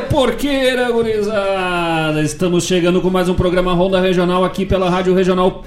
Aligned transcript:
porqueira, 0.00 0.90
gurizada! 0.90 2.22
Estamos 2.22 2.64
chegando 2.64 3.00
com 3.00 3.10
mais 3.10 3.28
um 3.28 3.34
programa 3.34 3.72
Ronda 3.72 4.00
Regional 4.00 4.44
aqui 4.44 4.64
pela 4.64 4.88
Rádio 4.88 5.14
Regional.net. 5.14 5.58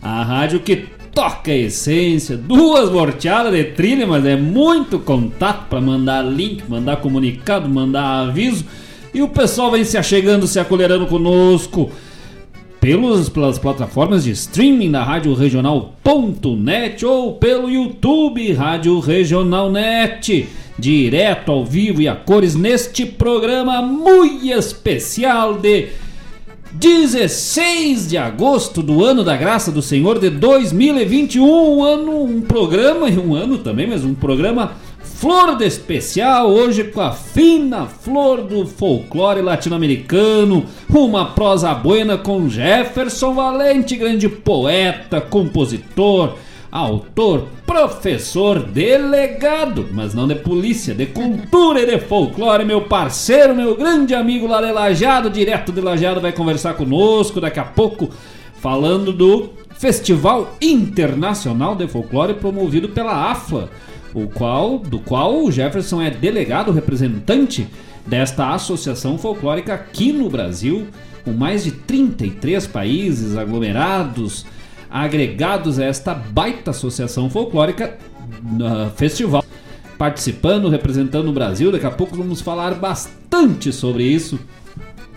A 0.00 0.22
rádio 0.22 0.60
que 0.60 0.86
toca 1.12 1.50
a 1.50 1.56
essência, 1.56 2.36
duas 2.36 2.88
vorteadas 2.90 3.52
de 3.52 3.64
trilha, 3.64 4.06
mas 4.06 4.24
é 4.24 4.36
muito 4.36 4.98
contato 4.98 5.68
para 5.68 5.80
mandar 5.80 6.22
link, 6.22 6.62
mandar 6.68 6.96
comunicado, 6.96 7.68
mandar 7.68 8.28
aviso. 8.28 8.64
E 9.12 9.20
o 9.22 9.28
pessoal 9.28 9.70
vem 9.70 9.84
se 9.84 9.96
achegando, 9.96 10.46
se 10.46 10.60
acolherando 10.60 11.06
conosco 11.06 11.90
pelos, 12.80 13.28
pelas 13.28 13.58
plataformas 13.58 14.24
de 14.24 14.30
streaming 14.32 14.90
da 14.90 15.02
Rádio 15.02 15.32
Regional.net 15.34 17.04
ou 17.06 17.34
pelo 17.34 17.70
YouTube 17.70 18.52
Rádio 18.52 19.00
Regional 19.00 19.70
Net 19.70 20.46
direto 20.78 21.52
ao 21.52 21.64
vivo 21.64 22.02
e 22.02 22.08
a 22.08 22.14
cores 22.14 22.54
neste 22.54 23.06
programa 23.06 23.80
muito 23.80 24.46
especial 24.46 25.54
de 25.54 25.88
16 26.74 28.08
de 28.08 28.18
agosto 28.18 28.82
do 28.82 29.04
ano 29.04 29.22
da 29.22 29.36
graça 29.36 29.70
do 29.70 29.80
Senhor 29.80 30.18
de 30.18 30.28
2021, 30.28 31.44
um. 31.44 31.84
Ano, 31.84 32.24
um 32.24 32.40
programa 32.40 33.08
e 33.08 33.16
um 33.18 33.34
ano 33.34 33.58
também, 33.58 33.86
mas 33.86 34.04
um 34.04 34.12
programa 34.12 34.72
flor 35.00 35.56
de 35.56 35.64
especial. 35.64 36.50
Hoje 36.50 36.82
com 36.82 37.00
a 37.00 37.12
fina 37.12 37.86
flor 37.86 38.42
do 38.42 38.66
folclore 38.66 39.40
latino-americano, 39.40 40.66
uma 40.90 41.26
prosa 41.26 41.72
buena 41.72 42.18
com 42.18 42.48
Jefferson 42.48 43.34
Valente, 43.34 43.94
grande 43.96 44.28
poeta, 44.28 45.20
compositor, 45.20 46.34
autor, 46.74 47.46
professor, 47.64 48.58
delegado, 48.58 49.88
mas 49.92 50.12
não 50.12 50.26
de 50.26 50.34
polícia, 50.34 50.92
de 50.92 51.06
cultura 51.06 51.80
e 51.80 51.86
de 51.86 52.00
folclore, 52.00 52.64
meu 52.64 52.80
parceiro, 52.80 53.54
meu 53.54 53.76
grande 53.76 54.12
amigo 54.12 54.48
lá 54.48 54.60
de 54.60 54.72
Lajado, 54.72 55.30
direto 55.30 55.70
de 55.70 55.80
Lajado, 55.80 56.20
vai 56.20 56.32
conversar 56.32 56.74
conosco 56.74 57.40
daqui 57.40 57.60
a 57.60 57.64
pouco, 57.64 58.10
falando 58.60 59.12
do 59.12 59.50
Festival 59.78 60.56
Internacional 60.60 61.76
de 61.76 61.86
Folclore 61.86 62.34
promovido 62.34 62.88
pela 62.88 63.30
AFLA, 63.30 63.70
o 64.12 64.26
qual, 64.26 64.80
do 64.80 64.98
qual 64.98 65.44
o 65.44 65.52
Jefferson 65.52 66.02
é 66.02 66.10
delegado, 66.10 66.72
representante 66.72 67.68
desta 68.04 68.52
associação 68.52 69.16
folclórica 69.16 69.74
aqui 69.74 70.12
no 70.12 70.28
Brasil, 70.28 70.88
com 71.24 71.30
mais 71.30 71.62
de 71.62 71.70
33 71.70 72.66
países 72.66 73.36
aglomerados, 73.36 74.44
agregados 74.94 75.80
a 75.80 75.86
esta 75.86 76.14
baita 76.14 76.70
associação 76.70 77.28
folclórica 77.28 77.98
uh, 77.98 78.88
festival. 78.94 79.44
Participando, 79.98 80.68
representando 80.68 81.28
o 81.28 81.32
Brasil, 81.32 81.72
daqui 81.72 81.86
a 81.86 81.90
pouco 81.90 82.16
vamos 82.16 82.40
falar 82.40 82.74
bastante 82.74 83.72
sobre 83.72 84.04
isso. 84.04 84.38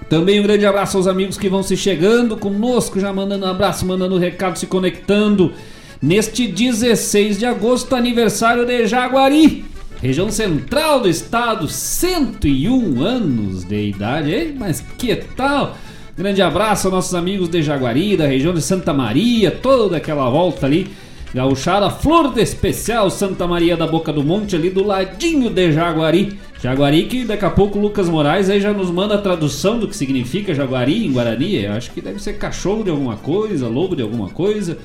Também 0.10 0.40
um 0.40 0.44
grande 0.44 0.66
abraço 0.66 0.98
aos 0.98 1.06
amigos 1.06 1.38
que 1.38 1.48
vão 1.48 1.62
se 1.62 1.78
chegando 1.78 2.36
conosco, 2.38 3.00
já 3.00 3.14
mandando 3.14 3.46
abraço, 3.46 3.86
mandando 3.86 4.18
recado, 4.18 4.58
se 4.58 4.66
conectando. 4.66 5.54
Neste 6.02 6.48
16 6.48 7.38
de 7.38 7.46
agosto, 7.46 7.96
aniversário 7.96 8.66
de 8.66 8.88
Jaguari, 8.88 9.66
região 10.02 10.32
central 10.32 11.02
do 11.02 11.10
estado, 11.10 11.68
101 11.68 13.04
anos 13.04 13.64
de 13.64 13.90
idade. 13.90 14.32
Ei, 14.32 14.56
mas 14.58 14.84
que 14.98 15.16
tal? 15.16 15.76
Grande 16.18 16.42
abraço 16.42 16.88
aos 16.88 16.96
nossos 16.96 17.14
amigos 17.14 17.48
de 17.48 17.62
Jaguari, 17.62 18.18
da 18.18 18.26
região 18.26 18.52
de 18.52 18.60
Santa 18.60 18.92
Maria, 18.92 19.52
toda 19.52 19.98
aquela 19.98 20.28
volta 20.32 20.66
ali. 20.66 20.88
Gauchada 21.32 21.92
Flor 21.92 22.34
de 22.34 22.42
Especial 22.42 23.08
Santa 23.12 23.46
Maria 23.46 23.78
da 23.78 23.86
Boca 23.86 24.12
do 24.12 24.24
Monte, 24.24 24.56
ali 24.56 24.72
do 24.72 24.84
ladinho 24.84 25.52
de 25.52 25.72
Jaguari. 25.72 26.40
Jaguari 26.60 27.04
que 27.04 27.24
daqui 27.24 27.46
a 27.46 27.52
pouco 27.52 27.78
o 27.78 27.82
Lucas 27.84 28.10
Moraes 28.10 28.50
aí 28.50 28.60
já 28.60 28.74
nos 28.74 28.90
manda 28.90 29.14
a 29.14 29.22
tradução 29.22 29.78
do 29.78 29.88
que 29.88 29.96
significa 29.96 30.56
Jaguari 30.56 31.06
em 31.06 31.12
Guarani. 31.12 31.64
Eu 31.64 31.74
acho 31.74 31.92
que 31.92 32.02
deve 32.02 32.20
ser 32.20 32.40
cachorro 32.40 32.84
de 32.84 32.90
alguma 32.90 33.18
coisa, 33.18 33.68
lobo 33.68 33.96
de 33.96 34.02
alguma 34.02 34.30
coisa. 34.30 34.76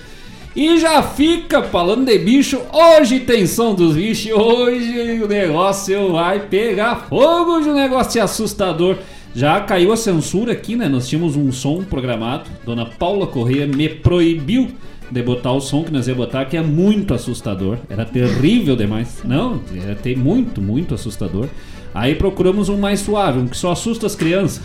E 0.55 0.77
já 0.79 1.03
fica 1.03 1.63
falando 1.63 2.05
de 2.05 2.19
bicho, 2.19 2.61
hoje 2.71 3.21
tem 3.21 3.47
som 3.47 3.75
dos 3.75 3.97
bichos, 3.97 4.31
hoje 4.33 5.23
o 5.23 5.27
negócio 5.27 6.13
vai 6.13 6.41
pegar 6.41 7.07
fogo, 7.09 7.53
hoje 7.53 7.71
o 7.71 7.75
negócio 7.75 8.19
é 8.19 8.23
assustador. 8.23 8.99
Já 9.35 9.61
caiu 9.61 9.93
a 9.93 9.97
censura 9.97 10.53
aqui, 10.53 10.77
né? 10.77 10.89
Nós 10.89 11.09
tínhamos 11.09 11.37
um 11.37 11.51
som 11.51 11.83
programado. 11.83 12.51
Dona 12.65 12.85
Paula 12.85 13.27
Correia 13.27 13.67
me 13.67 13.89
proibiu 13.89 14.69
de 15.11 15.23
botar 15.23 15.53
o 15.53 15.61
som 15.61 15.83
que 15.85 15.93
nós 15.93 16.07
ia 16.07 16.15
botar, 16.15 16.45
que 16.45 16.57
é 16.57 16.63
muito 16.63 17.15
assustador. 17.15 17.79
Era 17.89 18.05
terrível 18.05 18.77
demais. 18.77 19.23
Não, 19.25 19.61
era 19.75 19.95
ter 19.95 20.17
muito, 20.17 20.61
muito 20.61 20.95
assustador. 20.95 21.49
Aí 21.95 22.15
procuramos 22.15 22.69
um 22.69 22.79
mais 22.79 23.01
suave, 23.01 23.39
um 23.39 23.47
que 23.47 23.57
só 23.57 23.73
assusta 23.73 24.07
as 24.07 24.15
crianças. 24.15 24.63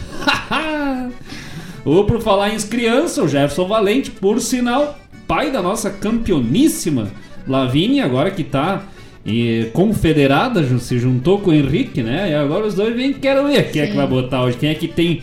Ou 1.86 2.04
por 2.04 2.22
falar 2.22 2.54
em 2.54 2.60
crianças, 2.60 3.18
o 3.18 3.28
Jefferson 3.28 3.68
Valente, 3.68 4.12
por 4.12 4.40
sinal, 4.42 4.98
pai 5.26 5.52
da 5.52 5.62
nossa 5.62 5.90
campeoníssima 5.90 7.10
Lavínia, 7.48 8.04
agora 8.04 8.32
que 8.32 8.44
tá 8.44 8.84
e 9.28 9.70
confederada 9.74 10.64
se 10.80 10.98
juntou 10.98 11.40
com 11.40 11.52
o 11.52 11.54
Henrique, 11.54 12.02
né? 12.02 12.32
E 12.32 12.34
agora 12.34 12.66
os 12.66 12.74
dois 12.74 12.96
vêm 12.96 13.12
quero 13.12 13.46
ver 13.46 13.70
quem 13.72 13.82
é 13.82 13.88
que 13.88 13.96
vai 13.96 14.08
botar 14.08 14.44
hoje, 14.44 14.56
quem 14.56 14.70
é 14.70 14.74
que 14.74 14.88
tem 14.88 15.22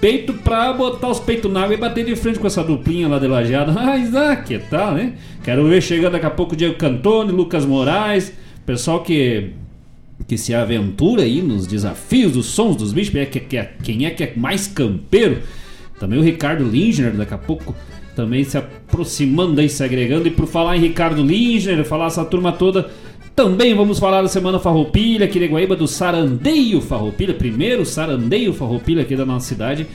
peito 0.00 0.32
pra 0.32 0.72
botar 0.72 1.08
os 1.08 1.20
peitos 1.20 1.52
na 1.52 1.62
água 1.62 1.74
e 1.74 1.76
bater 1.76 2.02
de 2.04 2.16
frente 2.16 2.38
com 2.38 2.46
essa 2.46 2.64
duplinha 2.64 3.06
lá 3.06 3.18
de 3.18 3.26
lajeada. 3.26 3.72
Ah, 4.16 4.36
que 4.36 4.58
tal, 4.58 4.94
né? 4.94 5.12
Quero 5.44 5.68
ver 5.68 5.82
chegando 5.82 6.12
daqui 6.12 6.24
a 6.24 6.30
pouco 6.30 6.54
o 6.54 6.56
Diego 6.56 6.76
Cantone, 6.76 7.30
Lucas 7.30 7.66
Moraes, 7.66 8.32
pessoal 8.64 9.02
que 9.02 9.50
que 10.26 10.38
se 10.38 10.54
aventura 10.54 11.22
aí 11.22 11.42
nos 11.42 11.66
desafios 11.66 12.32
dos 12.32 12.46
sons 12.46 12.76
dos 12.76 12.92
bichos, 12.92 13.14
é 13.16 13.26
que, 13.26 13.40
que, 13.40 13.62
quem 13.82 14.06
é 14.06 14.10
que 14.10 14.22
é 14.22 14.32
mais 14.36 14.66
campeiro. 14.66 15.42
Também 15.98 16.18
o 16.18 16.22
Ricardo 16.22 16.64
Lindner, 16.64 17.12
daqui 17.12 17.34
a 17.34 17.38
pouco 17.38 17.74
também 18.14 18.44
se 18.44 18.56
aproximando 18.56 19.60
aí, 19.60 19.68
se 19.68 19.82
agregando. 19.82 20.28
E 20.28 20.30
por 20.30 20.46
falar 20.46 20.76
em 20.76 20.80
Ricardo 20.80 21.22
Lindner, 21.22 21.84
falar 21.84 22.06
essa 22.06 22.24
turma 22.24 22.52
toda, 22.52 22.90
também 23.34 23.74
vamos 23.74 23.98
falar 23.98 24.22
da 24.22 24.28
Semana 24.28 24.58
Farroupilha, 24.58 25.24
aqui 25.24 25.38
de 25.38 25.46
Guaíba, 25.46 25.74
do 25.74 25.88
Sarandeio 25.88 26.80
Farroupilha, 26.80 27.34
primeiro 27.34 27.84
Sarandeio 27.84 28.52
Farroupilha 28.52 29.02
aqui 29.02 29.16
da 29.16 29.24
nossa 29.24 29.46
cidade, 29.46 29.86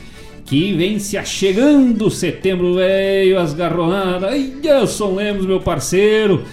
que 0.45 0.73
vem 0.73 0.97
se 0.97 1.17
achegando 1.17 2.09
setembro, 2.09 2.75
veio 2.75 3.39
as 3.39 3.53
garronadas. 3.53 4.31
Ai, 4.31 4.53
Gelson 4.61 5.15
Lemos, 5.15 5.45
meu 5.45 5.59
parceiro. 5.59 6.43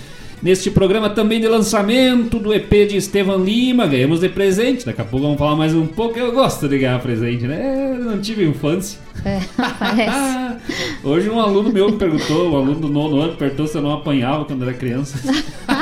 Neste 0.44 0.70
programa 0.70 1.08
também 1.08 1.40
de 1.40 1.48
lançamento 1.48 2.38
do 2.38 2.52
EP 2.52 2.70
de 2.86 2.98
Estevan 2.98 3.38
Lima, 3.38 3.86
ganhamos 3.86 4.20
de 4.20 4.28
presente. 4.28 4.84
Daqui 4.84 5.00
a 5.00 5.04
pouco 5.04 5.24
vamos 5.24 5.38
falar 5.38 5.56
mais 5.56 5.74
um 5.74 5.86
pouco. 5.86 6.18
Eu 6.18 6.32
gosto 6.32 6.68
de 6.68 6.78
ganhar 6.78 7.00
presente, 7.00 7.46
né? 7.46 7.94
Eu 7.96 8.04
não 8.04 8.20
tive 8.20 8.44
infância. 8.44 9.00
É, 9.24 9.40
parece. 9.56 10.58
Hoje 11.02 11.30
um 11.30 11.40
aluno 11.40 11.72
meu 11.72 11.90
me 11.90 11.96
perguntou, 11.96 12.50
um 12.50 12.56
aluno 12.56 12.74
do 12.74 12.88
nono 12.88 13.22
ano 13.22 13.36
perguntou 13.36 13.66
se 13.66 13.78
eu 13.78 13.80
não 13.80 13.94
apanhava 13.94 14.44
quando 14.44 14.64
era 14.64 14.74
criança. 14.74 15.16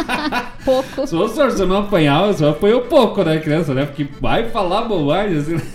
pouco. 0.64 1.08
Se 1.08 1.16
você 1.16 1.66
não 1.66 1.78
apanhava, 1.78 2.32
você 2.32 2.44
apanhou 2.44 2.82
pouco 2.82 3.16
quando 3.16 3.30
era 3.30 3.40
criança, 3.40 3.74
né? 3.74 3.84
Porque 3.84 4.06
vai 4.20 4.48
falar 4.50 4.82
bobagem 4.82 5.38
assim. 5.38 5.56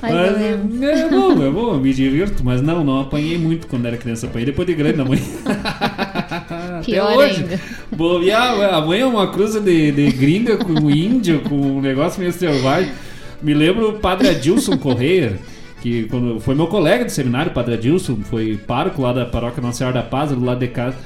Mas, 0.00 0.40
é 0.40 1.08
bom, 1.08 1.32
é 1.32 1.50
bom, 1.50 1.74
eu 1.74 1.80
me 1.80 1.92
divirto, 1.94 2.44
mas 2.44 2.60
não, 2.60 2.84
não 2.84 3.00
apanhei 3.00 3.38
muito 3.38 3.66
quando 3.66 3.86
era 3.86 3.96
criança, 3.96 4.26
apanhei 4.26 4.44
depois 4.44 4.66
de 4.66 4.74
grande 4.74 4.98
da 4.98 5.04
mãe. 5.04 5.18
Até 6.48 7.02
hoje. 7.02 7.44
Bobear, 7.90 8.74
a 8.74 8.80
mãe 8.80 9.00
é 9.00 9.06
uma 9.06 9.28
cruza 9.28 9.60
de, 9.60 9.92
de 9.92 10.10
gringa 10.10 10.56
com 10.56 10.90
índio, 10.90 11.40
com 11.40 11.54
um 11.54 11.80
negócio 11.80 12.20
meio 12.20 12.32
selvagem. 12.32 12.92
Me 13.42 13.54
lembro 13.54 13.90
o 13.90 13.92
padre 13.98 14.28
Adilson 14.28 14.76
Correia, 14.78 15.38
que 15.80 16.04
quando 16.04 16.40
foi 16.40 16.54
meu 16.54 16.66
colega 16.66 17.04
de 17.04 17.12
seminário, 17.12 17.50
o 17.50 17.54
padre 17.54 17.74
Adilson, 17.74 18.18
foi 18.24 18.58
pároco 18.66 19.02
lá 19.02 19.12
da 19.12 19.26
paróquia 19.26 19.62
Nossa 19.62 19.78
Senhora 19.78 19.94
da 19.94 20.02
Paz, 20.02 20.30
do 20.30 20.44
lado 20.44 20.60
de 20.60 20.68
casa. 20.68 20.96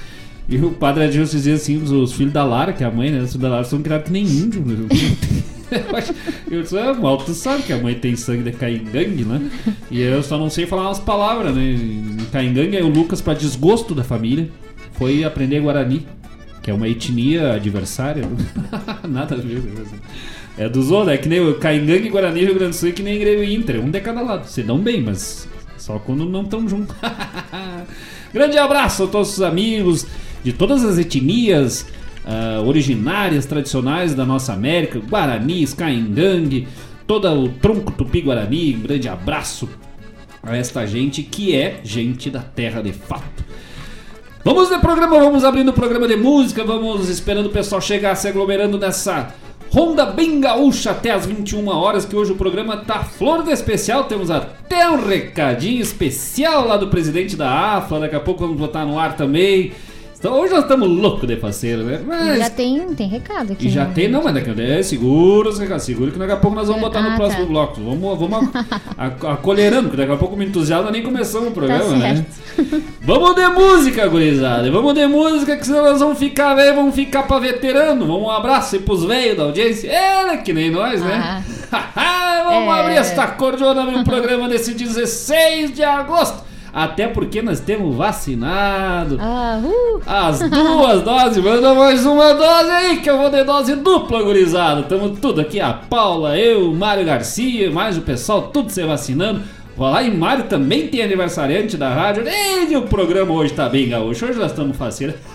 E 0.49 0.57
o 0.57 0.71
padre 0.71 1.05
Adilson 1.05 1.37
dizia 1.37 1.55
assim: 1.55 1.83
os, 1.83 1.91
os 1.91 2.13
filhos 2.13 2.33
da 2.33 2.45
Lara, 2.45 2.73
que 2.73 2.83
é 2.83 2.87
a 2.87 2.91
mãe, 2.91 3.11
né? 3.11 3.19
Os 3.19 3.33
filhos 3.33 3.43
da 3.43 3.49
Lara 3.49 3.65
são 3.65 3.83
criados 3.83 4.07
que 4.07 4.13
nem 4.13 4.25
índio. 4.25 4.65
eu 6.51 6.63
disse, 6.63 6.79
ah, 6.79 6.95
mal 6.95 7.19
tu 7.19 7.33
sabe 7.35 7.63
que 7.63 7.73
a 7.73 7.79
mãe 7.79 7.95
tem 7.95 8.17
sangue 8.17 8.43
de 8.43 8.53
caingangue, 8.53 9.25
né? 9.25 9.51
E 9.91 10.01
eu 10.01 10.23
só 10.23 10.39
não 10.39 10.49
sei 10.49 10.67
falar 10.67 10.83
umas 10.85 11.01
palavras, 11.01 11.55
né? 11.55 11.77
Caingangue 12.33 12.77
é 12.77 12.83
o 12.83 12.89
Lucas, 12.89 13.21
para 13.21 13.35
desgosto 13.35 13.95
da 13.95 14.03
família, 14.03 14.49
foi 14.99 15.23
aprender 15.23 15.61
Guarani, 15.61 16.07
que 16.61 16.71
é 16.71 16.75
uma 16.75 16.89
etnia 16.89 17.55
adversária. 17.55 18.25
Nada 19.09 19.37
a 19.37 19.39
ver. 19.39 19.63
É 20.59 20.69
dos 20.69 20.91
outros, 20.91 21.15
é 21.15 21.17
que 21.17 21.29
nem 21.29 21.41
o 21.41 21.55
Caingangue, 21.55 22.09
Guarani, 22.09 22.41
Rio 22.41 22.55
Grande 22.55 22.71
do 22.71 22.77
Sul, 22.77 22.93
que 22.93 23.03
nem 23.03 23.19
Grêmio 23.19 23.45
Inter, 23.45 23.81
um 23.81 23.91
de 23.91 24.01
cada 24.01 24.21
lado. 24.21 24.45
Se 24.47 24.63
dão 24.63 24.79
bem, 24.79 25.01
mas 25.01 25.49
só 25.77 26.01
quando 26.01 26.25
não 26.25 26.43
estão 26.43 26.69
juntos. 26.69 26.95
Grande 28.35 28.59
abraço 28.59 29.05
a 29.05 29.07
todos 29.07 29.33
os 29.33 29.41
amigos 29.41 30.05
de 30.43 30.53
todas 30.53 30.85
as 30.85 30.99
etnias 30.99 31.87
uh, 32.25 32.67
originárias, 32.67 33.47
tradicionais 33.47 34.15
da 34.15 34.27
nossa 34.27 34.53
América, 34.53 34.99
Guaranis, 34.99 35.73
Caingangue, 35.73 36.67
todo 37.07 37.29
o 37.29 37.49
tronco 37.49 37.93
tupi-guarani. 37.93 38.75
Um 38.77 38.81
grande 38.81 39.09
abraço 39.09 39.69
a 40.43 40.57
esta 40.57 40.85
gente 40.87 41.23
que 41.23 41.55
é 41.55 41.81
gente 41.85 42.31
da 42.31 42.41
terra 42.41 42.83
de 42.83 42.93
fato. 42.93 43.48
Vamos 44.49 44.71
de 44.71 44.79
programa, 44.79 45.19
vamos 45.19 45.45
abrindo 45.45 45.69
o 45.69 45.75
programa 45.75 46.09
de 46.09 46.17
música, 46.17 46.65
vamos 46.65 47.11
esperando 47.11 47.49
o 47.49 47.51
pessoal 47.51 47.83
chegar 47.83 48.15
se 48.17 48.29
aglomerando 48.29 48.79
nessa 48.79 49.35
Ronda 49.71 50.07
bem 50.07 50.41
gaúcha 50.41 50.93
até 50.93 51.11
as 51.11 51.27
21 51.27 51.69
horas, 51.69 52.07
que 52.07 52.17
hoje 52.17 52.33
o 52.33 52.35
programa 52.35 52.79
tá 52.79 53.05
flor 53.05 53.43
de 53.43 53.51
especial. 53.51 54.05
Temos 54.05 54.31
até 54.31 54.89
um 54.89 55.07
recadinho 55.07 55.83
especial 55.83 56.67
lá 56.67 56.79
do 56.79 56.89
presidente 56.89 57.37
da 57.37 57.77
AFA. 57.77 58.01
Daqui 58.01 58.17
a 58.17 58.21
pouco 58.21 58.41
vamos 58.41 58.57
botar 58.57 58.87
no 58.87 58.99
ar 58.99 59.17
também. 59.17 59.73
Então, 60.19 60.35
hoje 60.35 60.53
nós 60.53 60.65
estamos 60.65 60.89
loucos 60.89 61.29
de 61.29 61.37
parceiro, 61.37 61.85
né? 61.85 62.01
Mas... 62.05 62.41
Já 62.41 62.51
tem, 62.51 62.93
tem 62.95 63.07
recado 63.07 63.53
aqui. 63.53 63.69
E 63.69 63.71
já 63.71 63.85
né? 63.85 63.93
tem, 63.95 64.09
não, 64.09 64.21
mas 64.21 64.35
daqui 64.35 64.51
a 64.51 64.65
é, 64.65 64.83
segura 64.83 65.49
os 65.49 65.61
recados, 65.61 65.85
segura 65.85 66.11
que 66.11 66.19
daqui 66.19 66.33
a 66.33 66.37
pouco 66.37 66.57
nós 66.57 66.67
vamos 66.67 66.83
botar 66.83 66.99
ah, 66.99 67.11
no 67.11 67.17
próximo 67.17 67.43
tá. 67.43 67.53
bloco. 67.53 67.81
Vamos, 67.81 68.19
vamos 68.19 68.49
acolherando, 68.99 69.83
porque 69.83 69.97
daqui 69.97 70.13
a 70.13 70.17
pouco 70.17 70.37
me 70.37 70.45
entusiasmo, 70.45 70.91
nem 70.91 71.05
começamos 71.05 71.51
o 71.51 71.53
programa, 71.53 71.85
tá 71.85 71.97
né? 71.97 72.27
vamos 73.01 73.37
de 73.37 73.47
música, 73.47 74.09
gurizada. 74.09 74.69
Vamos 74.73 74.93
de 74.93 75.07
música, 75.07 75.57
que 75.57 75.65
senão 75.65 75.85
nós 75.85 76.01
vamos 76.01 76.19
ficar 76.19 76.53
velho, 76.57 76.75
vamos 76.75 76.97
ficar 76.97 77.23
pra 77.23 77.39
veterano. 77.39 78.05
Vamos 78.05 78.23
um 78.27 78.31
abraço 78.31 78.75
aí 78.75 78.83
pros 78.83 79.05
velhos 79.05 79.37
da 79.37 79.45
audiência. 79.45 79.89
É, 79.89 80.37
que 80.39 80.53
nem 80.53 80.69
nós, 80.69 81.01
né? 81.01 81.45
Ah. 81.71 82.43
vamos 82.45 82.75
é... 82.77 82.81
abrir 82.81 82.95
esta 82.95 83.25
cordiona 83.29 83.85
no 83.85 84.03
programa 84.03 84.49
desse 84.49 84.75
16 84.75 85.73
de 85.75 85.85
agosto. 85.85 86.48
Até 86.79 87.09
porque 87.09 87.43
nós 87.43 87.59
temos 87.59 87.97
vacinado. 87.97 89.19
Ah, 89.21 89.61
uh. 89.61 90.01
As 90.07 90.39
duas 90.39 91.03
doses. 91.03 91.43
Manda 91.43 91.75
mais 91.75 92.07
uma 92.07 92.33
dose 92.33 92.71
aí, 92.71 92.99
que 92.99 93.11
eu 93.11 93.19
vou 93.19 93.29
de 93.29 93.43
dose 93.43 93.75
dupla, 93.75 94.23
gurizada. 94.23 94.85
Tamo 94.85 95.11
tudo 95.11 95.41
aqui, 95.41 95.61
a 95.61 95.73
Paula, 95.73 96.39
eu, 96.39 96.71
o 96.71 96.77
Mário 96.77 97.05
Garcia, 97.05 97.69
mais 97.69 97.99
o 97.99 98.03
pessoal, 98.03 98.43
tudo 98.43 98.71
se 98.71 98.85
vacinando. 98.85 99.43
Vou 99.77 99.91
lá 99.91 100.05
e 100.05 100.17
Mário 100.17 100.45
também 100.45 100.87
tem 100.87 101.03
aniversariante 101.03 101.77
da 101.77 101.89
rádio. 101.93 102.23
E 102.71 102.77
o 102.77 102.83
programa 102.83 103.33
hoje 103.33 103.55
tá 103.55 103.69
bem 103.69 103.89
gaúcho. 103.89 104.27
Hoje 104.27 104.39
nós 104.39 104.53
estamos 104.53 104.77
fazendo. 104.77 105.15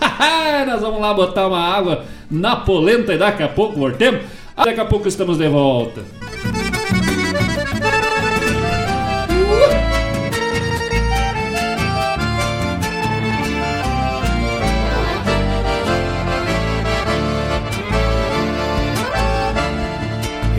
nós 0.66 0.80
vamos 0.80 0.98
lá 0.98 1.12
botar 1.12 1.46
uma 1.46 1.60
água 1.60 2.04
na 2.30 2.56
polenta 2.56 3.12
e 3.12 3.18
daqui 3.18 3.42
a 3.42 3.48
pouco 3.48 3.78
voltemos. 3.78 4.22
Daqui 4.56 4.80
a 4.80 4.84
pouco 4.86 5.06
estamos 5.08 5.36
de 5.36 5.48
volta. 5.48 6.23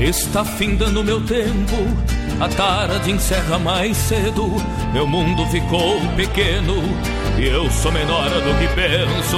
Está 0.05 0.45
findando 0.45 1.03
meu 1.03 1.19
tempo, 1.19 1.75
a 2.39 2.47
tarde 2.47 3.09
encerra 3.09 3.57
mais 3.57 3.97
cedo. 3.97 4.55
Meu 4.93 5.07
mundo 5.07 5.43
ficou 5.47 5.99
pequeno 6.15 6.75
e 7.39 7.47
eu 7.47 7.67
sou 7.71 7.91
menor 7.91 8.29
do 8.29 8.55
que 8.59 8.67
penso. 8.75 9.37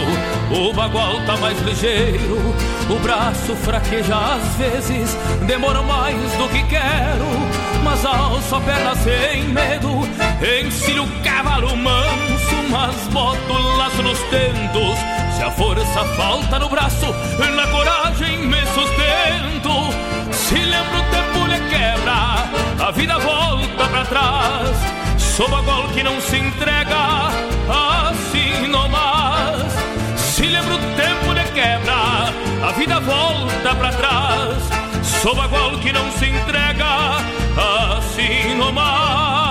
O 0.52 0.74
bagual 0.74 1.22
tá 1.26 1.38
mais 1.38 1.58
ligeiro, 1.62 2.54
o 2.90 3.00
braço 3.00 3.56
fraqueja 3.56 4.14
às 4.14 4.56
vezes. 4.58 5.18
Demora 5.48 5.82
mais 5.84 6.34
do 6.34 6.50
que 6.50 6.62
quero, 6.64 7.26
mas 7.86 8.06
alço 8.06 8.54
a 8.54 8.60
perna 8.60 8.94
sem 8.98 9.46
medo. 9.46 10.02
Ensino 10.66 11.06
o 11.06 11.24
cavalo 11.24 11.78
manso, 11.78 12.56
mas 12.70 13.08
boto 13.14 13.54
o 13.54 13.78
laço 13.78 14.04
nos 14.04 14.20
tentos. 14.24 15.27
Se 15.38 15.44
a 15.44 15.52
força 15.52 16.04
falta 16.16 16.58
no 16.58 16.68
braço, 16.68 17.06
na 17.56 17.68
coragem 17.68 18.48
me 18.48 18.60
sustento. 18.74 19.94
Se 20.32 20.56
lembra 20.56 20.98
o 20.98 21.04
tempo 21.12 21.46
lhe 21.46 21.60
quebra, 21.70 22.50
a 22.84 22.92
vida 22.92 23.20
volta 23.20 23.88
pra 23.88 24.04
trás. 24.06 24.76
Sou 25.20 25.48
bagol 25.48 25.90
que 25.90 26.02
não 26.02 26.20
se 26.20 26.38
entrega 26.38 27.30
assim 27.70 28.66
nomás. 28.68 29.62
Se 30.18 30.48
lembra 30.48 30.74
o 30.74 30.80
tempo 30.96 31.32
lhe 31.32 31.44
quebra, 31.54 32.68
a 32.68 32.72
vida 32.72 33.00
volta 33.00 33.76
pra 33.76 33.92
trás. 33.92 34.58
Sou 35.22 35.36
bagol 35.36 35.78
que 35.78 35.94
não 35.94 36.12
se 36.14 36.26
entrega 36.26 37.18
assim 37.86 38.56
nomás. 38.56 39.47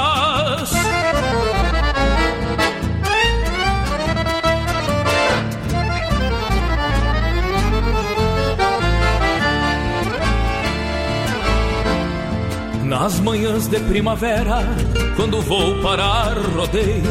Nas 12.99 13.21
manhãs 13.21 13.69
de 13.69 13.79
primavera, 13.79 14.65
quando 15.17 15.43
vou 15.43 15.83
parar 15.83 16.33
rodeio, 16.57 17.03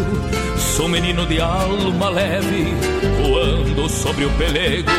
sou 0.58 0.90
menino 0.90 1.28
de 1.28 1.40
alma 1.40 2.10
leve, 2.10 2.74
voando 3.22 3.88
sobre 3.88 4.26
o 4.26 4.30
pelego. 4.32 4.90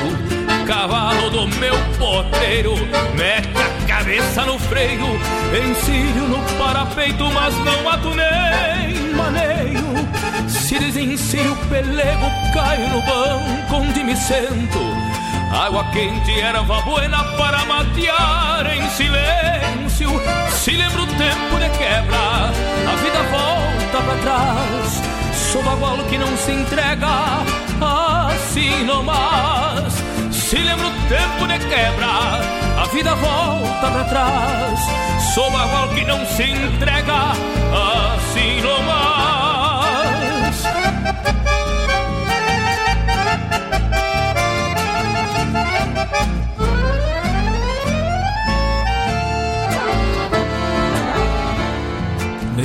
Cavalo 0.64 1.28
do 1.31 1.49
meu 1.59 1.75
potreiro, 1.99 2.76
mete 3.16 3.49
a 3.61 3.87
cabeça 3.88 4.45
no 4.45 4.61
freio, 4.61 5.07
encilho 5.69 6.28
no 6.28 6.38
parapeito, 6.57 7.25
mas 7.33 7.52
não 7.64 7.88
ato 7.88 8.14
nem 8.14 9.12
maneio. 9.16 10.49
Se 10.49 10.78
desencilho 10.78 11.52
o 11.52 11.66
pelego, 11.66 12.26
caio 12.55 12.88
no 12.90 13.00
banco 13.02 13.75
onde 13.75 14.05
me 14.05 14.14
sento 14.14 14.78
Água 15.50 15.85
quente, 15.93 16.38
erva 16.40 16.81
buena 16.83 17.25
para 17.37 17.64
matear 17.64 18.66
em 18.66 18.88
silêncio. 18.90 20.11
Volta 24.26 24.33
para 24.33 24.35
trás. 24.35 25.02
Sou 25.52 25.62
bagual 25.62 25.97
que 26.09 26.18
não 26.18 26.37
se 26.37 26.52
entrega 26.52 27.06
assim 27.80 28.85
nomás. 28.85 29.95
Se 30.33 30.56
lembra 30.56 30.87
o 30.87 30.90
tempo 31.09 31.47
de 31.47 31.59
quebra, 31.68 32.06
a 32.83 32.87
vida 32.92 33.14
volta 33.14 33.90
para 33.90 34.04
trás. 34.04 34.80
Sou 35.35 35.50
bagual 35.50 35.88
que 35.90 36.04
não 36.04 36.26
se 36.26 36.42
entrega 36.42 37.33
assim 37.73 38.61
nomás. 38.62 39.06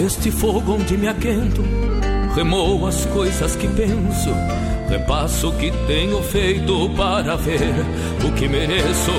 Neste 0.01 0.31
fogo 0.31 0.73
onde 0.73 0.97
me 0.97 1.07
aquento, 1.07 1.63
remou 2.33 2.87
as 2.87 3.05
coisas 3.05 3.55
que 3.55 3.67
penso, 3.67 4.33
repasso 4.89 5.49
o 5.49 5.55
que 5.55 5.69
tenho 5.85 6.23
feito 6.23 6.89
para 6.97 7.35
ver 7.35 7.85
o 8.25 8.31
que 8.31 8.47
mereço. 8.47 9.11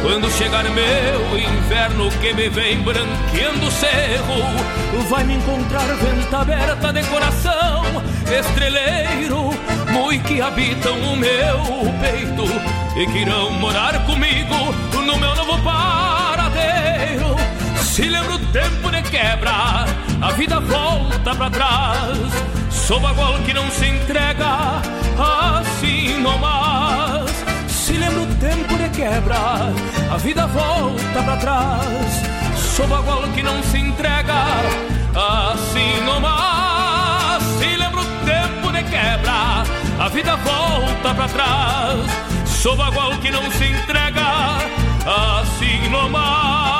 Quando 0.00 0.30
chegar 0.30 0.62
meu 0.62 1.38
inverno 1.38 2.08
que 2.20 2.32
me 2.34 2.48
vem 2.48 2.80
branqueando 2.82 3.66
o 3.66 3.70
cerro, 3.72 5.08
vai 5.10 5.24
me 5.24 5.34
encontrar 5.34 5.88
venta 5.96 6.38
aberta 6.38 6.92
de 6.92 7.02
coração, 7.08 7.82
estreleiro, 8.30 9.50
muito 9.90 10.22
que 10.22 10.40
habitam 10.40 11.00
o 11.00 11.16
meu 11.16 11.58
peito 12.00 12.44
e 12.96 13.06
que 13.06 13.18
irão 13.18 13.50
morar 13.54 14.06
comigo 14.06 14.72
no 15.04 15.18
meu 15.18 15.34
novo 15.34 15.60
paradeiro. 15.64 17.34
Se 17.82 18.08
lembra 18.08 18.36
o 18.36 18.38
tempo 18.38 18.90
de 18.90 19.02
quebra, 19.02 19.84
a 20.22 20.30
vida 20.32 20.60
volta 20.60 21.34
pra 21.34 21.50
trás. 21.50 22.18
Sou 22.70 22.98
bagual 22.98 23.34
que 23.44 23.52
não 23.52 23.70
se 23.70 23.86
entrega 23.86 24.80
assim 25.18 26.18
nomás. 26.20 27.30
Se 27.68 27.92
lembra 27.92 28.22
o 28.22 28.34
tempo 28.36 28.76
de 28.78 28.88
quebra, 28.88 29.36
a 30.10 30.16
vida 30.16 30.46
volta 30.46 31.22
pra 31.22 31.36
trás. 31.36 32.22
Sou 32.56 32.86
bagual 32.86 33.22
que 33.34 33.42
não 33.42 33.62
se 33.62 33.78
entrega 33.78 34.46
assim 35.14 36.02
nomás. 36.04 37.42
Se 37.58 37.76
lembra 37.76 38.00
o 38.00 38.04
tempo 38.24 38.72
de 38.72 38.82
quebra, 38.84 39.64
a 39.98 40.08
vida 40.08 40.36
volta 40.36 41.14
pra 41.14 41.28
trás. 41.28 42.10
Sou 42.46 42.74
bagual 42.74 43.10
que 43.18 43.30
não 43.30 43.50
se 43.50 43.66
entrega 43.66 44.56
assim 45.04 45.88
nomás. 45.90 46.71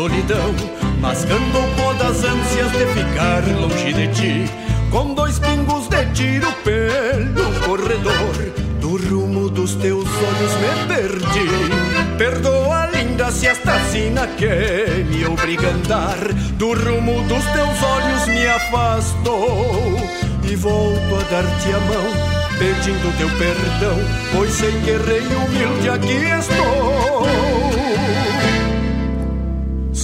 Solidão, 0.00 0.54
mascando 0.98 1.58
o 1.58 1.76
pó 1.76 1.90
ânsias 1.90 2.72
de 2.72 2.86
ficar 2.94 3.42
longe 3.60 3.92
de 3.92 4.08
ti. 4.08 4.50
Com 4.90 5.12
dois 5.12 5.38
pingos 5.38 5.88
de 5.88 6.06
tiro 6.14 6.50
pelo 6.64 7.60
corredor, 7.66 8.34
do 8.80 8.96
rumo 8.96 9.50
dos 9.50 9.74
teus 9.74 10.06
olhos 10.06 10.54
me 10.62 10.86
perdi. 10.88 12.16
Perdoa, 12.16 12.86
linda, 12.86 13.30
se 13.30 13.46
esta 13.46 13.78
sina 13.90 14.26
que 14.26 15.04
me 15.10 15.26
obriga 15.26 15.68
a 15.68 15.72
andar, 15.72 16.32
do 16.54 16.72
rumo 16.72 17.22
dos 17.28 17.44
teus 17.52 17.82
olhos 17.82 18.26
me 18.26 18.46
afastou. 18.46 19.96
E 20.44 20.56
volto 20.56 21.14
a 21.14 21.22
dar-te 21.30 21.72
a 21.72 21.80
mão 21.80 22.40
pedindo 22.58 23.18
teu 23.18 23.28
perdão, 23.36 23.98
pois 24.34 24.50
sei 24.50 24.72
que 24.80 24.90
errei 24.92 25.26
humilde 25.26 25.90
aqui 25.90 26.24
estou. 26.40 27.20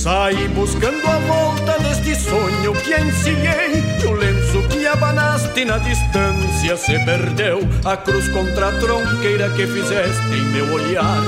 Saí 0.06 0.46
buscando 0.54 1.04
a 1.04 1.18
volta 1.18 1.80
deste 1.80 2.14
sonho 2.14 2.72
que 2.75 2.94
encilhei, 2.94 3.82
e 4.00 4.06
o 4.06 4.12
lenço 4.12 4.62
que 4.68 4.86
abanaste 4.86 5.64
na 5.64 5.78
distância 5.78 6.76
se 6.76 6.96
perdeu. 7.04 7.58
A 7.84 7.96
cruz 7.96 8.28
contra 8.28 8.68
a 8.68 8.72
tronqueira 8.78 9.50
que 9.50 9.66
fizeste 9.66 10.32
em 10.32 10.44
meu 10.52 10.72
olhar 10.75 11.25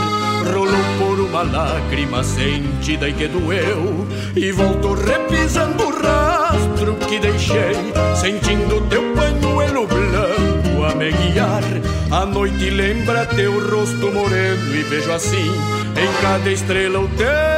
rolou 0.55 0.85
por 0.97 1.19
uma 1.19 1.43
lágrima 1.43 2.23
sentida 2.23 3.09
e 3.09 3.15
que 3.15 3.27
doeu, 3.27 4.07
e 4.37 4.53
volto 4.53 4.95
repisando 4.95 5.83
o 5.83 6.01
rastro 6.01 6.95
que 7.09 7.19
deixei, 7.19 7.75
sentindo 8.15 8.81
teu 8.89 9.03
pañuelo 9.17 9.89
branco 9.89 10.85
a 10.85 10.95
me 10.95 11.11
guiar. 11.11 11.65
A 12.13 12.25
noite 12.25 12.71
lembra 12.71 13.27
teu 13.27 13.59
rosto 13.59 14.13
moreno 14.13 14.73
e 14.73 14.85
vejo 14.85 15.11
assim 15.11 15.51
em 15.97 16.23
cada 16.23 16.49
estrela 16.49 17.01
o 17.01 17.09
teu 17.09 17.58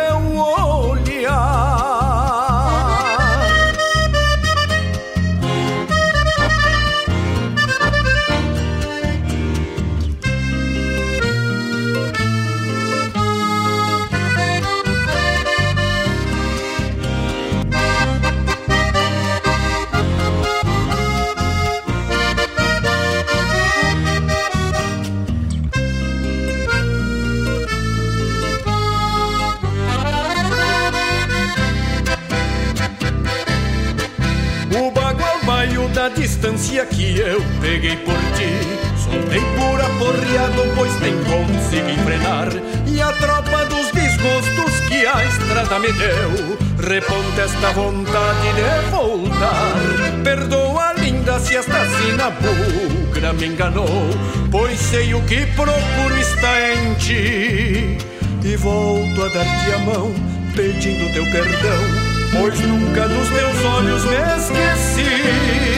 peguei 37.81 37.97
por 37.97 38.19
ti. 38.37 38.51
Soltei 38.97 39.41
por 39.57 39.81
aporreado, 39.81 40.63
pois 40.77 40.93
nem 41.01 41.15
consegui 41.25 41.97
frenar. 42.05 42.49
E 42.87 43.01
a 43.01 43.13
tropa 43.13 43.65
dos 43.67 43.91
desgostos 43.93 44.81
que 44.89 45.07
a 45.07 45.25
estrada 45.25 45.79
me 45.79 45.93
deu 45.93 46.59
Reponta 46.79 47.43
esta 47.43 47.73
vontade 47.73 48.53
de 48.55 48.91
voltar. 48.91 50.23
Perdoa, 50.23 50.93
linda, 50.95 51.39
se 51.39 51.57
esta 51.57 51.87
sina 51.87 52.31
bugra 52.31 53.33
me 53.33 53.47
enganou. 53.47 54.11
Pois 54.51 54.79
sei 54.79 55.15
o 55.15 55.23
que 55.23 55.47
procuro 55.47 56.19
está 56.19 56.73
em 56.73 56.95
ti. 56.95 57.99
E 58.43 58.57
volto 58.57 59.23
a 59.23 59.29
dar-te 59.29 59.73
a 59.75 59.79
mão, 59.79 60.13
pedindo 60.55 61.13
teu 61.13 61.25
perdão 61.31 62.11
pois 62.33 62.61
nunca 62.61 63.09
dos 63.09 63.29
teus 63.29 63.65
olhos 63.65 64.05
me 64.05 64.15
esqueci. 64.37 65.71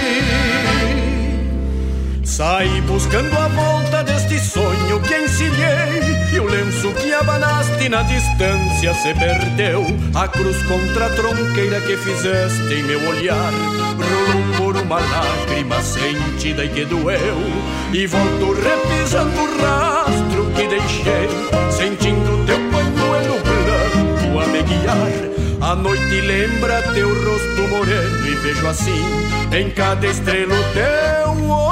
Saí 2.25 2.81
buscando 2.83 3.37
a 3.37 3.49
volta 3.49 4.05
deste 4.05 4.39
sonho 4.39 5.01
que 5.01 5.15
encilhei, 5.17 6.33
e 6.33 6.41
o 6.41 6.47
lenço 6.47 6.93
que 6.93 7.13
abanaste 7.13 7.89
na 7.89 8.03
distância 8.03 8.95
se 8.95 9.13
perdeu. 9.15 9.85
A 10.15 10.29
cruz 10.29 10.57
contra 10.63 11.07
a 11.07 11.11
tronqueira 11.11 11.81
que 11.81 11.97
fizeste 11.97 12.75
em 12.75 12.85
meu 12.85 13.01
olhar 13.09 13.53
rolou 13.99 14.57
por 14.57 14.77
uma 14.77 15.01
lágrima 15.01 15.81
sentida 15.83 16.65
e 16.65 16.69
que 16.69 16.85
doeu. 16.85 17.39
E 17.93 18.07
volto 18.07 18.53
repisando 18.53 19.41
o 19.41 19.61
rastro 19.61 20.53
que 20.55 20.69
deixei, 20.69 21.29
sentindo 21.71 22.47
teu 22.47 22.59
pañuelo 22.71 23.41
branco 23.43 24.41
a 24.41 24.47
me 24.47 24.63
guiar. 24.63 25.33
teu 26.95 27.09
rosto 27.09 27.69
moreno 27.69 28.29
e 28.29 28.35
vejo 28.37 28.67
assim 28.67 29.05
em 29.53 29.71
cada 29.71 30.07
estrela 30.07 30.55
o 30.55 30.65
teu 30.73 31.51
olhar. 31.51 31.72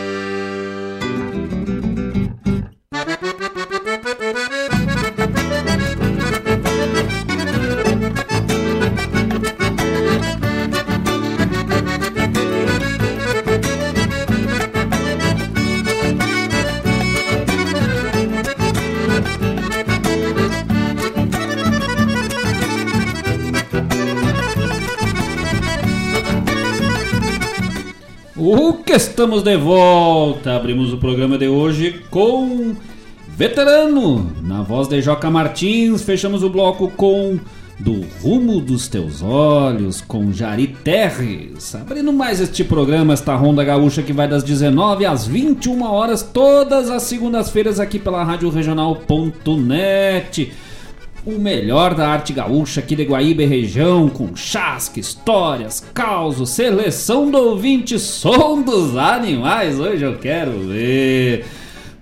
O 28.43 28.73
que 28.73 28.93
estamos 28.93 29.43
de 29.43 29.55
volta. 29.55 30.55
Abrimos 30.55 30.91
o 30.91 30.97
programa 30.97 31.37
de 31.37 31.47
hoje 31.47 32.01
com 32.09 32.75
Veterano, 33.27 34.31
na 34.41 34.63
voz 34.63 34.87
de 34.87 34.99
Joca 34.99 35.29
Martins. 35.29 36.01
Fechamos 36.01 36.41
o 36.41 36.49
bloco 36.49 36.89
com 36.89 37.39
Do 37.77 38.03
Rumo 38.19 38.59
dos 38.59 38.87
Teus 38.87 39.21
Olhos, 39.21 40.01
com 40.01 40.33
Jari 40.33 40.75
Terres. 40.83 41.75
Abrindo 41.75 42.11
mais 42.11 42.41
este 42.41 42.63
programa, 42.63 43.13
esta 43.13 43.35
Ronda 43.35 43.63
Gaúcha 43.63 44.01
que 44.01 44.11
vai 44.11 44.27
das 44.27 44.43
19 44.43 45.05
às 45.05 45.27
21 45.27 45.83
horas, 45.83 46.23
todas 46.23 46.89
as 46.89 47.03
segundas-feiras 47.03 47.79
aqui 47.79 47.99
pela 47.99 48.23
Rádio 48.23 48.49
Regional.net 48.49 50.51
o 51.25 51.31
melhor 51.31 51.93
da 51.93 52.07
arte 52.07 52.33
gaúcha 52.33 52.79
aqui 52.79 52.95
de 52.95 53.03
Guaíba 53.03 53.43
e 53.43 53.45
região, 53.45 54.09
com 54.09 54.35
chasque, 54.35 54.99
histórias, 54.99 55.85
causos, 55.93 56.49
seleção 56.49 57.29
do 57.29 57.37
ouvinte, 57.37 57.99
som 57.99 58.61
dos 58.61 58.97
animais, 58.97 59.79
hoje 59.79 60.03
eu 60.03 60.17
quero 60.17 60.51
ver. 60.67 61.45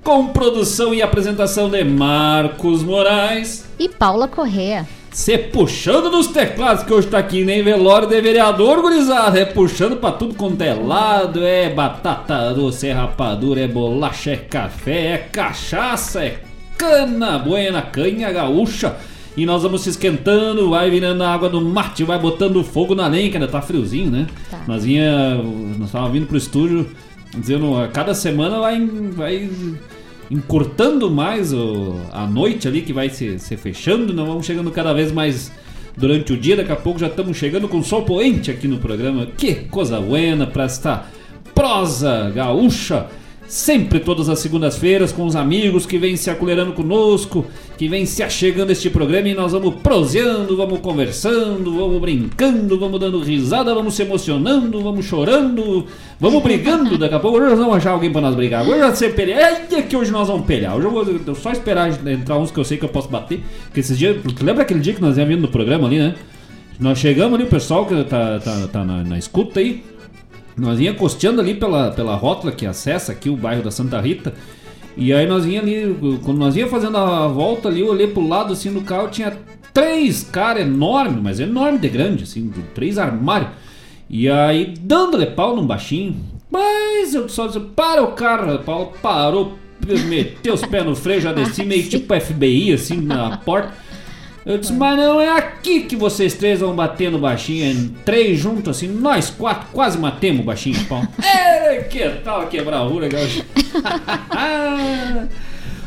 Com 0.03 0.27
produção 0.27 0.93
e 0.93 1.01
apresentação 1.01 1.69
de 1.69 1.84
Marcos 1.84 2.82
Moraes. 2.82 3.65
E 3.77 3.89
Paula 3.89 4.27
Correa. 4.27 4.88
Se 5.12 5.38
puxando 5.38 6.10
dos 6.10 6.27
teclados, 6.27 6.84
que 6.84 6.93
hoje 6.93 7.08
tá 7.08 7.17
aqui 7.17 7.43
nem 7.43 7.62
velório 7.62 8.08
de 8.08 8.21
vereador, 8.21 8.82
gurizada. 8.82 9.39
É 9.39 9.43
puxando 9.43 9.97
pra 9.97 10.12
tudo 10.12 10.36
quanto 10.36 10.62
é 10.62 10.73
lado. 10.73 11.43
É 11.43 11.69
batata 11.69 12.53
doce, 12.53 12.88
é 12.88 12.93
rapadura, 12.93 13.60
é 13.60 13.67
bolacha, 13.67 14.32
é 14.32 14.38
café, 14.38 15.08
é 15.08 15.17
cachaça, 15.17 16.23
é 16.23 16.39
cana 16.77 17.38
buena, 17.38 17.82
canha 17.82 18.32
gaúcha. 18.32 18.95
E 19.37 19.45
nós 19.45 19.63
vamos 19.63 19.81
se 19.81 19.89
esquentando, 19.89 20.69
vai 20.69 20.89
virando 20.89 21.23
a 21.23 21.33
água 21.33 21.49
do 21.49 21.61
mate, 21.61 22.03
vai 22.03 22.19
botando 22.19 22.63
fogo 22.63 22.95
na 22.95 23.07
lenha, 23.07 23.29
que 23.29 23.37
ainda 23.37 23.47
tá 23.47 23.61
friozinho, 23.61 24.11
né? 24.11 24.27
Tá. 24.49 24.63
Nós 24.67 24.83
vinha, 24.83 25.35
nós 25.77 25.91
tava 25.91 26.09
vindo 26.09 26.27
pro 26.27 26.37
estúdio 26.37 26.87
dizendo, 27.37 27.77
a 27.77 27.87
cada 27.87 28.13
semana 28.13 28.59
vai, 28.59 28.85
vai 29.11 29.49
encurtando 30.31 31.09
mais 31.09 31.53
o, 31.53 31.95
a 32.11 32.25
noite 32.25 32.67
ali, 32.67 32.81
que 32.81 32.91
vai 32.91 33.09
se, 33.09 33.39
se 33.39 33.55
fechando, 33.55 34.13
nós 34.13 34.27
vamos 34.27 34.45
chegando 34.45 34.71
cada 34.71 34.93
vez 34.93 35.11
mais 35.11 35.51
durante 35.95 36.33
o 36.33 36.37
dia, 36.37 36.55
daqui 36.55 36.71
a 36.71 36.75
pouco 36.75 36.99
já 36.99 37.07
estamos 37.07 37.37
chegando 37.37 37.67
com 37.67 37.83
sol 37.83 38.03
poente 38.03 38.49
aqui 38.49 38.67
no 38.67 38.77
programa. 38.77 39.27
Que 39.37 39.55
coisa 39.55 39.99
buena 39.99 40.47
pra 40.47 40.63
esta 40.63 41.05
prosa 41.53 42.31
gaúcha 42.33 43.07
sempre 43.49 43.99
todas 43.99 44.29
as 44.29 44.38
segundas-feiras 44.39 45.12
com 45.12 45.25
os 45.25 45.35
amigos 45.35 45.83
que 45.83 45.97
vêm 45.97 46.15
se 46.15 46.29
acolherando 46.29 46.71
conosco, 46.71 47.45
que 47.77 47.89
vêm 47.89 48.05
se 48.05 48.21
achegando 48.21 48.71
este 48.71 48.91
programa 48.91 49.27
e 49.27 49.33
nós 49.33 49.53
vamos 49.53 49.73
proseando, 49.81 50.55
vamos 50.55 50.79
conversando, 50.79 51.75
vamos 51.75 51.99
brincando, 51.99 52.79
vamos 52.79 52.99
dando 52.99 53.19
risada, 53.19 53.73
vamos 53.73 53.95
se 53.95 54.03
emocionando, 54.03 54.79
vamos 54.81 55.03
chorando, 55.03 55.83
vamos 56.19 56.43
brigando. 56.43 56.95
Daqui 56.95 57.15
a 57.15 57.19
pouco 57.19 57.38
hoje 57.38 57.49
nós 57.49 57.59
vamos 57.59 57.75
achar 57.75 57.91
alguém 57.91 58.12
para 58.12 58.21
nós 58.21 58.35
brigar. 58.35 58.67
Hoje 58.67 58.79
vai 58.79 58.95
ser 58.95 59.15
pelear. 59.15 59.67
Que 59.67 59.97
hoje 59.97 60.12
nós 60.12 60.27
vamos 60.27 60.45
pelear. 60.45 60.77
Hoje 60.77 60.85
eu 60.85 60.91
vou 60.91 61.03
eu 61.03 61.35
só 61.35 61.51
esperar 61.51 61.89
entrar 62.07 62.38
uns 62.38 62.51
que 62.51 62.59
eu 62.59 62.63
sei 62.63 62.77
que 62.77 62.85
eu 62.85 62.89
posso 62.89 63.09
bater. 63.09 63.41
Porque 63.65 63.79
esses 63.79 63.97
dias. 63.97 64.15
Lembra 64.41 64.62
aquele 64.62 64.79
dia 64.79 64.93
que 64.93 65.01
nós 65.01 65.17
íamos 65.17 65.33
vindo 65.33 65.41
no 65.41 65.47
programa 65.47 65.88
ali, 65.88 65.97
né? 65.97 66.13
Nós 66.79 66.99
chegamos 66.99 67.33
ali, 67.33 67.43
o 67.43 67.49
pessoal 67.49 67.85
que 67.85 68.03
tá, 68.03 68.39
tá, 68.39 68.67
tá 68.71 68.85
na, 68.85 69.03
na 69.03 69.17
escuta 69.17 69.59
aí. 69.59 69.83
Nós 70.60 70.80
ia 70.80 70.93
costeando 70.93 71.41
ali 71.41 71.56
pela, 71.56 71.91
pela 71.91 72.15
rótula 72.15 72.52
que 72.52 72.65
acessa 72.65 73.12
aqui 73.12 73.30
o 73.30 73.38
bairro 73.38 73.63
da 73.63 73.72
Santa 73.72 74.00
Rita. 74.00 74.34
E 74.98 75.13
aí 75.13 75.26
nós 75.26 75.45
ia 75.45 75.62
ali, 75.62 75.95
quando 76.24 76.38
nós 76.38 76.56
ia 76.56 76.67
fazendo 76.67 76.98
a 76.98 77.28
volta 77.28 77.69
ali, 77.69 77.82
eu 77.82 77.88
olhei 77.88 78.08
pro 78.08 78.28
lado 78.28 78.54
assim 78.54 78.72
do 78.72 78.82
carro, 78.82 79.08
tinha 79.10 79.38
três 79.74 80.24
caras 80.24 80.63
enormes, 80.63 81.22
mas 81.22 81.39
enorme 81.39 81.78
de 81.78 81.89
grande, 81.89 82.24
assim, 82.24 82.52
três 82.74 82.98
armários. 82.98 83.52
E 84.10 84.30
aí, 84.30 84.74
dando-lhe 84.80 85.28
pau 85.28 85.56
num 85.56 85.65
baixinho. 85.65 86.15
Mas 86.52 87.13
eu 87.13 87.30
só 87.30 87.48
disse, 87.48 87.60
para 87.60 88.04
o 88.04 88.13
carro, 88.13 88.58
Paulo 88.60 88.91
parou, 89.02 89.58
meteu 90.08 90.56
os 90.56 90.65
pés 90.65 90.84
no 90.84 90.95
freio, 90.95 91.22
já 91.22 91.32
desci 91.32 91.63
meio 91.63 91.84
tipo 91.88 92.19
FBI, 92.19 92.74
assim, 92.74 93.00
na 93.00 93.38
porta. 93.38 93.74
Eu 94.45 94.58
disse, 94.58 94.73
mas 94.73 94.97
não 94.97 95.19
é 95.19 95.30
aqui 95.30 95.82
que 95.82 95.95
vocês 95.95 96.34
três 96.34 96.62
vão 96.62 96.75
bater 96.75 97.12
no 97.12 97.19
baixinho. 97.19 97.93
Três 98.06 98.39
juntos, 98.39 98.78
assim, 98.78 98.88
nós 98.88 99.30
quatro 99.30 99.67
quase 99.71 99.97
matemos 99.97 100.41
o 100.41 100.45
baixinho, 100.45 100.84
pau. 100.86 101.04
é, 101.21 101.84
que 101.84 102.08
tal 102.23 102.47
quebrar 102.47 102.84
o 102.84 102.99
gaúcho? 102.99 103.43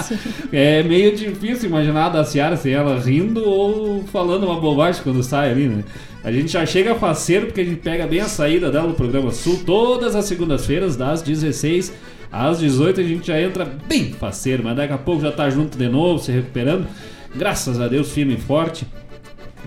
é 0.50 0.82
meio 0.82 1.14
difícil 1.14 1.68
imaginar 1.68 2.06
a 2.06 2.08
da 2.08 2.24
Ciara 2.24 2.56
sem 2.56 2.72
ela 2.72 2.98
rindo 2.98 3.46
ou 3.46 4.02
falando 4.04 4.44
uma 4.44 4.58
bobagem 4.58 5.02
quando 5.02 5.22
sai 5.22 5.50
ali, 5.50 5.68
né? 5.68 5.84
A 6.24 6.32
gente 6.32 6.50
já 6.50 6.64
chega 6.64 6.94
faceiro 6.94 7.44
porque 7.44 7.60
a 7.60 7.64
gente 7.64 7.80
pega 7.80 8.06
bem 8.06 8.20
a 8.20 8.28
saída 8.28 8.70
dela 8.70 8.88
no 8.88 8.94
programa 8.94 9.32
Sul 9.32 9.60
todas 9.66 10.16
as 10.16 10.24
segundas-feiras, 10.24 10.96
das 10.96 11.20
16 11.20 11.92
às 12.32 12.58
18 12.60 13.00
a 13.00 13.04
gente 13.04 13.26
já 13.26 13.40
entra 13.40 13.64
bem 13.86 14.12
faceiro, 14.12 14.62
mas 14.64 14.76
daqui 14.76 14.92
a 14.92 14.98
pouco 14.98 15.22
já 15.22 15.30
tá 15.30 15.48
junto 15.50 15.76
de 15.76 15.88
novo, 15.88 16.18
se 16.22 16.32
recuperando. 16.32 16.86
Graças 17.34 17.80
a 17.80 17.88
Deus, 17.88 18.10
firme 18.10 18.34
e 18.34 18.40
forte 18.40 18.86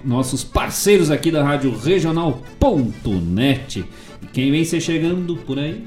nossos 0.04 0.44
parceiros 0.44 1.10
aqui 1.10 1.32
da 1.32 1.44
Rádio 1.44 1.76
Regional.net. 1.78 3.86
E 4.22 4.26
quem 4.28 4.52
vem 4.52 4.64
se 4.66 4.80
chegando 4.82 5.36
por 5.38 5.58
aí? 5.58 5.84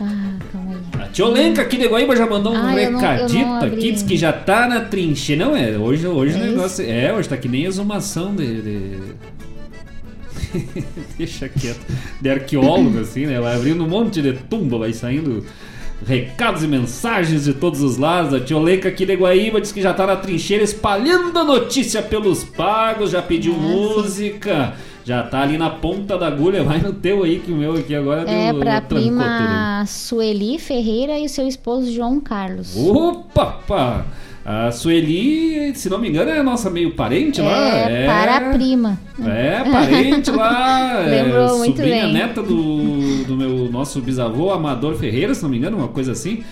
Ah, 0.00 0.36
calma 0.52 0.72
aí. 0.72 1.02
A 1.02 1.06
Tiolenca 1.08 1.62
aqui 1.62 1.78
de 1.78 1.88
Guaíba 1.88 2.14
já 2.14 2.26
mandou 2.26 2.52
um 2.52 2.56
Ah, 2.56 2.76
eu 2.80 2.92
não- 2.92 3.00
eu 3.00 3.08
recadito 3.08 3.38
não 3.44 3.58
aqui, 3.62 3.92
diz 3.92 4.02
que 4.02 4.16
já 4.16 4.32
tá 4.32 4.68
na 4.68 4.80
trincheira. 4.82 5.46
Não 5.46 5.56
é, 5.56 5.76
hoje, 5.78 6.06
hoje 6.06 6.38
É 6.38 6.42
o 6.42 6.46
negócio. 6.46 6.84
É, 6.88 7.12
hoje 7.14 7.28
tá 7.28 7.36
que 7.36 7.48
nem 7.48 7.64
exumação 7.64 8.36
de. 8.36 8.62
de- 8.62 9.00
Deixa 11.18 11.48
quieto. 11.48 11.80
De 12.20 12.30
arqueólogo, 12.30 12.98
assim, 13.00 13.26
né? 13.26 13.40
Vai 13.40 13.54
abrindo 13.56 13.84
um 13.84 13.88
monte 13.88 14.20
de 14.22 14.32
tumba, 14.32 14.78
vai 14.78 14.92
saindo 14.92 15.44
recados 16.06 16.62
e 16.62 16.68
mensagens 16.68 17.44
de 17.44 17.54
todos 17.54 17.80
os 17.82 17.96
lados. 17.96 18.34
A 18.34 18.40
Tiolenca 18.40 18.88
aqui 18.88 19.06
de 19.06 19.14
Guaíba 19.14 19.60
diz 19.60 19.72
que 19.72 19.80
já 19.80 19.94
tá 19.94 20.06
na 20.06 20.16
trincheira 20.16 20.62
espalhando 20.62 21.38
a 21.38 21.44
notícia 21.44 22.02
pelos 22.02 22.44
pagos, 22.44 23.10
já 23.10 23.22
pediu 23.22 23.54
música. 23.54 24.74
Já 25.04 25.22
tá 25.22 25.40
ali 25.42 25.56
na 25.56 25.70
ponta 25.70 26.18
da 26.18 26.26
agulha, 26.26 26.64
vai 26.64 26.80
no 26.80 26.92
teu 26.92 27.22
aí, 27.22 27.38
que 27.38 27.52
o 27.52 27.56
meu 27.56 27.74
aqui 27.74 27.94
agora 27.94 28.28
É 28.28 28.50
deu- 28.50 28.58
pra 28.60 28.80
prima 28.80 29.84
Sueli 29.86 30.58
Ferreira 30.58 31.16
e 31.16 31.26
o 31.26 31.28
seu 31.28 31.46
esposo 31.46 31.92
João 31.92 32.20
Carlos. 32.20 32.76
Opa, 32.76 33.60
pá. 33.68 34.04
A 34.48 34.70
Sueli, 34.70 35.74
se 35.74 35.90
não 35.90 35.98
me 35.98 36.08
engano, 36.08 36.30
é 36.30 36.38
a 36.38 36.42
nossa 36.44 36.70
meio 36.70 36.92
parente 36.92 37.40
lá. 37.40 37.68
É, 37.90 38.06
para 38.06 38.36
a 38.36 38.52
prima. 38.52 38.96
É, 39.20 39.64
parente 39.68 40.30
lá. 40.30 41.02
é, 41.02 41.22
Lembrou 41.24 41.58
muito 41.58 41.76
sobrinha 41.78 42.04
bem. 42.04 42.12
neta 42.12 42.44
do, 42.44 43.24
do 43.24 43.36
meu 43.36 43.68
nosso 43.72 44.00
bisavô 44.00 44.52
Amador 44.52 44.94
Ferreira, 44.94 45.34
se 45.34 45.42
não 45.42 45.50
me 45.50 45.56
engano, 45.56 45.78
uma 45.78 45.88
coisa 45.88 46.12
assim. 46.12 46.44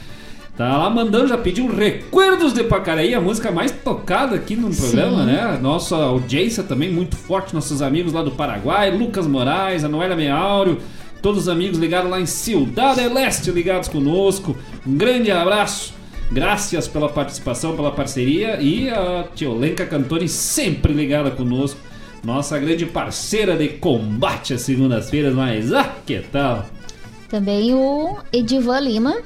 Tá 0.56 0.76
lá 0.76 0.90
mandando, 0.90 1.28
já 1.28 1.38
pediu 1.38 1.72
Recuerdos 1.72 2.52
de 2.52 2.64
Pacaraí, 2.64 3.14
a 3.14 3.20
música 3.20 3.52
mais 3.52 3.70
tocada 3.70 4.34
aqui 4.34 4.56
no 4.56 4.74
programa, 4.74 5.20
Sim. 5.20 5.26
né? 5.26 5.58
Nossa 5.62 5.94
audiência 5.94 6.64
também 6.64 6.90
muito 6.90 7.14
forte, 7.14 7.54
nossos 7.54 7.80
amigos 7.80 8.12
lá 8.12 8.24
do 8.24 8.32
Paraguai, 8.32 8.90
Lucas 8.90 9.24
Moraes, 9.28 9.84
a 9.84 9.88
Meáurio, 9.88 10.78
todos 11.22 11.42
os 11.42 11.48
amigos 11.48 11.78
ligados 11.78 12.10
lá 12.10 12.20
em 12.20 12.26
Ciudad 12.26 12.96
del 12.96 13.16
Este 13.18 13.52
ligados 13.52 13.88
conosco. 13.88 14.56
Um 14.84 14.96
grande 14.96 15.30
abraço. 15.30 15.93
Graças 16.32 16.88
pela 16.88 17.08
participação, 17.08 17.76
pela 17.76 17.92
parceria 17.92 18.60
e 18.60 18.88
a 18.90 19.24
Tiolenka 19.34 19.86
Cantoni 19.86 20.28
sempre 20.28 20.92
ligada 20.92 21.30
conosco. 21.30 21.78
Nossa 22.24 22.58
grande 22.58 22.86
parceira 22.86 23.56
de 23.56 23.68
combate 23.68 24.54
às 24.54 24.62
segundas-feiras, 24.62 25.34
mas 25.34 25.72
ah, 25.72 25.94
que 26.06 26.20
tal? 26.32 26.64
Também 27.28 27.74
o 27.74 28.16
Edivan 28.32 28.80
Lima. 28.80 29.16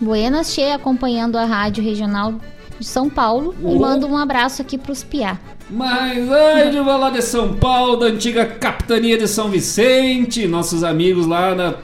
Buenas 0.00 0.52
Che 0.52 0.72
acompanhando 0.72 1.36
a 1.36 1.44
rádio 1.44 1.82
regional 1.82 2.34
de 2.78 2.86
São 2.86 3.10
Paulo. 3.10 3.54
E 3.60 3.64
Oh. 3.64 3.78
manda 3.78 4.06
um 4.06 4.16
abraço 4.16 4.62
aqui 4.62 4.78
pros 4.78 5.02
Piá. 5.02 5.38
Mas 5.68 6.30
ai, 6.30 6.70
de 6.70 6.78
lá 6.78 7.10
de 7.10 7.22
São 7.22 7.54
Paulo, 7.54 7.96
da 7.96 8.06
antiga 8.06 8.46
capitania 8.46 9.18
de 9.18 9.26
São 9.26 9.48
Vicente, 9.48 10.46
nossos 10.46 10.84
amigos 10.84 11.26
lá 11.26 11.54
na, 11.54 11.74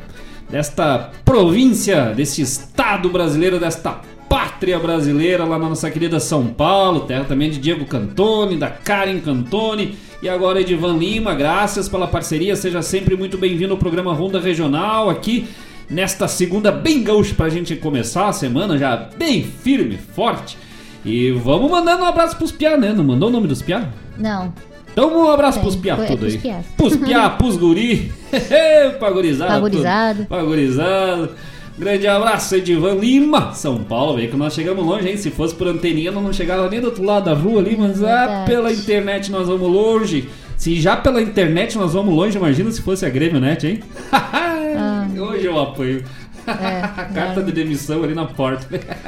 desta 0.48 1.10
província, 1.24 2.12
deste 2.14 2.42
estado 2.42 3.08
brasileiro, 3.08 3.58
desta 3.58 4.00
pátria 4.32 4.78
brasileira, 4.78 5.44
lá 5.44 5.58
na 5.58 5.68
nossa 5.68 5.90
querida 5.90 6.18
São 6.18 6.46
Paulo, 6.46 7.00
terra 7.00 7.24
também 7.24 7.50
de 7.50 7.58
Diego 7.58 7.84
Cantoni, 7.84 8.56
da 8.56 8.70
Karen 8.70 9.20
Cantoni 9.20 9.98
e 10.22 10.28
agora 10.28 10.58
Edivan 10.58 10.96
Lima, 10.96 11.34
graças 11.34 11.86
pela 11.86 12.06
parceria, 12.06 12.56
seja 12.56 12.80
sempre 12.80 13.14
muito 13.14 13.36
bem-vindo 13.36 13.74
ao 13.74 13.78
programa 13.78 14.14
Ronda 14.14 14.40
Regional 14.40 15.10
aqui 15.10 15.46
nesta 15.90 16.26
segunda 16.28 16.72
bem 16.72 17.02
gaúcha 17.02 17.34
pra 17.34 17.50
gente 17.50 17.76
começar 17.76 18.26
a 18.28 18.32
semana 18.32 18.78
já 18.78 18.96
bem 19.18 19.44
firme, 19.44 19.98
forte. 19.98 20.56
E 21.04 21.30
vamos 21.32 21.70
mandando 21.70 22.02
um 22.02 22.06
abraço 22.06 22.34
pros 22.38 22.50
piá, 22.50 22.78
né? 22.78 22.90
Não 22.94 23.04
mandou 23.04 23.28
o 23.28 23.32
nome 23.32 23.46
dos 23.46 23.60
piá? 23.60 23.90
Não, 24.16 24.50
Então 24.92 25.14
um 25.14 25.30
abraço 25.30 25.58
Tem, 25.58 25.62
pros 25.62 25.76
piá 25.76 25.98
é 26.00 26.06
tudo 26.06 26.24
aí. 26.24 26.40
Pros 26.74 26.96
piá, 26.96 27.28
pros 27.28 27.58
guri. 27.58 28.10
Pagorizado. 28.98 29.52
Pagorizado. 29.52 30.24
Pagorizado. 30.24 31.30
Grande 31.78 32.06
abraço, 32.06 32.54
Edivan 32.54 32.94
Lima, 32.94 33.54
São 33.54 33.82
Paulo. 33.82 34.16
Vê 34.16 34.26
que 34.26 34.36
nós 34.36 34.52
chegamos 34.52 34.84
longe, 34.84 35.08
hein? 35.08 35.16
Se 35.16 35.30
fosse 35.30 35.54
por 35.54 35.66
anteninha, 35.66 36.12
nós 36.12 36.22
não 36.22 36.32
chegava 36.32 36.68
nem 36.68 36.80
do 36.80 36.86
outro 36.86 37.02
lado 37.02 37.24
da 37.24 37.34
rua 37.34 37.60
ali, 37.60 37.76
mas 37.76 38.02
ah, 38.04 38.44
pela 38.46 38.72
internet 38.72 39.30
nós 39.30 39.48
vamos 39.48 39.70
longe. 39.70 40.28
Se 40.56 40.80
já 40.80 40.96
pela 40.96 41.20
internet 41.20 41.76
nós 41.78 41.94
vamos 41.94 42.14
longe, 42.14 42.36
imagina 42.36 42.70
se 42.70 42.82
fosse 42.82 43.06
a 43.06 43.08
Grêmio 43.08 43.40
Net, 43.40 43.66
hein? 43.66 43.80
Hoje 45.18 45.46
eu 45.46 45.58
apoio. 45.58 46.04
a 46.46 47.04
carta 47.04 47.42
de 47.42 47.52
demissão 47.52 48.02
ali 48.02 48.14
na 48.14 48.26
porta. 48.26 48.66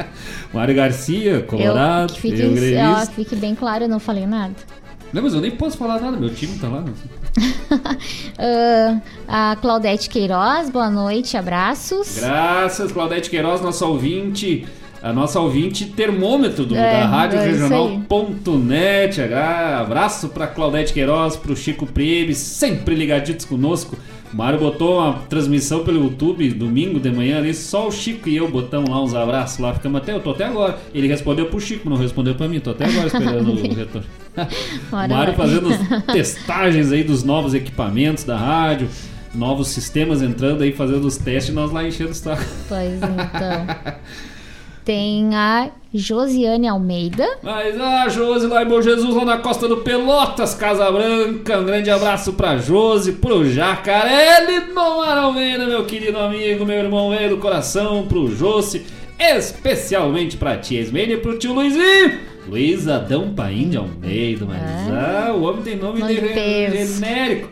Mário 0.52 0.74
Garcia, 0.74 1.32
eu 1.32 1.42
Colorado, 1.42 2.12
que 2.12 2.20
fique, 2.20 2.40
eu 2.40 2.90
ó, 2.90 3.06
fique 3.06 3.36
bem 3.36 3.54
claro, 3.54 3.84
eu 3.84 3.88
não 3.88 3.98
falei 3.98 4.26
nada. 4.26 4.54
Não, 5.12 5.22
mas 5.22 5.34
eu 5.34 5.40
nem 5.40 5.50
posso 5.50 5.76
falar 5.76 6.00
nada, 6.00 6.16
meu 6.16 6.32
time 6.32 6.58
tá 6.58 6.68
lá. 6.68 6.80
não 6.80 6.94
sei. 6.94 7.23
Ah, 9.26 9.52
a 9.52 9.56
Claudete 9.56 10.08
Queiroz, 10.08 10.68
boa 10.70 10.90
noite, 10.90 11.36
abraços. 11.36 12.18
Graças, 12.18 12.92
Claudete 12.92 13.30
Queiroz, 13.30 13.60
nossa 13.60 13.86
ouvinte, 13.86 14.66
a 15.02 15.12
nossa 15.12 15.40
ouvinte 15.40 15.86
termômetro 15.86 16.64
do, 16.66 16.76
É, 16.76 17.00
da 17.00 17.06
Rádio 17.06 17.38
é 17.38 17.46
Regional.net. 17.46 19.20
Abraço 19.78 20.28
pra 20.28 20.46
Claudete 20.46 20.92
Queiroz, 20.92 21.36
pro 21.36 21.56
Chico 21.56 21.86
Priebe, 21.86 22.34
sempre 22.34 22.94
ligaditos 22.94 23.44
conosco. 23.44 23.96
O 24.34 24.36
Mário 24.36 24.58
botou 24.58 24.98
uma 24.98 25.12
transmissão 25.28 25.84
pelo 25.84 26.02
YouTube 26.02 26.50
domingo 26.50 26.98
de 26.98 27.08
manhã 27.08 27.38
ali, 27.38 27.54
só 27.54 27.86
o 27.86 27.92
Chico 27.92 28.28
e 28.28 28.34
eu 28.36 28.50
botamos 28.50 28.90
lá 28.90 29.00
uns 29.00 29.14
abraços 29.14 29.60
lá, 29.60 29.72
ficamos 29.72 30.02
até, 30.02 30.12
eu 30.12 30.18
tô 30.18 30.32
até 30.32 30.44
agora. 30.44 30.76
Ele 30.92 31.06
respondeu 31.06 31.46
pro 31.46 31.60
Chico, 31.60 31.88
não 31.88 31.96
respondeu 31.96 32.34
pra 32.34 32.48
mim, 32.48 32.58
tô 32.58 32.72
até 32.72 32.84
agora 32.84 33.06
esperando 33.06 33.52
o 33.52 33.54
retorno. 33.72 34.08
o 34.90 34.96
Mário 34.96 35.34
fazendo 35.34 35.68
testagens 36.12 36.90
aí 36.90 37.04
dos 37.04 37.22
novos 37.22 37.54
equipamentos 37.54 38.24
da 38.24 38.36
rádio, 38.36 38.88
novos 39.32 39.68
sistemas 39.68 40.20
entrando 40.20 40.64
aí, 40.64 40.72
fazendo 40.72 41.04
os 41.04 41.16
testes 41.16 41.52
e 41.52 41.54
nós 41.54 41.70
lá 41.70 41.86
enchendo 41.86 42.10
o 42.10 42.14
saco. 42.14 42.42
Pois 42.68 42.96
então. 42.96 43.94
Tem 44.84 45.34
a 45.34 45.70
Josiane 45.92 46.68
Almeida. 46.68 47.38
Mas 47.42 47.80
a 47.80 48.08
Josi 48.08 48.46
lá 48.46 48.62
em 48.62 48.68
Bom 48.68 48.82
Jesus, 48.82 49.14
lá 49.14 49.24
na 49.24 49.38
costa 49.38 49.66
do 49.66 49.78
Pelotas, 49.78 50.54
Casa 50.54 50.90
Branca. 50.90 51.58
Um 51.58 51.64
grande 51.64 51.90
abraço 51.90 52.34
pra 52.34 52.58
Josi, 52.58 53.12
pro 53.12 53.48
Jacaré 53.48 54.34
Domar 54.74 55.16
Almeida, 55.16 55.66
meu 55.66 55.84
querido 55.84 56.18
amigo, 56.18 56.66
meu 56.66 56.76
irmão 56.76 57.10
do 57.28 57.38
coração, 57.38 58.06
pro 58.06 58.28
Josi, 58.28 58.84
especialmente 59.18 60.36
pra 60.36 60.58
tia 60.58 60.80
Esmene 60.80 61.14
e 61.14 61.16
pro 61.16 61.38
tio 61.38 61.54
Luizinho. 61.54 62.20
Luiz 62.46 62.86
Adão 62.86 63.32
Paim 63.34 63.70
de 63.70 63.76
Almeida, 63.76 64.44
mas 64.44 64.60
ah, 64.92 65.32
o 65.32 65.44
homem 65.44 65.62
tem 65.62 65.76
nome, 65.76 66.02
de 66.02 66.20
peso. 66.20 66.94
genérico. 66.94 67.48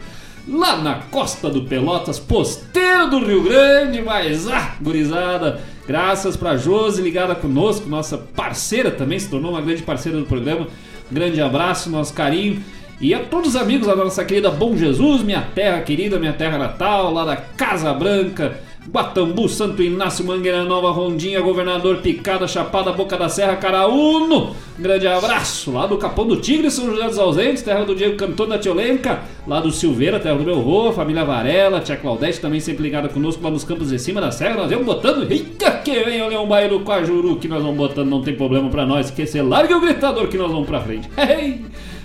Lá 0.47 0.77
na 0.77 0.95
costa 1.11 1.49
do 1.49 1.63
Pelotas, 1.63 2.19
posteiro 2.19 3.09
do 3.09 3.25
Rio 3.25 3.43
Grande, 3.45 4.03
mas 4.03 4.49
ah, 4.49 4.75
gurizada, 4.83 5.61
graças 5.93 6.39
pra 6.39 6.57
Josi 6.57 7.03
ligada 7.03 7.35
conosco, 7.35 7.87
nossa 7.87 8.17
parceira 8.17 8.91
também, 8.91 9.19
se 9.19 9.29
tornou 9.29 9.51
uma 9.51 9.61
grande 9.61 9.83
parceira 9.83 10.17
do 10.17 10.25
programa. 10.25 10.67
Grande 11.11 11.39
abraço, 11.39 11.91
nosso 11.91 12.15
carinho. 12.15 12.65
E 12.99 13.13
a 13.13 13.19
todos 13.19 13.51
os 13.51 13.57
amigos 13.57 13.87
da 13.87 13.95
nossa 13.95 14.25
querida 14.25 14.51
Bom 14.51 14.75
Jesus, 14.75 15.23
minha 15.23 15.43
terra 15.55 15.83
querida, 15.83 16.19
minha 16.19 16.33
terra 16.33 16.57
natal, 16.57 17.13
lá 17.13 17.27
da 17.27 17.37
Casa 17.37 17.93
Branca, 17.93 18.59
Guatambu, 18.91 19.49
Santo 19.49 19.83
Inácio, 19.83 20.25
Mangueira 20.25 20.65
Nova, 20.65 20.91
Rondinha, 20.91 21.41
Governador 21.41 21.99
Picada, 21.99 22.49
Chapada, 22.49 22.93
Boca 22.93 23.17
da 23.17 23.29
Serra, 23.29 23.57
Caraúno. 23.57 24.57
Grande 24.79 25.07
abraço 25.07 25.71
lá 25.71 25.87
do 25.87 25.97
Capão 25.97 26.27
do 26.27 26.37
Tigre, 26.37 26.71
São 26.71 26.87
José 26.87 27.07
dos 27.07 27.19
Ausentes, 27.19 27.63
terra 27.63 27.85
do 27.85 27.95
Diego 27.95 28.17
Cantor 28.17 28.49
da 28.49 28.59
Tiolenca, 28.59 29.21
lá 29.47 29.61
do 29.61 29.71
Silveira, 29.71 30.19
terra 30.19 30.35
do 30.35 30.43
meu 30.43 30.59
Rô, 30.59 30.93
família 30.93 31.25
Varela, 31.25 31.81
tia 31.81 31.97
Claudete 31.97 32.41
também 32.41 32.59
sempre 32.59 32.83
ligada 32.83 33.09
conosco 33.09 33.43
lá 33.45 33.51
nos 33.51 33.63
campos 33.63 33.91
de 33.91 33.99
cima 33.99 34.21
da 34.21 34.33
serra. 34.33 34.57
Nós 34.57 34.71
vamos 34.71 34.87
botando, 34.87 35.31
eita 35.31 35.71
que 35.71 36.01
vem 36.01 36.21
o 36.21 36.29
Leão 36.29 36.49
Bairro 36.49 36.79
do 36.79 36.85
Quajuru, 36.85 37.37
que 37.37 37.47
nós 37.47 37.63
vamos 37.63 37.77
botando, 37.77 38.09
não 38.09 38.23
tem 38.23 38.35
problema 38.35 38.69
pra 38.69 38.85
nós, 38.85 39.07
esquecer, 39.07 39.43
larga 39.43 39.77
o 39.77 39.81
gritador 39.81 40.27
que 40.27 40.37
nós 40.37 40.51
vamos 40.51 40.67
pra 40.67 40.81
frente. 40.81 41.09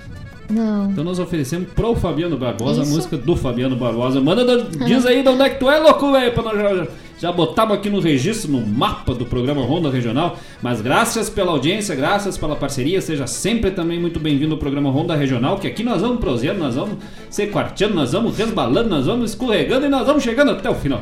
Não. 0.49 0.91
Então 0.91 1.03
nós 1.05 1.19
oferecemos 1.19 1.69
pro 1.75 1.95
Fabiano 1.97 2.37
Barbosa 2.37 2.83
Isso. 2.83 2.91
a 2.93 2.95
música 2.95 3.17
do 3.17 3.35
Fabiano 3.37 3.75
Barbosa. 3.77 4.21
Manda, 4.21 4.45
da- 4.45 4.85
diz 4.87 5.05
aí 5.07 5.23
de 5.23 5.29
onde 5.29 5.43
é 5.43 5.51
que 5.51 5.59
tu 5.59 5.71
é, 5.71 5.79
louco, 5.79 6.13
velho, 6.13 6.33
pra 6.33 6.43
nós 6.43 6.57
já, 6.57 6.87
já 7.19 7.33
botamos 7.33 7.75
aqui 7.77 7.91
no 7.91 7.99
registro, 8.01 8.53
no 8.53 8.65
mapa 8.65 9.13
do 9.15 9.27
programa 9.27 9.63
Ronda 9.65 9.91
Regional. 9.91 10.39
Mas 10.63 10.81
graças 10.81 11.29
pela 11.29 11.51
audiência, 11.51 11.95
graças 11.95 12.39
pela 12.39 12.55
parceria, 12.55 13.01
seja 13.01 13.27
sempre 13.27 13.71
também 13.73 13.99
muito 14.01 14.21
bem-vindo 14.21 14.53
ao 14.55 14.59
programa 14.59 14.91
Ronda 14.91 15.17
Regional, 15.17 15.59
que 15.59 15.67
aqui 15.67 15.83
nós 15.83 16.01
vamos 16.01 16.21
proseando, 16.21 16.61
nós 16.61 16.75
vamos 16.77 16.99
se 17.29 17.47
quarteando, 17.49 17.95
nós 17.95 18.13
vamos 18.13 18.37
resbalando, 18.37 18.89
nós 18.89 19.07
vamos 19.07 19.31
escorregando 19.31 19.87
e 19.87 19.89
nós 19.89 20.07
vamos 20.07 20.23
chegando 20.23 20.53
até 20.53 20.71
o 20.71 20.75
final. 20.75 21.01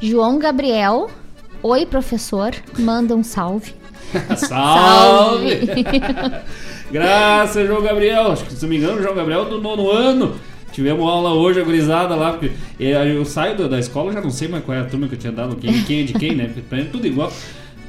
João 0.00 0.38
Gabriel. 0.38 1.08
Oi, 1.62 1.86
professor. 1.86 2.52
Manda 2.78 3.14
um 3.16 3.22
salve. 3.22 3.74
Salve! 4.36 5.58
Graças, 6.90 7.66
João 7.66 7.82
Gabriel. 7.82 8.32
Acho 8.32 8.44
que, 8.44 8.52
se 8.52 8.62
não 8.62 8.68
me 8.68 8.76
engano, 8.76 9.02
João 9.02 9.14
Gabriel 9.14 9.42
é 9.42 9.48
do 9.50 9.60
nono 9.60 9.90
ano. 9.90 10.34
Tivemos 10.72 11.08
aula 11.08 11.32
hoje, 11.32 11.60
agorizada 11.60 12.14
lá, 12.14 12.32
porque 12.32 12.52
eu 12.78 13.24
saio 13.24 13.56
da, 13.68 13.78
escola, 13.78 14.12
já 14.12 14.20
não 14.20 14.30
sei 14.30 14.48
mais 14.48 14.64
qual 14.64 14.76
é 14.76 14.80
a 14.80 14.84
turma 14.84 15.08
que 15.08 15.14
eu 15.14 15.18
tinha 15.18 15.32
dado, 15.32 15.56
quem, 15.56 15.82
quem 15.82 16.00
é 16.00 16.02
de 16.04 16.12
quem, 16.12 16.36
né? 16.36 16.44
Porque 16.44 16.60
pra 16.60 16.78
mim 16.78 16.84
é 16.84 16.88
tudo 16.88 17.06
igual, 17.06 17.32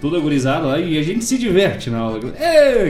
tudo 0.02 0.16
agorizado 0.16 0.68
lá 0.68 0.80
e 0.80 0.98
a 0.98 1.04
gente 1.04 1.24
se 1.24 1.38
diverte 1.38 1.90
na 1.90 2.00
aula. 2.00 2.20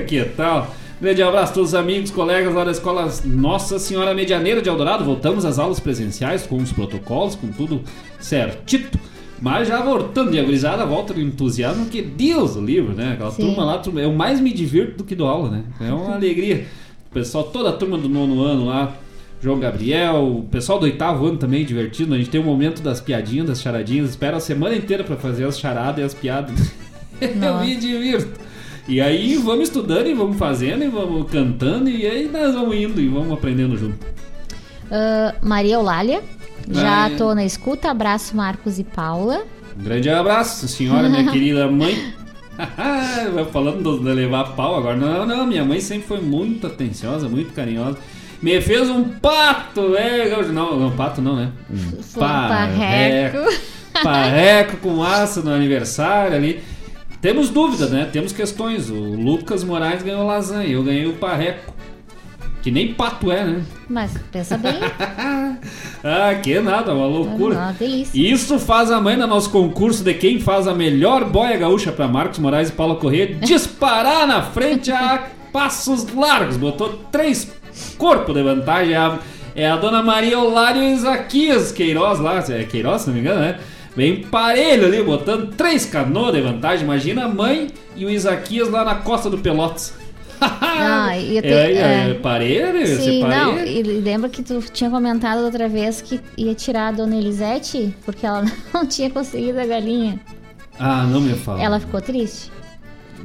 Que 0.07 0.23
tal? 0.23 0.73
Grande 1.01 1.23
abraço 1.23 1.51
a 1.51 1.55
todos 1.55 1.69
os 1.69 1.75
amigos, 1.75 2.11
colegas 2.11 2.53
lá 2.53 2.65
da 2.65 2.71
escola 2.71 3.11
Nossa 3.23 3.79
Senhora 3.79 4.13
Medianeira 4.13 4.61
de 4.61 4.69
Eldorado. 4.69 5.03
Voltamos 5.03 5.45
às 5.45 5.57
aulas 5.57 5.79
presenciais 5.79 6.45
com 6.45 6.57
os 6.57 6.71
protocolos, 6.71 7.35
com 7.35 7.47
tudo 7.47 7.81
certito. 8.19 8.99
Mas 9.41 9.67
já 9.67 9.81
voltando 9.81 10.31
de 10.31 10.39
agorizada, 10.39 10.85
volta 10.85 11.13
do 11.13 11.21
entusiasmo, 11.21 11.85
que 11.85 12.01
Deus 12.01 12.55
o 12.55 12.61
livro, 12.61 12.93
né? 12.93 13.13
Aquela 13.13 13.31
Sim. 13.31 13.43
turma 13.43 13.63
lá, 13.63 13.81
eu 13.95 14.13
mais 14.13 14.39
me 14.39 14.51
divirto 14.51 14.97
do 14.97 15.03
que 15.03 15.15
do 15.15 15.25
aula, 15.25 15.49
né? 15.49 15.63
É 15.79 15.93
uma 15.93 16.15
alegria. 16.15 16.65
O 17.09 17.13
pessoal, 17.13 17.45
toda 17.45 17.69
a 17.69 17.73
turma 17.73 17.97
do 17.97 18.09
nono 18.09 18.41
ano 18.41 18.65
lá, 18.65 18.95
João 19.41 19.59
Gabriel, 19.59 20.39
o 20.39 20.43
pessoal 20.43 20.79
do 20.79 20.83
oitavo 20.83 21.25
ano 21.25 21.37
também 21.37 21.65
divertido. 21.65 22.13
A 22.13 22.17
gente 22.17 22.29
tem 22.29 22.41
o 22.41 22.43
momento 22.43 22.81
das 22.81 22.99
piadinhas, 22.99 23.47
das 23.47 23.61
charadinhas, 23.61 24.09
espera 24.09 24.37
a 24.37 24.39
semana 24.39 24.75
inteira 24.75 25.03
pra 25.03 25.15
fazer 25.15 25.45
as 25.45 25.57
charadas 25.57 25.99
e 25.99 26.03
as 26.03 26.13
piadas. 26.13 26.71
eu 27.21 27.59
me 27.59 27.75
divirto. 27.75 28.39
E 28.87 28.99
aí 28.99 29.35
vamos 29.35 29.69
estudando 29.69 30.07
e 30.07 30.13
vamos 30.13 30.37
fazendo 30.37 30.83
e 30.83 30.87
vamos 30.87 31.29
cantando 31.31 31.89
e 31.89 32.05
aí 32.07 32.27
nós 32.27 32.53
vamos 32.53 32.75
indo 32.75 32.99
e 32.99 33.07
vamos 33.07 33.31
aprendendo 33.31 33.77
junto. 33.77 33.97
Ah, 34.91 35.35
Maria 35.41 35.75
Eulália. 35.75 36.21
Já 36.69 37.03
Ai. 37.05 37.15
tô 37.15 37.33
na 37.33 37.43
escuta. 37.43 37.89
Abraço, 37.89 38.35
Marcos 38.35 38.79
e 38.79 38.83
Paula. 38.83 39.43
Um 39.79 39.83
grande 39.83 40.09
abraço, 40.09 40.67
senhora, 40.67 41.09
minha 41.09 41.25
querida 41.31 41.67
mãe. 41.67 42.13
Falando 43.51 43.81
do- 43.81 43.99
de 44.03 44.11
levar 44.13 44.55
pau 44.55 44.75
agora. 44.77 44.95
Não, 44.97 45.25
não, 45.25 45.47
minha 45.47 45.63
mãe 45.63 45.79
sempre 45.79 46.07
foi 46.07 46.19
muito 46.21 46.67
atenciosa, 46.67 47.27
muito 47.29 47.53
carinhosa. 47.53 47.97
Me 48.41 48.59
fez 48.61 48.89
um 48.89 49.03
pato, 49.03 49.95
é, 49.95 50.29
não, 50.47 50.79
não, 50.79 50.91
pato 50.91 51.21
não, 51.21 51.35
né? 51.35 51.51
Um 51.69 52.01
Foi 52.01 52.23
um 52.23 52.27
parreco. 52.27 53.37
Parreco 54.03 54.77
com 54.77 55.03
aço 55.03 55.41
no 55.43 55.51
aniversário 55.53 56.35
ali. 56.35 56.61
Temos 57.21 57.49
dúvida, 57.49 57.87
né? 57.87 58.07
Temos 58.11 58.31
questões. 58.31 58.89
O 58.89 58.93
Lucas 58.95 59.63
Moraes 59.63 60.03
ganhou 60.03 60.25
lasanha, 60.25 60.69
eu 60.69 60.83
ganhei 60.83 61.05
o 61.05 61.13
parreco. 61.13 61.73
Que 62.61 62.71
nem 62.71 62.93
pato 62.93 63.31
é, 63.31 63.45
né? 63.45 63.61
Mas 63.89 64.17
pensa 64.31 64.57
bem. 64.57 64.73
Ah, 66.01 66.33
que 66.35 66.57
nada, 66.61 66.93
uma 66.93 67.05
loucura. 67.05 67.75
Delícia. 67.77 68.17
Isso 68.17 68.57
faz 68.57 68.89
a 68.89 69.01
mãe 69.01 69.17
no 69.17 69.27
nosso 69.27 69.49
concurso 69.49 70.01
de 70.01 70.13
quem 70.13 70.39
faz 70.39 70.65
a 70.65 70.73
melhor 70.73 71.25
boia 71.25 71.57
gaúcha 71.57 71.91
para 71.91 72.07
Marcos 72.07 72.39
Moraes 72.39 72.69
e 72.69 72.71
Paula 72.71 72.95
Corrêa 72.95 73.35
disparar 73.35 74.25
na 74.25 74.41
frente 74.41 74.89
a 74.91 75.27
passos 75.51 76.07
largos. 76.13 76.55
Botou 76.55 77.01
três 77.11 77.51
corpos 77.97 78.33
de 78.33 78.41
vantagem. 78.41 78.93
É 78.93 78.97
a, 78.97 79.19
é 79.55 79.69
a 79.69 79.75
dona 79.75 80.01
Maria 80.01 80.35
Eulário 80.35 80.81
e 80.81 80.93
Isaquias 80.93 81.73
Queiroz 81.73 82.19
lá. 82.19 82.41
É 82.47 82.63
Queiroz, 82.63 83.01
se 83.01 83.07
não 83.07 83.15
me 83.15 83.19
engano, 83.19 83.41
né? 83.41 83.59
Bem 83.93 84.21
parelho 84.21 84.85
ali, 84.85 85.03
botando 85.03 85.53
três 85.55 85.85
canoas 85.85 86.33
de 86.33 86.39
vantagem. 86.39 86.85
Imagina 86.85 87.25
a 87.25 87.27
mãe 87.27 87.67
e 87.95 88.05
o 88.05 88.09
Isaquias 88.09 88.69
lá 88.69 88.85
na 88.85 88.95
costa 88.95 89.29
do 89.29 89.39
Pelotas. 89.39 89.98
E 91.19 91.37
eu 91.37 91.41
te- 91.41 91.47
é, 91.47 91.71
é, 91.73 92.13
você 92.85 92.97
Sim, 92.97 93.21
não, 93.23 93.59
e 93.59 93.83
lembra 93.83 94.29
que 94.29 94.41
tu 94.41 94.61
tinha 94.71 94.89
comentado 94.89 95.39
outra 95.43 95.67
vez 95.67 96.01
que 96.01 96.19
ia 96.37 96.55
tirar 96.55 96.87
a 96.87 96.91
dona 96.91 97.15
Elisete 97.15 97.93
porque 98.05 98.25
ela 98.25 98.43
não 98.73 98.85
tinha 98.85 99.09
conseguido 99.09 99.59
a 99.59 99.65
galinha. 99.65 100.19
Ah, 100.79 101.03
não 101.03 101.19
me 101.19 101.33
fala. 101.33 101.61
Ela 101.61 101.79
ficou 101.79 102.01
triste. 102.01 102.51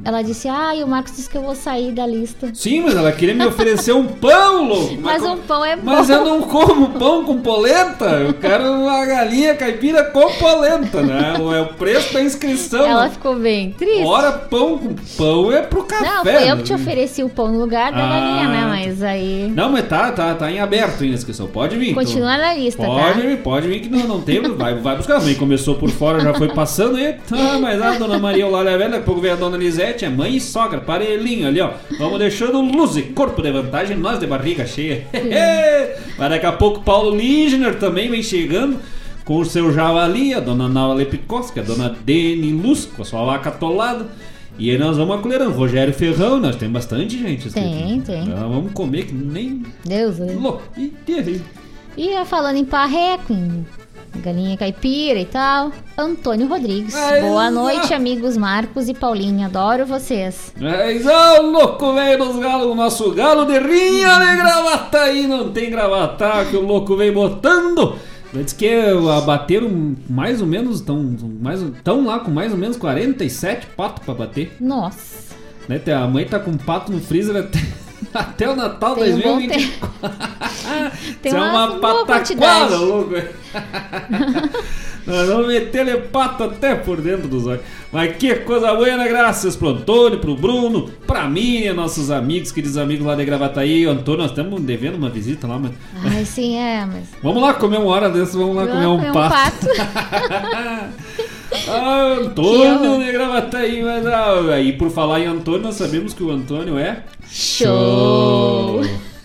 Ela 0.05 0.23
disse: 0.23 0.49
Ah, 0.49 0.75
e 0.77 0.83
o 0.85 0.87
Marcos 0.87 1.17
disse 1.17 1.29
que 1.31 1.37
eu 1.37 1.43
vou 1.43 1.55
sair 1.55 1.93
da 1.93 2.07
lista. 2.07 2.51
Sim, 2.55 2.83
mas 2.83 2.95
ela 2.97 3.11
queria 3.12 3.35
me 3.35 3.47
oferecer 3.47 3.93
um 3.93 4.07
pão, 4.07 4.69
louco. 4.69 4.95
Mas 5.01 5.23
com- 5.23 5.31
um 5.33 5.38
pão 5.38 5.64
é 5.64 5.77
Mas 5.77 6.09
bom. 6.09 6.12
eu 6.14 6.25
não 6.25 6.43
como 6.43 6.90
pão 6.90 7.25
com 7.25 7.38
polenta. 7.40 8.05
Eu 8.07 8.35
quero 8.35 8.64
uma 8.64 9.05
galinha 9.07 9.55
caipira 9.55 10.05
com 10.05 10.31
polenta, 10.35 11.03
né? 11.03 11.35
É 11.57 11.61
o 11.61 11.67
preço 11.75 12.12
da 12.12 12.21
inscrição. 12.23 12.85
Ela 12.85 13.09
ficou 13.11 13.35
bem 13.37 13.71
triste. 13.73 14.05
Ora, 14.05 14.33
pão 14.33 14.79
com 14.79 14.95
pão 15.17 15.53
é 15.53 15.62
pro 15.62 15.85
café. 15.85 16.05
não, 16.09 16.23
foi 16.23 16.35
eu 16.51 16.57
né? 16.57 16.57
que 16.57 16.62
te 16.64 16.73
ofereci 16.75 17.23
o 17.23 17.29
pão 17.29 17.49
no 17.49 17.59
lugar 17.59 17.93
da 17.93 17.99
Ah. 18.05 18.09
galinha, 18.09 18.49
né? 18.49 18.67
Mas 18.69 19.03
aí. 19.03 19.53
Não, 19.55 19.71
mas 19.71 19.88
tá, 19.88 20.12
tá, 20.12 20.35
tá 20.35 20.51
em 20.51 20.61
aberto 20.61 21.03
a 21.03 21.07
inscrição. 21.07 21.47
Pode 21.47 21.77
vir. 21.77 21.90
então. 21.90 22.03
Continua 22.05 22.37
na 22.37 22.55
lista, 22.55 22.85
Pode 22.85 23.14
tá? 23.14 23.21
vir, 23.21 23.38
pode 23.38 23.69
vir 23.69 23.81
que 23.81 23.88
não, 23.88 24.07
não 24.07 24.21
tem, 24.21 24.40
vai, 24.43 24.75
vai 24.75 24.97
buscar. 24.97 25.17
A 25.17 25.21
mãe 25.21 25.35
começou 25.35 25.75
por 25.77 25.90
fora, 25.90 26.21
já 26.21 26.35
foi 26.35 26.49
passando 26.49 26.97
aí. 26.97 27.17
Ah, 27.33 27.59
mas 27.61 27.81
a 27.81 27.93
dona 27.99 28.19
Maria 28.19 28.45
Eulália 28.45 28.77
Velha, 28.77 28.90
daqui 28.90 29.03
a 29.03 29.07
pouco 29.07 29.21
veio 29.21 29.35
a 29.35 29.37
dona 29.37 29.57
Lisete, 29.57 29.94
é 30.03 30.09
mãe 30.09 30.37
e 30.37 30.41
sogra, 30.41 30.81
parelhinho 30.81 31.47
ali, 31.47 31.61
ó. 31.61 31.73
Vamos 31.99 32.19
deixando 32.19 32.59
luz 32.63 32.97
e 32.97 33.03
corpo 33.03 33.43
de 33.43 33.53
vantagem, 33.53 33.99
nós 33.99 34.19
de 34.19 34.27
barriga 34.27 34.67
cheia. 34.67 35.07
mas 36.17 36.31
daqui 36.31 36.47
a 36.47 36.53
pouco 36.53 36.83
Paulo 36.83 37.15
Ligner 37.15 37.79
também 37.79 38.09
vem 38.09 38.23
chegando 38.23 38.79
com 39.25 39.39
o 39.39 39.45
seu 39.45 39.73
javali, 39.73 40.33
a 40.33 40.41
dona 40.41 40.69
Nala 40.69 40.95
Lepikowski, 40.95 41.61
a 41.61 41.63
dona 41.63 41.95
Deni 42.05 42.53
Luz, 42.53 42.87
com 42.87 43.03
a 43.03 43.05
sua 43.05 43.25
vaca 43.25 43.51
atolada. 43.51 44.07
E 44.59 44.71
aí 44.71 44.79
nós 44.79 44.97
vamos 44.97 45.17
acolherando. 45.17 45.51
Rogério 45.51 45.93
Ferrão, 45.93 46.39
nós 46.39 46.57
temos 46.57 46.75
bastante 46.75 47.19
gente. 47.19 47.51
Tem, 47.51 48.01
tem. 48.01 48.25
Nós 48.25 48.39
vamos 48.39 48.73
comer 48.73 49.07
que 49.07 49.15
nem 49.15 49.63
Deus. 49.85 50.17
Deus. 50.17 50.41
louco. 50.41 50.63
Ih, 50.77 50.93
ih, 51.09 51.41
E 51.97 52.11
é 52.11 52.25
falando 52.25 52.57
em 52.57 52.65
parreco, 52.65 53.33
em 53.33 53.67
galinha 54.18 54.57
caipira 54.57 55.18
e 55.18 55.24
tal, 55.24 55.72
Antônio 55.96 56.46
Rodrigues. 56.46 56.94
Ai, 56.94 57.20
Boa 57.22 57.50
noite, 57.50 57.92
amigos 57.92 58.37
Marcos 58.37 58.88
e 58.88 58.94
Paulinha. 58.94 59.46
Adoro 59.46 59.87
vocês. 59.87 60.53
Mas, 60.61 61.07
ó, 61.07 61.40
louco 61.40 61.92
velho 61.94 62.24
dos 62.24 62.38
galos, 62.38 62.66
o 62.66 62.74
nosso 62.74 63.12
galo 63.12 63.44
de 63.44 63.59
rinha 63.59 64.18
de 64.18 64.37
gravata 64.37 64.98
aí, 64.98 65.27
não 65.27 65.50
tem 65.50 65.70
gravata 65.70 66.44
que 66.50 66.57
o 66.57 66.66
louco 66.66 66.96
vem 66.96 67.12
botando. 67.12 67.96
Diz 68.33 68.53
que 68.53 68.68
abateram 69.16 69.94
mais 70.11 70.40
ou 70.40 70.46
menos, 70.46 70.81
estão 70.81 71.16
mais, 71.40 71.64
tão 71.85 72.05
lá 72.05 72.18
com 72.18 72.31
mais 72.31 72.50
ou 72.50 72.59
menos 72.59 72.77
47 72.77 73.68
patos 73.77 74.05
pra 74.05 74.14
bater. 74.14 74.57
Nossa. 74.61 75.35
Né? 75.68 75.81
A 75.94 76.07
mãe 76.07 76.24
tá 76.24 76.38
com 76.38 76.57
pato 76.57 76.90
no 76.90 77.00
freezer 77.00 77.37
até, 77.37 77.61
até 78.14 78.48
o 78.48 78.57
Natal 78.57 78.94
Tem 78.94 79.14
um 79.14 79.20
bom 79.20 79.37
2024. 79.38 79.92
Tem 81.20 81.33
é 81.33 81.35
uma 81.35 81.66
uma 81.66 81.81
boa 81.81 82.07
pataquada, 82.07 82.77
louco. 82.77 83.14
Nós 85.07 85.29
vamos 85.29 85.48
meter 85.48 85.87
pato 86.09 86.44
até 86.44 86.74
por 86.74 86.98
dentro 87.00 87.29
dos 87.29 87.46
olhos. 87.46 87.61
Mas 87.92 88.16
que 88.16 88.35
coisa 88.37 88.72
boa, 88.72 89.07
graças 89.07 89.55
pro 89.55 89.68
Antônio, 89.68 90.18
pro 90.18 90.35
Bruno, 90.35 90.88
pra 91.07 91.29
mim, 91.29 91.68
nossos 91.72 92.11
amigos, 92.11 92.50
queridos 92.50 92.79
amigos 92.79 93.07
lá 93.07 93.14
de 93.14 93.24
Gravataí. 93.24 93.85
Antônio, 93.85 94.22
nós 94.22 94.31
estamos 94.31 94.61
devendo 94.62 94.94
uma 94.94 95.11
visita 95.11 95.46
lá, 95.46 95.59
mas. 95.59 95.72
Ai, 96.03 96.24
sim, 96.24 96.57
é, 96.57 96.87
mas. 96.87 97.09
Vamos 97.22 97.42
lá 97.42 97.53
comer 97.53 97.79
uma 97.79 97.90
hora 97.90 98.09
dessas, 98.09 98.35
vamos 98.35 98.57
lá 98.57 98.66
comer 98.66 98.87
um 98.87 98.96
comer 98.96 99.11
um 99.11 99.12
pato. 99.12 99.66
ah, 101.69 102.17
Antônio 102.21 103.05
de 103.05 103.12
Gravataí, 103.12 103.83
mas 103.83 104.07
ah, 104.07 104.55
aí 104.55 104.73
por 104.73 104.90
falar 104.90 105.21
em 105.21 105.27
Antônio, 105.27 105.62
nós 105.62 105.75
sabemos 105.77 106.12
que 106.14 106.23
o 106.23 106.31
Antônio 106.31 106.79
é. 106.79 107.03
Show! 107.31 108.81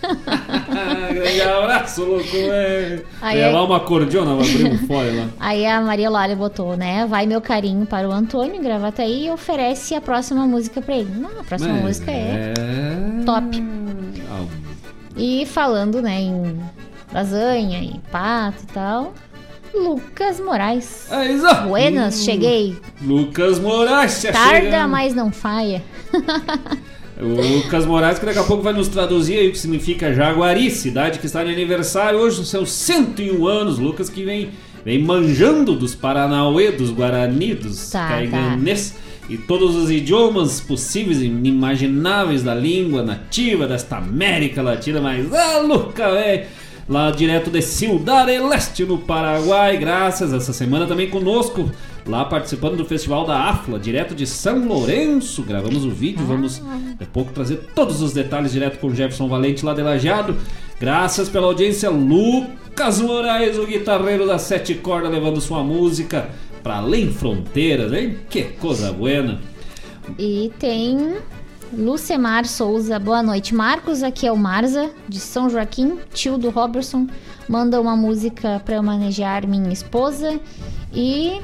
Grande 1.12 1.42
abraço, 1.42 2.02
louco, 2.04 2.24
é. 2.34 3.02
Aí, 3.20 3.36
Levar 3.38 3.58
aí- 3.60 3.64
uma 3.66 3.80
cordiona, 3.80 4.34
vou 4.34 4.40
abrir 4.40 4.64
um 4.72 4.78
fole 4.86 5.16
lá. 5.16 5.26
Aí 5.38 5.66
a 5.66 5.80
Maria 5.80 6.08
Lália 6.08 6.34
botou, 6.36 6.76
né? 6.76 7.06
Vai 7.06 7.26
meu 7.26 7.40
carinho 7.40 7.84
para 7.84 8.08
o 8.08 8.12
Antônio, 8.12 8.62
gravata 8.62 9.02
aí 9.02 9.26
e 9.26 9.30
oferece 9.30 9.94
a 9.94 10.00
próxima 10.00 10.46
música 10.46 10.80
pra 10.80 10.96
ele. 10.96 11.10
Não, 11.14 11.40
a 11.40 11.44
próxima 11.44 11.74
Mas 11.74 11.82
música 11.82 12.10
é 12.10 12.54
top. 13.26 13.62
Ah, 14.30 14.44
E 15.16 15.44
falando, 15.46 16.00
né, 16.00 16.20
em 16.20 16.60
lasanha 17.12 17.82
e 17.82 18.00
pato 18.10 18.62
e 18.62 18.66
tal. 18.72 19.12
Lucas 19.74 20.40
Moraes. 20.40 21.06
é 21.10 21.32
isso. 21.32 21.46
Buenas, 21.66 22.20
Hum, 22.20 22.24
cheguei. 22.24 22.76
Lucas 23.02 23.58
Moraes, 23.58 24.20
já 24.22 24.32
Tarda, 24.32 24.60
chegando. 24.60 24.90
mas 24.90 25.14
não 25.14 25.30
falha. 25.32 25.82
O 27.22 27.26
Lucas 27.56 27.84
Moraes, 27.84 28.18
que 28.18 28.24
daqui 28.24 28.38
a 28.38 28.42
pouco 28.44 28.62
vai 28.62 28.72
nos 28.72 28.88
traduzir 28.88 29.36
aí 29.38 29.48
o 29.48 29.52
que 29.52 29.58
significa 29.58 30.10
Jaguari, 30.14 30.70
cidade 30.70 31.18
que 31.18 31.26
está 31.26 31.44
de 31.44 31.52
aniversário 31.52 32.18
hoje, 32.18 32.38
nos 32.38 32.48
seus 32.48 32.72
101 32.72 33.46
anos. 33.46 33.78
Lucas 33.78 34.08
que 34.08 34.24
vem, 34.24 34.48
vem 34.82 35.02
manjando 35.02 35.74
dos 35.76 35.94
Paranauê, 35.94 36.72
dos 36.72 36.88
Guarani, 36.90 37.54
dos 37.54 37.90
Tá, 37.90 38.08
caiganês 38.08 38.94
e 39.28 39.36
todos 39.36 39.76
os 39.76 39.90
idiomas 39.90 40.62
possíveis 40.62 41.20
e 41.20 41.26
inimagináveis 41.26 42.42
da 42.42 42.54
língua 42.54 43.02
nativa 43.02 43.66
desta 43.66 43.98
América 43.98 44.62
Latina. 44.62 45.02
Mas, 45.02 45.30
ah, 45.30 45.58
Lucas, 45.58 46.14
velho! 46.14 46.46
Lá 46.90 47.12
direto 47.12 47.52
de 47.52 47.62
Ciudad 47.62 48.26
del 48.26 48.52
Este, 48.52 48.84
no 48.84 48.98
Paraguai, 48.98 49.76
graças. 49.76 50.32
Essa 50.32 50.52
semana 50.52 50.88
também 50.88 51.08
conosco, 51.08 51.70
lá 52.04 52.24
participando 52.24 52.76
do 52.76 52.84
Festival 52.84 53.24
da 53.24 53.48
AFLA, 53.48 53.78
direto 53.78 54.12
de 54.12 54.26
São 54.26 54.66
Lourenço. 54.66 55.44
Gravamos 55.44 55.84
o 55.84 55.90
vídeo, 55.90 56.26
vamos 56.26 56.60
a 57.00 57.04
pouco 57.12 57.32
trazer 57.32 57.58
todos 57.76 58.02
os 58.02 58.12
detalhes 58.12 58.50
direto 58.50 58.80
com 58.80 58.88
o 58.88 58.90
Jefferson 58.94 59.28
Valente 59.28 59.64
lá 59.64 59.72
de 59.72 59.82
Lajeado. 59.82 60.36
Graças 60.80 61.28
pela 61.28 61.46
audiência, 61.46 61.88
Lucas 61.88 63.00
Moraes, 63.00 63.56
o 63.56 63.66
guitarreiro 63.66 64.26
das 64.26 64.42
sete 64.42 64.74
cordas, 64.74 65.12
levando 65.12 65.40
sua 65.40 65.62
música 65.62 66.28
para 66.60 66.78
além 66.78 67.12
fronteiras, 67.12 67.92
hein? 67.92 68.16
Que 68.28 68.42
coisa 68.42 68.92
buena. 68.92 69.38
E 70.18 70.50
tem 70.58 71.18
Lucemar 71.72 72.46
Souza, 72.46 72.98
boa 72.98 73.22
noite. 73.22 73.54
Marcos, 73.54 74.02
aqui 74.02 74.26
é 74.26 74.32
o 74.32 74.36
Marza, 74.36 74.90
de 75.08 75.20
São 75.20 75.48
Joaquim, 75.48 75.98
tio 76.12 76.36
do 76.36 76.50
Robertson. 76.50 77.06
Manda 77.48 77.80
uma 77.80 77.96
música 77.96 78.60
pra 78.64 78.76
eu 78.76 78.82
manejar 78.82 79.46
minha 79.46 79.72
esposa. 79.72 80.40
E. 80.92 81.40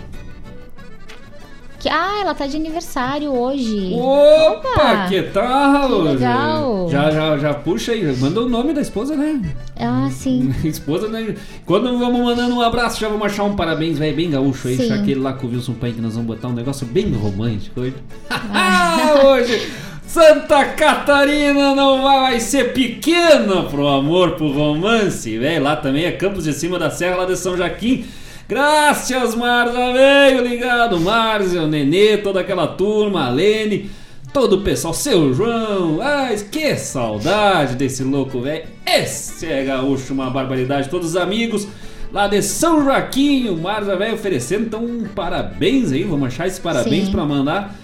Que, 1.79 1.89
ah, 1.89 2.21
ela 2.21 2.35
tá 2.35 2.47
de 2.47 2.57
aniversário 2.57 3.31
hoje. 3.31 3.95
Opa, 3.95 5.07
que 5.09 5.23
tal? 5.25 5.89
Que 5.89 6.09
legal. 6.09 6.89
Já, 6.91 7.11
já, 7.11 7.39
já 7.39 7.55
puxa 7.55 7.93
aí, 7.93 8.17
manda 8.17 8.41
o 8.41 8.49
nome 8.49 8.73
da 8.73 8.81
esposa, 8.81 9.15
né? 9.15 9.41
Ah, 9.79 10.09
sim. 10.11 10.53
Esposa, 10.65 11.07
né? 11.07 11.37
Quando 11.65 11.97
vamos 11.99 12.21
mandando 12.21 12.57
um 12.57 12.61
abraço, 12.63 12.99
já 12.99 13.09
vamos 13.09 13.27
achar 13.27 13.45
um 13.45 13.55
parabéns, 13.55 13.99
velho, 13.99 14.17
bem 14.17 14.31
gaúcho 14.31 14.69
aí. 14.69 14.91
Aquele 14.91 15.21
lá 15.21 15.35
com 15.35 15.47
o 15.47 15.51
Wilson 15.51 15.75
Pai 15.75 15.93
que 15.93 16.01
nós 16.01 16.15
vamos 16.15 16.27
botar 16.27 16.49
um 16.49 16.55
negócio 16.55 16.87
bem 16.87 17.13
romântico 17.13 17.81
hoje. 17.81 17.95
Ah, 18.59 19.21
hoje, 19.27 19.71
Santa 20.07 20.65
Catarina 20.65 21.75
não 21.75 22.03
vai, 22.03 22.41
ser 22.41 22.73
pequena 22.73 23.65
pro 23.65 23.89
amor, 23.89 24.33
pro 24.33 24.51
romance, 24.51 25.37
velho. 25.37 25.65
Lá 25.65 25.77
também 25.77 26.05
é 26.05 26.13
Campos 26.13 26.45
de 26.45 26.53
Cima 26.53 26.79
da 26.79 26.91
Serra, 26.91 27.17
lá 27.17 27.25
de 27.27 27.37
São 27.37 27.57
Joaquim. 27.57 28.07
Graças, 28.49 29.35
Marza, 29.35 29.93
veio 29.93 30.47
ligado, 30.47 31.01
Márcia, 31.01 31.63
o 31.63 31.67
Nenê, 31.67 32.17
toda 32.17 32.41
aquela 32.41 32.69
turma, 32.69 33.27
a 33.27 33.29
Lene, 33.29 33.91
todo 34.33 34.55
o 34.55 34.61
pessoal, 34.61 34.95
seu 34.95 35.35
João, 35.35 36.01
ai, 36.01 36.37
que 36.51 36.77
saudade 36.77 37.75
desse 37.75 38.05
louco, 38.05 38.41
velho. 38.41 38.65
Esse 38.87 39.47
é 39.47 39.65
gaúcho, 39.65 40.15
uma 40.15 40.31
barbaridade, 40.31 40.89
todos 40.89 41.11
os 41.11 41.17
amigos 41.17 41.67
lá 42.13 42.29
de 42.29 42.41
São 42.41 42.85
Joaquim, 42.85 43.49
o 43.49 43.57
Marza, 43.57 43.97
velho, 43.97 44.15
oferecendo, 44.15 44.67
então, 44.67 44.85
um 44.85 45.09
parabéns 45.09 45.91
aí, 45.91 46.05
vamos 46.05 46.29
achar 46.29 46.47
esse 46.47 46.61
parabéns 46.61 47.09
pra 47.09 47.25
mandar 47.25 47.75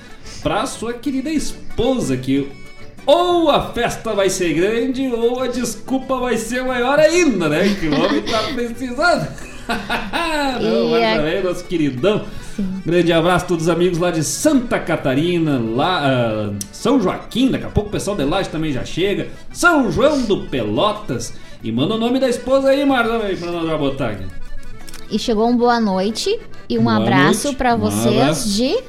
pra 0.43 0.67
sua 0.67 0.93
querida 0.93 1.31
esposa 1.31 2.17
que 2.17 2.49
ou 3.07 3.51
a 3.51 3.73
festa 3.73 4.15
vai 4.15 4.31
ser 4.31 4.55
grande 4.55 5.07
ou 5.09 5.41
a 5.41 5.49
desculpa 5.49 6.17
vai 6.19 6.37
ser 6.37 6.65
maior 6.65 6.99
ainda, 6.99 7.49
né? 7.49 7.77
Que 7.79 7.89
o 7.89 8.01
homem 8.01 8.23
tá 8.23 8.43
precisando. 8.55 9.27
Não, 10.61 10.91
mas 10.91 11.03
a- 11.03 11.17
também, 11.17 11.43
nosso 11.43 11.65
queridão. 11.65 12.25
Grande 12.85 13.13
abraço 13.13 13.45
a 13.47 13.49
todos 13.49 13.65
os 13.65 13.69
amigos 13.71 13.99
lá 13.99 14.11
de 14.11 14.23
Santa 14.23 14.79
Catarina, 14.79 15.59
lá 15.59 16.03
ah, 16.05 16.53
São 16.71 17.01
Joaquim, 17.01 17.51
daqui 17.51 17.65
a 17.65 17.71
pouco 17.71 17.89
o 17.89 17.93
pessoal 17.93 18.17
de 18.17 18.25
Laje 18.25 18.51
também 18.51 18.73
já 18.73 18.85
chega. 18.85 19.29
São 19.53 19.91
João 19.91 20.23
do 20.23 20.47
Pelotas. 20.49 21.33
E 21.65 21.71
manda 21.71 21.95
o 21.95 21.99
nome 21.99 22.19
da 22.19 22.29
esposa 22.29 22.71
aí, 22.71 22.85
Marza, 22.85 23.19
aí, 23.19 23.37
pra 23.37 23.51
nós 23.53 23.67
já 23.67 23.79
botar 23.79 24.11
aqui. 24.11 24.25
E 25.11 25.19
chegou 25.19 25.49
um 25.49 25.57
boa 25.57 25.81
noite 25.81 26.39
e 26.69 26.77
um 26.79 26.85
Boa 26.85 26.97
abraço 26.97 27.51
Um 27.51 27.79
vocês 27.79 28.55
de. 28.55 28.81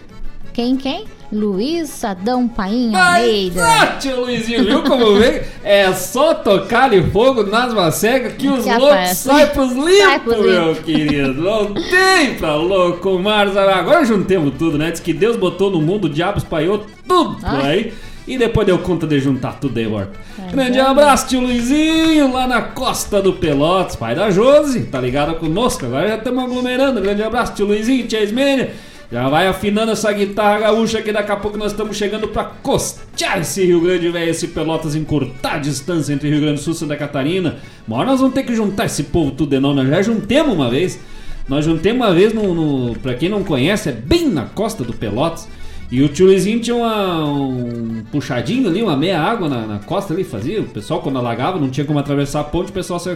Quem, 0.53 0.75
quem? 0.75 1.05
Luiz 1.33 1.89
Sadão 1.89 2.47
Painha 2.47 2.97
Almeida. 2.97 3.65
Ah, 3.65 3.87
tio 3.99 4.21
Luizinho, 4.21 4.65
viu 4.65 4.83
como 4.83 5.15
vem? 5.15 5.41
É 5.63 5.91
só 5.91 6.35
tocar 6.35 6.93
em 6.93 7.09
fogo 7.09 7.43
nas 7.43 7.73
macegas 7.73 8.33
que 8.33 8.47
os 8.47 8.63
Que 8.63 8.73
loucos 8.75 9.09
saem 9.17 9.47
pros 9.47 9.71
Sai 9.71 10.13
limpos, 10.13 10.35
pros 10.35 10.45
meu 10.45 10.75
querido. 10.75 11.41
Não 11.41 11.73
tem 11.73 12.35
pra 12.35 12.55
louco, 12.55 13.17
Marza. 13.17 13.61
Agora 13.61 14.05
juntemos 14.05 14.53
tudo, 14.59 14.77
né? 14.77 14.91
Diz 14.91 14.99
que 14.99 15.11
Deus 15.11 15.35
botou 15.35 15.71
no 15.71 15.81
mundo, 15.81 16.05
o 16.05 16.09
diabo 16.09 16.37
espalhou 16.37 16.85
tudo 17.07 17.37
Ai. 17.41 17.71
aí. 17.71 17.93
E 18.25 18.37
depois 18.37 18.65
deu 18.65 18.77
conta 18.77 19.05
de 19.05 19.19
juntar 19.19 19.59
tudo 19.59 19.77
aí, 19.77 19.87
morto. 19.87 20.17
Grande 20.51 20.79
abraço, 20.79 21.27
tio 21.27 21.41
Luizinho, 21.41 22.31
lá 22.31 22.47
na 22.47 22.61
costa 22.61 23.21
do 23.21 23.33
Pelotas, 23.33 23.95
pai 23.95 24.15
da 24.15 24.29
Josi, 24.29 24.83
tá 24.83 25.01
ligado 25.01 25.35
conosco? 25.35 25.85
Agora 25.85 26.07
já 26.07 26.15
estamos 26.15 26.43
aglomerando. 26.43 27.01
Grande 27.01 27.23
abraço, 27.23 27.53
tio 27.53 27.65
Luizinho, 27.65 28.07
tia 28.07 28.23
Ismênia. 28.23 28.71
Já 29.13 29.29
vai 29.29 29.45
afinando 29.47 29.91
essa 29.91 30.11
guitarra 30.11 30.61
gaúcha 30.61 30.99
que 30.99 31.11
daqui 31.13 31.31
a 31.31 31.35
pouco 31.35 31.55
nós 31.55 31.71
estamos 31.71 31.95
chegando 31.95 32.27
pra 32.29 32.45
costear 32.45 33.37
esse 33.41 33.63
Rio 33.63 33.79
Grande, 33.79 34.09
velho, 34.09 34.31
esse 34.31 34.47
Pelotas 34.47 34.95
encurtar 34.95 35.53
a 35.53 35.57
distância 35.59 36.11
entre 36.11 36.31
Rio 36.31 36.41
Grande 36.41 36.55
do 36.55 36.61
Sul 36.63 36.73
e 36.73 36.77
Santa 36.77 36.95
Catarina. 36.97 37.57
Uma 37.87 37.97
hora 37.97 38.07
nós 38.07 38.19
vamos 38.21 38.33
ter 38.33 38.41
que 38.41 38.55
juntar 38.55 38.85
esse 38.85 39.03
povo 39.03 39.29
tudo 39.29 39.51
de 39.51 39.59
novo, 39.59 39.75
nós 39.75 39.87
já 39.87 40.01
juntemos 40.01 40.55
uma 40.55 40.67
vez. 40.67 40.99
Nós 41.47 41.63
juntemos 41.63 42.03
uma 42.03 42.11
vez 42.11 42.33
no, 42.33 42.55
no. 42.55 42.95
Pra 43.01 43.13
quem 43.13 43.29
não 43.29 43.43
conhece, 43.43 43.87
é 43.89 43.91
bem 43.91 44.27
na 44.29 44.45
costa 44.45 44.83
do 44.83 44.93
Pelotas. 44.93 45.47
E 45.91 46.01
o 46.01 46.09
tio 46.09 46.25
Luizinho 46.25 46.59
tinha 46.59 46.75
uma- 46.75 47.23
um 47.23 48.03
puxadinho 48.11 48.67
ali, 48.67 48.81
uma 48.81 48.97
meia 48.97 49.21
água 49.21 49.47
na, 49.47 49.67
na 49.67 49.77
costa 49.77 50.11
ali, 50.11 50.23
fazia. 50.23 50.59
O 50.59 50.65
pessoal 50.65 51.01
quando 51.03 51.19
alagava, 51.19 51.59
não 51.59 51.69
tinha 51.69 51.85
como 51.85 51.99
atravessar 51.99 52.39
a 52.39 52.43
ponte, 52.45 52.71
o 52.71 52.73
pessoal 52.73 52.99
se, 52.99 53.15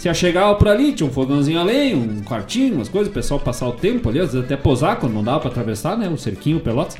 se 0.00 0.08
achegava 0.08 0.54
por 0.54 0.66
ali, 0.66 0.94
tinha 0.94 1.06
um 1.06 1.12
fogãozinho 1.12 1.58
além, 1.60 1.94
um 1.94 2.22
quartinho, 2.22 2.76
umas 2.76 2.88
coisas, 2.88 3.10
o 3.10 3.14
pessoal 3.14 3.38
passar 3.38 3.68
o 3.68 3.72
tempo 3.72 4.08
ali, 4.08 4.18
às 4.18 4.32
vezes 4.32 4.46
até 4.46 4.56
posar 4.56 4.96
quando 4.96 5.12
não 5.12 5.22
dava 5.22 5.40
pra 5.40 5.50
atravessar, 5.50 5.94
né? 5.94 6.08
O 6.08 6.16
cerquinho, 6.16 6.56
o 6.56 6.60
Pelotas. 6.60 6.96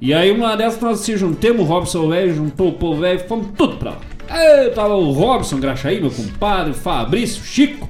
E 0.00 0.14
aí 0.14 0.30
uma 0.30 0.56
dessas 0.56 0.80
nós 0.80 1.00
se 1.00 1.18
juntemos, 1.18 1.60
o 1.60 1.64
Robson 1.64 2.08
velho, 2.08 2.34
juntou 2.34 2.68
o 2.68 2.72
povo 2.72 3.02
velho, 3.02 3.20
fomos 3.28 3.48
tudo 3.58 3.76
pra 3.76 3.90
lá. 3.90 3.98
Aí 4.26 4.70
tava 4.70 4.94
o 4.94 5.12
Robson, 5.12 5.60
Graxaí, 5.60 6.00
meu 6.00 6.10
compadre, 6.10 6.70
o 6.70 6.74
Fabrício, 6.74 7.44
Chico, 7.44 7.86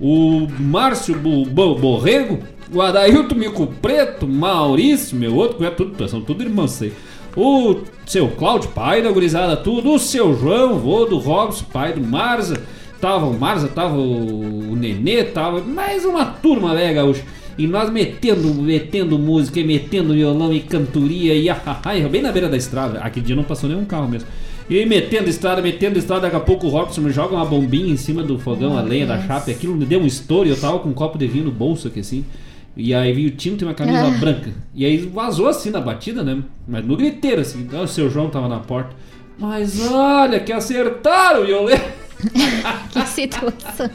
o 0.00 0.48
Márcio 0.58 1.14
Bo- 1.14 1.76
Borrego, 1.76 2.40
o 2.74 2.82
Adailton 2.82 3.36
Mico 3.36 3.68
Preto, 3.80 4.26
Maurício, 4.26 5.16
meu 5.16 5.32
outro, 5.36 5.64
é 5.64 5.70
tudo, 5.70 6.08
são 6.08 6.20
tudo 6.22 6.42
irmãos 6.42 6.82
aí. 6.82 6.92
O 7.36 7.82
seu 8.04 8.26
Cláudio, 8.30 8.70
pai 8.70 9.00
da 9.00 9.12
gurizada, 9.12 9.56
tudo. 9.56 9.92
O 9.92 9.98
seu 10.00 10.36
João, 10.36 10.78
vô 10.78 11.04
do 11.04 11.18
Robson, 11.18 11.66
pai 11.72 11.92
do 11.92 12.00
Marza. 12.00 12.60
Tava 13.00 13.26
o 13.26 13.38
Marza, 13.38 13.68
tava 13.68 13.96
o, 13.96 14.72
o 14.72 14.76
Nenê, 14.76 15.24
tava 15.24 15.60
mais 15.60 16.04
uma 16.04 16.24
turma, 16.24 16.74
né, 16.74 16.92
gaúcho? 16.92 17.22
E 17.58 17.66
nós 17.66 17.90
metendo, 17.90 18.52
metendo 18.54 19.18
música, 19.18 19.60
e 19.60 19.64
metendo 19.64 20.12
violão 20.12 20.52
e 20.52 20.60
cantoria 20.60 21.34
e 21.34 21.48
ah, 21.48 21.60
ah, 21.64 21.80
ah, 21.82 22.08
bem 22.08 22.20
na 22.20 22.30
beira 22.30 22.48
da 22.48 22.56
estrada. 22.56 22.98
Aquele 23.00 23.26
dia 23.26 23.36
não 23.36 23.44
passou 23.44 23.68
nenhum 23.68 23.84
carro 23.84 24.08
mesmo. 24.08 24.28
E 24.68 24.84
metendo 24.84 25.30
estrada, 25.30 25.62
metendo 25.62 25.98
estrada, 25.98 26.22
daqui 26.22 26.36
a 26.36 26.40
pouco 26.40 26.66
o 26.66 26.70
Robson 26.70 27.00
me 27.00 27.10
joga 27.10 27.34
uma 27.34 27.44
bombinha 27.46 27.92
em 27.92 27.96
cima 27.96 28.22
do 28.22 28.38
fogão, 28.38 28.76
a 28.76 28.82
lenha 28.82 29.06
da 29.06 29.20
chapa, 29.22 29.50
e 29.50 29.54
aquilo 29.54 29.74
me 29.74 29.86
deu 29.86 30.00
um 30.00 30.06
estouro 30.06 30.48
e 30.48 30.50
eu 30.50 30.60
tava 30.60 30.80
com 30.80 30.88
um 30.88 30.92
copo 30.92 31.16
de 31.16 31.26
vinho 31.26 31.44
no 31.44 31.52
bolso 31.52 31.88
aqui 31.88 32.00
assim. 32.00 32.24
E 32.76 32.92
aí 32.92 33.12
veio 33.12 33.28
o 33.28 33.30
Tinto 33.30 33.62
e 33.62 33.66
uma 33.66 33.74
camisa 33.74 34.06
Ah. 34.06 34.10
branca. 34.18 34.50
E 34.74 34.84
aí 34.84 34.98
vazou 34.98 35.48
assim 35.48 35.70
na 35.70 35.80
batida, 35.80 36.22
né? 36.22 36.42
Mas 36.68 36.84
no 36.84 36.96
griteiro, 36.96 37.40
assim. 37.40 37.60
Então 37.60 37.84
o 37.84 37.88
seu 37.88 38.10
João 38.10 38.28
tava 38.28 38.48
na 38.48 38.58
porta. 38.58 38.90
Mas 39.38 39.80
olha, 39.90 40.40
que 40.40 40.52
acertaram! 40.52 41.44
Eu 41.44 41.64
lembro. 41.64 42.05
Que 42.90 43.06
situação. 43.06 43.90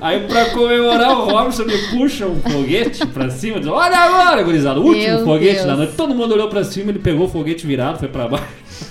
Aí 0.00 0.26
pra 0.26 0.46
comemorar 0.50 1.12
o 1.12 1.26
Robson 1.30 1.64
me 1.64 1.76
puxa 1.90 2.26
um 2.26 2.40
foguete 2.40 3.06
pra 3.06 3.30
cima, 3.30 3.58
diz, 3.60 3.68
olha 3.68 3.96
agora, 3.98 4.42
gurizada, 4.42 4.80
o 4.80 4.84
último 4.84 5.04
Meu 5.16 5.24
foguete 5.24 5.54
Deus. 5.56 5.66
da 5.66 5.76
noite. 5.76 5.92
Todo 5.96 6.14
mundo 6.14 6.32
olhou 6.34 6.48
pra 6.48 6.64
cima, 6.64 6.90
ele 6.90 6.98
pegou 6.98 7.26
o 7.26 7.28
foguete 7.28 7.66
virado, 7.66 7.98
foi 7.98 8.08
pra 8.08 8.26
baixo. 8.28 8.44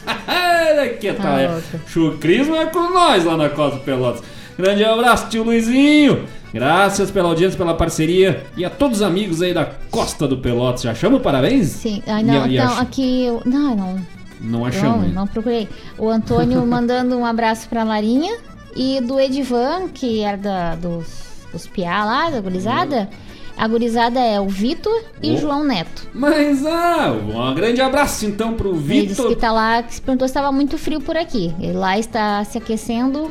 que 1.00 1.12
Tá 1.14 1.24
tal? 1.24 1.38
é? 1.40 1.62
Chucrismo 1.88 2.56
é 2.56 2.66
com 2.68 2.92
nós 2.94 3.26
lá 3.26 3.36
na 3.36 3.50
Costa 3.50 3.80
Pelotas. 3.80 4.24
Grande 4.58 4.84
abraço, 4.86 5.28
tio 5.30 5.44
Luizinho. 5.44 6.24
Graças 6.54 7.10
pela 7.10 7.30
audiência, 7.30 7.58
pela 7.58 7.74
parceria 7.74 8.44
e 8.58 8.64
a 8.66 8.70
todos 8.70 8.98
os 8.98 9.04
amigos 9.04 9.42
aí 9.42 9.54
da 9.54 9.66
Costa 9.90 10.28
do 10.28 10.38
Pelotas. 10.38 10.82
Já 10.84 10.94
chama 10.94 11.18
o 11.18 11.20
parabéns? 11.20 11.68
Sim, 11.70 12.04
ai, 12.08 12.24
não, 12.24 12.46
E- 12.48 12.58
então 12.58 12.78
aqui. 12.80 13.26
eu- 13.26 13.42
Não, 13.46 13.76
não. 13.76 14.00
Não 14.44 14.66
achamos. 14.66 15.08
Não, 15.08 15.14
não 15.22 15.28
procurei. 15.28 15.70
O 15.98 16.10
Antônio 16.10 16.64
mandando 16.68 17.16
um 17.18 17.26
abraço 17.26 17.70
pra 17.70 17.84
Larinha 17.84 18.38
e 18.76 19.00
do 19.02 19.20
Edivan, 19.20 19.88
que 19.94 20.22
era 20.22 20.38
da, 20.38 20.76
dos, 20.76 21.08
dos 21.52 21.68
Piá 21.68 22.04
lá, 22.06 22.30
da 22.30 22.40
gurizada. 22.42 23.10
A 23.58 23.68
gurizada 23.68 24.20
é 24.20 24.40
o 24.40 24.48
Vitor 24.48 25.04
e 25.22 25.32
Oh. 25.32 25.34
o 25.34 25.38
João 25.38 25.64
Neto. 25.64 26.08
Mas, 26.14 26.66
ah, 26.66 27.12
um 27.12 27.54
grande 27.54 27.80
abraço 27.82 28.26
então 28.26 28.54
pro 28.54 28.70
Ele 28.74 29.06
disse 29.06 29.22
que 29.22 29.28
Vitor. 29.28 29.36
tá 29.42 29.52
lá, 29.52 29.84
que 29.84 29.94
se 29.96 30.02
perguntou 30.02 30.28
se 30.28 30.32
estava 30.32 30.52
muito 30.52 30.78
frio 30.78 31.00
por 31.02 31.16
aqui. 31.16 31.54
Ele 31.60 31.74
lá 31.74 32.00
está 32.00 32.44
se 32.46 32.58
aquecendo 32.58 33.30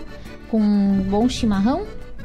com 0.49 0.61
um 0.61 1.03
bom 1.09 1.29
chimarrão 1.29 1.83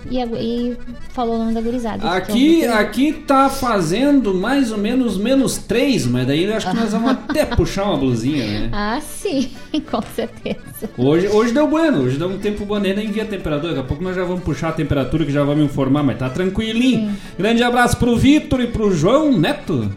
e, 0.10 0.20
e 0.20 0.78
falou 1.10 1.36
o 1.36 1.40
nome 1.40 1.54
da 1.54 1.62
gurizada. 1.62 2.06
é 2.06 2.10
Aqui, 2.10 2.66
aqui 2.66 3.14
tá 3.14 3.50
fazendo 3.50 4.34
mais 4.34 4.72
ou 4.72 4.78
menos 4.78 5.18
menos 5.18 5.58
3, 5.58 6.08
mas 6.08 6.28
daí 6.28 6.44
eu 6.44 6.56
acho 6.56 6.70
que 6.70 6.76
nós 6.76 6.92
vamos 6.92 7.12
até 7.30 7.46
puxar 7.46 7.86
uma 7.86 7.98
blusinha, 7.98 8.46
né? 8.46 8.70
Ah, 8.72 9.00
sim, 9.02 9.52
com 9.90 10.02
certeza. 10.16 10.60
Hoje, 10.98 11.28
hoje 11.28 11.54
deu 11.54 11.68
bueno, 11.68 12.04
hoje 12.04 12.18
deu 12.18 12.30
um 12.30 12.38
tempo 12.38 12.66
bom, 12.66 12.78
nem 12.78 12.94
envia 13.06 13.24
a 13.24 13.28
temperatura. 13.28 13.74
Daqui 13.74 13.86
a 13.86 13.88
pouco 13.88 14.04
nós 14.04 14.16
já 14.16 14.24
vamos 14.24 14.44
puxar 14.44 14.70
a 14.70 14.74
temperatura 14.74 15.26
que 15.26 15.32
já 15.32 15.44
vamos 15.44 15.66
informar, 15.66 16.04
mas 16.04 16.18
tá 16.18 16.30
tranquilinho. 16.30 17.16
Grande 17.38 17.64
abraço 17.64 17.98
pro 17.98 18.16
Vitor 18.16 18.62
e 18.62 18.68
pro 18.68 18.94
João 18.94 19.38
Neto. 19.38 19.92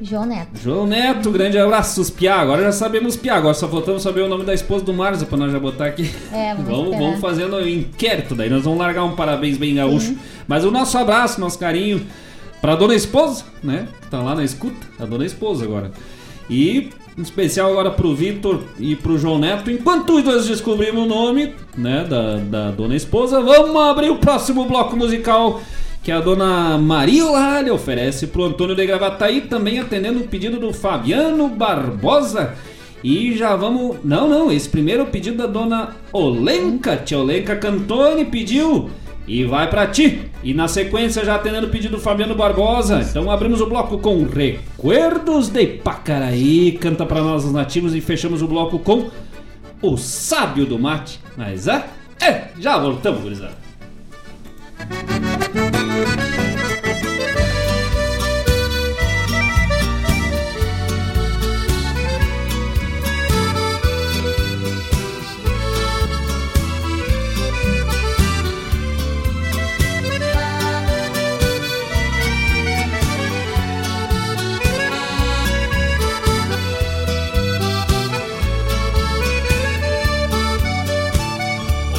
João 0.00 0.24
Neto. 0.24 0.50
João 0.62 0.86
Neto, 0.86 1.30
grande 1.30 1.58
abraço, 1.58 2.00
os 2.00 2.08
Piá. 2.08 2.36
Agora 2.36 2.62
já 2.62 2.72
sabemos 2.72 3.16
Piá, 3.16 3.36
agora 3.36 3.54
só 3.54 3.68
faltamos 3.68 4.02
saber 4.02 4.22
o 4.22 4.28
nome 4.28 4.44
da 4.44 4.54
esposa 4.54 4.84
do 4.84 4.94
Marza 4.94 5.26
pra 5.26 5.36
nós 5.36 5.52
já 5.52 5.58
botar 5.58 5.86
aqui. 5.86 6.10
É, 6.32 6.54
vamos 6.56 6.70
vamos, 6.70 6.84
esperar. 6.84 7.02
vamos 7.02 7.20
fazendo 7.20 7.56
um 7.56 7.68
inquérito, 7.68 8.34
daí 8.34 8.48
nós 8.48 8.64
vamos 8.64 8.78
largar 8.78 9.04
um 9.04 9.14
parabéns 9.14 9.58
bem 9.58 9.74
gaúcho. 9.74 10.16
Mas 10.48 10.64
o 10.64 10.70
nosso 10.70 10.96
abraço, 10.96 11.40
nosso 11.40 11.58
carinho 11.58 12.06
pra 12.60 12.76
dona 12.76 12.94
esposa, 12.94 13.44
né? 13.62 13.88
Que 14.00 14.08
tá 14.08 14.22
lá 14.22 14.34
na 14.34 14.44
escuta, 14.44 14.86
a 14.98 15.04
dona 15.04 15.26
esposa 15.26 15.64
agora. 15.64 15.90
E 16.48 16.90
em 17.18 17.22
especial 17.22 17.70
agora 17.70 17.90
pro 17.90 18.14
Vitor 18.14 18.62
e 18.78 18.96
pro 18.96 19.18
João 19.18 19.38
Neto. 19.38 19.70
Enquanto 19.70 20.22
nós 20.22 20.46
descobrimos 20.46 21.04
o 21.04 21.06
nome, 21.06 21.54
né, 21.76 22.04
da, 22.08 22.36
da 22.36 22.70
dona 22.70 22.96
esposa, 22.96 23.40
vamos 23.40 23.76
abrir 23.76 24.10
o 24.10 24.16
próximo 24.16 24.64
bloco 24.64 24.96
musical 24.96 25.60
que 26.02 26.10
a 26.10 26.20
dona 26.20 26.78
Maria 26.78 27.26
Olália 27.26 27.74
oferece 27.74 28.26
pro 28.26 28.44
Antônio 28.44 28.74
de 28.74 28.86
Gravataí, 28.86 29.42
também 29.42 29.78
atendendo 29.78 30.20
o 30.20 30.28
pedido 30.28 30.58
do 30.58 30.72
Fabiano 30.72 31.48
Barbosa. 31.48 32.54
E 33.02 33.36
já 33.36 33.56
vamos. 33.56 33.98
Não, 34.04 34.28
não, 34.28 34.52
esse 34.52 34.68
primeiro 34.68 35.06
pedido 35.06 35.38
da 35.38 35.46
dona 35.46 35.96
Olenka. 36.12 36.96
Tia 36.96 37.18
Olenka 37.18 37.56
Cantoni 37.56 38.24
pediu. 38.24 38.90
E 39.26 39.44
vai 39.44 39.70
pra 39.70 39.86
ti. 39.86 40.22
E 40.42 40.52
na 40.52 40.66
sequência, 40.66 41.24
já 41.24 41.36
atendendo 41.36 41.66
o 41.66 41.70
pedido 41.70 41.96
do 41.96 42.02
Fabiano 42.02 42.34
Barbosa. 42.34 43.00
Então 43.08 43.30
abrimos 43.30 43.60
o 43.60 43.66
bloco 43.66 43.98
com 43.98 44.24
Recuerdos 44.24 45.48
de 45.48 45.66
Pacaraí. 45.66 46.72
Canta 46.72 47.06
pra 47.06 47.22
nós 47.22 47.44
os 47.44 47.52
nativos 47.52 47.94
e 47.94 48.00
fechamos 48.00 48.42
o 48.42 48.48
bloco 48.48 48.78
com 48.78 49.08
O 49.80 49.96
Sábio 49.96 50.66
do 50.66 50.78
Mate. 50.78 51.20
Mas 51.36 51.68
é? 51.68 51.84
É, 52.20 52.48
já 52.58 52.76
voltamos, 52.78 53.22
gurizada. 53.22 53.60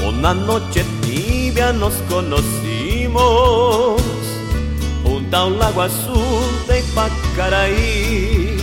Una 0.08 0.34
noche 0.36 0.86
tibia 1.02 1.74
nos 1.74 1.94
conocimos 2.10 2.71
junto 5.04 5.38
a 5.38 5.46
un 5.46 5.60
lago 5.60 5.82
azul 5.82 6.44
de 6.68 6.84
Pacaraí. 6.96 8.58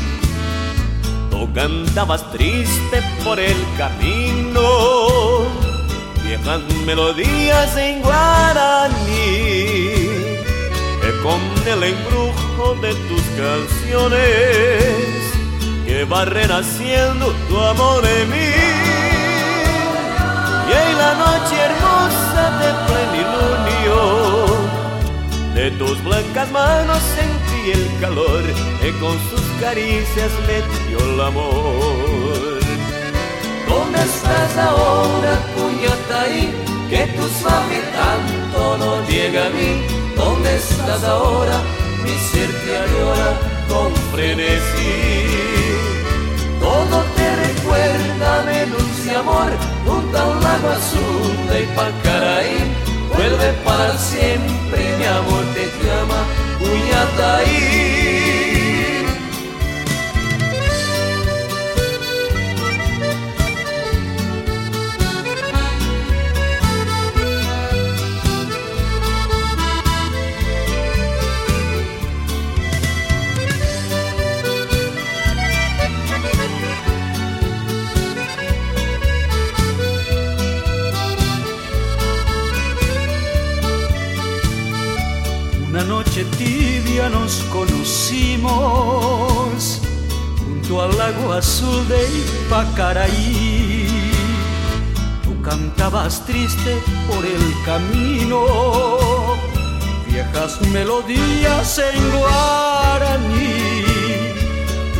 Tú 1.30 1.52
cantabas 1.52 2.30
triste 2.32 3.02
por 3.24 3.38
el 3.38 3.56
camino, 3.76 4.62
viejas 6.24 6.60
melodías 6.86 7.76
en 7.76 8.02
guaraní, 8.02 8.94
que 11.00 11.20
con 11.22 11.40
el 11.66 11.82
embrujo 11.84 12.74
de 12.82 12.94
tus 13.08 13.22
canciones 13.36 15.08
que 15.86 16.04
va 16.04 16.24
renaciendo 16.24 17.32
tu 17.48 17.58
amor 17.58 18.04
en 18.04 18.30
mí. 18.30 18.67
Y 20.68 20.72
en 20.72 20.98
la 20.98 21.14
noche 21.14 21.56
hermosa 21.68 22.42
de 22.60 22.68
plenilunio 22.86 23.98
De 25.54 25.70
tus 25.72 26.02
blancas 26.04 26.50
manos 26.50 27.02
sentí 27.16 27.72
el 27.72 28.00
calor 28.00 28.42
Que 28.80 28.90
con 28.98 29.16
sus 29.30 29.42
caricias 29.60 30.30
me 30.46 30.88
dio 30.88 30.98
el 30.98 31.20
amor 31.20 32.58
¿Dónde 33.68 34.00
estás 34.00 34.56
ahora, 34.56 35.38
Cuñataí? 35.54 36.52
Que 36.88 37.06
tu 37.08 37.28
suave 37.28 37.80
canto 37.92 38.78
no 38.78 39.06
llega 39.06 39.46
a 39.46 39.50
mí. 39.50 39.84
¿Dónde 40.16 40.56
estás 40.56 41.04
ahora? 41.04 41.60
Mi 42.02 42.10
ser 42.10 42.50
te 42.64 42.76
añora 42.76 43.38
con 43.68 43.94
frenesí. 44.10 45.26
Todo 46.60 47.04
te 47.68 47.74
recuerda, 47.74 48.42
me 48.44 48.66
dulce 48.66 49.16
amor, 49.16 49.50
junto 49.86 50.18
a 50.18 50.26
un 50.26 50.42
lago 50.42 50.68
azul 50.68 51.48
de 51.50 51.60
Pacaraí. 51.74 52.58
Vuelve 53.14 53.52
para 53.64 53.96
siempre, 53.98 54.96
mi 54.98 55.04
amor 55.04 55.44
te 55.54 55.64
llama, 55.84 56.24
Cuñataí. 56.58 58.47
Noche 85.88 86.24
tibia 86.36 87.08
nos 87.08 87.42
conocimos 87.50 88.52
junto 90.38 90.82
al 90.82 90.96
lago 90.98 91.32
azul 91.32 91.88
de 91.88 92.06
Ipacaraí. 92.20 93.88
Tú 95.24 95.40
cantabas 95.40 96.26
triste 96.26 96.76
por 97.08 97.24
el 97.24 97.54
camino, 97.64 98.44
viejas 100.06 100.60
melodías 100.72 101.78
en 101.78 102.10
guaraní. 102.18 103.84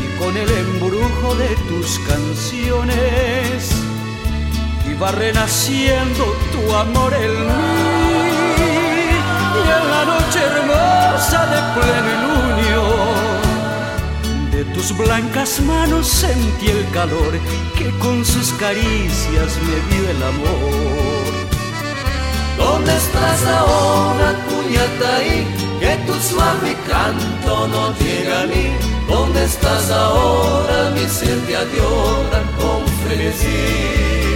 Y 0.02 0.06
con 0.18 0.34
el 0.36 0.50
embrujo 0.50 1.34
de 1.34 1.54
tus 1.68 1.98
canciones 2.08 3.72
iba 4.90 5.12
renaciendo 5.12 6.24
tu 6.52 6.74
amor 6.74 7.12
en 7.12 7.46
mí. 7.46 7.97
En 9.76 9.84
la 9.94 10.02
noche 10.12 10.40
hermosa 10.50 11.40
de 11.52 11.60
plenilunio 11.76 12.82
de 14.52 14.64
tus 14.74 14.96
blancas 14.96 15.60
manos 15.60 16.08
sentí 16.08 16.68
el 16.68 16.84
calor 16.90 17.32
que 17.76 17.90
con 17.98 18.24
sus 18.24 18.52
caricias 18.54 19.50
me 19.66 19.76
dio 19.90 20.10
el 20.10 20.22
amor. 20.22 21.28
¿Dónde 22.56 22.96
estás 22.96 23.46
ahora, 23.46 24.34
Cuñataí? 24.48 25.46
Que 25.78 25.96
tu 26.06 26.14
suave 26.14 26.76
canto 26.88 27.68
no 27.68 27.94
llega 27.98 28.42
a 28.42 28.46
mí. 28.46 28.66
¿Dónde 29.08 29.44
estás 29.44 29.90
ahora? 29.90 30.90
Mi 30.90 31.08
ser 31.08 31.38
te 31.46 31.56
adora 31.56 32.42
con 32.58 32.84
frenesí. 33.04 34.27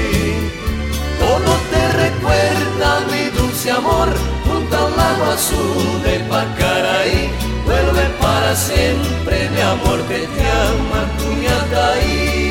Recuerda, 1.91 3.01
mi 3.11 3.31
dulce 3.37 3.71
amor 3.71 4.09
junto 4.47 4.77
al 4.77 4.97
lago 4.97 5.25
azul 5.33 6.03
de 6.03 6.21
Pacaraí. 6.31 7.31
Vuelve 7.65 8.05
para 8.21 8.55
siempre, 8.57 9.51
mi 9.51 9.61
amor, 9.61 10.01
que 10.09 10.27
te 10.35 10.51
ama 10.51 11.01
Cuñataí. 11.19 12.43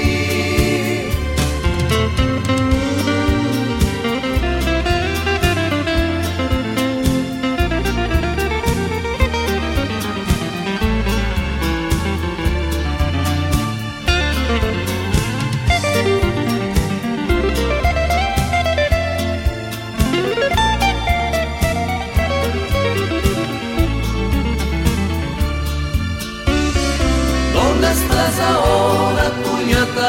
Ahora, 28.40 29.32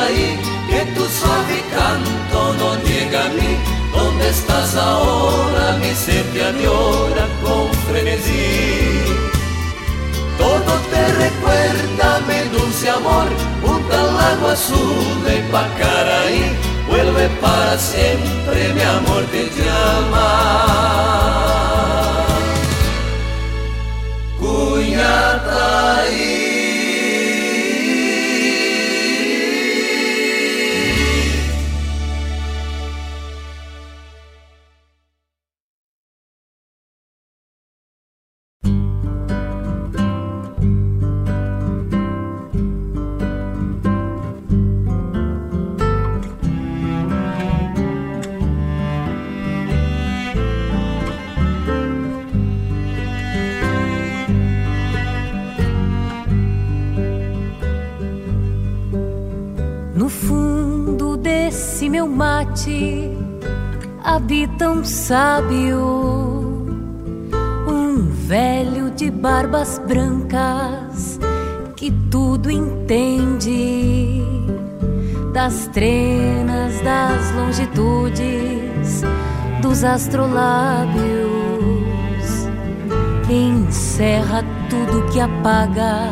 ahí 0.06 0.38
que 0.68 0.80
tu 0.94 1.04
suave 1.04 1.62
canto 1.74 2.54
no 2.54 2.76
llega 2.82 3.26
a 3.26 3.28
mí. 3.30 3.56
¿Dónde 3.92 4.28
estás 4.28 4.74
ahora? 4.76 5.76
Mi 5.80 5.94
ser 5.94 6.24
te 6.32 6.44
añora 6.44 7.26
con 7.42 7.72
frenesí. 7.86 9.02
Todo 10.38 10.72
te 10.90 11.02
recuerda, 11.24 12.20
mi 12.28 12.40
dulce 12.56 12.90
amor, 12.90 13.28
junto 13.62 13.92
al 13.94 14.16
lago 14.16 14.48
azul 14.48 15.24
de 15.24 15.36
Pacaraí. 15.52 16.56
Vuelve 16.88 17.28
para 17.40 17.78
siempre, 17.78 18.72
mi 18.74 18.82
amor 18.82 19.24
te 19.30 19.50
llama. 19.56 20.28
Cuñataí. 24.40 26.31
Sábio, 65.12 65.78
um 67.68 68.08
velho 68.26 68.90
de 68.92 69.10
barbas 69.10 69.78
brancas 69.86 71.20
que 71.76 71.90
tudo 72.10 72.50
entende 72.50 74.22
das 75.34 75.66
trenas, 75.66 76.80
das 76.80 77.30
longitudes, 77.32 79.02
dos 79.60 79.84
astrolábios. 79.84 80.96
Encerra 83.28 84.42
tudo 84.70 85.12
que 85.12 85.20
apaga, 85.20 86.08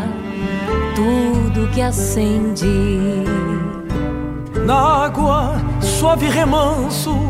tudo 0.95 1.71
que 1.71 1.81
acende. 1.81 3.25
Na 4.67 5.07
água, 5.07 5.55
suave 5.81 6.29
remanso 6.29 7.30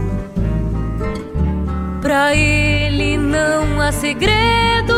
Pra 2.11 2.35
ele 2.35 3.15
não 3.15 3.79
há 3.79 3.89
segredos, 3.93 4.93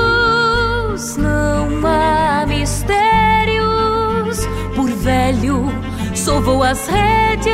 não 1.16 1.86
há 1.86 2.44
mistérios. 2.48 4.40
Por 4.76 4.90
velho, 4.90 5.72
sovou 6.16 6.64
as 6.64 6.88
rédeas 6.88 7.54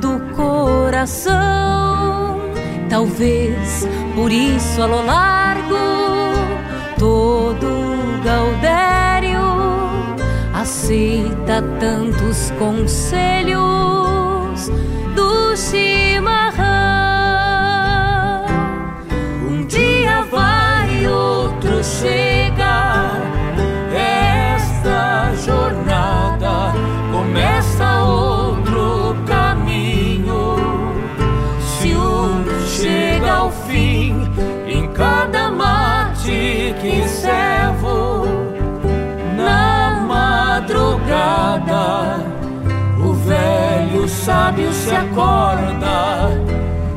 do 0.00 0.18
coração. 0.34 1.30
Talvez 2.88 3.86
por 4.16 4.32
isso, 4.32 4.82
a 4.82 4.86
lo 4.86 5.06
largo, 5.06 5.76
todo 6.98 8.00
Gaudério 8.24 9.38
aceita 10.52 11.62
tantos 11.78 12.50
conselhos 12.58 13.89
sábio 44.50 44.72
se 44.72 44.90
acorda 44.90 46.28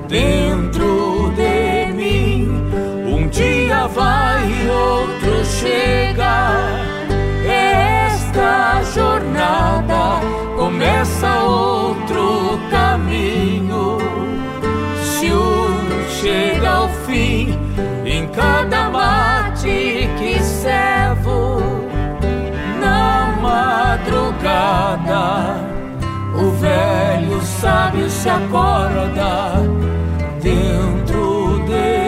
dentro 0.07 1.31
de 1.35 1.93
mim. 1.93 2.47
Um 3.05 3.27
dia 3.27 3.85
vai 3.87 4.67
outro 4.67 5.45
chega. 5.45 6.55
Esta 7.45 8.81
jornada 8.95 10.19
começa 10.57 11.43
outro 11.43 12.59
caminho. 12.71 13.99
Se 15.03 15.31
um 15.31 16.09
chega 16.09 16.69
ao 16.69 16.89
fim, 17.05 17.55
em 18.03 18.27
cada 18.29 18.89
mate 18.89 20.09
que 20.17 20.41
servo, 20.41 21.61
na 22.81 23.37
madrugada, 23.39 24.43
velho 26.63 27.41
sábio 27.41 28.09
se 28.09 28.29
acorda 28.29 29.61
dentro 30.41 31.59
de 31.67 32.02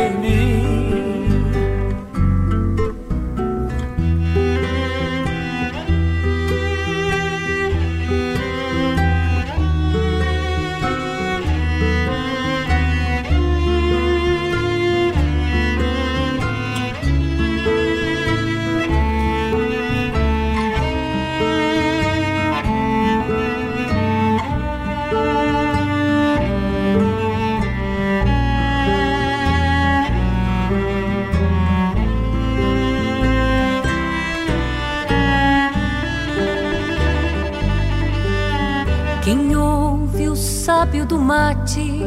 mate, 41.26 42.04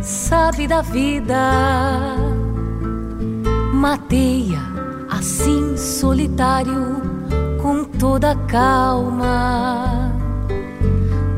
sabe 0.00 0.68
da 0.68 0.80
vida. 0.80 1.36
mateia 3.74 4.60
assim 5.10 5.76
solitário 5.76 7.02
com 7.60 7.82
toda 7.84 8.36
calma. 8.46 10.12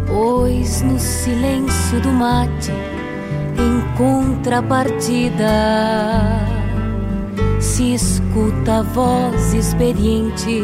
Pois 0.06 0.82
no 0.82 0.98
silêncio 0.98 2.00
do 2.02 2.10
mate, 2.10 2.70
em 3.58 3.96
contrapartida, 3.96 5.46
se 7.60 7.94
escuta 7.94 8.80
a 8.80 8.82
voz 8.82 9.54
experiente 9.54 10.60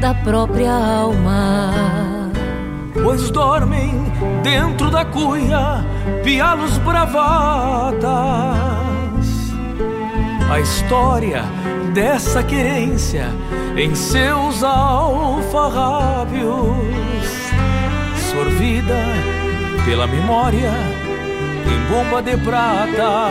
da 0.00 0.14
própria 0.14 0.72
alma. 0.72 2.17
Pois 3.02 3.30
dormem 3.30 3.92
dentro 4.42 4.90
da 4.90 5.04
cuia 5.04 5.84
pialos 6.24 6.78
bravatas. 6.78 8.08
A 10.50 10.60
história 10.60 11.44
dessa 11.92 12.42
querência 12.42 13.26
em 13.76 13.94
seus 13.94 14.62
alfarrábios, 14.64 16.42
sorvida 18.30 18.96
pela 19.84 20.06
memória 20.06 20.72
em 21.66 21.80
bomba 21.90 22.22
de 22.22 22.36
prata. 22.38 23.28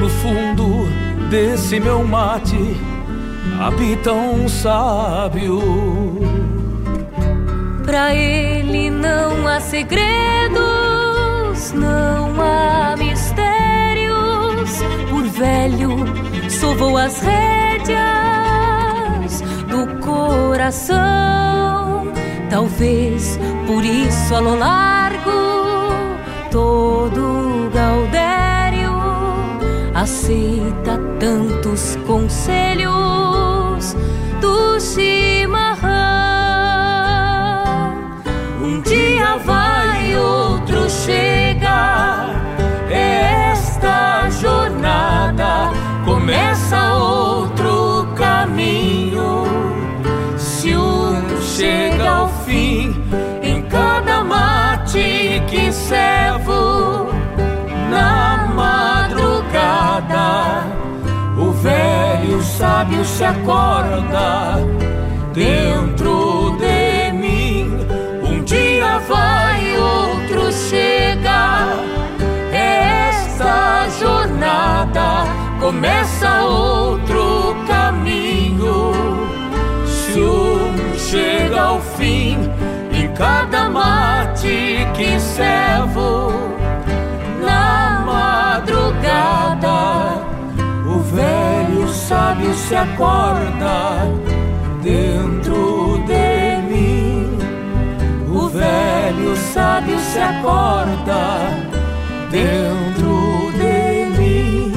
No 0.00 0.08
fundo 0.08 0.88
desse 1.28 1.78
meu 1.78 2.04
mate 2.04 2.76
habita 3.60 4.12
um 4.12 4.48
sábio. 4.48 5.60
Pra 7.92 8.14
ele 8.14 8.88
não 8.88 9.46
há 9.46 9.60
segredos, 9.60 10.56
não 11.74 12.40
há 12.40 12.96
mistérios. 12.96 14.80
Por 15.10 15.24
velho, 15.24 15.96
sovou 16.48 16.96
as 16.96 17.20
rédeas 17.20 18.00
do 19.68 19.86
coração. 20.00 20.94
Talvez 22.48 23.38
por 23.66 23.84
isso, 23.84 24.36
a 24.36 24.40
lo 24.40 24.54
largo, 24.54 25.92
todo 26.50 27.70
Gaudério 27.74 28.90
aceita 29.94 30.98
tantos 31.20 31.96
conselhos 32.06 33.94
do 34.40 34.80
chimarrão. 34.80 35.81
Chega 51.62 52.10
ao 52.10 52.28
fim, 52.44 52.92
em 53.40 53.62
cada 53.62 54.24
mate 54.24 55.40
que 55.48 55.72
servo, 55.72 57.06
na 57.88 58.48
madrugada, 58.52 60.26
o 61.38 61.52
velho 61.52 62.42
sábio 62.42 63.04
se 63.04 63.22
acorda 63.22 64.58
dentro 65.32 66.56
de 66.58 67.12
mim. 67.12 67.78
Um 68.24 68.42
dia 68.42 68.98
vai, 69.08 69.78
outro 69.78 70.50
chega. 70.52 71.76
Esta 72.52 73.88
jornada 74.00 75.28
começa 75.60 76.42
outro 76.42 77.11
chega 81.12 81.60
ao 81.60 81.78
fim, 81.78 82.38
em 82.90 83.12
cada 83.12 83.68
mate 83.68 84.78
que 84.96 85.20
servo, 85.20 86.32
na 87.44 88.02
madrugada, 88.06 89.76
o 90.86 91.00
velho 91.00 91.86
sábio 91.88 92.54
se 92.54 92.74
acorda 92.74 94.08
dentro 94.82 96.02
de 96.06 96.56
mim. 96.70 97.38
O 98.34 98.48
velho 98.48 99.36
sábio 99.52 99.98
se 99.98 100.18
acorda 100.18 101.50
dentro 102.30 103.52
de 103.60 104.06
mim. 104.18 104.72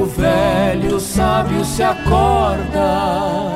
O 0.00 0.06
velho 0.06 0.98
sábio 0.98 1.62
se 1.62 1.82
acorda 1.82 3.55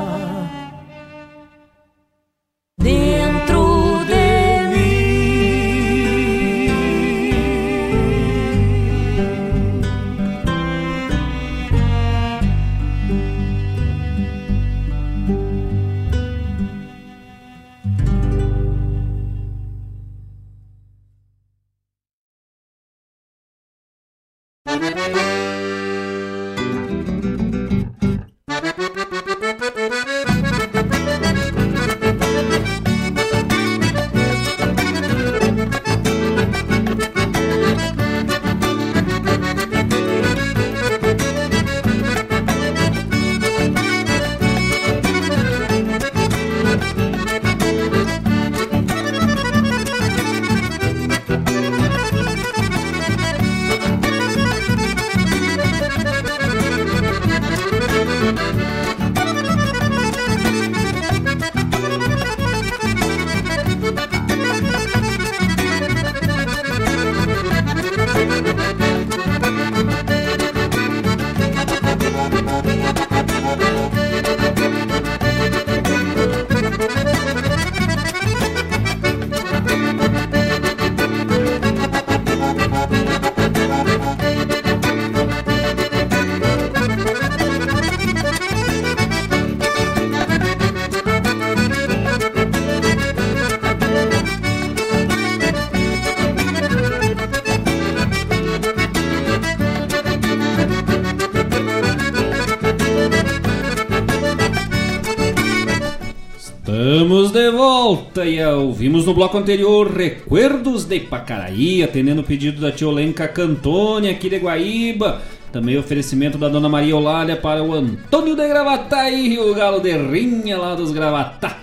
e 108.25 108.43
ouvimos 108.45 109.07
no 109.07 109.15
bloco 109.15 109.39
anterior 109.39 109.91
Recuerdos 109.91 110.85
de 110.85 111.01
Pacaraí, 111.01 111.83
atendendo 111.83 112.21
o 112.21 112.25
pedido 112.25 112.61
da 112.61 112.73
tia 112.73 112.89
Olenca 112.89 113.27
Cantone 113.29 114.09
aqui 114.09 114.29
de 114.29 114.39
Guaíba. 114.39 115.23
Também 115.53 115.79
oferecimento 115.79 116.39
da 116.39 116.49
dona 116.49 116.69
Maria 116.69 116.97
Olália 116.97 117.37
para 117.37 117.63
o 117.63 117.73
Antônio 117.73 118.37
de 118.37 118.47
Gravataí, 118.47 119.39
o 119.39 119.55
galo 119.55 119.81
de 119.81 119.97
rinha 119.97 120.59
lá 120.59 120.75
dos 120.75 120.93
Gravatá. 120.93 121.59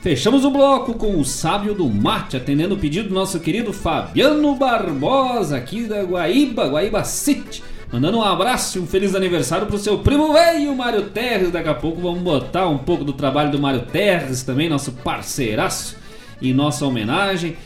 Fechamos 0.00 0.44
o 0.44 0.50
bloco 0.50 0.94
com 0.94 1.18
o 1.18 1.24
Sábio 1.24 1.74
do 1.74 1.86
Mate, 1.88 2.36
atendendo 2.36 2.74
o 2.74 2.78
pedido 2.78 3.08
do 3.08 3.14
nosso 3.14 3.38
querido 3.38 3.72
Fabiano 3.72 4.54
Barbosa, 4.56 5.56
aqui 5.56 5.82
da 5.82 6.02
Guaíba, 6.02 6.68
Guaíba 6.68 7.04
City. 7.04 7.62
Mandando 8.00 8.16
um 8.16 8.22
abraço 8.22 8.78
e 8.78 8.80
um 8.80 8.86
feliz 8.86 9.14
aniversário 9.14 9.66
pro 9.66 9.76
seu 9.76 9.98
primo 9.98 10.32
velho, 10.32 10.74
Mário 10.74 11.10
Terres. 11.10 11.50
Daqui 11.50 11.68
a 11.68 11.74
pouco 11.74 12.00
vamos 12.00 12.22
botar 12.22 12.66
um 12.66 12.78
pouco 12.78 13.04
do 13.04 13.12
trabalho 13.12 13.52
do 13.52 13.58
Mário 13.58 13.82
Terres 13.82 14.42
também, 14.42 14.70
nosso 14.70 14.92
parceiraço, 14.92 15.98
em 16.40 16.54
nossa 16.54 16.86
homenagem. 16.86 17.58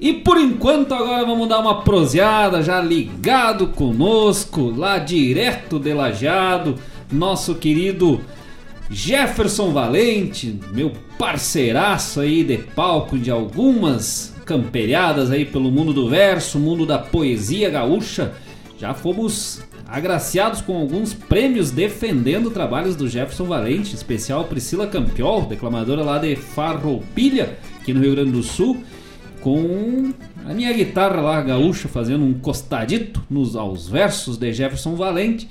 E 0.00 0.14
por 0.14 0.38
enquanto 0.38 0.94
agora 0.94 1.22
vamos 1.26 1.46
dar 1.50 1.58
uma 1.58 1.82
proseada 1.82 2.62
já 2.62 2.80
ligado 2.80 3.66
conosco, 3.66 4.72
lá 4.74 4.96
direto 4.96 5.78
de 5.78 5.92
Lajeado, 5.92 6.76
nosso 7.12 7.54
querido 7.54 8.22
Jefferson 8.88 9.70
Valente, 9.70 10.58
meu 10.72 10.92
parceiraço 11.18 12.20
aí 12.20 12.42
de 12.42 12.56
palco 12.56 13.18
de 13.18 13.30
algumas 13.30 14.34
camperiadas 14.46 15.30
aí 15.30 15.44
pelo 15.44 15.70
mundo 15.70 15.92
do 15.92 16.08
verso, 16.08 16.58
mundo 16.58 16.86
da 16.86 16.98
poesia 16.98 17.68
gaúcha. 17.68 18.32
Já 18.78 18.94
fomos 18.94 19.60
agraciados 19.88 20.60
com 20.60 20.76
alguns 20.76 21.12
prêmios 21.12 21.70
defendendo 21.70 22.50
trabalhos 22.50 22.94
do 22.94 23.08
Jefferson 23.08 23.44
Valente, 23.44 23.94
especial 23.94 24.44
Priscila 24.44 24.86
Campiol, 24.86 25.46
declamadora 25.46 26.02
lá 26.02 26.18
de 26.18 26.36
Farroupilha, 26.36 27.58
aqui 27.80 27.92
no 27.92 28.00
Rio 28.00 28.12
Grande 28.12 28.30
do 28.30 28.42
Sul, 28.42 28.76
com 29.40 30.12
a 30.46 30.54
minha 30.54 30.72
guitarra 30.72 31.20
lá 31.20 31.42
gaúcha 31.42 31.88
fazendo 31.88 32.24
um 32.24 32.34
costadito 32.34 33.22
nos 33.28 33.56
aos 33.56 33.88
versos 33.88 34.36
de 34.36 34.52
Jefferson 34.52 34.94
Valente 34.94 35.48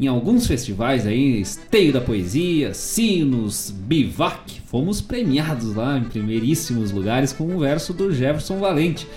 em 0.00 0.06
alguns 0.06 0.46
festivais 0.46 1.04
aí, 1.04 1.40
Esteio 1.40 1.92
da 1.92 2.00
Poesia, 2.00 2.72
Sinos, 2.72 3.74
Bivac, 3.76 4.60
fomos 4.66 5.00
premiados 5.00 5.74
lá 5.74 5.98
em 5.98 6.04
primeiríssimos 6.04 6.92
lugares 6.92 7.32
com 7.32 7.52
o 7.52 7.58
verso 7.58 7.92
do 7.92 8.14
Jefferson 8.14 8.60
Valente. 8.60 9.08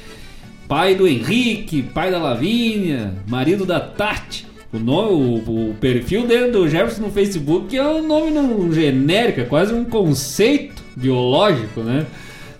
Pai 0.71 0.95
do 0.95 1.05
Henrique, 1.05 1.81
pai 1.81 2.09
da 2.09 2.17
Lavínia, 2.17 3.13
marido 3.27 3.65
da 3.65 3.77
Tati. 3.77 4.47
O, 4.71 4.79
nome, 4.79 5.11
o, 5.11 5.71
o 5.71 5.75
perfil 5.81 6.25
dele 6.25 6.49
do 6.49 6.65
Jefferson 6.65 7.01
no 7.01 7.11
Facebook 7.11 7.77
é 7.77 7.85
um 7.85 8.07
nome 8.07 8.31
não 8.31 8.71
genérico, 8.71 9.41
é 9.41 9.43
quase 9.43 9.73
um 9.73 9.83
conceito 9.83 10.81
biológico, 10.95 11.81
né? 11.81 12.05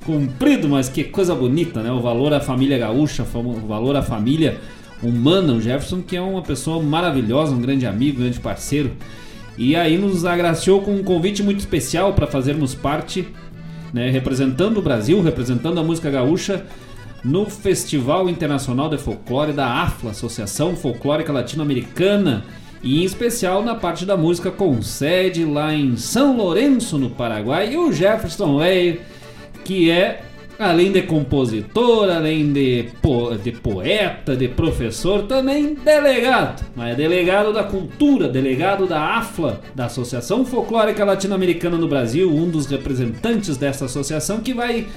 Comprido, 0.06 0.68
mas 0.68 0.90
que 0.90 1.06
coisa 1.06 1.34
bonita, 1.34 1.82
né? 1.82 1.90
O 1.90 2.02
valor 2.02 2.34
à 2.34 2.42
família 2.42 2.78
gaúcha, 2.78 3.26
o 3.34 3.54
valor 3.66 3.96
à 3.96 4.02
família 4.02 4.60
humana, 5.02 5.54
o 5.54 5.62
Jefferson, 5.62 6.02
que 6.02 6.18
é 6.18 6.22
uma 6.22 6.42
pessoa 6.42 6.84
maravilhosa, 6.84 7.56
um 7.56 7.62
grande 7.62 7.86
amigo, 7.86 8.18
um 8.18 8.24
grande 8.24 8.42
parceiro. 8.42 8.92
E 9.58 9.74
aí 9.74 9.98
nos 9.98 10.26
agraciou 10.26 10.82
com 10.82 10.92
um 10.92 11.02
convite 11.02 11.42
muito 11.42 11.60
especial 11.60 12.12
para 12.12 12.28
fazermos 12.28 12.76
parte, 12.76 13.26
né, 13.94 14.10
representando 14.10 14.80
o 14.80 14.82
Brasil, 14.82 15.22
representando 15.22 15.80
a 15.80 15.84
música 15.84 16.10
gaúcha 16.10 16.66
no 17.24 17.46
Festival 17.50 18.30
Internacional 18.30 18.90
de 18.90 18.98
Folclore 18.98 19.54
da 19.54 19.84
AFLA, 19.84 20.12
Associação 20.12 20.76
Folclórica 20.76 21.32
Latino-Americana, 21.32 22.46
e 22.84 23.02
em 23.02 23.06
especial 23.06 23.64
na 23.64 23.76
parte 23.76 24.06
da 24.06 24.18
música 24.18 24.50
com 24.50 24.82
sede 24.82 25.46
lá 25.46 25.74
em 25.74 25.96
São 25.98 26.36
Lourenço, 26.36 26.98
no 26.98 27.12
Paraguai, 27.12 27.74
e 27.74 27.78
o 27.78 27.92
Jefferson 27.92 28.58
Leio, 28.58 29.00
que 29.64 29.92
é 29.92 30.24
além 30.58 30.92
de 30.92 31.02
compositor, 31.02 32.10
além 32.10 32.54
de, 32.54 32.90
po 33.02 33.36
de 33.36 33.52
poeta, 33.52 34.36
de 34.36 34.48
professor, 34.48 35.24
também 35.24 35.74
delegado. 35.74 36.64
Mas 36.76 36.94
é 36.94 36.96
delegado 36.96 37.52
da 37.52 37.64
cultura, 37.64 38.28
delegado 38.28 38.86
da 38.86 39.18
AFLA, 39.18 39.60
da 39.74 39.86
Associação 39.86 40.46
Folclórica 40.46 41.04
Latino-Americana 41.04 41.78
no 41.78 41.88
Brasil, 41.88 42.32
um 42.32 42.48
dos 42.48 42.68
representantes 42.68 43.58
dessa 43.58 43.86
associação 43.86 44.40
que 44.40 44.54
vai 44.54 44.88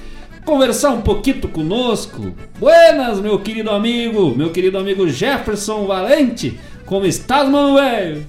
conversar 0.45 0.91
um 0.91 1.01
pouquinho 1.01 1.47
conosco. 1.49 2.33
Buenas, 2.59 3.19
meu 3.19 3.39
querido 3.39 3.71
amigo, 3.71 4.33
meu 4.35 4.51
querido 4.51 4.77
amigo 4.77 5.09
Jefferson 5.09 5.85
Valente. 5.87 6.59
Como 6.85 7.05
estás, 7.05 7.49
mano 7.49 7.75
velho? 7.75 8.25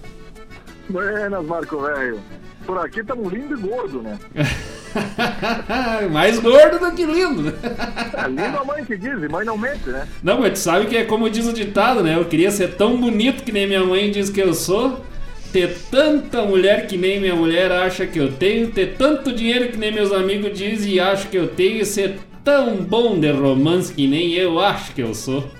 Buenas, 0.89 1.45
Marco 1.45 1.79
velho. 1.79 2.19
Por 2.67 2.79
aqui 2.79 3.01
estamos 3.01 3.33
lindo 3.33 3.55
e 3.55 3.61
gordo, 3.61 4.03
né? 4.03 4.19
Mais 6.11 6.39
gordo 6.41 6.79
do 6.81 6.93
que 6.93 7.05
lindo? 7.05 7.53
É 8.17 8.27
lindo 8.27 8.59
a 8.59 8.65
mãe 8.65 8.85
que 8.85 8.97
diz, 8.97 9.21
mãe 9.31 9.45
não 9.45 9.59
mente, 9.59 9.89
né? 9.89 10.09
Não, 10.23 10.41
mas 10.41 10.55
tu 10.55 10.59
sabe 10.59 10.87
que 10.87 10.97
é 10.97 11.05
como 11.05 11.31
diz 11.31 11.47
o 11.47 11.53
ditado, 11.53 12.03
né? 12.03 12.17
Eu 12.17 12.25
queria 12.25 12.51
ser 12.51 12.75
tão 12.75 12.97
bonito 12.97 13.45
que 13.45 13.53
nem 13.53 13.67
minha 13.67 13.85
mãe 13.85 14.11
diz 14.11 14.31
que 14.31 14.41
eu 14.41 14.55
sou, 14.55 15.05
ter 15.53 15.77
tanta 15.91 16.43
mulher 16.43 16.87
que 16.87 16.97
nem 16.97 17.21
minha 17.21 17.35
mulher 17.35 17.71
acha 17.73 18.07
que 18.07 18.19
eu 18.19 18.33
tenho, 18.33 18.71
ter 18.71 18.97
tanto 18.97 19.33
dinheiro 19.33 19.69
que 19.71 19.77
nem 19.77 19.93
meus 19.93 20.13
amigos 20.13 20.57
dizem 20.57 20.95
e 20.95 21.01
acham 21.01 21.31
que 21.31 21.37
eu 21.37 21.49
tenho, 21.49 21.81
e 21.81 21.85
ser 21.85 22.19
tão 22.45 22.77
bom 22.77 23.19
de 23.19 23.31
romance 23.31 23.93
que 23.93 24.07
nem 24.07 24.33
eu 24.35 24.61
acho 24.61 24.93
que 24.93 25.03
eu 25.03 25.15
sou. 25.15 25.51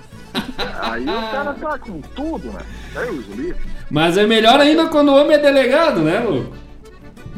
Aí 0.81 1.03
o 1.03 1.31
cara 1.31 1.53
tá 1.53 1.79
com 1.79 1.99
tudo, 2.01 2.51
né? 2.51 2.61
Deus 2.93 3.55
Mas 3.89 4.17
é 4.17 4.25
melhor 4.25 4.59
ainda 4.59 4.87
quando 4.87 5.09
o 5.09 5.15
homem 5.15 5.35
é 5.35 5.39
delegado, 5.39 6.01
né, 6.01 6.19
louco? 6.19 6.55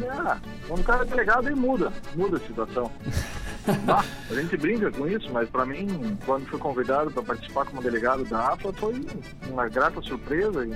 É. 0.02 0.38
Quando 0.68 0.82
o 0.82 0.84
cara 0.84 1.04
é 1.04 1.06
delegado, 1.06 1.48
aí 1.48 1.56
muda, 1.56 1.92
muda 2.16 2.38
a 2.38 2.40
situação. 2.40 2.92
Bah, 3.86 4.04
a 4.30 4.34
gente 4.34 4.58
brinca 4.58 4.92
com 4.92 5.08
isso, 5.08 5.30
mas 5.32 5.50
para 5.50 5.66
mim, 5.66 6.18
quando 6.26 6.48
fui 6.48 6.60
convidado 6.60 7.12
para 7.12 7.24
participar 7.24 7.66
como 7.66 7.82
delegado 7.82 8.24
da 8.26 8.54
AFA, 8.54 8.74
foi 8.74 9.06
uma 9.50 9.68
grata 9.68 10.02
surpresa 10.02 10.66
e 10.66 10.74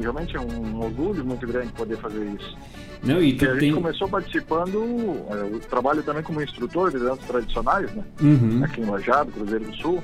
realmente 0.00 0.36
é 0.36 0.40
um 0.40 0.80
orgulho 0.80 1.24
muito 1.24 1.46
grande 1.46 1.72
poder 1.72 1.96
fazer 1.98 2.24
isso. 2.38 2.56
Não, 3.02 3.22
e, 3.22 3.32
e 3.32 3.34
a 3.36 3.38
tem... 3.38 3.60
gente 3.60 3.74
começou 3.74 4.08
participando, 4.08 5.24
é, 5.30 5.54
eu 5.54 5.60
trabalho 5.60 6.02
também 6.02 6.22
como 6.22 6.42
instrutor 6.42 6.90
de 6.90 6.98
danças 6.98 7.24
tradicionais, 7.26 7.92
né? 7.94 8.02
Uhum. 8.20 8.62
Aqui 8.64 8.80
em 8.80 8.84
Lajado, 8.84 9.30
Cruzeiro 9.32 9.64
do 9.64 9.76
Sul. 9.76 10.02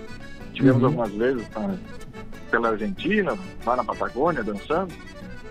Tivemos 0.53 0.81
Uhum. 0.83 0.87
algumas 0.89 1.11
vezes 1.13 1.49
tá, 1.49 1.75
pela 2.51 2.69
Argentina, 2.71 3.37
lá 3.67 3.77
na 3.77 3.85
Patagônia, 3.85 4.45
dançando. 4.45 4.93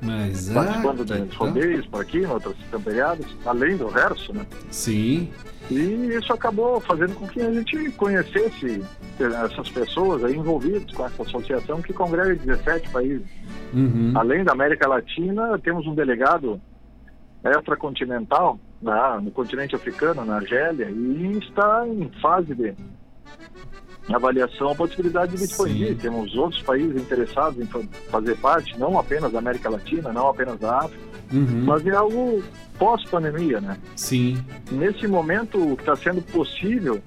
Mas 0.04 0.50
participando 0.50 1.06
que 1.06 1.14
dos 1.14 1.36
rodeios 1.36 1.86
por 1.88 2.02
aqui, 2.02 2.20
em 2.20 2.26
outras 2.26 2.56
camperiadas, 2.70 3.26
além 3.46 3.78
do 3.78 3.88
verso, 3.88 4.34
né? 4.34 4.46
Sim. 4.70 5.32
E 5.72 6.16
isso 6.16 6.34
acabou 6.34 6.80
fazendo 6.82 7.16
com 7.16 7.28
que 7.28 7.42
a 7.42 7.52
gente 7.52 7.90
conhecesse 7.92 8.84
essas 9.20 9.70
pessoas 9.70 10.24
aí 10.24 10.36
envolvidas 10.36 10.92
com 10.94 11.06
essa 11.06 11.24
associação 11.24 11.82
que 11.82 11.94
congrega 11.94 12.36
17 12.36 12.90
países. 12.90 13.26
Uhum. 13.74 14.12
Além 14.16 14.44
da 14.44 14.52
América 14.52 14.88
Latina, 14.88 15.58
temos 15.60 15.88
um 15.88 15.96
delegado 15.96 16.62
extracontinental 17.44 18.60
na, 18.82 19.20
no 19.22 19.32
continente 19.32 19.76
africano, 19.76 20.26
na 20.26 20.36
Argélia, 20.36 20.90
e 20.90 21.38
está 21.38 21.88
em 21.88 22.10
fase 22.22 22.54
de 22.54 22.76
avaliação 24.12 24.70
a 24.72 24.76
possibilidade 24.76 25.36
de 25.38 25.44
expandir. 25.46 25.96
Temos 25.98 26.36
outros 26.36 26.62
países 26.62 26.96
interessados 27.02 27.60
em 27.60 27.66
fa- 27.66 27.80
fazer 28.10 28.36
parte, 28.38 28.78
não 28.78 28.98
apenas 29.00 29.32
da 29.32 29.40
América 29.40 29.70
Latina, 29.70 30.12
não 30.12 30.28
apenas 30.28 30.60
da 30.60 30.80
África, 30.80 31.04
Uhum. 31.32 31.64
mas 31.66 31.86
é 31.88 31.92
algo 31.92 32.44
pós-pandemia, 32.78 33.62
né? 33.62 33.78
Sim. 33.96 34.38
Nesse 34.72 35.08
momento, 35.08 35.58
o 35.58 35.76
que 35.76 35.84
está 35.84 35.96
sendo 35.96 36.22
possível 36.22 37.02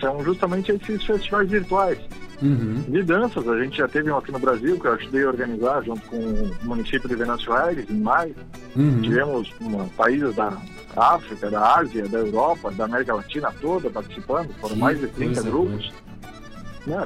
são 0.00 0.22
justamente 0.24 0.72
esses 0.72 1.04
festivais 1.04 1.48
virtuais 1.48 1.98
Uhum. 2.42 2.82
de 2.88 3.02
danças. 3.04 3.46
A 3.48 3.62
gente 3.62 3.78
já 3.78 3.86
teve 3.88 4.10
um 4.10 4.16
aqui 4.18 4.32
no 4.32 4.38
Brasil, 4.40 4.78
que 4.78 4.86
eu 4.86 4.92
ajudei 4.94 5.24
a 5.24 5.28
organizar 5.28 5.82
junto 5.84 6.02
com 6.08 6.16
o 6.18 6.50
município 6.64 7.08
de 7.08 7.14
Venâncio 7.14 7.52
Aires, 7.52 7.88
em 7.88 8.00
maio. 8.00 8.34
Uhum. 8.76 9.00
Tivemos 9.02 9.50
uma, 9.60 9.84
países 9.96 10.34
da 10.34 10.52
África, 10.96 11.48
da 11.50 11.76
Ásia, 11.78 12.06
da 12.08 12.18
Europa, 12.18 12.70
da 12.72 12.84
América 12.84 13.14
Latina 13.14 13.52
toda 13.60 13.88
participando. 13.88 14.52
Foram 14.60 14.76
mais 14.76 14.98
de 15.00 15.06
30 15.06 15.34
coisa 15.42 15.48
grupos. 15.50 15.92
É, 15.92 16.13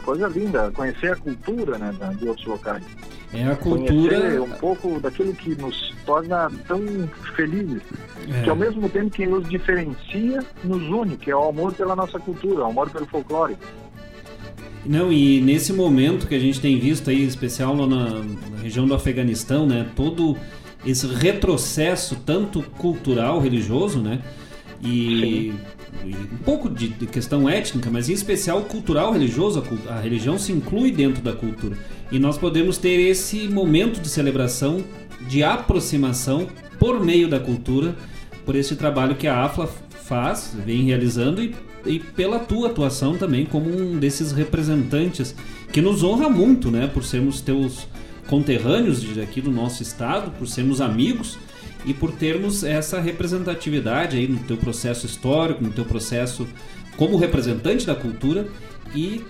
coisa 0.03 0.29
linda, 0.29 0.71
conhecer 0.73 1.13
a 1.13 1.17
cultura 1.17 1.79
né, 1.79 1.95
de 2.19 2.29
outros 2.29 2.47
locais. 2.47 2.83
É 3.33 3.45
a 3.45 3.57
Conhecer 3.57 3.93
cultura. 3.93 4.43
um 4.43 4.51
pouco 4.51 5.01
daquilo 5.01 5.35
que 5.35 5.55
nos 5.55 5.95
torna 6.07 6.51
tão 6.67 6.81
felizes. 7.37 7.83
É. 8.31 8.43
Que 8.43 8.51
ao 8.51 8.57
mesmo 8.57 8.89
tempo 8.89 9.11
que 9.11 9.27
nos 9.27 9.49
diferencia, 9.49 10.45
nos 10.65 10.83
une, 10.83 11.17
que 11.17 11.31
é 11.31 11.37
o 11.37 11.49
amor 11.49 11.75
pela 11.75 11.95
nossa 11.95 12.19
cultura, 12.19 12.65
o 12.65 12.67
amor 12.67 12.91
pelo 12.91 13.07
folclore. 13.07 13.57
Não, 14.85 15.13
e 15.13 15.41
nesse 15.41 15.73
momento 15.73 16.27
que 16.27 16.35
a 16.35 16.39
gente 16.39 16.61
tem 16.61 16.79
visto 16.79 17.11
aí, 17.11 17.23
especial 17.25 17.75
lá 17.77 17.87
na, 17.87 18.09
na 18.51 18.59
região 18.63 18.87
do 18.87 18.95
Afeganistão, 18.95 19.67
né? 19.67 19.87
Todo 19.95 20.37
esse 20.87 21.07
retrocesso, 21.07 22.17
tanto 22.25 22.63
cultural, 22.63 23.39
religioso, 23.41 24.01
né? 24.01 24.21
E, 24.81 25.51
e 25.51 25.55
um 26.05 26.37
pouco 26.45 26.69
de, 26.69 26.89
de 26.89 27.07
questão 27.07 27.49
étnica, 27.49 27.91
mas 27.91 28.09
em 28.09 28.13
especial 28.13 28.63
cultural, 28.63 29.13
religioso, 29.13 29.63
a, 29.89 29.95
a 29.95 30.01
religião 30.01 30.39
se 30.39 30.53
inclui 30.53 30.91
dentro 30.91 31.23
da 31.23 31.33
cultura. 31.33 31.77
E 32.11 32.19
nós 32.19 32.39
podemos 32.39 32.79
ter 32.79 32.99
esse 33.01 33.49
momento 33.49 34.01
de 34.01 34.09
celebração, 34.09 34.83
de 35.29 35.43
aproximação 35.43 36.47
por 36.79 37.05
meio 37.05 37.29
da 37.29 37.41
cultura, 37.41 37.95
por 38.45 38.55
esse 38.55 38.77
trabalho 38.77 39.17
que 39.17 39.27
a 39.27 39.45
AFLA 39.45 39.69
faz, 40.05 40.57
vem 40.65 40.85
realizando 40.85 41.43
e, 41.43 41.55
e 41.85 41.99
pela 41.99 42.39
tua 42.39 42.69
atuação 42.69 43.17
também 43.17 43.45
como 43.45 43.69
um 43.69 43.99
desses 43.99 44.33
representantes 44.33 45.35
que 45.71 45.83
nos 45.83 46.03
honra 46.03 46.31
muito, 46.31 46.71
né, 46.71 46.87
por 46.87 47.05
sermos 47.05 47.41
teus 47.41 47.87
conterrâneos 48.27 49.05
aqui 49.19 49.41
do 49.41 49.51
nosso 49.51 49.83
estado, 49.83 50.31
por 50.39 50.47
sermos 50.47 50.81
amigos 50.81 51.39
e 51.85 51.95
por 51.95 52.13
termos 52.13 52.65
essa 52.65 53.01
representatividade 53.01 54.17
aí 54.17 54.27
no 54.27 54.39
teu 54.41 54.57
processo 54.57 55.07
histórico, 55.07 55.63
no 55.63 55.71
teu 55.71 55.85
processo 55.85 56.47
como 56.97 57.17
representante 57.17 57.87
da 57.87 57.95
cultura 57.95 58.47
e 58.95 59.25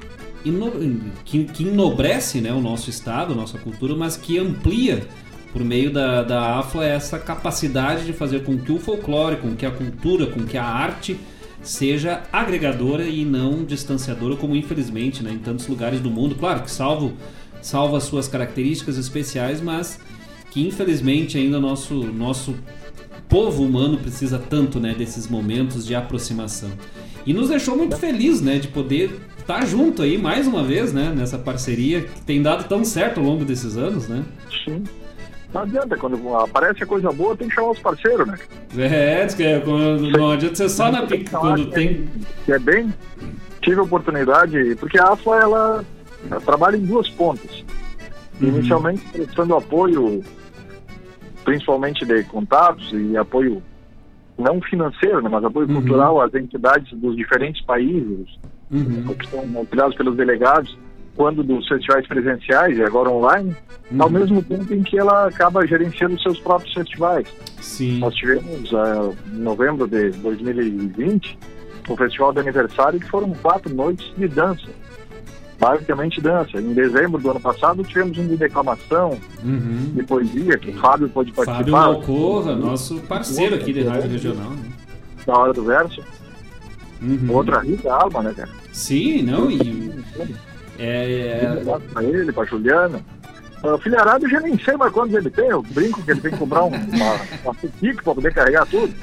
que, 1.24 1.62
enobrece 1.62 2.40
né, 2.40 2.52
o 2.52 2.60
nosso 2.60 2.88
estado, 2.88 3.32
a 3.32 3.36
nossa 3.36 3.58
cultura, 3.58 3.94
mas 3.94 4.16
que 4.16 4.38
amplia 4.38 5.06
por 5.52 5.62
meio 5.64 5.90
da, 5.92 6.22
da 6.22 6.58
AFLA 6.58 6.86
essa 6.86 7.18
capacidade 7.18 8.04
de 8.04 8.12
fazer 8.12 8.44
com 8.44 8.58
que 8.58 8.72
o 8.72 8.78
folclore, 8.78 9.36
com 9.36 9.54
que 9.54 9.66
a 9.66 9.70
cultura, 9.70 10.26
com 10.26 10.44
que 10.44 10.56
a 10.56 10.64
arte 10.64 11.18
seja 11.62 12.22
agregadora 12.32 13.04
e 13.04 13.24
não 13.24 13.64
distanciadora, 13.64 14.36
como 14.36 14.54
infelizmente 14.54 15.22
né, 15.22 15.32
em 15.32 15.38
tantos 15.38 15.66
lugares 15.66 16.00
do 16.00 16.10
mundo. 16.10 16.34
Claro 16.34 16.62
que 16.62 16.70
salvo, 16.70 17.14
as 17.96 18.04
suas 18.04 18.28
características 18.28 18.96
especiais, 18.96 19.60
mas 19.60 19.98
que 20.50 20.66
infelizmente 20.66 21.36
ainda 21.38 21.60
nosso, 21.60 21.94
nosso 21.94 22.54
povo 23.28 23.62
humano 23.62 23.98
precisa 23.98 24.38
tanto 24.38 24.80
né, 24.80 24.94
desses 24.94 25.28
momentos 25.28 25.86
de 25.86 25.94
aproximação. 25.94 26.70
E 27.26 27.32
nos 27.32 27.48
deixou 27.48 27.76
muito 27.76 27.96
feliz 27.96 28.40
né, 28.40 28.58
de 28.58 28.68
poder 28.68 29.20
estar 29.38 29.66
junto 29.66 30.02
aí 30.02 30.16
mais 30.16 30.46
uma 30.46 30.62
vez 30.62 30.92
né, 30.92 31.12
nessa 31.14 31.38
parceria 31.38 32.02
que 32.02 32.20
tem 32.22 32.42
dado 32.42 32.68
tão 32.68 32.84
certo 32.84 33.20
ao 33.20 33.26
longo 33.26 33.44
desses 33.44 33.76
anos. 33.76 34.08
Né? 34.08 34.24
Sim. 34.64 34.82
Não 35.52 35.62
adianta, 35.62 35.96
quando 35.96 36.36
aparece 36.36 36.82
a 36.82 36.86
coisa 36.86 37.10
boa, 37.10 37.34
tem 37.34 37.48
que 37.48 37.54
chamar 37.54 37.70
os 37.70 37.78
parceiros, 37.78 38.26
né? 38.26 38.38
É, 38.76 39.26
é, 39.42 39.60
quando, 39.60 40.10
não 40.10 40.30
adianta 40.32 40.56
ser 40.56 40.68
só 40.68 40.92
na 40.92 41.06
pica 41.06 41.38
quando 41.38 41.70
tem. 41.70 42.06
É 42.46 42.58
bem. 42.58 42.92
Tive 43.62 43.80
a 43.80 43.82
oportunidade, 43.82 44.76
porque 44.78 44.98
a 44.98 45.12
AFLA 45.12 45.36
ela, 45.36 45.84
ela 46.30 46.40
trabalha 46.42 46.76
em 46.76 46.84
duas 46.84 47.08
pontas. 47.08 47.64
Uhum. 48.40 48.48
Inicialmente 48.48 49.02
prestando 49.12 49.56
apoio, 49.56 50.22
principalmente 51.44 52.04
de 52.04 52.22
contatos 52.24 52.92
e 52.92 53.16
apoio 53.16 53.62
não 54.38 54.60
financeiro, 54.60 55.20
né, 55.22 55.28
mas 55.28 55.42
apoio 55.44 55.66
Uhum. 55.68 55.74
cultural 55.76 56.20
às 56.20 56.32
entidades 56.34 56.92
dos 56.98 57.16
diferentes 57.16 57.60
países, 57.64 58.38
Uhum. 58.70 59.14
que 59.14 59.26
são 59.28 59.40
auxiliados 59.56 59.96
pelos 59.96 60.16
delegados, 60.16 60.78
quando 61.16 61.42
dos 61.42 61.66
festivais 61.66 62.06
presenciais 62.06 62.78
e 62.78 62.82
agora 62.84 63.10
online, 63.10 63.56
Uhum. 63.90 64.02
ao 64.02 64.10
mesmo 64.10 64.40
tempo 64.42 64.72
em 64.72 64.82
que 64.84 64.96
ela 64.98 65.26
acaba 65.26 65.66
gerenciando 65.66 66.20
seus 66.20 66.38
próprios 66.38 66.72
festivais. 66.74 67.26
Sim. 67.60 67.98
Nós 67.98 68.14
tivemos, 68.14 68.72
ah, 68.72 69.10
em 69.34 69.38
novembro 69.40 69.88
de 69.88 70.10
2020, 70.10 71.36
o 71.88 71.96
festival 71.96 72.32
de 72.32 72.38
aniversário, 72.40 73.00
que 73.00 73.08
foram 73.08 73.30
quatro 73.42 73.74
noites 73.74 74.12
de 74.16 74.28
dança. 74.28 74.68
Basicamente 75.58 76.20
dança. 76.20 76.58
Em 76.60 76.72
dezembro 76.72 77.20
do 77.20 77.30
ano 77.30 77.40
passado, 77.40 77.82
tivemos 77.82 78.16
um 78.16 78.26
de 78.28 78.36
declamação, 78.36 79.18
Uhum. 79.42 79.92
de 79.94 80.02
poesia, 80.04 80.56
que 80.58 80.70
o 80.70 80.74
Fábio 80.74 81.08
pôde 81.08 81.32
Fábio 81.32 81.52
participar. 81.52 81.80
Malcorra, 81.80 82.54
nosso 82.54 83.00
parceiro 83.00 83.56
aqui 83.56 83.72
de 83.72 83.82
rádio 83.82 84.10
regional. 84.10 84.50
Né? 84.50 84.70
Da 85.26 85.32
hora 85.36 85.52
do 85.52 85.64
verso. 85.64 86.00
Uhum. 87.02 87.26
Outra 87.30 87.60
rica 87.60 87.92
alma, 87.92 88.22
né, 88.22 88.32
cara? 88.36 88.48
Sim, 88.72 89.22
não, 89.22 89.50
e. 89.50 89.92
É, 90.78 91.40
Um 91.56 91.60
abraço 91.60 91.84
pra 91.92 92.04
ele, 92.04 92.32
pra 92.32 92.44
Juliana. 92.44 93.00
Ah, 93.62 93.74
O 93.74 93.78
filharado 93.78 94.24
eu 94.26 94.30
já 94.30 94.40
nem 94.40 94.56
sei 94.60 94.76
mais 94.76 94.92
quantos 94.92 95.12
ele 95.14 95.28
tem. 95.30 95.46
Eu 95.48 95.60
brinco 95.62 96.00
que 96.04 96.10
ele 96.12 96.20
tem 96.20 96.30
que 96.30 96.36
comprar 96.38 96.62
um, 96.64 96.68
uma, 96.94 97.14
uma 97.44 97.54
pique 97.54 98.02
pra 98.04 98.14
poder 98.14 98.32
carregar 98.32 98.64
tudo. 98.66 98.94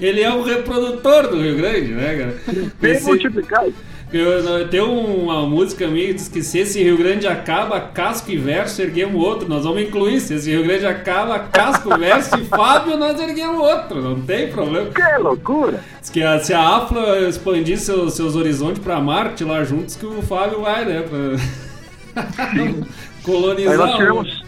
ele 0.00 0.20
é 0.20 0.32
o 0.32 0.42
reprodutor 0.44 1.26
do 1.28 1.40
Rio 1.42 1.56
Grande, 1.56 1.88
né, 1.92 2.16
cara? 2.18 2.62
Bem 2.80 2.92
Esse- 2.92 3.06
multiplicado. 3.06 3.74
Eu, 4.12 4.68
tem 4.68 4.80
uma 4.80 5.42
música 5.46 5.86
minha 5.86 6.08
que 6.08 6.14
diz 6.14 6.26
que 6.26 6.42
se 6.42 6.58
esse 6.58 6.82
Rio 6.82 6.96
Grande 6.96 7.28
acaba, 7.28 7.78
casco 7.80 8.28
e 8.30 8.36
verso, 8.36 8.82
erguemos 8.82 9.22
outro. 9.24 9.48
Nós 9.48 9.62
vamos 9.64 9.82
incluir. 9.82 10.20
Se 10.20 10.34
esse 10.34 10.50
Rio 10.50 10.64
Grande 10.64 10.84
acaba, 10.84 11.38
casco, 11.38 11.90
verso 11.96 12.36
e 12.36 12.44
Fábio, 12.44 12.96
nós 12.96 13.20
erguemos 13.20 13.60
outro. 13.60 14.02
Não 14.02 14.20
tem 14.20 14.48
problema. 14.50 14.90
Que 14.90 15.22
loucura! 15.22 15.80
Diz 16.00 16.10
que 16.10 16.22
a- 16.24 16.40
se 16.40 16.52
a 16.52 16.60
Afla 16.76 17.20
expandir 17.28 17.78
seus, 17.78 18.14
seus 18.14 18.34
horizontes 18.34 18.82
pra 18.82 18.98
Marte 19.00 19.44
lá 19.44 19.62
juntos, 19.62 19.94
que 19.94 20.04
o 20.06 20.20
Fábio 20.22 20.62
vai, 20.62 20.84
né? 20.84 21.02
Pra 21.02 22.24
colonizar. 23.22 23.72
Aí 23.72 23.78
nós 23.78 23.96
tivemos, 23.96 24.42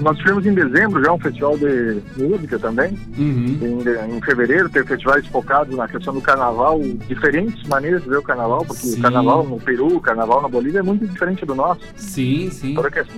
nós 0.00 0.16
tivemos 0.18 0.46
em 0.46 0.54
dezembro 0.54 1.02
já 1.04 1.12
um 1.12 1.18
festival 1.18 1.56
de 1.58 2.00
música 2.16 2.58
também. 2.58 2.98
Uhum. 3.16 3.58
Em, 3.60 4.16
em 4.16 4.20
fevereiro 4.22 4.68
teve 4.68 4.86
festivais 4.86 5.26
focados 5.26 5.76
na 5.76 5.86
questão 5.88 6.14
do 6.14 6.20
carnaval, 6.20 6.80
diferentes 7.08 7.62
maneiras 7.68 8.02
de 8.02 8.08
ver 8.08 8.18
o 8.18 8.22
carnaval, 8.22 8.64
porque 8.64 8.86
Sim. 8.86 8.98
o 8.98 9.02
carnaval 9.02 9.44
no 9.44 9.60
Peru, 9.60 9.96
o 9.96 10.00
carnaval 10.00 10.42
na 10.42 10.48
Bolívia 10.48 10.80
é 10.80 10.82
muito 10.82 11.06
diferente 11.06 11.44
do 11.44 11.54
nosso. 11.54 11.80
Sim, 11.96 12.50
sim. 12.50 12.74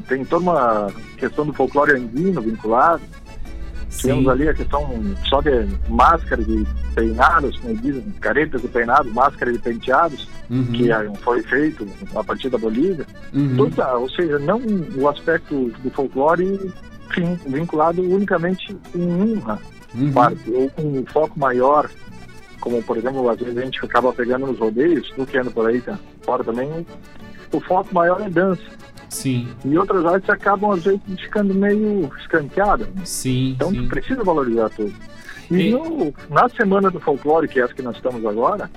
Tem 0.09 0.25
toda 0.25 0.43
uma 0.43 0.87
questão 1.17 1.47
do 1.47 1.53
folclore 1.53 1.93
andino 1.93 2.41
vinculado. 2.41 3.03
Tivemos 3.97 4.29
ali 4.29 4.49
a 4.49 4.55
questão 4.55 5.01
só 5.29 5.41
de 5.41 5.67
máscaras 5.89 6.47
e 6.49 6.67
peinados, 6.95 7.59
como 7.59 7.77
dizem, 7.77 8.03
caretas 8.21 8.65
e 8.65 8.69
peinados, 8.69 9.13
máscaras 9.13 9.55
e 9.57 9.59
penteados, 9.59 10.29
Uhum. 10.51 10.65
que 10.73 10.91
ah, 10.93 11.11
foi 11.23 11.43
feito 11.45 11.87
a 12.15 12.23
partir 12.23 12.51
da 12.51 12.59
Bolívia. 12.59 13.07
Uhum. 13.33 13.57
Toda, 13.57 13.95
ou 13.97 14.09
seja, 14.11 14.39
não 14.39 14.61
o 14.97 15.09
aspecto 15.09 15.73
do 15.83 15.91
folclore 15.91 16.59
sim, 17.15 17.39
vinculado 17.47 18.03
unicamente 18.03 18.77
em 18.95 19.35
uma 19.35 19.59
Uhum. 19.95 20.13
parte, 20.13 20.51
ou 20.51 20.69
com 20.71 20.83
um 20.83 21.05
foco 21.07 21.39
maior, 21.39 21.89
como 22.61 22.83
por 22.83 22.97
exemplo, 22.97 23.29
às 23.29 23.39
vezes 23.39 23.57
a 23.59 23.63
gente 23.65 23.85
acaba 23.85 24.13
pegando 24.13 24.47
nos 24.47 24.59
rodeios, 24.59 25.11
tu 25.15 25.25
que 25.27 25.39
anda 25.39 25.51
por 25.51 25.67
aí 25.69 25.81
tá, 25.81 25.99
fora 26.23 26.43
também, 26.43 26.87
o 27.53 27.61
foco 27.61 27.95
maior 27.95 28.21
é 28.23 28.29
dança. 28.31 28.63
Sim, 29.13 29.47
E 29.65 29.77
outras 29.77 30.05
artes 30.07 30.29
acabam 30.31 30.71
às 30.73 30.83
vezes 30.85 31.01
ficando 31.21 31.53
meio 31.55 32.11
escanteadas. 32.19 32.89
sim, 33.05 33.51
Então 33.51 33.71
sim. 33.71 33.87
precisa 33.87 34.25
valorizar 34.25 34.71
tudo. 34.71 34.93
E 35.51 35.55
E- 35.69 35.71
no- 35.71 36.15
na 36.31 36.49
Semana 36.49 36.91
do 36.91 36.99
Folclore, 36.99 37.47
que 37.47 37.61
é 37.61 37.65
essa 37.65 37.75
que 37.75 37.83
nós 37.83 37.95
estamos 37.97 38.25
agora, 38.25 38.71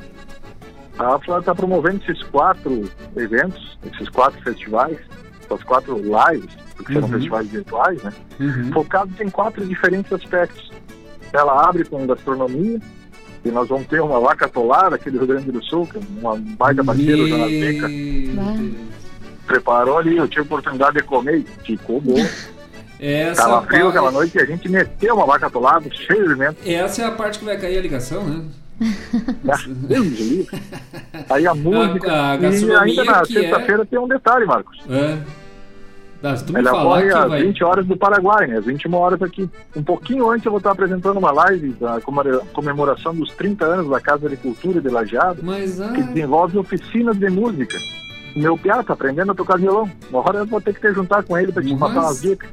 a 0.99 1.15
AFLA 1.15 1.39
está 1.39 1.55
promovendo 1.55 2.01
esses 2.03 2.21
quatro 2.23 2.83
eventos, 3.15 3.77
esses 3.93 4.09
quatro 4.09 4.41
festivais, 4.41 4.97
essas 5.45 5.63
quatro 5.63 5.95
lives, 5.97 6.49
porque 6.75 6.91
serão 6.93 7.07
Uhum. 7.07 7.13
festivais 7.13 7.47
virtuais, 7.47 8.03
né? 8.03 8.13
Uhum. 8.39 8.71
Focados 8.73 9.19
em 9.21 9.29
quatro 9.29 9.65
diferentes 9.65 10.11
aspectos. 10.11 10.69
Ela 11.31 11.67
abre 11.69 11.85
com 11.85 12.05
gastronomia, 12.05 12.79
e 13.45 13.51
nós 13.51 13.69
vamos 13.69 13.87
ter 13.87 14.01
uma 14.01 14.19
vaca 14.19 14.45
atolada 14.47 14.95
aqui 14.95 15.09
do 15.09 15.19
Rio 15.19 15.27
Grande 15.27 15.51
do 15.51 15.63
Sul, 15.63 15.87
que 15.87 15.97
é 15.97 16.01
uma 16.19 16.35
baita 16.35 16.83
parceira, 16.83 17.21
o 17.23 17.27
Jonas 17.27 17.51
Beca, 17.51 17.87
preparou 19.45 19.97
ali, 19.97 20.17
eu 20.17 20.27
tive 20.27 20.41
a 20.41 20.43
oportunidade 20.43 20.97
de 20.97 21.03
comer 21.03 21.37
e 21.39 21.47
ficou 21.65 22.01
bom. 22.01 22.15
Essa, 22.97 23.43
Tava 23.43 23.67
frio 23.67 23.83
pa- 23.83 23.89
aquela 23.89 24.09
noite 24.11 24.37
e 24.37 24.41
a 24.41 24.45
gente 24.45 24.69
meteu 24.69 25.15
uma 25.15 25.25
vaca 25.25 25.47
atolada, 25.47 25.89
cheio 25.93 26.23
de 26.23 26.29
alimento. 26.31 26.57
essa 26.65 27.01
é 27.01 27.05
a 27.05 27.11
parte 27.11 27.39
que 27.39 27.45
vai 27.45 27.57
cair 27.57 27.77
a 27.77 27.81
ligação, 27.81 28.23
né? 28.23 28.41
Ah. 29.47 31.33
Aí 31.33 31.47
a 31.47 31.53
música. 31.53 32.11
A- 32.11 32.31
a 32.33 32.35
e 32.37 32.75
ainda 32.75 33.03
na 33.03 33.19
é- 33.21 33.25
sexta-feira 33.25 33.85
tem 33.85 33.99
um 33.99 34.07
detalhe, 34.07 34.45
Marcos. 34.45 34.79
É. 34.89 35.17
Se 36.35 36.43
tu 36.45 36.53
me 36.53 36.59
Ela 36.59 36.71
falar 36.71 36.83
corre 37.01 37.13
às 37.13 37.29
vai. 37.29 37.43
20 37.43 37.63
horas 37.63 37.85
do 37.85 37.95
Paraguai, 37.95 38.47
né? 38.47 38.57
Às 38.57 38.65
21 38.65 38.95
horas 38.95 39.21
aqui. 39.21 39.47
Um 39.75 39.83
pouquinho 39.83 40.29
antes 40.31 40.43
eu 40.45 40.51
vou 40.51 40.57
estar 40.57 40.71
apresentando 40.71 41.17
uma 41.17 41.31
live 41.31 41.69
da 41.73 42.01
comemora- 42.01 42.39
comemoração 42.51 43.13
dos 43.13 43.29
30 43.33 43.63
anos 43.65 43.89
da 43.91 43.99
Casa 43.99 44.27
de 44.27 44.35
Cultura 44.37 44.81
de 44.81 44.89
Lajeado, 44.89 45.41
Mas, 45.43 45.79
ah, 45.79 45.89
que 45.93 46.01
desenvolve 46.01 46.57
oficinas 46.57 47.15
de 47.17 47.29
música. 47.29 47.77
Meu 48.35 48.57
piá 48.57 48.83
tá 48.83 48.93
aprendendo 48.93 49.31
a 49.31 49.35
tocar 49.35 49.57
violão. 49.57 49.89
Uma 50.09 50.19
hora 50.19 50.39
eu 50.39 50.45
vou 50.45 50.59
ter 50.59 50.73
que 50.73 50.81
te 50.81 50.93
juntar 50.93 51.23
com 51.23 51.37
ele 51.37 51.51
para 51.51 51.63
te 51.63 51.69
Mas- 51.73 51.79
passar 51.79 51.99
umas 52.07 52.21
dicas. 52.21 52.49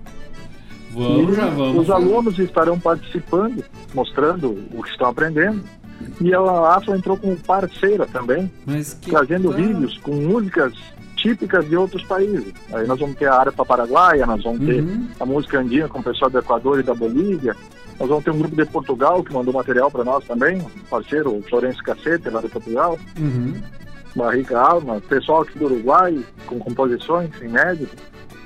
vamos, 0.92 1.32
E 1.32 1.34
já 1.36 1.46
vamos. 1.46 1.78
Os 1.82 1.90
alunos 1.90 2.38
estarão 2.38 2.78
participando, 2.78 3.64
mostrando 3.94 4.50
o 4.72 4.82
que 4.82 4.90
estão 4.90 5.08
aprendendo. 5.08 5.62
E 6.20 6.34
a 6.34 6.40
AFLA 6.76 6.96
entrou 6.96 7.16
como 7.16 7.36
parceira 7.36 8.06
também, 8.06 8.50
trazendo 9.08 9.52
vídeos 9.52 9.98
com 9.98 10.12
músicas 10.12 10.72
típicas 11.16 11.68
de 11.68 11.76
outros 11.76 12.02
países. 12.04 12.52
Aí 12.72 12.86
nós 12.86 12.98
vamos 12.98 13.16
ter 13.16 13.26
a 13.26 13.34
área 13.38 13.52
para 13.52 13.64
Paraguaia, 13.64 14.26
nós 14.26 14.42
vamos 14.42 14.64
ter 14.66 14.82
Uhum. 14.82 15.06
a 15.20 15.24
música 15.26 15.60
andina 15.60 15.88
com 15.88 16.00
o 16.00 16.02
pessoal 16.02 16.28
do 16.30 16.38
Equador 16.38 16.80
e 16.80 16.82
da 16.82 16.94
Bolívia. 16.94 17.54
Nós 18.00 18.08
vamos 18.08 18.24
ter 18.24 18.30
um 18.32 18.38
grupo 18.38 18.56
de 18.56 18.64
Portugal 18.66 19.22
que 19.22 19.32
mandou 19.32 19.54
material 19.54 19.88
para 19.90 20.02
nós 20.02 20.24
também, 20.24 20.60
um 20.60 20.68
parceiro, 20.90 21.36
o 21.36 21.42
Florencio 21.42 21.82
Cacete, 21.84 22.28
lá 22.30 22.40
de 22.40 22.48
Portugal, 22.48 22.98
Uhum. 23.16 23.54
Barrica 24.14 24.58
Alma, 24.58 25.00
pessoal 25.08 25.42
aqui 25.42 25.58
do 25.58 25.66
Uruguai, 25.66 26.18
com 26.46 26.58
composições 26.58 27.30
inéditas. 27.40 27.98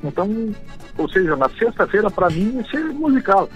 Então, 0.03 0.55
ou 0.97 1.09
seja, 1.09 1.37
na 1.37 1.49
sexta-feira, 1.51 2.11
para 2.11 2.31
mim, 2.31 2.53
vai 2.53 2.65
ser 2.71 2.85
musical. 2.93 3.49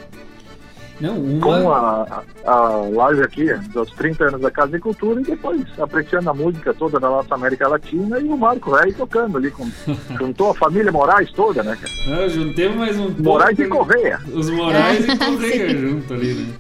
Não, 1.01 1.19
uma... 1.19 1.41
Com 1.41 1.73
a, 1.73 2.23
a, 2.45 2.69
live 2.93 3.23
aqui 3.23 3.55
dos 3.73 3.91
30 3.93 4.25
anos 4.25 4.41
da 4.43 4.51
Casa 4.51 4.73
de 4.73 4.79
Cultura 4.79 5.21
e 5.21 5.25
depois 5.25 5.63
apreciando 5.79 6.29
a 6.29 6.35
música 6.35 6.75
toda 6.75 7.01
da 7.01 7.09
nossa 7.09 7.35
América 7.35 7.69
Latina 7.69 8.21
e 8.21 8.25
o 8.25 8.37
Marco 8.37 8.71
Rei 8.75 8.93
tocando 8.93 9.39
ali. 9.39 9.51
Com, 9.51 9.67
juntou 10.19 10.51
a 10.51 10.55
família 10.55 10.93
Moraes 10.93 11.33
toda, 11.33 11.63
né, 11.63 11.77
cara? 11.81 12.23
Ah, 12.23 12.29
juntemos 12.29 12.77
mais 12.77 12.99
um 12.99 13.07
pouco 13.07 13.23
Moraes 13.23 13.59
e. 13.59 13.67
Correia. 13.67 14.21
Os 14.33 14.51
Moraes 14.51 15.09
e 15.09 15.17
Correia 15.17 15.69
junto 15.79 16.13
ali, 16.15 16.35
né? 16.35 16.55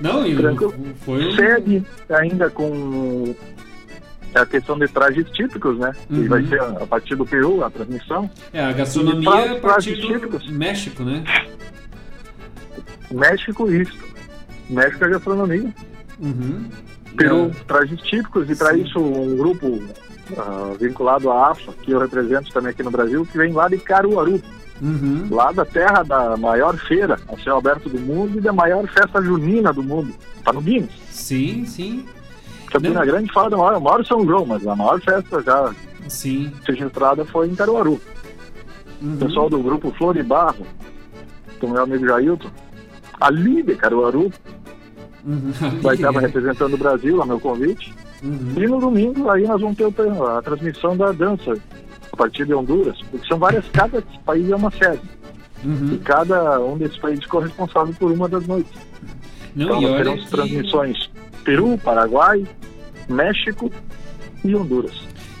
Não, 0.00 0.26
e 0.26 0.34
foi 1.04 1.28
um... 1.28 1.36
Segue 1.36 1.84
ainda 2.08 2.50
com 2.50 3.34
a 4.34 4.46
questão 4.46 4.78
de 4.78 4.88
trajes 4.88 5.28
típicos, 5.30 5.78
né? 5.78 5.92
Que 6.08 6.14
Uhum. 6.20 6.28
vai 6.28 6.44
ser 6.46 6.60
a 6.60 6.86
partir 6.86 7.14
do 7.16 7.24
Peru, 7.26 7.62
a 7.64 7.70
transmissão. 7.70 8.30
É, 8.52 8.64
a 8.64 8.72
gastronomia 8.72 9.30
pra- 9.30 9.40
é 9.40 9.48
a 9.50 9.60
partir 9.60 9.94
do 9.96 10.06
típicos. 10.06 10.48
México, 10.50 11.02
né? 11.02 11.22
México, 13.10 13.70
isso. 13.70 13.98
México 14.70 15.04
é 15.04 15.08
gastronomia. 15.10 15.74
Uhum. 16.20 16.64
Peru, 17.16 17.50
trajes 17.66 18.00
típicos, 18.02 18.48
e 18.48 18.56
para 18.56 18.76
isso 18.76 18.98
um 18.98 19.36
grupo 19.36 19.82
ah, 20.38 20.72
vinculado 20.80 21.30
à 21.30 21.50
AFA, 21.50 21.72
que 21.82 21.90
eu 21.90 21.98
represento 21.98 22.50
também 22.52 22.70
aqui 22.70 22.82
no 22.82 22.90
Brasil, 22.90 23.26
que 23.26 23.36
vem 23.36 23.52
lá 23.52 23.68
de 23.68 23.76
Caruaru, 23.78 24.40
Uhum. 24.80 25.28
lá 25.30 25.52
da 25.52 25.64
terra 25.64 26.02
da 26.02 26.36
maior 26.36 26.76
feira 26.76 27.16
a 27.28 27.36
céu 27.42 27.58
aberto 27.58 27.88
do 27.88 28.00
mundo 28.00 28.38
e 28.38 28.40
da 28.40 28.52
maior 28.52 28.84
festa 28.88 29.20
junina 29.22 29.72
do 29.72 29.82
mundo. 29.82 30.12
Tá 30.42 30.52
no 30.52 30.60
Guinness. 30.60 30.90
Sim, 31.10 31.64
sim. 31.66 32.04
Campina 32.72 33.04
Grande 33.04 33.32
fala 33.32 33.50
do 33.50 33.58
maior, 33.58 33.80
maior 33.80 34.04
São 34.06 34.24
João, 34.24 34.46
mas 34.46 34.66
a 34.66 34.74
maior 34.74 35.00
festa 35.00 35.42
já 35.42 35.74
Sim. 36.08 36.52
registrada 36.66 37.24
foi 37.26 37.48
em 37.48 37.54
Caruaru. 37.54 38.00
Uhum. 39.00 39.14
O 39.14 39.16
pessoal 39.18 39.50
do 39.50 39.58
grupo 39.58 39.90
Flor 39.92 40.16
e 40.16 40.22
Barro, 40.22 40.66
do 41.60 41.68
meu 41.68 41.82
amigo 41.82 42.06
Jailton, 42.06 42.48
ali 43.20 43.62
de 43.62 43.74
Caruaru, 43.74 44.30
Uhum. 45.24 45.52
vai 45.82 45.94
estar 45.96 46.10
representando 46.10 46.74
o 46.74 46.78
Brasil, 46.78 47.22
a 47.22 47.26
meu 47.26 47.38
convite. 47.38 47.94
Uhum. 48.24 48.54
E 48.56 48.66
no 48.66 48.80
domingo 48.80 49.30
aí 49.30 49.46
nós 49.46 49.60
vamos 49.60 49.76
ter 49.76 49.84
a 49.86 50.42
transmissão 50.42 50.96
da 50.96 51.12
dança 51.12 51.54
a 52.12 52.16
partir 52.16 52.44
de 52.46 52.54
Honduras, 52.54 53.00
porque 53.10 53.26
são 53.28 53.38
várias, 53.38 53.64
cada 53.72 54.02
país 54.24 54.50
é 54.50 54.56
uma 54.56 54.70
sede. 54.72 55.00
Uhum. 55.64 55.92
E 55.94 55.98
cada 55.98 56.58
um 56.60 56.76
desses 56.76 56.98
países 56.98 57.24
corresponsável 57.26 57.94
por 57.98 58.10
uma 58.10 58.28
das 58.28 58.46
noites. 58.46 58.72
Não, 59.54 59.78
então 59.80 59.96
teremos 59.96 60.24
que- 60.24 60.30
transmissões 60.30 61.10
Peru, 61.44 61.78
Paraguai, 61.78 62.46
México 63.08 63.70
e 64.44 64.54
Honduras. 64.54 64.92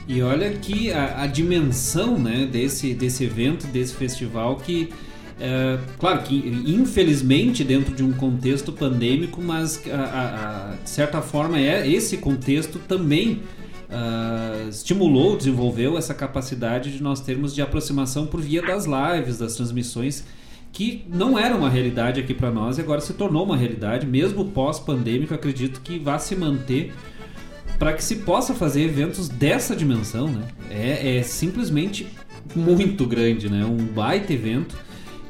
E 0.08 0.20
olha 0.22 0.50
que 0.52 0.92
a, 0.92 1.22
a 1.22 1.26
dimensão 1.26 2.18
né, 2.18 2.46
desse, 2.50 2.92
desse 2.94 3.24
evento, 3.24 3.66
desse 3.68 3.94
festival, 3.94 4.56
que, 4.56 4.88
é, 5.40 5.78
claro 5.98 6.22
que 6.22 6.34
infelizmente 6.66 7.62
dentro 7.64 7.94
de 7.94 8.02
um 8.02 8.12
contexto 8.12 8.72
pandêmico, 8.72 9.40
mas 9.40 9.80
a- 9.90 10.72
a- 10.72 10.76
de 10.82 10.90
certa 10.90 11.22
forma 11.22 11.58
é 11.58 11.88
esse 11.88 12.16
contexto 12.18 12.78
também 12.80 13.42
ah, 13.94 14.66
estimulou, 14.70 15.36
desenvolveu 15.36 15.98
essa 15.98 16.14
capacidade 16.14 16.90
de 16.90 17.02
nós 17.02 17.20
termos 17.20 17.54
de 17.54 17.60
aproximação 17.62 18.26
por 18.26 18.40
via 18.40 18.62
das 18.62 18.86
lives, 18.86 19.38
das 19.38 19.54
transmissões, 19.54 20.24
que 20.72 21.04
não 21.06 21.38
era 21.38 21.54
uma 21.54 21.68
realidade 21.68 22.18
aqui 22.18 22.32
para 22.32 22.50
nós 22.50 22.78
e 22.78 22.80
agora 22.80 23.00
se 23.00 23.12
tornou 23.12 23.44
uma 23.44 23.56
realidade, 23.56 24.06
mesmo 24.06 24.46
pós-pandêmico, 24.46 25.34
acredito 25.34 25.82
que 25.82 25.98
vai 25.98 26.18
se 26.18 26.34
manter 26.34 26.94
para 27.78 27.92
que 27.92 28.02
se 28.02 28.16
possa 28.16 28.54
fazer 28.54 28.82
eventos 28.82 29.28
dessa 29.28 29.76
dimensão, 29.76 30.28
né? 30.28 30.48
É, 30.70 31.18
é 31.18 31.22
simplesmente 31.22 32.06
muito 32.56 33.06
grande, 33.06 33.50
né? 33.50 33.64
Um 33.64 33.76
baita 33.76 34.32
evento. 34.32 34.76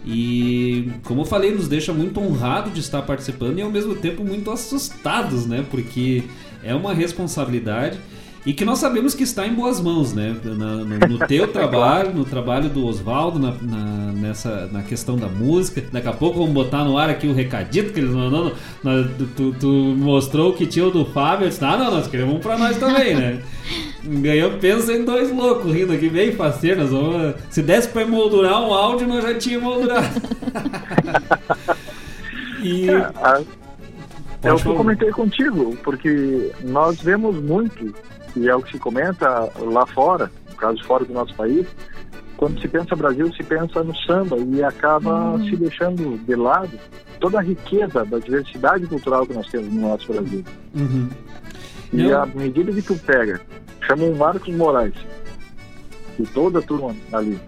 E, 0.05 0.91
como 1.05 1.23
eu 1.23 1.25
falei, 1.25 1.53
nos 1.53 1.67
deixa 1.67 1.93
muito 1.93 2.21
honrado 2.21 2.71
de 2.71 2.81
estar 2.81 3.03
participando 3.03 3.59
e 3.59 3.63
ao 3.63 3.71
mesmo 3.71 3.95
tempo 3.95 4.25
muito 4.25 4.51
assustados, 4.51 5.47
né? 5.47 5.65
Porque 5.71 6.23
é 6.63 6.75
uma 6.75 6.93
responsabilidade 6.93 7.99
e 8.45 8.53
que 8.53 8.65
nós 8.65 8.79
sabemos 8.79 9.15
que 9.15 9.23
está 9.23 9.47
em 9.47 9.55
boas 9.55 9.81
mãos, 9.81 10.13
né? 10.13 10.35
Na- 10.45 10.77
no, 10.77 10.85
no 10.85 11.19
teu 11.29 11.47
trabalho, 11.53 12.13
no 12.13 12.25
trabalho 12.25 12.69
do 12.69 12.85
Oswaldo, 12.87 13.39
na, 13.39 13.53
na- 13.63 14.13
nessa, 14.13 14.69
na 14.73 14.83
questão 14.83 15.17
da 15.17 15.29
música. 15.29 15.83
Daqui 15.93 16.09
a 16.09 16.13
pouco 16.13 16.39
vamos 16.39 16.53
botar 16.53 16.85
no 16.85 16.99
ar 16.99 17.09
aqui 17.09 17.29
o 17.29 17.33
recadito 17.33 17.93
que 17.93 18.01
eles 18.01 18.11
mandou. 18.11 18.53
na- 18.83 19.05
tu, 19.37 19.55
tu 19.61 19.69
mostrou 19.69 20.53
que 20.55 20.67
tinha 20.67 20.85
o 20.87 20.91
do 20.91 21.05
Fábio. 21.05 21.45
Eu 21.45 21.49
disse, 21.51 21.65
ah, 21.65 21.77
não, 21.77 21.91
nós 21.93 22.09
queremos 22.09 22.35
um 22.35 22.41
pra 22.41 22.59
nós 22.59 22.77
também, 22.79 23.15
né? 23.15 23.41
Ganhou, 24.05 24.51
pensa 24.59 24.93
em 24.93 25.05
dois 25.05 25.31
loucos 25.33 25.73
rindo 25.73 25.93
aqui, 25.93 26.09
bem 26.09 26.33
faceiro. 26.33 26.85
Vamos, 26.89 27.35
se 27.49 27.63
desse 27.63 27.87
pra 27.89 28.03
emoldurar 28.03 28.61
um 28.61 28.75
áudio, 28.75 29.07
nós 29.07 29.23
já 29.23 29.35
tínhamos 29.35 29.69
moldurado. 29.69 30.09
e. 32.63 32.89
É, 32.91 32.95
a- 32.97 33.41
é 34.45 34.53
o 34.53 34.57
que 34.57 34.67
eu 34.67 34.75
comentei 34.75 35.09
contigo, 35.13 35.79
porque 35.85 36.51
nós 36.65 37.01
vemos 37.01 37.41
muito, 37.41 37.95
e 38.37 38.49
é 38.49 38.55
o 38.55 38.63
que 38.63 38.73
se 38.73 38.79
comenta 38.79 39.51
lá 39.59 39.87
fora, 39.87 40.31
no 40.51 40.57
caso 40.57 40.83
fora 40.85 41.05
do 41.05 41.13
nosso 41.13 41.35
país, 41.35 41.67
quando 42.37 42.61
se 42.61 42.69
pensa 42.69 42.97
Brasil, 42.97 43.33
se 43.35 43.43
pensa 43.45 43.85
no 43.85 43.95
samba 43.99 44.37
e 44.37 44.65
acaba 44.65 45.39
se 45.45 45.57
deixando 45.57 46.19
de 46.25 46.35
lado 46.35 46.79
toda 47.21 47.39
a 47.39 47.43
riqueza 47.43 48.05
da 48.05 48.19
diversidade 48.19 48.87
cultural 48.87 49.27
que 49.27 49.33
nós 49.33 49.47
temos 49.49 49.73
no 49.73 49.83
nosso 49.83 50.13
Brasil. 50.13 50.45
Uhum. 50.75 51.09
E 51.93 52.03
Não. 52.03 52.23
à 52.23 52.27
medida 52.27 52.73
que 52.73 52.83
tu 52.83 52.97
pega, 52.97 53.41
chama 53.87 54.05
o 54.05 54.17
Marcos 54.17 54.53
Moraes 54.55 54.95
e 56.19 56.25
toda 56.25 56.59
a 56.59 56.63
turma 56.63 56.97
ali, 57.13 57.39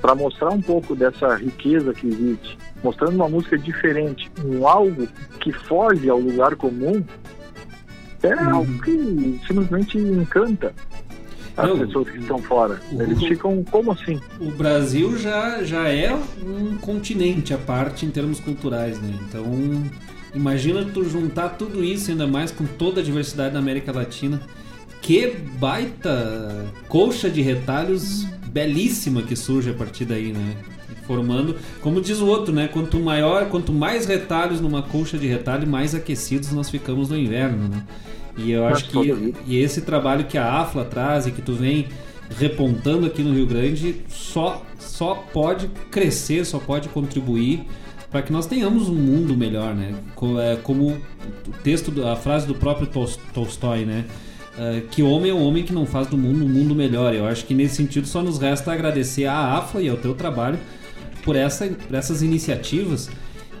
para 0.00 0.14
mostrar 0.14 0.50
um 0.50 0.60
pouco 0.60 0.94
dessa 0.94 1.36
riqueza 1.36 1.94
que 1.94 2.06
existe, 2.06 2.58
mostrando 2.82 3.14
uma 3.14 3.28
música 3.28 3.56
diferente, 3.56 4.30
um 4.44 4.68
algo 4.68 5.08
que 5.40 5.52
foge 5.52 6.10
ao 6.10 6.18
lugar 6.18 6.54
comum, 6.56 7.02
é 8.26 8.34
Uhum. 8.36 8.54
algo 8.56 8.82
que 8.82 9.40
simplesmente 9.46 9.98
encanta 9.98 10.72
as 11.56 11.68
Não, 11.68 11.78
pessoas 11.78 12.10
que 12.10 12.18
estão 12.18 12.38
fora. 12.38 12.80
Eles 12.92 13.22
o- 13.22 13.26
ficam 13.28 13.62
como 13.70 13.92
assim? 13.92 14.20
O 14.40 14.50
Brasil 14.50 15.16
já, 15.18 15.62
já 15.62 15.88
é 15.88 16.12
um 16.44 16.76
continente 16.78 17.54
à 17.54 17.58
parte 17.58 18.04
em 18.04 18.10
termos 18.10 18.40
culturais, 18.40 19.00
né? 19.00 19.14
Então, 19.28 19.44
imagina 20.34 20.84
tu 20.84 21.04
juntar 21.08 21.50
tudo 21.50 21.84
isso, 21.84 22.10
ainda 22.10 22.26
mais 22.26 22.50
com 22.50 22.64
toda 22.64 23.00
a 23.00 23.04
diversidade 23.04 23.52
da 23.54 23.60
América 23.60 23.92
Latina. 23.92 24.40
Que 25.00 25.28
baita 25.58 26.64
colcha 26.88 27.28
de 27.30 27.40
retalhos 27.42 28.24
belíssima 28.46 29.22
que 29.22 29.36
surge 29.36 29.70
a 29.70 29.74
partir 29.74 30.04
daí, 30.06 30.32
né? 30.32 30.54
Formando, 31.06 31.56
como 31.80 32.00
diz 32.00 32.20
o 32.20 32.26
outro, 32.26 32.52
né? 32.52 32.68
Quanto 32.68 32.98
maior, 32.98 33.46
quanto 33.48 33.72
mais 33.72 34.06
retalhos 34.06 34.60
numa 34.60 34.82
colcha 34.82 35.18
de 35.18 35.26
retalho, 35.26 35.66
mais 35.66 35.94
aquecidos 35.94 36.50
nós 36.52 36.70
ficamos 36.70 37.10
no 37.10 37.18
inverno, 37.18 37.68
né? 37.68 37.82
E 38.38 38.50
eu 38.50 38.66
acho 38.66 38.88
que 38.88 39.34
e 39.46 39.56
esse 39.58 39.82
trabalho 39.82 40.24
que 40.24 40.36
a 40.38 40.60
AFLA 40.62 40.84
traz 40.86 41.26
e 41.26 41.30
que 41.30 41.42
tu 41.42 41.52
vem 41.52 41.86
repontando 42.38 43.06
aqui 43.06 43.22
no 43.22 43.32
Rio 43.34 43.46
Grande 43.46 43.96
só, 44.08 44.62
só 44.78 45.14
pode 45.14 45.68
crescer, 45.90 46.44
só 46.44 46.58
pode 46.58 46.88
contribuir 46.88 47.64
para 48.10 48.22
que 48.22 48.32
nós 48.32 48.46
tenhamos 48.46 48.88
um 48.88 48.94
mundo 48.94 49.36
melhor, 49.36 49.74
né? 49.74 49.94
É, 50.40 50.56
Como 50.62 50.88
o 50.92 51.00
texto, 51.62 51.92
a 52.06 52.16
frase 52.16 52.46
do 52.46 52.54
próprio 52.54 52.86
Tol- 52.86 53.10
Tolstói, 53.32 53.84
né? 53.84 54.04
É, 54.56 54.82
que 54.90 55.02
homem 55.02 55.30
é 55.30 55.34
o 55.34 55.38
homem 55.40 55.64
que 55.64 55.72
não 55.72 55.84
faz 55.84 56.06
do 56.06 56.16
mundo 56.16 56.44
um 56.44 56.48
mundo 56.48 56.74
melhor. 56.74 57.12
Eu 57.14 57.26
acho 57.26 57.44
que 57.44 57.52
nesse 57.54 57.74
sentido 57.76 58.06
só 58.06 58.22
nos 58.22 58.38
resta 58.38 58.72
agradecer 58.72 59.26
à 59.26 59.58
AFLA 59.58 59.82
e 59.82 59.88
ao 59.88 59.96
teu 59.96 60.14
trabalho 60.14 60.58
por, 61.24 61.34
essa, 61.34 61.66
por 61.66 61.94
essas 61.94 62.22
iniciativas 62.22 63.10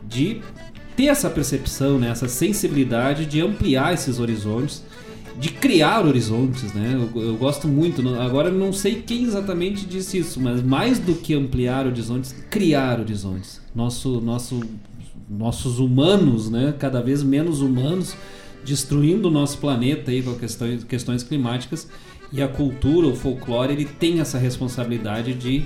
de 0.06 0.42
ter 0.94 1.06
essa 1.06 1.28
percepção, 1.28 1.98
né, 1.98 2.10
essa 2.10 2.28
sensibilidade 2.28 3.26
de 3.26 3.40
ampliar 3.40 3.94
esses 3.94 4.20
horizontes, 4.20 4.84
de 5.36 5.48
criar 5.48 6.06
horizontes, 6.06 6.72
né? 6.72 6.92
Eu, 6.94 7.20
eu 7.20 7.36
gosto 7.36 7.66
muito. 7.66 8.08
Agora 8.20 8.52
não 8.52 8.72
sei 8.72 9.02
quem 9.02 9.24
exatamente 9.24 9.84
disse 9.84 10.18
isso, 10.18 10.40
mas 10.40 10.62
mais 10.62 11.00
do 11.00 11.14
que 11.14 11.34
ampliar 11.34 11.86
horizontes, 11.86 12.32
criar 12.48 13.00
horizontes. 13.00 13.60
Nosso, 13.74 14.20
nosso, 14.20 14.60
nossos 15.28 15.80
humanos, 15.80 16.48
né? 16.48 16.72
Cada 16.78 17.02
vez 17.02 17.24
menos 17.24 17.60
humanos, 17.62 18.14
destruindo 18.64 19.26
o 19.26 19.30
nosso 19.30 19.58
planeta 19.58 20.12
aí 20.12 20.22
com 20.22 20.34
questões, 20.34 20.84
questões 20.84 21.24
climáticas. 21.24 21.88
E 22.32 22.40
a 22.40 22.46
cultura, 22.46 23.08
o 23.08 23.16
folclore, 23.16 23.72
ele 23.72 23.86
tem 23.86 24.20
essa 24.20 24.38
responsabilidade 24.38 25.34
de 25.34 25.64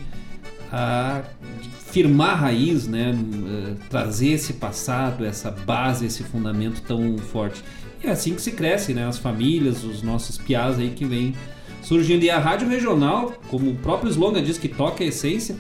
a 0.73 1.23
de 1.61 1.69
firmar 1.91 2.41
raiz, 2.41 2.87
né? 2.87 3.15
eh, 3.15 3.75
trazer 3.89 4.29
esse 4.29 4.55
passado, 4.55 5.25
essa 5.25 5.51
base, 5.51 6.07
esse 6.07 6.23
fundamento 6.23 6.83
tão 6.83 7.19
forte. 7.19 7.63
E 8.03 8.07
é 8.07 8.11
assim 8.11 8.35
que 8.35 8.43
se 8.43 8.53
cresce, 8.53 8.95
né? 8.95 9.07
As 9.07 9.19
famílias, 9.19 9.85
os 9.85 10.03
nossos 10.03 10.39
piás 10.39 10.79
aí 10.79 10.91
que 10.91 11.05
vêm 11.05 11.35
surgindo. 11.83 12.25
E 12.25 12.31
a 12.31 12.39
rádio 12.39 12.69
regional, 12.69 13.33
como 13.49 13.71
o 13.71 13.75
próprio 13.77 14.11
slogan 14.11 14.43
diz 14.43 14.59
que 14.59 14.69
toca 14.69 15.03
a 15.03 15.07
essência, 15.07 15.57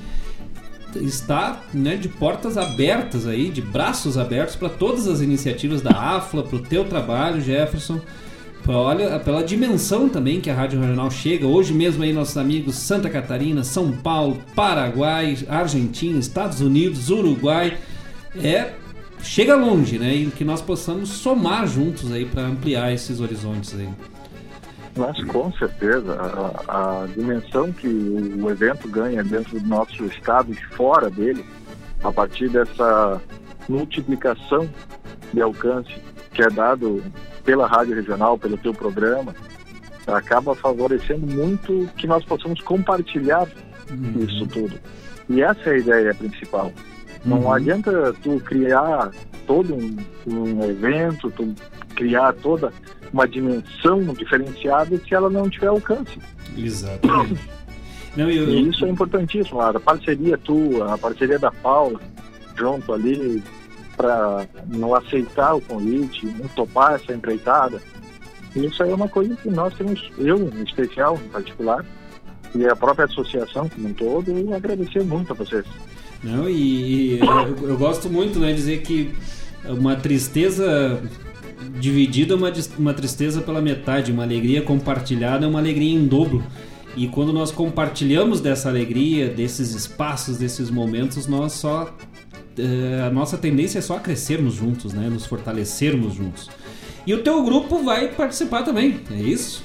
está 0.97 1.63
né, 1.73 1.97
de 1.97 2.09
portas 2.09 2.57
abertas 2.57 3.27
aí, 3.27 3.51
de 3.51 3.61
braços 3.61 4.17
abertos 4.17 4.57
para 4.57 4.69
todas 4.69 5.07
as 5.07 5.21
iniciativas 5.21 5.83
da 5.83 5.91
AFLA, 5.91 6.43
para 6.43 6.57
o 6.57 6.63
teu 6.63 6.85
trabalho, 6.85 7.41
Jefferson. 7.41 8.01
Olha, 8.67 9.19
pela 9.21 9.43
dimensão 9.43 10.09
também 10.09 10.41
que 10.41 10.51
a 10.51 10.55
Rádio 10.55 10.81
Regional 10.81 11.11
chega. 11.11 11.47
Hoje 11.47 11.73
mesmo 11.73 12.03
aí 12.03 12.13
nossos 12.13 12.37
amigos 12.37 12.77
Santa 12.77 13.09
Catarina, 13.09 13.65
São 13.65 13.93
Paulo, 13.93 14.39
Paraguai, 14.55 15.39
Argentina, 15.49 16.19
Estados 16.19 16.61
Unidos, 16.61 17.09
Uruguai. 17.09 17.79
É 18.37 18.73
chega 19.23 19.57
longe, 19.57 19.99
né? 19.99 20.15
E 20.15 20.27
que 20.27 20.45
nós 20.45 20.61
possamos 20.61 21.09
somar 21.09 21.67
juntos 21.67 22.13
aí 22.13 22.25
para 22.25 22.43
ampliar 22.43 22.93
esses 22.93 23.21
horizontes 23.21 23.75
aí. 23.75 23.89
Mas 24.97 25.23
com 25.25 25.53
certeza, 25.53 26.17
a, 26.67 27.03
a 27.03 27.07
dimensão 27.07 27.73
que 27.73 27.87
o 27.87 28.51
evento 28.51 28.89
ganha 28.89 29.23
dentro 29.23 29.59
do 29.59 29.67
nosso 29.67 30.05
estado 30.07 30.53
e 30.53 30.57
fora 30.75 31.09
dele, 31.09 31.45
a 32.03 32.13
partir 32.13 32.49
dessa 32.49 33.21
multiplicação 33.69 34.69
de 35.33 35.41
alcance 35.41 35.93
que 36.33 36.43
é 36.43 36.51
dado 36.51 37.03
pela 37.49 37.67
rádio 37.67 37.95
regional, 37.95 38.37
pelo 38.37 38.59
teu 38.59 38.75
programa, 38.75 39.35
acaba 40.07 40.55
favorecendo 40.55 41.27
muito 41.27 41.89
que 41.97 42.07
nós 42.07 42.23
possamos 42.23 42.61
compartilhar 42.61 43.49
isso 44.21 44.47
tudo. 44.49 44.79
E 45.31 45.41
essa 45.41 45.71
é 45.71 45.73
a 45.73 45.79
ideia 45.79 46.15
principal. 46.15 46.71
Não 47.25 47.39
Uhum. 47.45 47.53
adianta 47.55 48.15
tu 48.23 48.39
criar 48.41 49.11
todo 49.47 49.75
um, 49.75 49.97
um 50.27 50.63
evento, 50.69 51.31
tu 51.31 51.55
criar 51.97 52.35
toda 52.35 52.71
uma 53.15 53.27
dimensão 53.27 54.03
diferenciada 54.13 54.99
se 54.99 55.15
ela 55.15 55.31
não 55.31 55.49
tiver 55.49 55.69
alcance. 55.69 56.19
Exatamente. 56.55 57.41
Não, 58.15 58.29
eu, 58.31 58.49
E 58.51 58.69
isso 58.69 58.85
é 58.85 58.89
importantíssimo. 58.91 59.61
A 59.61 59.79
parceria 59.81 60.37
tua, 60.37 60.93
a 60.95 60.99
parceria 60.99 61.39
da 61.39 61.53
Paula, 61.53 62.01
junto 62.57 62.93
ali, 62.93 63.43
para 63.99 64.47
não 64.69 64.95
aceitar 64.95 65.55
o 65.55 65.61
convite, 65.61 66.25
não 66.25 66.47
topar 66.49 66.95
essa 66.95 67.13
empreitada, 67.13 67.83
Isso 68.55 68.83
aí 68.83 68.91
é 68.91 68.95
uma 68.95 69.09
coisa 69.09 69.35
que 69.37 69.51
nós 69.51 69.75
temos, 69.75 70.11
eu 70.17 70.39
em 70.39 70.63
especial, 70.63 71.19
em 71.23 71.29
particular, 71.29 71.85
e 72.55 72.65
a 72.65 72.77
própria 72.77 73.07
associação 73.07 73.69
como 73.69 73.89
um 73.89 73.93
todo, 73.93 74.31
eu 74.31 74.55
agradecer 74.55 75.05
muito 75.05 75.33
a 75.33 75.35
vocês. 75.35 75.67
Não, 76.23 76.49
e, 76.49 77.17
e 77.17 77.21
eu, 77.21 77.71
eu, 77.71 77.77
gosto 77.77 78.09
muito, 78.09 78.39
né, 78.39 78.53
dizer 78.53 78.83
que 78.83 79.15
uma 79.65 79.97
tristeza 79.97 81.03
dividida 81.79 82.35
é 82.35 82.37
uma, 82.37 82.53
uma 82.79 82.95
tristeza 82.95 83.43
pela 83.43 83.61
metade, 83.61 84.13
uma 84.13 84.23
alegria 84.23 84.63
compartilhada 84.63 85.45
é 85.45 85.49
uma 85.49 85.59
alegria 85.59 85.93
em 85.93 86.07
dobro. 86.07 86.43
E 86.97 87.07
quando 87.07 87.33
nós 87.33 87.53
compartilhamos 87.53 88.41
dessa 88.41 88.69
alegria, 88.69 89.29
desses 89.29 89.75
espaços, 89.75 90.39
desses 90.39 90.71
momentos, 90.71 91.27
nós 91.27 91.53
só 91.53 91.95
a 93.07 93.11
nossa 93.11 93.37
tendência 93.37 93.79
é 93.79 93.83
só 93.83 93.99
crescermos 93.99 94.55
juntos, 94.55 94.93
né? 94.93 95.09
Nos 95.09 95.27
fortalecermos 95.27 96.15
juntos. 96.15 96.51
E 97.07 97.15
o 97.15 97.23
teu 97.23 97.43
grupo 97.43 97.83
vai 97.83 98.09
participar 98.09 98.63
também, 98.63 99.01
é 99.11 99.15
isso? 99.15 99.65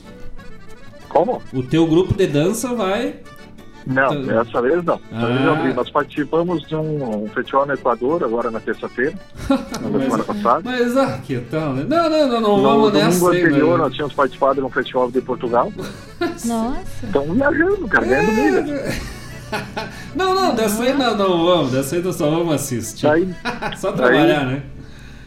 Como? 1.09 1.41
O 1.53 1.61
teu 1.61 1.85
grupo 1.85 2.13
de 2.13 2.25
dança 2.25 2.73
vai 2.73 3.15
não, 3.85 4.13
então- 4.13 4.43
dessa 4.43 4.61
vez 4.61 4.83
não. 4.83 4.99
Ah. 5.11 5.73
Nós 5.75 5.89
participamos 5.89 6.65
de 6.67 6.75
um, 6.75 7.23
um, 7.23 7.27
festival 7.29 7.65
no 7.65 7.73
Equador, 7.73 8.23
agora 8.23 8.49
na 8.49 8.59
terça-feira, 8.59 9.13
na 9.49 9.57
semana 9.99 10.23
passada. 10.23 10.61
Mas 10.63 10.95
ah, 10.97 11.19
que 11.23 11.39
tal, 11.41 11.73
né? 11.73 11.85
Não, 11.87 12.09
não, 12.09 12.27
não, 12.27 12.41
não 12.41 12.57
no 12.57 12.63
vamos 12.63 12.93
nessa. 12.93 13.19
No 13.19 13.27
anterior 13.27 13.77
nós 13.77 13.93
tínhamos 13.93 14.13
participado 14.13 14.55
de 14.55 14.61
um 14.61 14.69
festival 14.69 15.11
de 15.11 15.21
Portugal. 15.21 15.71
Nossa. 16.45 17.05
Estão 17.05 17.25
viajando, 17.33 17.87
cara, 17.87 18.05
ganhando 18.05 18.31
é... 18.31 18.61
milhas. 18.61 19.22
Não, 20.15 20.35
não, 20.35 20.55
dessa 20.55 20.83
aí 20.83 20.93
não, 20.93 21.17
não 21.17 21.45
vamos, 21.45 21.71
dessa 21.71 21.95
aí 21.95 22.03
nós 22.03 22.15
só 22.15 22.29
vamos 22.29 22.53
assistir. 22.53 23.07
Daí, 23.07 23.35
só 23.77 23.91
trabalhar, 23.91 24.45
daí, 24.45 24.55
né? 24.55 24.63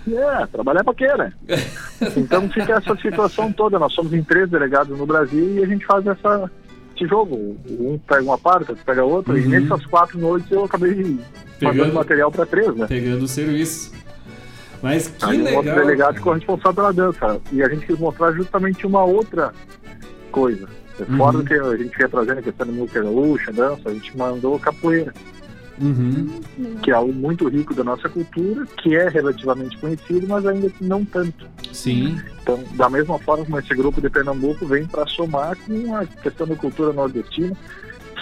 É, 0.09 0.47
trabalhar 0.47 0.85
pra 0.85 0.95
quê, 0.95 1.09
né? 1.17 1.33
então 2.17 2.49
fica 2.51 2.75
essa 2.75 2.95
situação 2.97 3.53
toda. 3.53 3.79
Nós 3.79 3.93
somos 3.93 4.13
em 4.13 4.23
três 4.23 4.49
delegados 4.49 4.97
no 4.97 5.05
Brasil 5.05 5.59
e 5.59 5.65
a 5.65 5.67
gente 5.67 5.85
faz 5.85 6.07
essa, 6.07 6.51
esse 6.95 7.09
jogo. 7.09 7.57
Um 7.69 7.99
pega 8.07 8.23
uma 8.23 8.39
parte, 8.39 8.71
outro 8.71 8.85
pega 8.85 9.05
outra, 9.05 9.33
uhum. 9.33 9.39
e 9.41 9.49
nessas 9.49 9.85
quatro 9.87 10.19
noites 10.19 10.51
eu 10.53 10.65
acabei 10.65 11.19
pegando 11.59 11.79
mandando 11.79 11.95
material 11.95 12.31
para 12.31 12.47
três, 12.47 12.75
né? 12.77 12.87
Pegando 12.87 13.25
o 13.25 13.29
serviço. 13.29 13.93
Mas 14.83 15.09
que 15.09 15.25
Aí 15.25 15.39
legal. 15.39 15.55
Um 15.55 15.57
outro 15.57 15.75
delegado 15.75 16.15
ficou 16.17 16.35
responsável 16.35 16.75
pela 16.75 16.93
dança. 16.93 17.41
E 17.51 17.63
a 17.63 17.69
gente 17.69 17.87
quis 17.87 17.99
mostrar 17.99 18.33
justamente 18.33 18.87
uma 18.87 19.05
outra 19.05 19.53
coisa. 20.31 20.69
Fora 21.05 21.37
uhum. 21.37 21.43
do 21.43 21.45
que 21.45 21.55
a 21.55 21.77
gente 21.77 22.01
ia 22.01 22.09
trazendo 22.09 22.39
a 22.39 22.43
questão 22.43 22.67
do 22.67 22.73
música 22.73 23.03
gaúcha, 23.03 23.53
dança, 23.53 23.83
a 23.89 23.93
gente 23.93 24.17
mandou 24.17 24.59
capoeira. 24.59 25.13
Uhum. 25.79 26.41
Que 26.83 26.91
é 26.91 26.95
algo 26.95 27.13
muito 27.13 27.49
rico 27.49 27.75
da 27.75 27.85
nossa 27.85 28.09
cultura, 28.09 28.67
que 28.79 28.97
é 28.97 29.09
relativamente 29.09 29.77
conhecido, 29.77 30.27
mas 30.27 30.47
ainda 30.47 30.73
não 30.81 31.05
tanto. 31.05 31.47
Sim. 31.71 32.19
Então, 32.41 32.63
da 32.75 32.89
mesma 32.89 33.19
forma 33.19 33.45
como 33.45 33.59
esse 33.59 33.75
grupo 33.75 34.01
de 34.01 34.09
Pernambuco 34.09 34.65
vem 34.67 34.87
para 34.87 35.07
somar 35.07 35.57
com 35.67 35.95
a 35.95 36.07
questão 36.07 36.47
da 36.47 36.57
cultura 36.57 36.93
nordestina 36.95 37.55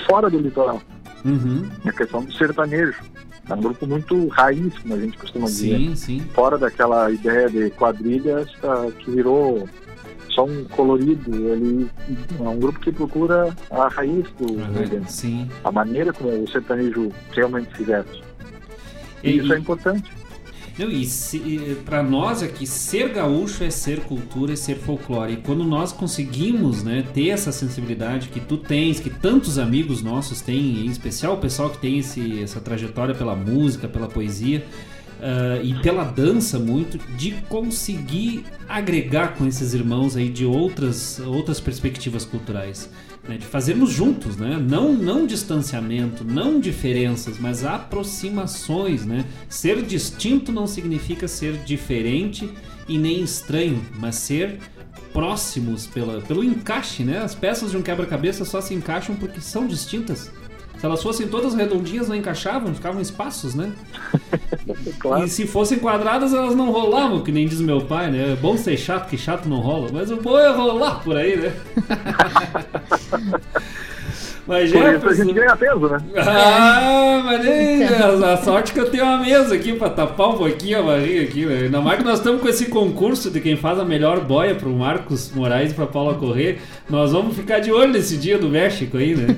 fora 0.06 0.28
do 0.28 0.38
litoral. 0.38 0.82
Uhum. 1.24 1.68
A 1.84 1.92
questão 1.92 2.24
do 2.24 2.32
sertanejo. 2.32 3.00
É 3.48 3.54
um 3.54 3.60
grupo 3.60 3.86
muito 3.86 4.26
raiz, 4.28 4.76
como 4.78 4.94
a 4.94 4.98
gente 4.98 5.18
costuma 5.18 5.46
dizer. 5.46 5.76
Sim, 5.76 5.96
sim. 5.96 6.20
Fora 6.32 6.56
daquela 6.56 7.10
ideia 7.10 7.48
de 7.48 7.70
quadrilhas 7.70 8.50
tá, 8.60 8.86
que 8.98 9.10
virou 9.10 9.68
só 10.34 10.44
um 10.44 10.64
colorido. 10.64 11.34
Ele 11.48 11.88
é 12.38 12.48
um 12.48 12.58
grupo 12.58 12.80
que 12.80 12.92
procura 12.92 13.54
a 13.70 13.88
raiz 13.88 14.26
do 14.38 14.52
uhum, 14.52 15.06
sim. 15.06 15.48
a 15.62 15.70
maneira 15.70 16.12
como 16.12 16.42
o 16.42 16.48
sertanejo 16.48 17.10
realmente 17.32 17.76
se 17.76 17.84
veste. 17.84 18.22
E, 19.22 19.30
e 19.30 19.38
isso 19.38 19.52
é 19.52 19.58
importante. 19.58 20.12
Não, 20.76 20.90
e 20.90 21.76
para 21.84 22.02
nós 22.02 22.42
aqui, 22.42 22.66
ser 22.66 23.10
gaúcho 23.10 23.62
é 23.62 23.70
ser 23.70 24.00
cultura 24.00 24.52
e 24.52 24.56
ser 24.56 24.74
folclore. 24.74 25.34
E 25.34 25.36
quando 25.36 25.62
nós 25.62 25.92
conseguimos 25.92 26.82
né, 26.82 27.04
ter 27.14 27.28
essa 27.28 27.52
sensibilidade 27.52 28.28
que 28.28 28.40
tu 28.40 28.56
tens, 28.56 28.98
que 28.98 29.08
tantos 29.08 29.56
amigos 29.56 30.02
nossos 30.02 30.40
têm, 30.40 30.84
em 30.84 30.86
especial 30.86 31.34
o 31.34 31.36
pessoal 31.36 31.70
que 31.70 31.78
tem 31.78 32.00
esse, 32.00 32.42
essa 32.42 32.60
trajetória 32.60 33.14
pela 33.14 33.36
música, 33.36 33.86
pela 33.86 34.08
poesia, 34.08 34.66
uh, 35.24 35.64
e 35.64 35.74
pela 35.80 36.04
dança 36.04 36.58
muito, 36.58 36.98
de 37.16 37.32
conseguir 37.48 38.44
agregar 38.68 39.36
com 39.36 39.46
esses 39.46 39.72
irmãos 39.72 40.16
aí 40.16 40.28
de 40.28 40.44
outras, 40.44 41.18
outras 41.20 41.58
perspectivas 41.58 42.24
culturais. 42.24 42.90
Né, 43.26 43.38
de 43.38 43.46
fazermos 43.46 43.90
juntos, 43.90 44.36
né? 44.36 44.62
não, 44.62 44.92
não 44.92 45.26
distanciamento, 45.26 46.22
não 46.22 46.60
diferenças, 46.60 47.38
mas 47.38 47.64
aproximações. 47.64 49.06
Né? 49.06 49.24
Ser 49.48 49.80
distinto 49.80 50.52
não 50.52 50.66
significa 50.66 51.26
ser 51.26 51.56
diferente 51.64 52.50
e 52.86 52.98
nem 52.98 53.22
estranho, 53.22 53.82
mas 53.98 54.16
ser 54.16 54.58
próximos 55.14 55.86
pela, 55.86 56.20
pelo 56.20 56.44
encaixe. 56.44 57.02
Né? 57.02 57.16
As 57.16 57.34
peças 57.34 57.70
de 57.70 57.78
um 57.78 57.82
quebra-cabeça 57.82 58.44
só 58.44 58.60
se 58.60 58.74
encaixam 58.74 59.16
porque 59.16 59.40
são 59.40 59.66
distintas. 59.66 60.30
Se 60.84 60.86
elas 60.86 61.02
fossem 61.02 61.26
todas 61.26 61.54
redondinhas, 61.54 62.08
não 62.08 62.14
encaixavam, 62.14 62.74
ficavam 62.74 63.00
espaços, 63.00 63.54
né? 63.54 63.72
claro. 65.00 65.24
E 65.24 65.30
se 65.30 65.46
fossem 65.46 65.78
quadradas, 65.78 66.34
elas 66.34 66.54
não 66.54 66.70
rolavam, 66.70 67.22
que 67.22 67.32
nem 67.32 67.48
diz 67.48 67.58
meu 67.58 67.80
pai, 67.80 68.10
né? 68.10 68.32
É 68.32 68.36
bom 68.36 68.54
ser 68.54 68.76
chato, 68.76 69.08
que 69.08 69.16
chato 69.16 69.48
não 69.48 69.60
rola. 69.60 69.88
Mas 69.90 70.10
o 70.10 70.16
bom 70.16 70.38
é 70.38 70.54
rolar 70.54 71.02
por 71.02 71.16
aí, 71.16 71.38
né? 71.38 71.54
Mas 74.46 74.70
Por 74.70 74.94
isso 74.94 75.08
a 75.08 75.14
gente 75.14 75.32
ganha 75.32 75.56
peso, 75.56 75.88
né? 75.88 75.98
Ah, 76.18 77.22
mas 77.24 77.42
nem, 77.42 77.82
a 78.22 78.36
sorte 78.36 78.74
que 78.74 78.78
eu 78.78 78.90
tenho 78.90 79.04
uma 79.04 79.16
mesa 79.16 79.54
aqui 79.54 79.72
pra 79.72 79.88
tapar 79.88 80.28
um 80.28 80.36
pouquinho 80.36 80.80
a 80.80 80.82
barriga 80.82 81.22
aqui, 81.22 81.46
né? 81.46 81.60
Ainda 81.62 81.80
mais 81.80 81.98
que 81.98 82.04
nós 82.04 82.18
estamos 82.18 82.42
com 82.42 82.48
esse 82.50 82.66
concurso 82.66 83.30
de 83.30 83.40
quem 83.40 83.56
faz 83.56 83.78
a 83.78 83.86
melhor 83.86 84.20
boia 84.20 84.54
pro 84.54 84.68
Marcos 84.68 85.32
Moraes 85.34 85.72
e 85.72 85.74
pra 85.74 85.86
Paula 85.86 86.12
Correr. 86.12 86.58
Nós 86.90 87.12
vamos 87.12 87.34
ficar 87.34 87.60
de 87.60 87.72
olho 87.72 87.90
nesse 87.90 88.18
dia 88.18 88.36
do 88.36 88.50
México 88.50 88.98
aí, 88.98 89.14
né? 89.14 89.34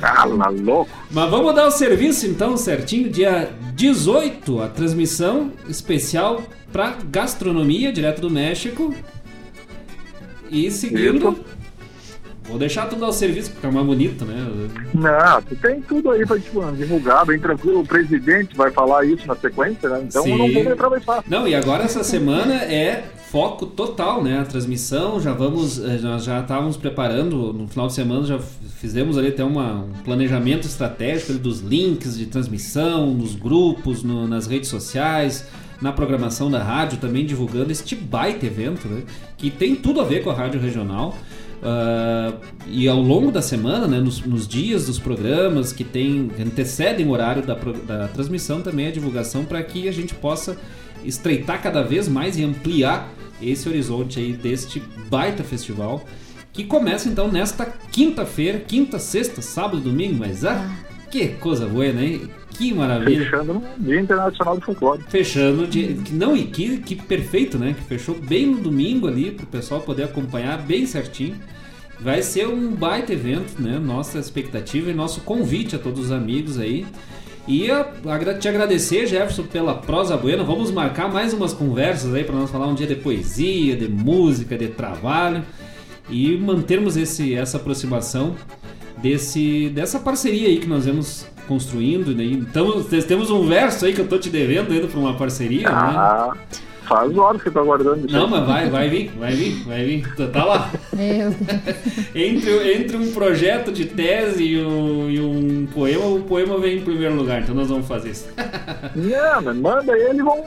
Cala, 0.00 0.48
louco. 0.48 0.90
Mas 1.10 1.30
vamos 1.30 1.54
dar 1.54 1.66
o 1.66 1.70
serviço 1.70 2.26
então 2.26 2.56
certinho, 2.56 3.10
dia 3.10 3.50
18, 3.74 4.60
a 4.60 4.68
transmissão 4.68 5.52
especial 5.68 6.42
para 6.72 6.96
gastronomia 7.10 7.92
direto 7.92 8.20
do 8.20 8.30
México. 8.30 8.94
E 10.50 10.70
seguindo. 10.70 11.32
Isso. 11.32 11.54
Vou 12.44 12.58
deixar 12.58 12.86
tudo 12.86 13.04
ao 13.06 13.12
serviço, 13.12 13.50
porque 13.52 13.66
é 13.66 13.70
mais 13.70 13.86
bonito, 13.86 14.24
né? 14.26 14.34
Não, 14.92 15.42
tu 15.42 15.56
tem 15.56 15.80
tudo 15.80 16.10
aí 16.10 16.26
pra 16.26 16.38
tipo, 16.38 16.60
divulgar, 16.72 17.24
bem 17.24 17.38
tranquilo. 17.38 17.80
O 17.80 17.86
presidente 17.86 18.54
vai 18.54 18.70
falar 18.70 19.06
isso 19.06 19.26
na 19.26 19.34
sequência, 19.34 19.88
né? 19.88 20.02
Então 20.06 20.22
Sim. 20.22 20.32
eu 20.32 20.38
não 20.38 20.52
vou 20.52 20.62
me 20.62 20.70
atravessar. 20.70 21.24
Não, 21.26 21.48
e 21.48 21.54
agora 21.54 21.84
essa 21.84 22.04
semana 22.04 22.54
é 22.56 23.04
foco 23.34 23.66
total, 23.66 24.22
né? 24.22 24.38
A 24.38 24.44
transmissão, 24.44 25.20
já 25.20 25.32
vamos, 25.32 25.82
eh, 25.82 25.98
nós 26.00 26.22
já 26.22 26.38
estávamos 26.38 26.76
preparando, 26.76 27.52
no 27.52 27.66
final 27.66 27.88
de 27.88 27.92
semana 27.92 28.24
já 28.24 28.38
fizemos 28.38 29.18
ali 29.18 29.26
até 29.26 29.42
uma, 29.42 29.80
um 29.80 29.92
planejamento 30.04 30.68
estratégico 30.68 31.32
dos 31.32 31.58
links 31.58 32.16
de 32.16 32.26
transmissão, 32.26 33.12
nos 33.12 33.34
grupos, 33.34 34.04
no, 34.04 34.28
nas 34.28 34.46
redes 34.46 34.68
sociais, 34.68 35.48
na 35.82 35.90
programação 35.90 36.48
da 36.48 36.62
rádio, 36.62 36.98
também 36.98 37.26
divulgando 37.26 37.72
este 37.72 37.96
baita 37.96 38.46
evento, 38.46 38.86
né? 38.86 39.02
Que 39.36 39.50
tem 39.50 39.74
tudo 39.74 40.00
a 40.00 40.04
ver 40.04 40.22
com 40.22 40.30
a 40.30 40.34
rádio 40.34 40.60
regional. 40.60 41.18
Uh, 41.60 42.38
e 42.68 42.86
ao 42.86 43.00
longo 43.00 43.32
da 43.32 43.42
semana, 43.42 43.88
né, 43.88 43.98
nos, 43.98 44.20
nos, 44.20 44.46
dias 44.46 44.86
dos 44.86 44.98
programas 44.98 45.72
que 45.72 45.82
tem 45.82 46.30
antecedem 46.38 47.06
o 47.06 47.10
horário 47.10 47.42
da, 47.42 47.54
da 47.54 48.06
transmissão, 48.08 48.60
também 48.60 48.86
a 48.86 48.90
divulgação 48.92 49.44
para 49.44 49.60
que 49.62 49.88
a 49.88 49.92
gente 49.92 50.14
possa 50.14 50.56
estreitar 51.04 51.62
cada 51.62 51.82
vez 51.82 52.08
mais 52.08 52.36
e 52.36 52.44
ampliar 52.44 53.12
esse 53.42 53.68
horizonte 53.68 54.18
aí 54.18 54.32
deste 54.32 54.80
baita 55.08 55.42
festival 55.44 56.04
que 56.54 56.62
começa 56.62 57.08
então 57.08 57.30
nesta 57.30 57.66
quinta-feira, 57.90 58.60
quinta, 58.60 58.98
sexta, 58.98 59.42
sábado, 59.42 59.80
domingo, 59.80 60.14
mas 60.20 60.44
ah, 60.44 60.64
que 61.10 61.28
coisa 61.28 61.66
boa, 61.66 61.92
né? 61.92 62.20
Que 62.50 62.72
maravilha. 62.72 63.24
Fechando 63.24 63.54
no 63.54 63.62
Dia 63.76 64.00
Internacional 64.00 64.56
do 64.56 64.64
Folclore. 64.64 65.02
Fechando, 65.08 65.66
de, 65.66 65.96
não, 66.12 66.36
e 66.36 66.44
que, 66.44 66.78
que 66.78 66.94
perfeito, 66.94 67.58
né? 67.58 67.74
Que 67.76 67.82
fechou 67.82 68.14
bem 68.14 68.46
no 68.46 68.58
domingo 68.58 69.08
ali, 69.08 69.32
para 69.32 69.42
o 69.42 69.48
pessoal 69.48 69.80
poder 69.80 70.04
acompanhar 70.04 70.62
bem 70.62 70.86
certinho. 70.86 71.34
Vai 72.00 72.22
ser 72.22 72.46
um 72.46 72.70
baita 72.70 73.12
evento, 73.12 73.60
né? 73.60 73.76
Nossa 73.80 74.20
expectativa 74.20 74.92
e 74.92 74.94
nosso 74.94 75.22
convite 75.22 75.74
a 75.74 75.78
todos 75.80 76.04
os 76.04 76.12
amigos 76.12 76.56
aí. 76.56 76.86
E 77.46 77.68
te 78.40 78.48
agradecer, 78.48 79.06
Jefferson, 79.06 79.42
pela 79.42 79.74
prosa 79.74 80.16
buena. 80.16 80.42
Vamos 80.42 80.70
marcar 80.70 81.12
mais 81.12 81.34
umas 81.34 81.52
conversas 81.52 82.14
aí 82.14 82.24
para 82.24 82.34
nós 82.34 82.50
falar 82.50 82.66
um 82.66 82.74
dia 82.74 82.86
de 82.86 82.94
poesia, 82.94 83.76
de 83.76 83.86
música, 83.86 84.56
de 84.56 84.68
trabalho 84.68 85.42
e 86.08 86.36
mantermos 86.38 86.96
esse, 86.96 87.34
essa 87.34 87.58
aproximação 87.58 88.34
desse, 88.96 89.68
dessa 89.70 89.98
parceria 89.98 90.48
aí 90.48 90.58
que 90.58 90.66
nós 90.66 90.86
vemos 90.86 91.26
construindo. 91.46 92.14
Né? 92.14 92.24
Então, 92.24 92.82
temos 93.06 93.30
um 93.30 93.46
verso 93.46 93.84
aí 93.84 93.92
que 93.92 94.00
eu 94.00 94.08
tô 94.08 94.18
te 94.18 94.30
devendo 94.30 94.72
ainda 94.72 94.86
para 94.86 94.98
uma 94.98 95.14
parceria. 95.14 95.68
Né? 95.68 95.74
Ah, 95.74 96.32
né? 96.34 96.40
Faz 96.88 97.16
horas 97.16 97.42
que 97.42 97.48
eu 97.48 97.52
tô 97.52 97.60
aguardando 97.60 98.06
isso. 98.06 98.14
Não, 98.14 98.24
aí. 98.26 98.30
mas 98.30 98.46
vai, 98.46 98.70
vai 98.70 98.88
vir, 98.88 99.10
vai 99.18 99.32
vir, 99.32 99.64
vai 99.64 99.84
vir. 99.84 100.14
Tá- 100.16 100.26
Tá 100.26 100.44
lá. 100.44 100.70
Meu 100.92 101.30
Deus. 101.30 102.08
Entre, 102.14 102.72
entre 102.74 102.96
um 102.96 103.12
projeto 103.12 103.72
de 103.72 103.84
tese 103.86 104.42
e 104.44 104.62
um, 104.64 105.10
e 105.10 105.20
um 105.20 105.66
poema, 105.72 106.04
o 106.06 106.20
poema 106.22 106.58
vem 106.58 106.78
em 106.78 106.82
primeiro 106.82 107.14
lugar, 107.14 107.42
então 107.42 107.54
nós 107.54 107.68
vamos 107.68 107.86
fazer 107.86 108.10
isso. 108.10 108.28
Não, 108.94 109.42
mas 109.42 109.56
manda 109.56 109.92
ele 109.98 110.20
e 110.20 110.22
vamos, 110.22 110.46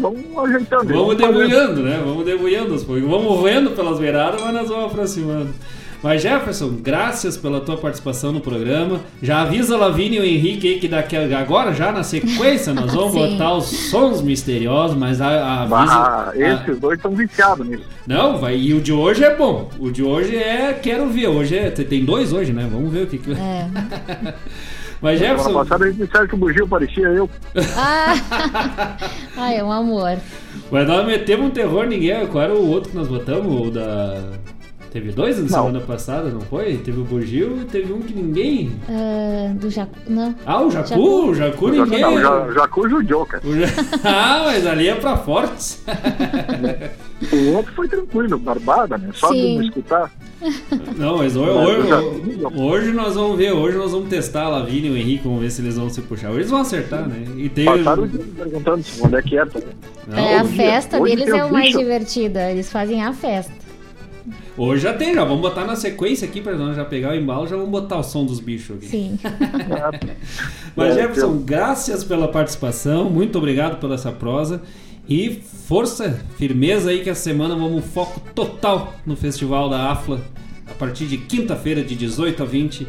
vamos 0.00 0.38
ajeitando. 0.38 0.92
Vamos 0.92 1.16
debulhando, 1.16 1.82
né? 1.82 2.00
Vamos 2.04 2.24
debulhando 2.24 2.74
os 2.74 2.84
poemas. 2.84 3.10
Vamos 3.10 3.42
vendo 3.42 3.70
pelas 3.70 3.98
beiradas, 3.98 4.40
mas 4.40 4.54
nós 4.54 4.68
vamos 4.68 4.86
aproximando. 4.92 5.48
Mas 6.02 6.20
Jefferson, 6.22 6.70
graças 6.82 7.36
pela 7.36 7.60
tua 7.60 7.76
participação 7.76 8.32
no 8.32 8.40
programa. 8.40 9.00
Já 9.22 9.42
avisa 9.42 9.76
a 9.76 9.78
Lavínia 9.78 10.18
e 10.18 10.22
o 10.22 10.24
Henrique 10.24 10.66
aí 10.66 10.80
que 10.80 10.88
daqui 10.88 11.16
a- 11.16 11.38
agora, 11.38 11.72
já 11.72 11.92
na 11.92 12.02
sequência, 12.02 12.74
nós 12.74 12.92
vamos 12.92 13.12
botar 13.14 13.54
os 13.54 13.66
sons 13.66 14.20
misteriosos, 14.20 14.96
mas 14.96 15.20
a, 15.20 15.28
a 15.28 15.62
avisa. 15.62 15.76
Ah, 15.94 16.30
a- 16.30 16.36
esses 16.36 16.78
dois 16.80 16.98
estão 16.98 17.12
viciados 17.12 17.64
nisso. 17.68 17.84
Não, 18.06 18.38
vai. 18.38 18.56
E 18.56 18.74
o 18.74 18.80
de 18.80 18.92
hoje 18.92 19.22
é 19.22 19.34
bom. 19.36 19.70
O 19.78 19.90
de 19.92 20.02
hoje 20.02 20.34
é. 20.36 20.72
Quero 20.72 21.08
ver. 21.08 21.28
Hoje 21.28 21.56
é. 21.56 21.70
tem- 21.70 21.84
Tem 21.86 22.04
dois 22.04 22.32
hoje, 22.32 22.52
né? 22.52 22.68
Vamos 22.70 22.92
ver 22.92 23.04
o 23.04 23.06
que. 23.06 23.18
que... 23.18 23.30
É. 23.32 23.66
Mas 25.00 25.18
Semana 25.18 25.36
Jefferson. 25.38 25.58
passada 25.58 25.84
eles 25.84 25.96
disseram 25.96 26.26
que 26.28 26.34
o 26.34 26.38
bugio 26.38 26.66
parecia 26.68 27.08
eu. 27.08 27.28
Ah. 27.76 28.96
Ai, 29.36 29.56
é 29.58 29.64
um 29.64 29.70
amor. 29.72 30.16
Mas 30.70 30.86
nós 30.86 31.04
metemos 31.06 31.46
um 31.46 31.50
terror, 31.50 31.86
ninguém. 31.86 32.24
Qual 32.28 32.42
era 32.42 32.54
o 32.54 32.68
outro 32.70 32.90
que 32.90 32.96
nós 32.96 33.08
botamos? 33.08 33.66
O 33.68 33.70
da. 33.70 34.20
Teve 34.92 35.10
dois 35.12 35.38
na 35.42 35.48
semana 35.48 35.80
passada, 35.80 36.28
não 36.28 36.42
foi? 36.42 36.76
Teve 36.76 37.00
o 37.00 37.04
Bugio 37.04 37.60
e 37.62 37.64
teve 37.64 37.92
um 37.92 38.00
que 38.00 38.12
ninguém. 38.12 38.72
Ah, 38.88 39.52
do 39.54 39.70
Jacu. 39.70 39.94
Não. 40.06 40.34
Ah, 40.44 40.60
o 40.62 40.70
Jacu, 40.70 40.88
Jacu. 40.88 41.00
o 41.02 41.34
Jacu 41.34 41.68
ninguém. 41.70 42.00
não, 42.02 42.20
já, 42.20 42.52
já 42.52 42.68
cujo 42.68 42.96
o 42.98 43.02
Joker. 43.02 43.40
O 43.42 43.54
Ja- 43.56 43.68
ah, 44.04 44.42
mas 44.46 44.66
ali 44.66 44.88
é 44.88 44.94
pra 44.94 45.16
fortes. 45.16 45.82
O 47.32 47.52
outro 47.54 47.72
foi 47.74 47.86
tranquilo, 47.86 48.36
barbada, 48.36 48.98
né? 48.98 49.10
Só 49.14 49.28
Sim. 49.28 49.52
de 49.52 49.58
me 49.60 49.66
escutar. 49.68 50.10
Não, 50.96 51.18
mas 51.18 51.36
hoje, 51.36 51.50
hoje, 51.52 51.88
hoje 52.56 52.90
nós 52.92 53.14
vamos 53.14 53.38
ver, 53.38 53.52
hoje 53.52 53.78
nós 53.78 53.92
vamos 53.92 54.08
testar 54.08 54.42
a 54.46 54.48
Lavínia 54.48 54.90
e 54.90 54.92
o 54.92 54.96
Henrique, 54.96 55.22
vamos 55.22 55.40
ver 55.40 55.50
se 55.50 55.62
eles 55.62 55.76
vão 55.76 55.88
se 55.88 56.00
puxar. 56.02 56.30
Hoje 56.30 56.38
eles 56.40 56.50
vão 56.50 56.60
acertar, 56.62 57.08
né? 57.08 57.24
E 57.36 57.48
tem. 57.48 57.64
Passaram 57.64 58.02
o 58.02 58.08
dia 58.08 58.24
perguntando 58.36 58.82
se 58.82 59.00
onde 59.06 59.14
é 59.14 59.22
que 59.22 59.38
é. 59.38 59.46
Tá? 59.46 59.60
Não, 60.08 60.18
é, 60.18 60.38
a 60.38 60.42
hoje- 60.42 60.56
festa 60.56 60.98
hoje 61.00 61.14
deles 61.16 61.32
é 61.32 61.44
o 61.44 61.48
o 61.48 61.52
mais 61.52 61.70
divertida. 61.76 62.50
Eles 62.50 62.72
fazem 62.72 63.04
a 63.04 63.12
festa. 63.12 63.52
Hoje 64.64 64.82
já 64.84 64.92
tem, 64.94 65.12
já 65.12 65.24
vamos 65.24 65.40
botar 65.40 65.64
na 65.64 65.74
sequência 65.74 66.24
aqui 66.28 66.40
pra 66.40 66.54
nós 66.56 66.76
já 66.76 66.84
pegar 66.84 67.10
o 67.10 67.14
embalo, 67.16 67.48
já 67.48 67.56
vamos 67.56 67.70
botar 67.72 67.98
o 67.98 68.02
som 68.04 68.24
dos 68.24 68.38
bichos 68.38 68.76
aqui. 68.76 68.86
Sim. 68.86 69.18
Mas 70.76 70.96
É, 70.96 71.02
Jefferson, 71.02 71.32
eu- 71.32 71.38
graças 71.40 72.04
pela 72.04 72.28
participação, 72.28 73.10
muito 73.10 73.36
obrigado 73.38 73.80
pela 73.80 73.96
essa 73.96 74.12
prosa 74.12 74.62
e 75.08 75.42
força, 75.66 76.20
firmeza 76.38 76.90
aí 76.90 77.02
que 77.02 77.10
essa 77.10 77.22
semana 77.22 77.56
vamos 77.56 77.84
foco 77.86 78.20
total 78.36 78.94
no 79.04 79.16
Festival 79.16 79.68
da 79.68 79.90
AFLA 79.90 80.20
a 80.70 80.74
partir 80.74 81.06
de 81.06 81.18
quinta-feira 81.18 81.82
de 81.82 81.96
18 81.96 82.42
a 82.42 82.46
20 82.46 82.86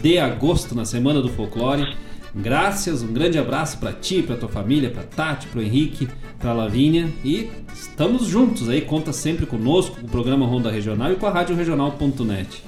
de 0.00 0.18
agosto 0.18 0.74
na 0.74 0.86
Semana 0.86 1.20
do 1.20 1.28
Folclore. 1.28 1.94
Graças, 2.34 3.02
um 3.02 3.12
grande 3.12 3.38
abraço 3.38 3.78
pra 3.78 3.92
ti, 3.92 4.22
pra 4.22 4.36
tua 4.36 4.48
família, 4.48 4.90
pra 4.90 5.02
Tati, 5.04 5.46
pro 5.46 5.62
Henrique, 5.62 6.08
pra 6.40 6.52
Lavínia 6.52 7.08
e 7.24 7.48
estamos 7.72 8.26
juntos 8.26 8.68
aí, 8.68 8.80
conta 8.80 9.12
sempre 9.12 9.46
conosco, 9.46 9.96
com 10.00 10.06
o 10.06 10.10
programa 10.10 10.44
Ronda 10.46 10.70
Regional 10.70 11.12
e 11.12 11.16
com 11.16 11.26
a 11.26 11.30
Rádio 11.30 11.54
Regional.net. 11.54 12.64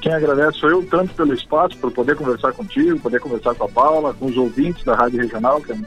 Quem 0.00 0.12
agradece 0.12 0.58
sou 0.58 0.70
eu, 0.70 0.84
tanto 0.84 1.14
pelo 1.14 1.32
espaço, 1.32 1.76
por 1.78 1.90
poder 1.92 2.16
conversar 2.16 2.52
contigo, 2.52 2.98
poder 2.98 3.20
conversar 3.20 3.54
com 3.54 3.64
a 3.64 3.68
Paula, 3.68 4.14
com 4.14 4.26
os 4.26 4.36
ouvintes 4.36 4.84
da 4.84 4.94
Rádio 4.94 5.20
Regional, 5.20 5.60
que 5.60 5.72
é 5.72 5.74
um 5.74 5.84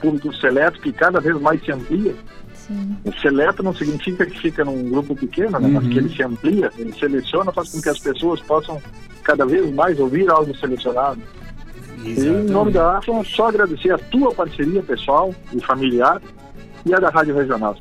público 0.00 0.34
seleto 0.34 0.80
que 0.80 0.92
cada 0.92 1.20
vez 1.20 1.38
mais 1.40 1.62
se 1.64 1.70
amplia. 1.70 2.14
Sim. 2.54 2.96
O 3.04 3.12
seleto 3.14 3.62
não 3.62 3.74
significa 3.74 4.24
que 4.26 4.38
fica 4.40 4.64
num 4.64 4.88
grupo 4.90 5.14
pequeno, 5.14 5.58
né? 5.58 5.68
mas 5.68 5.84
Uhum. 5.84 5.90
que 5.90 5.98
ele 5.98 6.14
se 6.14 6.22
amplia, 6.22 6.70
ele 6.78 6.92
seleciona, 6.92 7.52
faz 7.52 7.70
com 7.70 7.80
que 7.80 7.88
as 7.88 7.98
pessoas 7.98 8.40
possam 8.40 8.80
cada 9.22 9.44
vez 9.46 9.72
mais 9.74 9.98
ouvir 10.00 10.28
algo 10.30 10.54
selecionado. 10.56 11.20
E 12.04 12.20
em 12.20 12.44
nome 12.44 12.72
da 12.72 12.98
AFA, 12.98 13.12
só 13.24 13.48
agradecer 13.48 13.92
a 13.92 13.98
tua 13.98 14.34
parceria 14.34 14.82
pessoal 14.82 15.34
e 15.52 15.60
familiar 15.60 16.20
e 16.84 16.94
a 16.94 16.98
da 16.98 17.10
Rádio 17.10 17.34
Regional. 17.34 17.76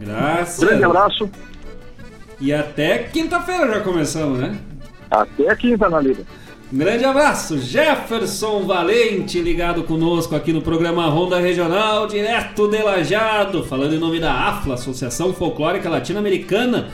Graças. 0.00 0.64
Grande 0.64 0.84
abraço, 0.84 1.30
E 2.40 2.52
até 2.54 2.98
quinta-feira 2.98 3.68
já 3.74 3.80
começamos, 3.80 4.38
né? 4.38 4.58
até 5.10 5.54
quinta 5.56 5.88
na 5.88 6.00
Liga. 6.00 6.24
Um 6.72 6.78
grande 6.78 7.04
abraço, 7.04 7.58
Jefferson 7.58 8.62
Valente, 8.62 9.40
ligado 9.40 9.82
conosco 9.82 10.36
aqui 10.36 10.52
no 10.52 10.62
programa 10.62 11.04
Ronda 11.06 11.40
Regional, 11.40 12.06
direto 12.06 12.68
de 12.68 12.80
Lajado, 12.80 13.64
falando 13.64 13.94
em 13.94 13.98
nome 13.98 14.20
da 14.20 14.32
AFLA, 14.32 14.74
Associação 14.74 15.32
Folclórica 15.32 15.90
Latino-Americana. 15.90 16.90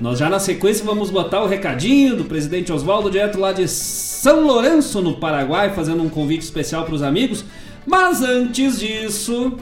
Nós 0.00 0.18
já 0.18 0.28
na 0.28 0.38
sequência 0.38 0.84
vamos 0.84 1.10
botar 1.10 1.42
o 1.42 1.46
recadinho 1.48 2.14
do 2.16 2.24
presidente 2.24 2.72
Oswaldo, 2.72 3.10
direto 3.10 3.38
lá 3.38 3.52
de 3.52 3.66
São 3.66 4.46
Lourenço, 4.46 5.00
no 5.00 5.14
Paraguai, 5.14 5.70
fazendo 5.74 6.02
um 6.02 6.08
convite 6.08 6.42
especial 6.42 6.84
para 6.84 6.94
os 6.94 7.02
amigos. 7.02 7.44
Mas 7.84 8.22
antes 8.22 8.78
disso, 8.78 9.54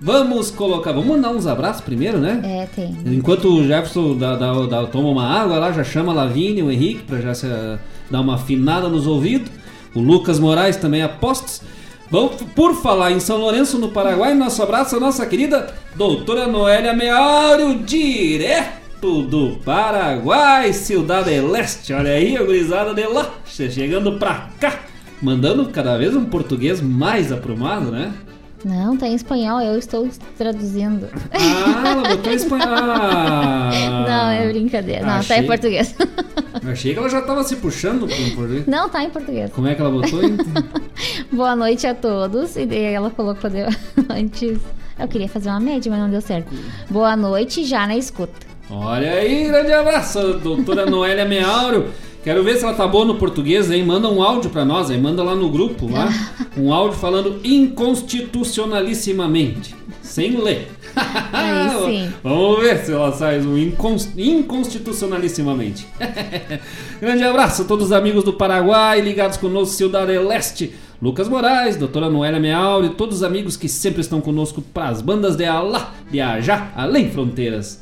vamos 0.00 0.50
colocar. 0.50 0.92
Vamos 0.92 1.08
mandar 1.08 1.30
uns 1.30 1.46
abraços 1.46 1.80
primeiro, 1.80 2.18
né? 2.18 2.40
É, 2.44 2.66
tem. 2.66 2.94
Enquanto 3.06 3.46
o 3.46 3.66
Jefferson 3.66 4.16
dá, 4.18 4.36
dá- 4.36 4.66
dá- 4.66 4.86
toma 4.86 5.08
uma 5.08 5.26
água 5.26 5.56
lá, 5.58 5.72
já 5.72 5.82
chama 5.84 6.12
a 6.12 6.14
Lavínia 6.14 6.60
e 6.60 6.62
o 6.62 6.70
Henrique 6.70 7.04
para 7.04 7.18
já 7.20 7.32
se, 7.32 7.46
ah, 7.46 7.78
dar 8.10 8.20
uma 8.20 8.34
afinada 8.34 8.88
nos 8.88 9.06
ouvidos. 9.06 9.50
O 9.94 10.00
Lucas 10.00 10.38
Moraes 10.38 10.76
também 10.76 11.02
apostos. 11.02 11.62
Vamos, 12.10 12.42
por 12.56 12.74
falar 12.82 13.12
em 13.12 13.20
São 13.20 13.38
Lourenço, 13.38 13.78
no 13.78 13.88
Paraguai, 13.90 14.34
nosso 14.34 14.62
abraço 14.62 14.96
à 14.96 15.00
nossa 15.00 15.24
querida 15.24 15.72
doutora 15.94 16.46
Noélia 16.48 16.92
Meário, 16.92 17.78
direto 17.84 18.79
do 19.00 19.56
Paraguai, 19.64 20.72
Cidade 20.72 21.40
Leste. 21.40 21.92
Olha 21.92 22.10
aí, 22.12 22.36
a 22.36 22.42
gurizada 22.42 22.92
de 22.92 23.06
lá, 23.06 23.30
chegando 23.46 24.18
pra 24.18 24.48
cá, 24.60 24.80
mandando 25.22 25.66
cada 25.70 25.96
vez 25.96 26.14
um 26.14 26.24
português 26.26 26.80
mais 26.82 27.32
aprumado, 27.32 27.90
né? 27.90 28.12
Não, 28.62 28.94
tá 28.94 29.08
em 29.08 29.14
espanhol, 29.14 29.58
eu 29.62 29.78
estou 29.78 30.06
traduzindo. 30.36 31.08
Ah, 31.32 31.88
ela 31.88 32.08
botou 32.10 32.30
em 32.30 32.36
espanhol. 32.36 32.68
Não, 34.06 34.30
é 34.30 34.48
brincadeira. 34.52 35.00
Não, 35.00 35.08
tá 35.14 35.18
Achei- 35.18 35.38
em 35.38 35.46
português. 35.46 35.94
Eu 36.62 36.70
achei 36.70 36.92
que 36.92 36.98
ela 36.98 37.08
já 37.08 37.22
tava 37.22 37.42
se 37.42 37.56
puxando 37.56 38.06
pro 38.06 38.36
português. 38.36 38.66
Não, 38.66 38.86
tá 38.90 39.02
em 39.02 39.08
português. 39.08 39.50
Como 39.50 39.66
é 39.66 39.74
que 39.74 39.80
ela 39.80 39.90
botou? 39.90 40.22
hein? 40.22 40.36
Boa 41.32 41.56
noite 41.56 41.86
a 41.86 41.94
todos. 41.94 42.54
E 42.56 42.66
daí 42.66 42.82
ela 42.92 43.08
colocou 43.10 43.48
antes. 44.10 44.58
Eu 44.98 45.08
queria 45.08 45.28
fazer 45.28 45.48
uma 45.48 45.60
média, 45.60 45.90
mas 45.90 45.98
não 45.98 46.10
deu 46.10 46.20
certo. 46.20 46.52
Boa 46.90 47.16
noite, 47.16 47.64
já 47.64 47.86
na 47.86 47.96
escuta. 47.96 48.49
Olha 48.70 49.12
aí, 49.14 49.46
grande 49.48 49.72
abraço, 49.72 50.34
doutora 50.34 50.86
Noélia 50.86 51.24
Meauro. 51.24 51.86
Quero 52.22 52.44
ver 52.44 52.56
se 52.58 52.64
ela 52.64 52.74
tá 52.74 52.86
boa 52.86 53.04
no 53.06 53.14
português, 53.16 53.70
hein? 53.70 53.82
Manda 53.84 54.06
um 54.08 54.22
áudio 54.22 54.50
pra 54.50 54.62
nós, 54.64 54.90
aí 54.90 55.00
manda 55.00 55.22
lá 55.22 55.34
no 55.34 55.48
grupo, 55.48 55.90
lá. 55.90 56.08
Um 56.56 56.70
áudio 56.72 56.98
falando 56.98 57.40
inconstitucionalissimamente. 57.42 59.74
Sem 60.02 60.36
ler. 60.36 60.70
Aí. 61.32 62.10
Vamos 62.22 62.60
ver 62.60 62.84
se 62.84 62.92
ela 62.92 63.10
sai 63.12 63.40
um 63.40 63.56
incons- 63.56 64.10
inconstitucionalissimamente. 64.16 65.86
Grande 67.00 67.24
abraço 67.24 67.62
a 67.62 67.64
todos 67.64 67.86
os 67.86 67.92
amigos 67.92 68.22
do 68.22 68.34
Paraguai 68.34 69.00
ligados 69.00 69.38
conosco, 69.38 69.74
Cidade 69.74 70.16
Leste. 70.18 70.74
Lucas 71.00 71.26
Moraes, 71.28 71.76
doutora 71.76 72.10
Noélia 72.10 72.38
Meauri, 72.38 72.90
todos 72.90 73.16
os 73.16 73.22
amigos 73.22 73.56
que 73.56 73.66
sempre 73.68 74.02
estão 74.02 74.20
conosco 74.20 74.60
para 74.60 74.88
as 74.90 75.00
bandas 75.00 75.34
de 75.36 75.46
Alá, 75.46 75.94
viajar 76.10 76.70
além 76.76 77.10
fronteiras. 77.10 77.80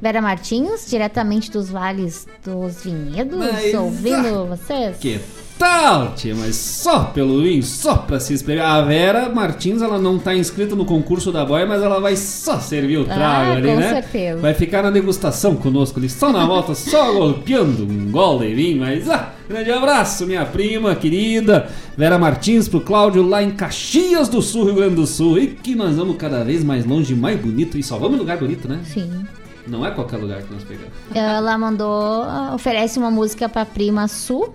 Vera 0.00 0.22
Martins, 0.22 0.86
diretamente 0.88 1.50
dos 1.50 1.68
vales 1.70 2.26
dos 2.44 2.82
vinhedos, 2.82 3.38
Mas, 3.38 3.74
ouvindo 3.74 4.46
vocês. 4.46 4.96
Que 4.98 5.20
tal, 5.58 6.14
tia? 6.14 6.34
Mas 6.34 6.56
só 6.56 7.04
pelo 7.04 7.42
vinho, 7.42 7.62
só 7.62 7.96
pra 7.96 8.18
se 8.18 8.32
espremer. 8.32 8.64
A 8.64 8.80
Vera 8.80 9.28
Martins, 9.28 9.82
ela 9.82 9.98
não 9.98 10.18
tá 10.18 10.34
inscrita 10.34 10.74
no 10.74 10.86
concurso 10.86 11.30
da 11.30 11.44
boia, 11.44 11.66
mas 11.66 11.82
ela 11.82 12.00
vai 12.00 12.16
só 12.16 12.58
servir 12.58 12.96
o 12.96 13.04
trago 13.04 13.22
Ah, 13.22 13.52
ali, 13.52 13.68
com 13.68 13.76
né? 13.76 13.88
certeza. 13.90 14.40
Vai 14.40 14.54
ficar 14.54 14.82
na 14.82 14.90
degustação 14.90 15.54
conosco 15.54 15.98
ali, 15.98 16.08
só 16.08 16.32
na 16.32 16.46
volta, 16.46 16.74
só 16.74 17.12
golpeando 17.12 17.84
um 17.84 18.10
gol 18.10 18.38
de 18.38 18.54
vinho. 18.54 18.80
Mas, 18.80 19.06
ah, 19.06 19.34
grande 19.46 19.70
abraço, 19.70 20.26
minha 20.26 20.46
prima 20.46 20.94
querida 20.94 21.68
Vera 21.94 22.18
Martins, 22.18 22.68
pro 22.68 22.80
Cláudio 22.80 23.22
lá 23.22 23.42
em 23.42 23.50
Caxias 23.50 24.30
do 24.30 24.40
Sul, 24.40 24.64
Rio 24.64 24.76
Grande 24.76 24.94
do 24.94 25.06
Sul. 25.06 25.38
E 25.38 25.48
que 25.48 25.74
nós 25.74 25.94
vamos 25.96 26.16
cada 26.16 26.42
vez 26.42 26.64
mais 26.64 26.86
longe, 26.86 27.14
mais 27.14 27.38
bonito. 27.38 27.76
E 27.76 27.82
só 27.82 27.98
vamos 27.98 28.16
em 28.16 28.20
lugar 28.20 28.38
bonito, 28.38 28.66
né? 28.66 28.80
Sim. 28.84 29.26
Não 29.66 29.84
é 29.86 29.90
qualquer 29.90 30.16
lugar 30.16 30.42
que 30.42 30.52
nós 30.52 30.64
pegamos. 30.64 30.90
Ela 31.14 31.56
mandou, 31.58 32.24
oferece 32.54 32.98
uma 32.98 33.10
música 33.10 33.48
pra 33.48 33.64
prima 33.64 34.08
Sul. 34.08 34.54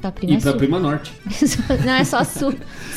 Pra 0.00 0.12
prima 0.12 0.34
E 0.34 0.40
pra 0.40 0.50
Sul. 0.52 0.58
prima 0.58 0.78
norte. 0.78 1.12
Não 1.84 1.92
é 1.94 2.04
só 2.04 2.22
Sul. 2.24 2.54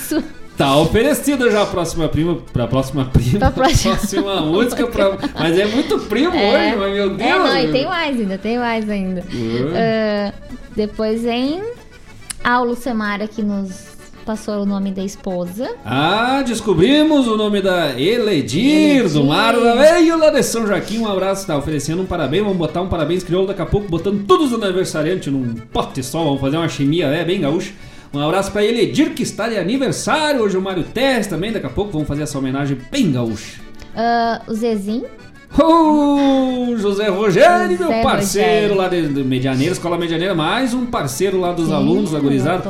Sul. 0.08 0.24
Tá 0.58 0.76
oferecida 0.78 1.50
já 1.50 1.64
a 1.64 1.66
próxima 1.66 2.08
prima, 2.08 2.36
pra 2.54 2.68
próxima 2.68 3.06
prima, 3.06 3.40
Pra 3.40 3.50
próxima. 3.52 3.96
próxima 3.98 4.42
música, 4.42 4.86
pra... 4.86 5.18
mas 5.34 5.58
é 5.58 5.66
muito 5.66 5.98
primo 6.02 6.36
É. 6.36 6.68
hoje, 6.70 6.76
mas 6.78 6.94
meu 6.94 7.10
Deus. 7.16 7.22
É, 7.22 7.40
não, 7.40 7.58
e 7.58 7.72
tem 7.72 7.86
mais 7.88 8.20
ainda, 8.20 8.38
tem 8.38 8.60
mais 8.60 8.90
ainda. 8.90 9.24
Uhum. 9.34 9.72
Ah, 9.76 10.34
depois 10.76 11.24
vem. 11.24 11.64
Ah, 12.44 12.60
o 12.62 12.66
Lucemar 12.66 13.22
aqui 13.22 13.42
nos 13.42 13.91
passou 14.26 14.62
o 14.62 14.66
nome 14.66 14.92
da 14.92 15.04
esposa. 15.04 15.76
Ah, 15.86 16.44
descobrimos 16.46 17.28
o 17.28 17.36
nome 17.36 17.62
da 17.62 18.00
Eledir, 18.00 19.00
Eledir. 19.00 19.10
do 19.10 19.78
Veio 19.78 20.18
lá 20.18 20.30
de 20.30 20.44
São 20.44 20.66
Joaquim. 20.66 21.00
Um 21.00 21.08
abraço, 21.08 21.46
tá 21.46 21.58
oferecendo 21.58 22.02
um 22.02 22.06
parabéns. 22.06 22.44
Vamos 22.44 22.58
botar 22.58 22.82
um 22.82 22.88
parabéns 22.88 23.24
crioulo 23.24 23.48
daqui 23.48 23.62
a 23.62 23.66
pouco, 23.66 23.88
botando 23.88 24.26
todos 24.26 24.52
os 24.52 24.64
aniversariantes 24.64 25.32
num 25.32 25.56
pote 25.72 26.04
só. 26.04 26.24
Vamos 26.24 26.42
fazer 26.42 26.58
uma 26.58 26.70
chimia, 26.70 27.08
é 27.08 27.24
bem 27.26 27.42
gaúcha. 27.42 27.74
Um 28.14 28.20
abraço 28.20 28.52
pra 28.52 28.64
Eledir, 28.64 29.14
que 29.14 29.24
está 29.24 29.48
de 29.48 29.58
aniversário. 29.58 30.42
Hoje 30.42 30.58
o 30.58 30.62
Mário 30.62 30.84
Tess 30.84 31.28
também. 31.28 31.52
Daqui 31.52 31.66
a 31.66 31.70
pouco 31.70 31.92
vamos 31.92 32.08
fazer 32.08 32.24
essa 32.24 32.38
homenagem 32.38 32.78
bem 32.92 33.12
gaúcha. 33.12 33.62
Ah, 33.96 34.42
o 34.48 34.54
Zezinho. 34.54 35.21
Oh, 35.60 36.76
José 36.78 37.10
Rogério, 37.10 37.78
José 37.78 37.94
meu 37.94 38.04
parceiro 38.04 38.74
Rogério. 38.74 38.76
lá 38.78 38.88
de, 38.88 39.08
de 39.10 39.24
Medianeira, 39.24 39.74
Escola 39.74 39.98
Medianeira, 39.98 40.34
mais 40.34 40.74
um 40.74 40.86
parceiro 40.86 41.40
lá 41.40 41.52
dos 41.52 41.68
Sim, 41.68 41.74
alunos, 41.74 42.14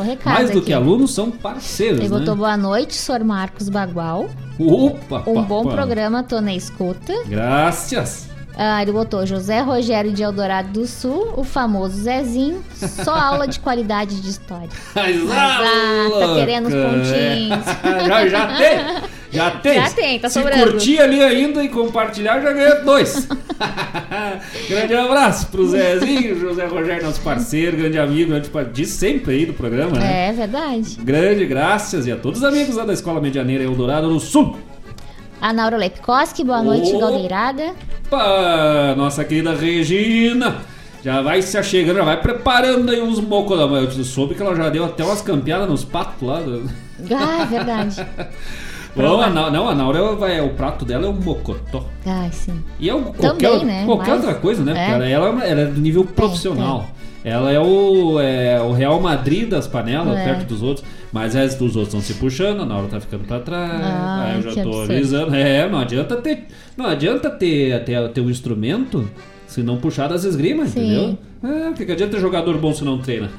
recado 0.01 0.33
Mais 0.33 0.49
do 0.49 0.57
aqui. 0.57 0.67
que 0.67 0.73
alunos, 0.73 1.13
são 1.13 1.29
parceiros, 1.29 1.99
Ele 1.99 2.09
né? 2.09 2.19
botou 2.19 2.35
boa 2.35 2.57
noite, 2.57 2.95
Sr. 2.95 3.23
Marcos 3.23 3.69
Bagual. 3.69 4.29
Opa, 4.59 5.23
Um 5.27 5.43
bom 5.43 5.63
programa, 5.65 6.23
tô 6.23 6.41
na 6.41 6.55
escuta. 6.55 7.13
Graças. 7.27 8.30
Ah, 8.57 8.81
ele 8.81 8.91
botou 8.91 9.25
José 9.25 9.59
Rogério 9.61 10.11
de 10.11 10.21
Eldorado 10.21 10.69
do 10.69 10.85
Sul, 10.85 11.33
o 11.37 11.43
famoso 11.43 11.95
Zezinho, 12.01 12.63
só 12.73 13.13
aula 13.13 13.47
de 13.47 13.59
qualidade 13.59 14.21
de 14.21 14.29
história. 14.29 14.69
Mas, 14.93 15.17
ah, 15.31 16.09
tá 16.19 16.35
querendo 16.35 16.67
os 16.67 16.73
pontinhos. 16.73 17.67
é. 17.83 18.05
já, 18.05 18.27
já 18.27 18.57
tem. 18.57 19.11
Já 19.31 19.51
tem. 19.61 19.75
Já 19.75 19.89
tem, 19.89 20.19
tá 20.19 20.27
Se 20.29 20.33
sobrando. 20.39 20.71
curtir 20.71 20.99
ali 20.99 21.23
ainda 21.23 21.63
e 21.63 21.69
compartilhar, 21.69 22.41
já 22.41 22.51
ganhou 22.51 22.83
dois. 22.83 23.27
grande 24.69 24.95
abraço 24.95 25.47
pro 25.47 25.67
Zezinho, 25.67 26.37
José 26.39 26.65
Rogério, 26.65 27.03
nosso 27.03 27.21
parceiro, 27.21 27.77
grande 27.77 27.97
amigo, 27.97 28.31
grande 28.31 28.49
de 28.71 28.85
sempre 28.85 29.33
aí 29.33 29.45
do 29.45 29.53
programa, 29.53 29.97
né? 29.97 30.29
É 30.29 30.33
verdade. 30.33 30.97
Grande 31.01 31.45
graças 31.45 32.05
e 32.05 32.11
a 32.11 32.17
todos 32.17 32.41
os 32.41 32.45
amigos 32.45 32.75
lá 32.75 32.83
da 32.83 32.93
Escola 32.93 33.21
Medianeira 33.21 33.63
Eldorado 33.63 34.09
do 34.09 34.19
Sul. 34.19 34.57
A 35.41 35.51
Naura 35.51 35.75
Lepkoski, 35.77 36.43
boa 36.43 36.61
noite. 36.61 36.91
Galdeirada. 36.97 37.73
Nossa 38.95 39.23
querida 39.25 39.53
Regina. 39.55 40.57
Já 41.03 41.19
vai 41.21 41.41
se 41.41 41.57
achegando, 41.57 41.97
já 41.97 42.05
vai 42.05 42.21
preparando 42.21 42.91
aí 42.91 43.01
uns 43.01 43.19
mocos. 43.19 43.57
Eu 43.59 44.03
soube 44.03 44.35
que 44.35 44.41
ela 44.43 44.55
já 44.55 44.69
deu 44.69 44.85
até 44.85 45.03
umas 45.03 45.21
campeadas 45.21 45.67
nos 45.67 45.83
patos 45.83 46.21
lá. 46.27 46.39
do- 46.41 46.69
Ah, 47.11 47.41
é 47.41 47.45
verdade. 47.45 48.05
Não, 48.93 49.21
a, 49.21 49.29
não, 49.29 49.69
a 49.69 49.73
Naura 49.73 50.15
vai, 50.17 50.41
o 50.41 50.49
prato 50.49 50.83
dela 50.83 51.05
é 51.05 51.09
um 51.09 51.13
mocotó. 51.13 51.85
Ai, 52.05 52.29
sim. 52.33 52.61
E 52.77 52.89
é 52.89 52.93
qualquer, 52.93 53.49
Também, 53.51 53.65
né? 53.65 53.85
qualquer 53.85 54.15
Mas- 54.15 54.25
outra 54.25 54.35
coisa, 54.35 54.63
né? 54.65 54.73
Porque 54.73 54.91
é. 55.05 55.11
ela, 55.13 55.29
ela, 55.29 55.45
ela 55.45 55.61
é 55.61 55.65
do 55.65 55.79
nível 55.79 56.03
profissional. 56.03 56.87
Ela 57.23 57.51
é 57.51 57.59
o, 57.59 58.19
é 58.19 58.59
o 58.61 58.71
Real 58.71 58.99
Madrid 58.99 59.47
das 59.47 59.67
panelas, 59.67 60.17
É. 60.17 60.23
perto 60.25 60.47
dos 60.47 60.61
outros. 60.63 60.85
Mas 61.11 61.35
as 61.35 61.55
dos 61.55 61.75
outros 61.75 61.93
estão 61.93 62.01
se 62.01 62.13
puxando, 62.19 62.61
a 62.61 62.65
Naura 62.65 62.87
tá 62.87 62.99
ficando 62.99 63.25
pra 63.25 63.39
trás. 63.39 63.81
Ai, 63.83 64.31
aí 64.31 64.37
eu 64.37 64.41
já 64.43 64.63
tô 64.63 64.69
absurdo. 64.69 64.91
avisando. 64.93 65.35
É, 65.35 65.69
não 65.69 65.79
adianta 65.79 66.15
ter. 66.17 66.45
Não 66.77 66.85
adianta 66.87 67.29
ter, 67.29 67.83
ter, 67.83 68.09
ter 68.09 68.21
um 68.21 68.29
instrumento 68.29 69.07
se 69.51 69.61
não 69.61 69.77
puxar 69.77 70.07
das 70.07 70.23
esgrimas, 70.23 70.69
Sim. 70.69 70.79
entendeu? 70.79 71.17
O 71.71 71.73
que, 71.73 71.91
adianta 71.91 72.15
ter 72.15 72.21
jogador 72.21 72.57
bom 72.57 72.73
se 72.73 72.85
não 72.85 72.99
treina? 72.99 73.29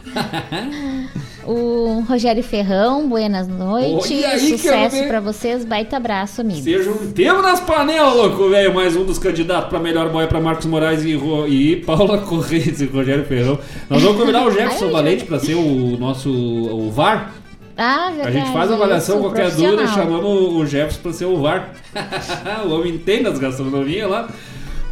O 1.46 2.04
Rogério 2.08 2.42
Ferrão, 2.42 3.08
buenas 3.08 3.48
noites. 3.48 4.24
Aí 4.24 4.38
Sucesso 4.38 5.04
pra 5.08 5.20
vocês, 5.20 5.64
baita 5.64 5.96
abraço, 5.96 6.40
amigo. 6.42 6.60
Seja 6.60 6.90
um 6.90 7.10
tempo 7.12 7.40
nas 7.42 7.60
panelas, 7.60 8.14
louco, 8.14 8.48
velho. 8.50 8.74
Mais 8.74 8.94
um 8.94 9.04
dos 9.04 9.18
candidatos 9.18 9.68
pra 9.70 9.78
melhor 9.80 10.10
boia 10.10 10.26
pra 10.28 10.40
Marcos 10.40 10.66
Moraes 10.66 11.02
e, 11.04 11.14
Ro- 11.14 11.48
e 11.48 11.76
Paula 11.76 12.18
Correia 12.26 12.72
e 12.78 12.84
Rogério 12.84 13.24
Ferrão. 13.24 13.58
Nós 13.88 14.02
vamos 14.02 14.18
convidar 14.20 14.46
o 14.46 14.50
Jefferson 14.50 14.90
Valente 14.90 15.24
pra 15.24 15.38
ser 15.38 15.54
o 15.54 15.96
nosso 15.98 16.30
o 16.30 16.90
VAR. 16.90 17.32
Ah, 17.76 18.12
A 18.22 18.30
gente 18.30 18.52
faz 18.52 18.70
a 18.70 18.74
avaliação, 18.74 19.16
isso, 19.16 19.24
qualquer 19.24 19.50
dúvida, 19.50 19.86
chamamos 19.86 20.54
o 20.54 20.66
Jefferson 20.66 21.00
pra 21.02 21.12
ser 21.12 21.24
o 21.24 21.36
VAR. 21.40 21.70
o 22.66 22.70
homem 22.70 22.94
entende 22.96 23.26
as 23.28 23.38
gastronomias 23.38 24.10
lá. 24.10 24.28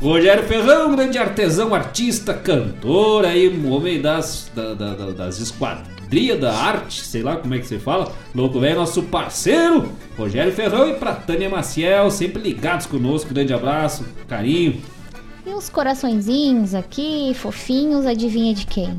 Rogério 0.01 0.43
Ferrão, 0.44 0.94
grande 0.97 1.18
artesão, 1.18 1.74
artista, 1.74 2.32
cantor, 2.32 3.27
aí, 3.27 3.48
um 3.51 3.70
homem 3.70 4.01
das, 4.01 4.51
da- 4.55 4.72
da- 4.72 4.94
da- 4.94 5.10
das 5.10 5.39
esquadrias 5.39 6.40
da 6.40 6.55
arte, 6.55 7.05
sei 7.05 7.22
lá 7.22 7.36
como 7.36 7.55
é 7.55 7.59
que 7.59 7.66
você 7.66 7.78
fala. 7.78 8.10
Louco 8.35 8.59
velho, 8.59 8.77
nosso 8.77 9.02
parceiro, 9.02 9.93
Rogério 10.16 10.52
Ferrão 10.52 10.89
e 10.89 10.94
pra 10.94 11.14
Tânia 11.14 11.51
Maciel, 11.51 12.10
sempre 12.10 12.40
ligados 12.43 12.86
conosco. 12.86 13.32
Grande 13.35 13.52
abraço, 13.52 14.05
carinho. 14.27 14.81
E 15.47 15.51
uns 15.51 15.68
coraçõezinhos 15.68 16.74
aqui, 16.74 17.32
fofinhos, 17.35 18.06
adivinha 18.06 18.55
de 18.55 18.66
quem? 18.66 18.97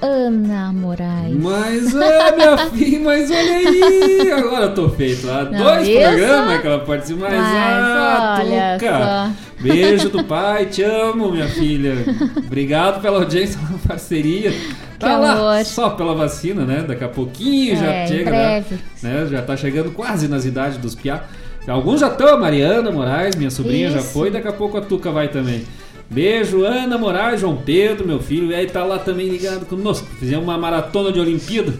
Ana 0.00 0.72
Moraes. 0.72 1.34
Mas 1.36 1.94
é, 1.96 2.36
minha 2.36 2.56
filha, 2.70 3.00
mas 3.00 3.30
olha 3.30 3.40
aí, 3.56 4.32
agora 4.32 4.64
eu 4.66 4.74
tô 4.74 4.88
feito. 4.90 5.28
Há 5.28 5.44
Não, 5.44 5.64
dois 5.64 5.88
programas 5.88 6.60
que 6.60 6.66
ela 6.66 6.78
participa, 6.80 7.20
mas, 7.20 7.32
Mas 7.34 7.46
ah, 7.56 8.36
olha 8.40 8.78
Tuca. 8.78 8.98
só. 8.98 9.48
Beijo 9.62 10.08
do 10.10 10.22
pai, 10.24 10.66
te 10.66 10.82
amo, 10.84 11.32
minha 11.32 11.48
filha. 11.48 11.94
Obrigado 12.36 13.00
pela 13.02 13.18
audiência, 13.18 13.58
pela 13.66 13.78
parceria. 13.80 14.52
Tá 15.00 15.16
lá, 15.18 15.32
amor. 15.32 15.64
só 15.64 15.90
pela 15.90 16.14
vacina, 16.14 16.64
né? 16.64 16.84
Daqui 16.86 17.02
a 17.04 17.08
pouquinho 17.08 17.76
já 17.76 17.86
É, 17.86 18.06
chega, 18.06 18.30
breve. 18.30 18.78
Né? 19.02 19.26
Já 19.30 19.42
tá 19.42 19.56
chegando 19.56 19.90
quase 19.90 20.28
nas 20.28 20.44
idades 20.44 20.78
dos 20.78 20.94
piá. 20.94 21.24
Alguns 21.66 22.00
já 22.00 22.08
estão, 22.08 22.28
a 22.28 22.36
Mariana 22.38 22.90
Moraes, 22.90 23.34
minha 23.36 23.50
sobrinha 23.50 23.90
já 23.90 23.98
Isso. 23.98 24.08
foi, 24.12 24.30
daqui 24.30 24.48
a 24.48 24.52
pouco 24.52 24.78
a 24.78 24.80
Tuca 24.80 25.10
vai 25.10 25.28
também. 25.28 25.64
Beijo, 26.10 26.64
Ana 26.64 26.96
Moraes, 26.96 27.40
João 27.40 27.56
Pedro, 27.56 28.06
meu 28.06 28.20
filho, 28.20 28.50
e 28.50 28.54
aí 28.54 28.66
tá 28.66 28.82
lá 28.84 28.98
também 28.98 29.28
ligado 29.28 29.66
conosco. 29.66 30.06
Fizemos 30.18 30.44
uma 30.44 30.56
maratona 30.56 31.12
de 31.12 31.20
Olimpíada. 31.20 31.74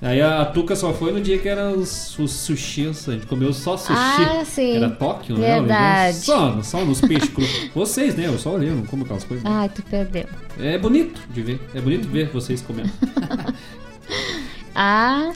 Aí 0.00 0.20
a, 0.20 0.44
Tuca 0.44 0.76
só 0.76 0.92
foi 0.92 1.10
no 1.12 1.20
dia 1.20 1.38
que 1.38 1.48
era 1.48 1.70
os, 1.70 2.16
os 2.18 2.30
sushis, 2.30 3.08
a 3.08 3.12
gente 3.12 3.26
comeu 3.26 3.52
só 3.52 3.76
sushi. 3.76 3.92
Ah, 3.96 4.44
sim. 4.44 4.76
Era 4.76 4.90
Tóquio, 4.90 5.36
né? 5.36 5.58
Verdade. 5.58 6.16
Só, 6.18 6.62
só 6.62 6.84
nos 6.84 7.00
peixes 7.00 7.28
crus. 7.30 7.48
Vocês, 7.74 8.14
né? 8.14 8.26
Eu 8.26 8.38
só 8.38 8.54
olhei, 8.54 8.68
eu 8.68 8.76
não 8.76 8.86
como 8.86 9.04
aquelas 9.04 9.24
coisas. 9.24 9.44
Ai, 9.44 9.68
tu 9.68 9.82
perdeu. 9.82 10.26
É 10.60 10.78
bonito 10.78 11.20
de 11.30 11.42
ver, 11.42 11.60
é 11.74 11.80
bonito 11.80 12.08
ver 12.08 12.28
vocês 12.30 12.60
comendo. 12.62 12.90
Ah, 14.80 15.32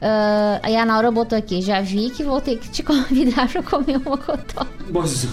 ah, 0.00 0.60
aí 0.62 0.76
a 0.76 0.84
Naura 0.86 1.10
botou 1.10 1.36
aqui, 1.36 1.60
já 1.60 1.80
vi 1.80 2.10
que 2.10 2.22
vou 2.24 2.40
ter 2.40 2.56
que 2.56 2.70
te 2.70 2.82
convidar 2.84 3.48
pra 3.50 3.62
comer 3.62 3.98
um 3.98 4.10
mocotó. 4.10 4.66
Mas, 4.90 5.26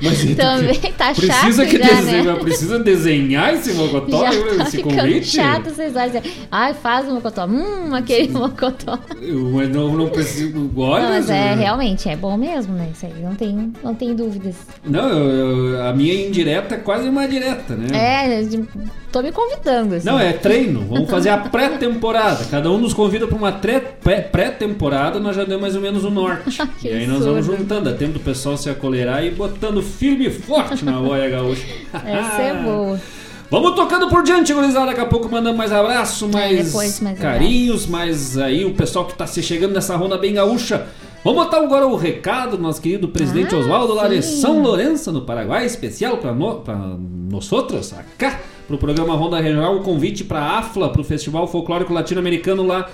mas 0.00 0.18
Também 0.36 0.78
tá 0.92 1.12
precisa 1.14 1.64
chato 1.64 1.68
que 1.70 1.78
já, 1.78 1.86
desenhe- 1.94 2.22
né? 2.22 2.34
Precisa 2.36 2.78
desenhar 2.78 3.54
esse 3.54 3.72
mocotó, 3.72 4.18
Já 4.24 4.30
tá 4.30 4.62
esse 4.68 4.82
convite? 4.82 5.26
chato, 5.26 5.70
vocês 5.70 5.92
vão 5.92 6.06
dizer, 6.06 6.22
ai, 6.50 6.74
faz 6.74 7.08
um 7.08 7.14
mocotó. 7.14 7.46
Hum, 7.46 7.94
aquele 7.94 8.28
mocotó. 8.32 8.98
Mas 9.54 9.68
não, 9.70 9.96
não 9.96 10.08
preciso. 10.08 10.70
Olha, 10.76 11.02
Não, 11.04 11.10
mas 11.10 11.30
é, 11.30 11.54
Zé. 11.54 11.54
realmente, 11.54 12.08
é 12.08 12.16
bom 12.16 12.36
mesmo, 12.36 12.74
né? 12.74 12.88
Isso 12.92 13.06
aí, 13.06 13.14
não 13.22 13.34
tem, 13.34 13.72
não 13.82 13.94
tem 13.94 14.14
dúvidas. 14.14 14.54
Não, 14.84 15.08
eu- 15.08 15.30
eu- 15.70 15.82
a 15.86 15.92
minha 15.92 16.26
indireta 16.26 16.74
é 16.74 16.78
quase 16.78 17.08
uma 17.08 17.26
direta, 17.26 17.74
né? 17.74 17.88
É, 17.92 18.42
de- 18.42 18.64
tô 19.16 19.22
me 19.22 19.32
convidando, 19.32 19.94
assim. 19.94 20.06
Não, 20.06 20.18
é 20.18 20.32
treino. 20.34 20.80
Vamos 20.88 21.08
fazer 21.10 21.30
a 21.30 21.38
pré-temporada. 21.38 22.44
Cada 22.50 22.70
um 22.70 22.76
nos 22.76 22.92
convida 22.92 23.26
para 23.26 23.36
uma 23.36 23.52
pré-temporada, 23.52 25.18
nós 25.18 25.34
já 25.34 25.44
demos 25.44 25.62
mais 25.62 25.74
ou 25.74 25.80
menos 25.80 26.04
o 26.04 26.10
norte. 26.10 26.58
E 26.84 26.88
aí 26.88 27.06
nós 27.06 27.24
vamos 27.24 27.38
absurdo. 27.38 27.62
juntando, 27.62 27.90
dá 27.90 27.96
tempo 27.96 28.12
do 28.14 28.20
pessoal 28.20 28.56
se 28.56 28.68
acolherar 28.68 29.24
e 29.24 29.30
botando 29.30 29.82
firme 29.82 30.26
e 30.26 30.30
forte 30.30 30.84
na 30.84 31.00
boia 31.00 31.28
gaúcha. 31.28 31.64
Essa 32.04 32.42
é 32.42 32.62
boa. 32.62 33.00
Vamos 33.50 33.74
tocando 33.74 34.08
por 34.08 34.22
diante, 34.22 34.52
gurizada. 34.52 34.86
Daqui 34.86 35.00
a 35.00 35.06
pouco 35.06 35.28
mandando 35.30 35.56
mais 35.56 35.72
abraço, 35.72 36.28
mais, 36.28 36.72
É, 36.72 36.76
mais 36.76 37.18
carinhos, 37.18 37.86
mais 37.86 38.36
aí 38.36 38.64
o 38.64 38.74
pessoal 38.74 39.04
que 39.06 39.14
tá 39.14 39.26
se 39.26 39.42
chegando 39.42 39.72
nessa 39.72 39.96
ronda 39.96 40.18
bem 40.18 40.34
gaúcha. 40.34 40.86
Vamos 41.24 41.44
botar 41.44 41.58
agora 41.58 41.86
o 41.86 41.96
recado 41.96 42.56
do 42.56 42.62
nosso 42.62 42.80
querido 42.80 43.08
presidente 43.08 43.54
Ah, 43.54 43.58
Oswaldo 43.58 43.96
sim. 44.22 44.40
São 44.40 44.62
Lourenço, 44.62 45.10
no 45.12 45.22
Paraguai, 45.22 45.64
especial 45.64 46.18
para 46.18 46.32
no, 46.32 46.62
nós 47.30 47.50
outros, 47.52 47.92
acá, 47.92 48.40
pro 48.66 48.78
programa 48.78 49.14
Ronda 49.14 49.40
Regional, 49.40 49.76
o 49.76 49.80
convite 49.82 50.24
para 50.24 50.40
a 50.40 50.58
AFLA, 50.58 50.90
pro 50.90 51.04
Festival 51.04 51.46
Folclórico 51.46 51.92
Latino-Americano 51.92 52.62
lá 52.66 52.88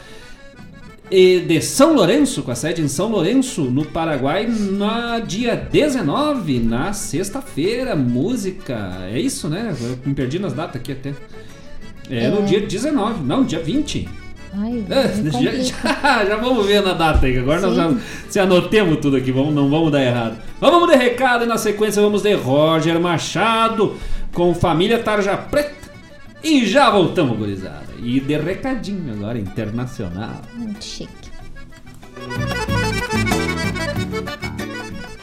de 1.11 1.61
São 1.61 1.95
Lourenço, 1.95 2.43
com 2.43 2.51
a 2.51 2.55
sede 2.55 2.81
em 2.81 2.89
São 2.89 3.11
Lourenço, 3.11 3.65
no 3.65 3.85
Paraguai, 3.85 4.47
na 4.49 5.19
dia 5.19 5.55
19, 5.55 6.59
na 6.61 6.95
sexta-feira, 6.95 7.95
música. 7.95 8.97
É 9.13 9.21
isso, 9.21 9.47
né? 9.49 9.77
Eu 9.79 9.99
me 10.07 10.15
perdi 10.15 10.39
nas 10.39 10.55
datas 10.55 10.77
aqui 10.81 10.93
até. 10.93 11.13
É, 12.09 12.29
no 12.31 12.41
É. 12.41 12.43
dia 12.43 12.61
19, 12.61 13.23
não, 13.25 13.45
dia 13.45 13.61
20. 13.61 14.09
Ai, 14.55 14.85
É, 14.91 15.09
me 15.17 15.31
já, 15.31 15.53
já- 16.03 16.25
já 16.27 16.37
vamos 16.37 16.67
ver 16.67 16.83
na 16.83 16.93
data 16.93 17.25
aí, 17.27 17.39
agora 17.39 17.61
nós 17.61 17.71
Sim. 17.71 17.77
já 17.77 17.95
se 18.31 18.39
anotemos 18.39 18.99
tudo 18.99 19.17
aqui, 19.17 19.33
vamos, 19.33 19.55
não 19.55 19.71
vamos 19.71 19.91
dar 19.91 20.03
errado. 20.03 20.37
Vamos 20.61 20.91
de 20.91 20.97
recado 20.97 21.45
e 21.45 21.47
na 21.47 21.57
sequência 21.57 22.03
vamos 22.03 22.23
de 22.23 22.35
Roger 22.35 23.01
Machado 23.01 23.97
com 24.35 24.55
Família 24.55 24.99
Tarja 24.99 25.37
Preta. 25.37 25.83
E 26.43 26.67
já 26.67 26.91
voltamos, 26.91 27.39
gurizada. 27.39 27.87
E 28.03 28.19
de 28.21 28.37
recadinho 28.37 29.13
agora, 29.15 29.39
internacional. 29.39 30.43
Muito 30.55 30.85
chique. 30.85 31.31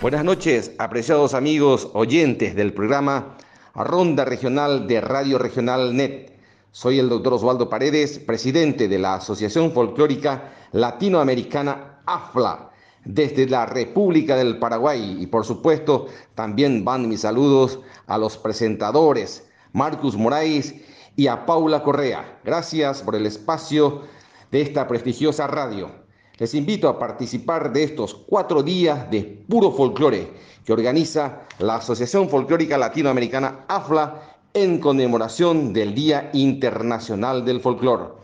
Buenas 0.02 0.24
noches, 0.24 0.72
apreciados 0.80 1.34
amigos 1.34 1.90
oyentes 1.94 2.56
del 2.56 2.72
programa 2.72 3.36
Ronda 3.76 4.24
Regional 4.24 4.88
de 4.88 5.00
Radio 5.02 5.38
Regional 5.38 5.92
Net. 5.94 6.32
Soy 6.72 7.00
el 7.00 7.10
doctor 7.10 7.34
Osvaldo 7.34 7.68
Paredes, 7.68 8.20
presidente 8.20 8.88
de 8.88 9.00
la 9.00 9.16
Asociación 9.16 9.72
Folclórica 9.72 10.54
Latinoamericana 10.72 12.02
AFLA, 12.06 12.70
desde 13.04 13.48
la 13.48 13.66
República 13.66 14.36
del 14.36 14.60
Paraguay. 14.60 15.18
Y 15.20 15.26
por 15.26 15.46
supuesto, 15.46 16.06
también 16.36 16.86
van 16.86 17.10
mis 17.10 17.22
saludos 17.22 17.80
a 18.06 18.20
los 18.20 18.38
presentadores, 18.38 19.50
Marcus 19.74 20.16
Moraes 20.16 20.76
y 21.16 21.26
a 21.26 21.48
Paula 21.48 21.82
Correa. 21.82 22.40
Gracias 22.46 23.02
por 23.02 23.16
el 23.16 23.26
espacio 23.26 24.04
de 24.52 24.62
esta 24.62 24.88
prestigiosa 24.88 25.48
radio. 25.48 25.90
Les 26.38 26.54
invito 26.54 26.88
a 26.88 27.00
participar 27.00 27.74
de 27.74 27.84
estos 27.84 28.14
cuatro 28.14 28.62
días 28.62 29.10
de 29.10 29.44
puro 29.50 29.72
folclore 29.72 30.32
que 30.64 30.74
organiza 30.74 31.42
la 31.58 31.78
Asociación 31.78 32.30
Folclórica 32.30 32.78
Latinoamericana 32.78 33.66
AFLA 33.68 34.39
en 34.54 34.80
conmemoración 34.80 35.74
del 35.74 35.94
Día 35.94 36.30
Internacional 36.34 37.46
del 37.46 37.62
Folclor. 37.62 38.18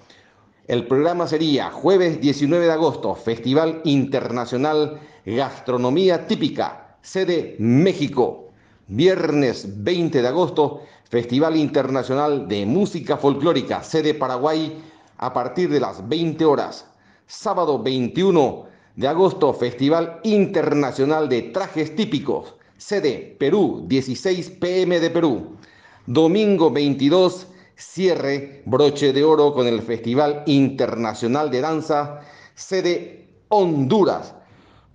El 0.68 0.88
programa 0.88 1.28
sería 1.28 1.70
jueves 1.70 2.20
19 2.20 2.66
de 2.66 2.72
agosto, 2.72 3.14
Festival 3.14 3.82
Internacional 3.84 5.00
Gastronomía 5.26 6.28
Típica, 6.28 6.98
sede 7.02 7.56
México. 7.60 8.50
Viernes 8.88 9.84
20 9.84 10.22
de 10.22 10.28
agosto, 10.28 10.82
Festival 11.10 11.58
Internacional 11.58 12.48
de 12.48 12.66
Música 12.66 13.18
Folclórica, 13.18 13.84
sede 13.84 14.14
Paraguay, 14.14 14.80
a 15.18 15.34
partir 15.34 15.70
de 15.70 15.80
las 15.80 16.08
20 16.08 16.46
horas. 16.46 16.86
Sábado 17.28 17.82
21 17.82 18.66
de 18.96 19.08
agosto, 19.08 19.54
Festival 19.54 20.20
Internacional 20.24 21.30
de 21.30 21.44
Trajes 21.44 21.96
Típicos, 21.96 22.56
sede 22.78 23.36
Perú, 23.40 23.84
16 23.88 24.52
pm 24.52 25.00
de 25.00 25.10
Perú. 25.10 25.58
Domingo 26.08 26.70
22, 26.70 27.48
cierre 27.76 28.62
broche 28.66 29.12
de 29.12 29.24
oro 29.24 29.56
con 29.56 29.66
el 29.66 29.82
Festival 29.82 30.44
Internacional 30.46 31.50
de 31.50 31.62
Danza, 31.62 32.20
sede 32.54 33.28
Honduras. 33.50 34.36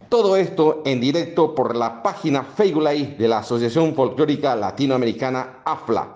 Todo 0.08 0.36
esto 0.36 0.82
en 0.84 1.00
directo 1.00 1.52
por 1.52 1.74
la 1.74 2.04
página 2.04 2.44
Facebook 2.44 2.84
de 2.84 3.26
la 3.26 3.38
Asociación 3.38 3.92
Folclórica 3.96 4.54
Latinoamericana 4.54 5.58
AFLA. 5.64 6.14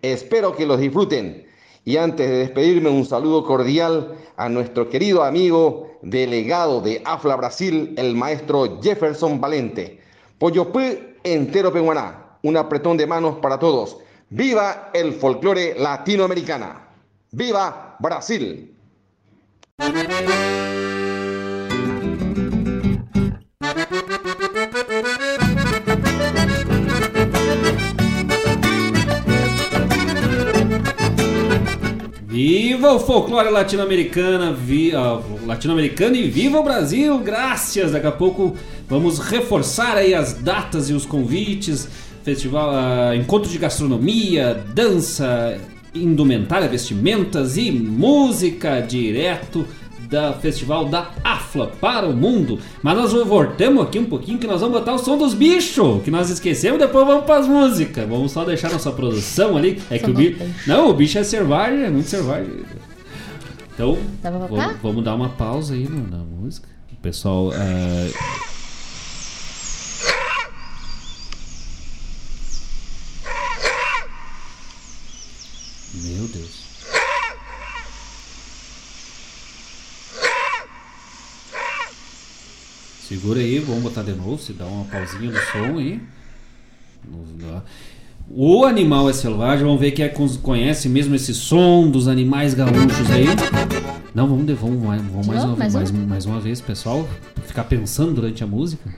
Espero 0.00 0.56
que 0.56 0.64
los 0.64 0.80
disfruten. 0.80 1.46
Y 1.84 1.98
antes 1.98 2.26
de 2.26 2.38
despedirme, 2.38 2.88
un 2.88 3.04
saludo 3.04 3.44
cordial 3.44 4.16
a 4.38 4.48
nuestro 4.48 4.88
querido 4.88 5.24
amigo 5.24 5.98
delegado 6.00 6.80
de 6.80 7.02
AFLA 7.04 7.36
Brasil, 7.36 7.92
el 7.98 8.14
maestro 8.14 8.80
Jefferson 8.80 9.42
Valente. 9.42 10.00
Pollo 10.38 10.72
entero 11.22 11.70
peguaná. 11.70 12.38
Un 12.42 12.56
apretón 12.56 12.96
de 12.96 13.06
manos 13.06 13.36
para 13.36 13.58
todos. 13.58 13.98
¡Viva 14.34 14.88
el 14.94 15.12
folclore 15.12 15.74
latinoamericana! 15.78 16.88
¡Viva 17.32 17.96
Brasil! 18.00 18.74
Viva 32.26 32.92
o 32.94 33.00
folclore 33.00 33.50
latino-americana, 33.50 34.52
vi, 34.52 34.94
uh, 34.94 35.44
latino-americano 35.46 36.16
e 36.16 36.30
viva 36.30 36.58
o 36.58 36.64
Brasil! 36.64 37.18
Graças! 37.18 37.92
Daqui 37.92 38.06
a 38.06 38.12
pouco 38.12 38.56
vamos 38.88 39.18
reforçar 39.18 39.98
aí 39.98 40.14
as 40.14 40.32
datas 40.32 40.88
e 40.88 40.94
os 40.94 41.04
convites 41.04 41.86
festival, 42.22 42.70
uh, 42.72 43.14
encontro 43.14 43.50
de 43.50 43.58
gastronomia, 43.58 44.62
dança, 44.74 45.58
indumentária, 45.94 46.68
vestimentas 46.68 47.56
e 47.56 47.70
música 47.70 48.80
direto 48.80 49.66
da 50.08 50.34
festival 50.34 50.84
da 50.84 51.10
AFLA 51.24 51.68
para 51.68 52.06
o 52.06 52.14
mundo. 52.14 52.58
Mas 52.82 52.96
nós 52.96 53.12
voltamos 53.26 53.82
aqui 53.82 53.98
um 53.98 54.04
pouquinho 54.04 54.38
que 54.38 54.46
nós 54.46 54.60
vamos 54.60 54.78
botar 54.78 54.92
o 54.92 54.98
som 54.98 55.16
dos 55.16 55.32
bichos, 55.32 56.02
que 56.02 56.10
nós 56.10 56.28
esquecemos, 56.28 56.78
depois 56.78 57.06
vamos 57.06 57.24
para 57.24 57.38
as 57.38 57.48
músicas. 57.48 58.06
Vamos 58.06 58.30
só 58.30 58.44
deixar 58.44 58.70
nossa 58.70 58.92
produção 58.92 59.56
ali. 59.56 59.80
É 59.90 59.98
que 59.98 60.10
o 60.10 60.14
bicho. 60.14 60.38
Não, 60.66 60.90
o 60.90 60.94
bicho 60.94 61.18
é 61.18 61.24
selvagem, 61.24 61.84
é 61.84 61.90
muito 61.90 62.08
selvagem. 62.08 62.50
Então, 63.74 63.96
vamos, 64.22 64.76
vamos, 64.82 65.02
dar 65.02 65.14
uma 65.14 65.30
pausa 65.30 65.72
aí 65.72 65.88
na 65.88 66.18
música. 66.18 66.68
O 66.92 66.96
pessoal. 66.96 67.48
Uh, 67.48 68.51
Meu 76.02 76.26
Deus. 76.26 76.72
Segura 83.06 83.40
aí, 83.40 83.58
vamos 83.58 83.82
botar 83.82 84.02
de 84.02 84.12
novo, 84.12 84.38
se 84.38 84.52
dá 84.52 84.64
uma 84.64 84.84
pausinha 84.86 85.30
no 85.30 85.38
som 85.38 85.78
aí. 85.78 86.00
O 88.28 88.64
animal 88.64 89.10
é 89.10 89.12
selvagem, 89.12 89.64
vamos 89.64 89.80
ver 89.80 89.92
quem 89.92 90.04
é 90.04 90.14
conhece 90.42 90.88
mesmo 90.88 91.14
esse 91.14 91.34
som 91.34 91.90
dos 91.90 92.08
animais 92.08 92.54
gaúchos 92.54 93.10
aí. 93.10 93.26
Não, 94.14 94.26
vamos, 94.26 94.46
vamos, 94.58 94.82
vamos 94.82 95.26
mais, 95.26 95.44
uma, 95.44 95.56
mais, 95.56 95.74
mais, 95.74 95.90
mais 95.90 96.26
uma 96.26 96.40
vez, 96.40 96.60
pessoal. 96.60 97.08
Ficar 97.46 97.64
pensando 97.64 98.14
durante 98.14 98.42
a 98.42 98.46
música. 98.46 98.90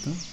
Então. 0.00 0.32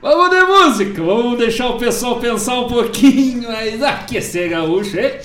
Vamos 0.00 0.30
de 0.30 0.42
música, 0.42 1.02
vamos 1.02 1.38
deixar 1.38 1.68
o 1.68 1.78
pessoal 1.78 2.20
pensar 2.20 2.60
um 2.60 2.68
pouquinho, 2.68 3.48
mas 3.50 3.82
aquecer 3.82 4.50
gaúcho, 4.50 4.98
hein? 4.98 5.18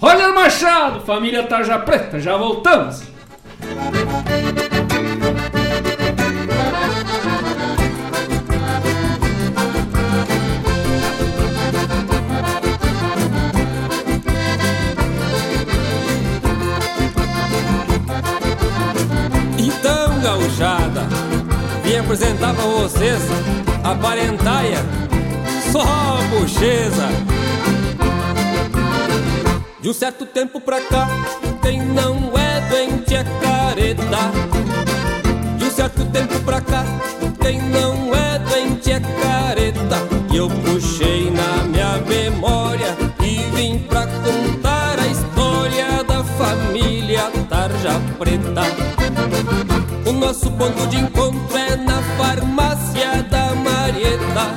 Roger 0.00 0.32
Machado, 0.32 1.00
família 1.04 1.42
Tarja 1.42 1.78
Preta, 1.78 2.20
já 2.20 2.36
voltamos. 2.36 3.02
Vim 22.10 22.14
apresentar 22.14 22.54
pra 22.54 22.64
vocês 22.64 23.20
a 23.84 23.94
parentaia. 23.94 24.78
Só 25.70 25.80
a 25.80 26.18
bocheza. 26.28 27.08
De 29.80 29.88
um 29.88 29.92
certo 29.92 30.26
tempo 30.26 30.60
pra 30.60 30.80
cá 30.80 31.08
Quem 31.62 31.80
não 31.80 32.36
é 32.36 32.60
doente 32.68 33.14
é 33.14 33.22
careta. 33.40 34.18
De 35.56 35.64
um 35.64 35.70
certo 35.70 36.04
tempo 36.06 36.40
pra 36.40 36.60
cá 36.60 36.84
Quem 37.40 37.62
não 37.62 38.12
é 38.12 38.40
doente 38.40 38.90
é 38.90 38.98
careta. 38.98 39.98
E 40.32 40.36
eu 40.36 40.50
puxei 40.50 41.30
na 41.30 41.62
minha 41.62 41.98
memória 42.08 42.96
E 43.22 43.36
vim 43.54 43.78
pra 43.78 44.08
contar 44.08 44.98
a 44.98 45.06
história 45.06 46.02
da 46.02 46.24
família 46.24 47.30
Tarja 47.48 48.00
Preta 48.18 48.89
nosso 50.20 50.50
ponto 50.50 50.86
de 50.88 50.98
encontro 50.98 51.56
é 51.56 51.76
na 51.76 52.02
farmácia 52.18 53.22
da 53.30 53.54
Marieta. 53.54 54.54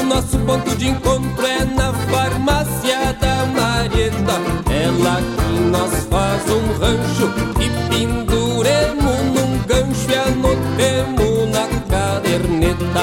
O 0.00 0.02
nosso 0.02 0.38
ponto 0.38 0.74
de 0.74 0.88
encontro 0.88 1.46
é 1.46 1.62
na 1.66 1.92
farmácia 1.92 3.12
da 3.20 3.44
Marieta. 3.44 4.40
É 4.72 4.88
lá 5.04 5.18
que 5.20 5.60
nós 5.60 6.06
faz 6.06 6.42
um 6.50 6.78
rancho 6.78 7.30
e 7.60 7.68
penduremos 7.90 9.20
num 9.34 9.58
gancho 9.66 10.10
e 10.10 10.14
anotemos 10.14 11.50
na 11.50 11.68
caderneta. 11.90 13.02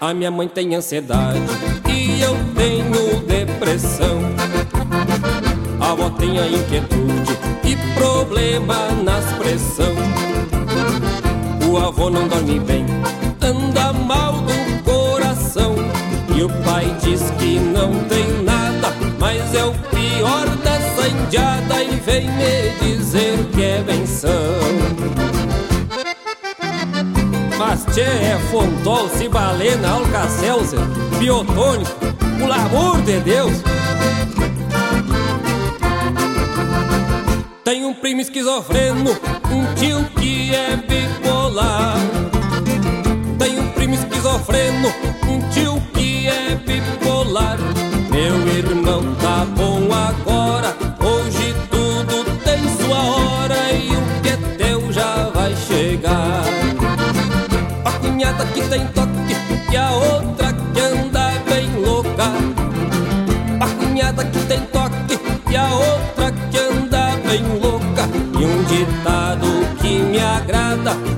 A 0.00 0.12
minha 0.12 0.30
mãe 0.32 0.48
tem 0.48 0.74
ansiedade 0.74 1.40
e 1.88 2.20
eu 2.20 2.36
tenho 2.56 3.20
depressão. 3.26 4.18
A 5.84 5.90
avó 5.92 6.08
tem 6.08 6.38
a 6.38 6.46
inquietude 6.46 7.38
e 7.62 7.76
problema 7.92 8.88
nas 9.04 9.24
pressão. 9.34 9.94
O 11.70 11.76
avô 11.76 12.08
não 12.08 12.26
dorme 12.26 12.58
bem, 12.58 12.86
anda 13.42 13.92
mal 13.92 14.32
do 14.32 14.82
coração. 14.82 15.74
E 16.34 16.42
o 16.42 16.48
pai 16.64 16.86
diz 17.02 17.30
que 17.38 17.58
não 17.58 18.02
tem 18.04 18.42
nada, 18.42 18.94
mas 19.20 19.54
é 19.54 19.62
o 19.62 19.74
pior 19.90 20.48
dessa 20.64 21.06
indiada 21.06 21.84
e 21.84 21.96
vem 21.96 22.30
me 22.30 22.70
dizer 22.80 23.46
que 23.52 23.62
é 23.62 23.82
benção. 23.82 24.30
Mas 27.58 27.84
tchê, 27.92 28.00
é 28.00 28.38
Fontol, 28.50 29.10
Cibalena, 29.10 29.90
Alcacelser, 29.90 30.80
Biotônico, 31.18 31.92
pelo 32.38 32.52
amor 32.54 33.02
de 33.02 33.20
Deus! 33.20 33.62
Tem 37.74 37.84
um 37.84 37.92
primo 37.92 38.20
esquizofreno, 38.20 39.10
um 39.50 39.74
tio 39.74 40.04
que 40.16 40.54
é 40.54 40.76
bipolar. 40.76 41.96
Tem 43.36 43.58
um 43.58 43.68
primo 43.72 43.94
esquizofreno, 43.94 44.88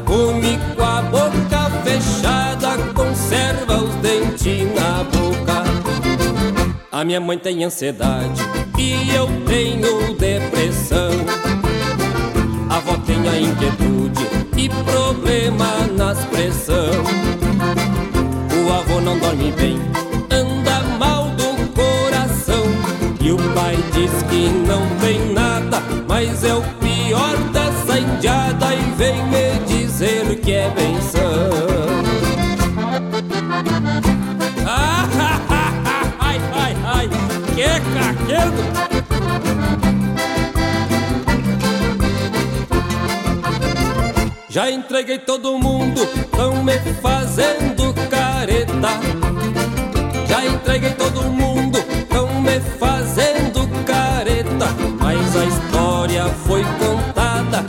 come 0.05 0.59
com 0.77 0.83
a 0.83 1.03
boca 1.03 1.71
fechada, 1.85 2.77
conserva 2.95 3.79
os 3.79 3.95
dentes 3.97 4.75
na 4.75 5.05
boca. 5.05 5.65
A 6.93 7.05
minha 7.05 7.21
mãe 7.21 7.37
tem 7.37 7.65
ansiedade 7.65 8.41
e 8.79 9.15
eu 9.15 9.27
tenho 9.47 10.15
depressão. 10.15 11.11
A 12.71 12.77
avó 12.77 12.97
tem 13.07 13.29
a 13.29 13.41
inquietude 13.41 14.27
e 14.57 14.69
problema 14.69 15.67
nas 15.97 16.25
pressão. 16.27 16.91
O 18.67 18.73
avô 18.73 19.01
não 19.01 19.19
dorme 19.19 19.53
bem, 19.53 19.79
anda 20.31 20.81
mal 20.99 21.25
do 21.31 21.73
coração. 21.75 22.65
E 23.21 23.33
o 23.33 23.37
pai 23.55 23.77
diz 23.93 24.11
que 24.31 24.49
não 24.67 24.87
tem 25.01 25.33
nada, 25.33 25.83
mas 26.09 26.45
é 26.45 26.55
o 26.55 26.63
pior 26.81 27.37
dessa 27.53 27.99
indiada 27.99 28.75
e 28.75 28.95
vem 28.97 29.23
me 29.27 29.46
que 30.47 30.53
é 30.53 30.71
benção. 30.71 31.51
Ah, 34.65 35.09
ai, 36.21 36.41
ai, 36.53 36.77
ai, 36.85 37.09
que 37.57 37.67
caquedo! 37.97 38.63
Já 44.49 44.71
entreguei 44.71 45.19
todo 45.19 45.59
mundo, 45.59 46.07
tão 46.31 46.63
me 46.63 46.79
fazendo 47.03 47.93
careta. 48.09 48.91
Já 50.29 50.47
entreguei 50.47 50.91
todo 50.91 51.25
mundo, 51.25 51.83
tão 52.09 52.41
me 52.41 52.61
fazendo 52.79 53.67
careta. 53.85 54.69
Mas 55.01 55.37
a 55.37 55.45
história 55.45 56.25
foi 56.47 56.63
contada, 56.79 57.65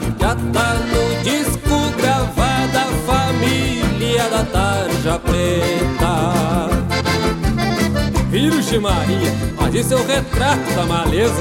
Virgem 8.68 8.82
Maria, 8.82 9.32
mas 9.56 9.74
isso 9.74 9.94
é 9.94 9.96
o 9.96 10.06
retrato 10.06 10.74
da 10.76 10.86
maleza. 10.86 11.40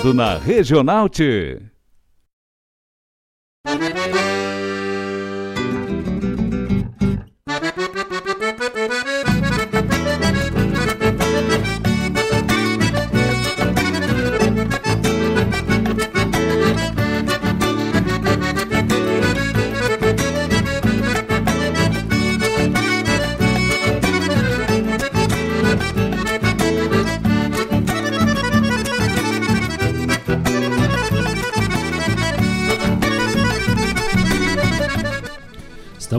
Ligado 0.00 0.14
na 0.14 0.38
Regional 0.38 1.08
T. 1.08 1.60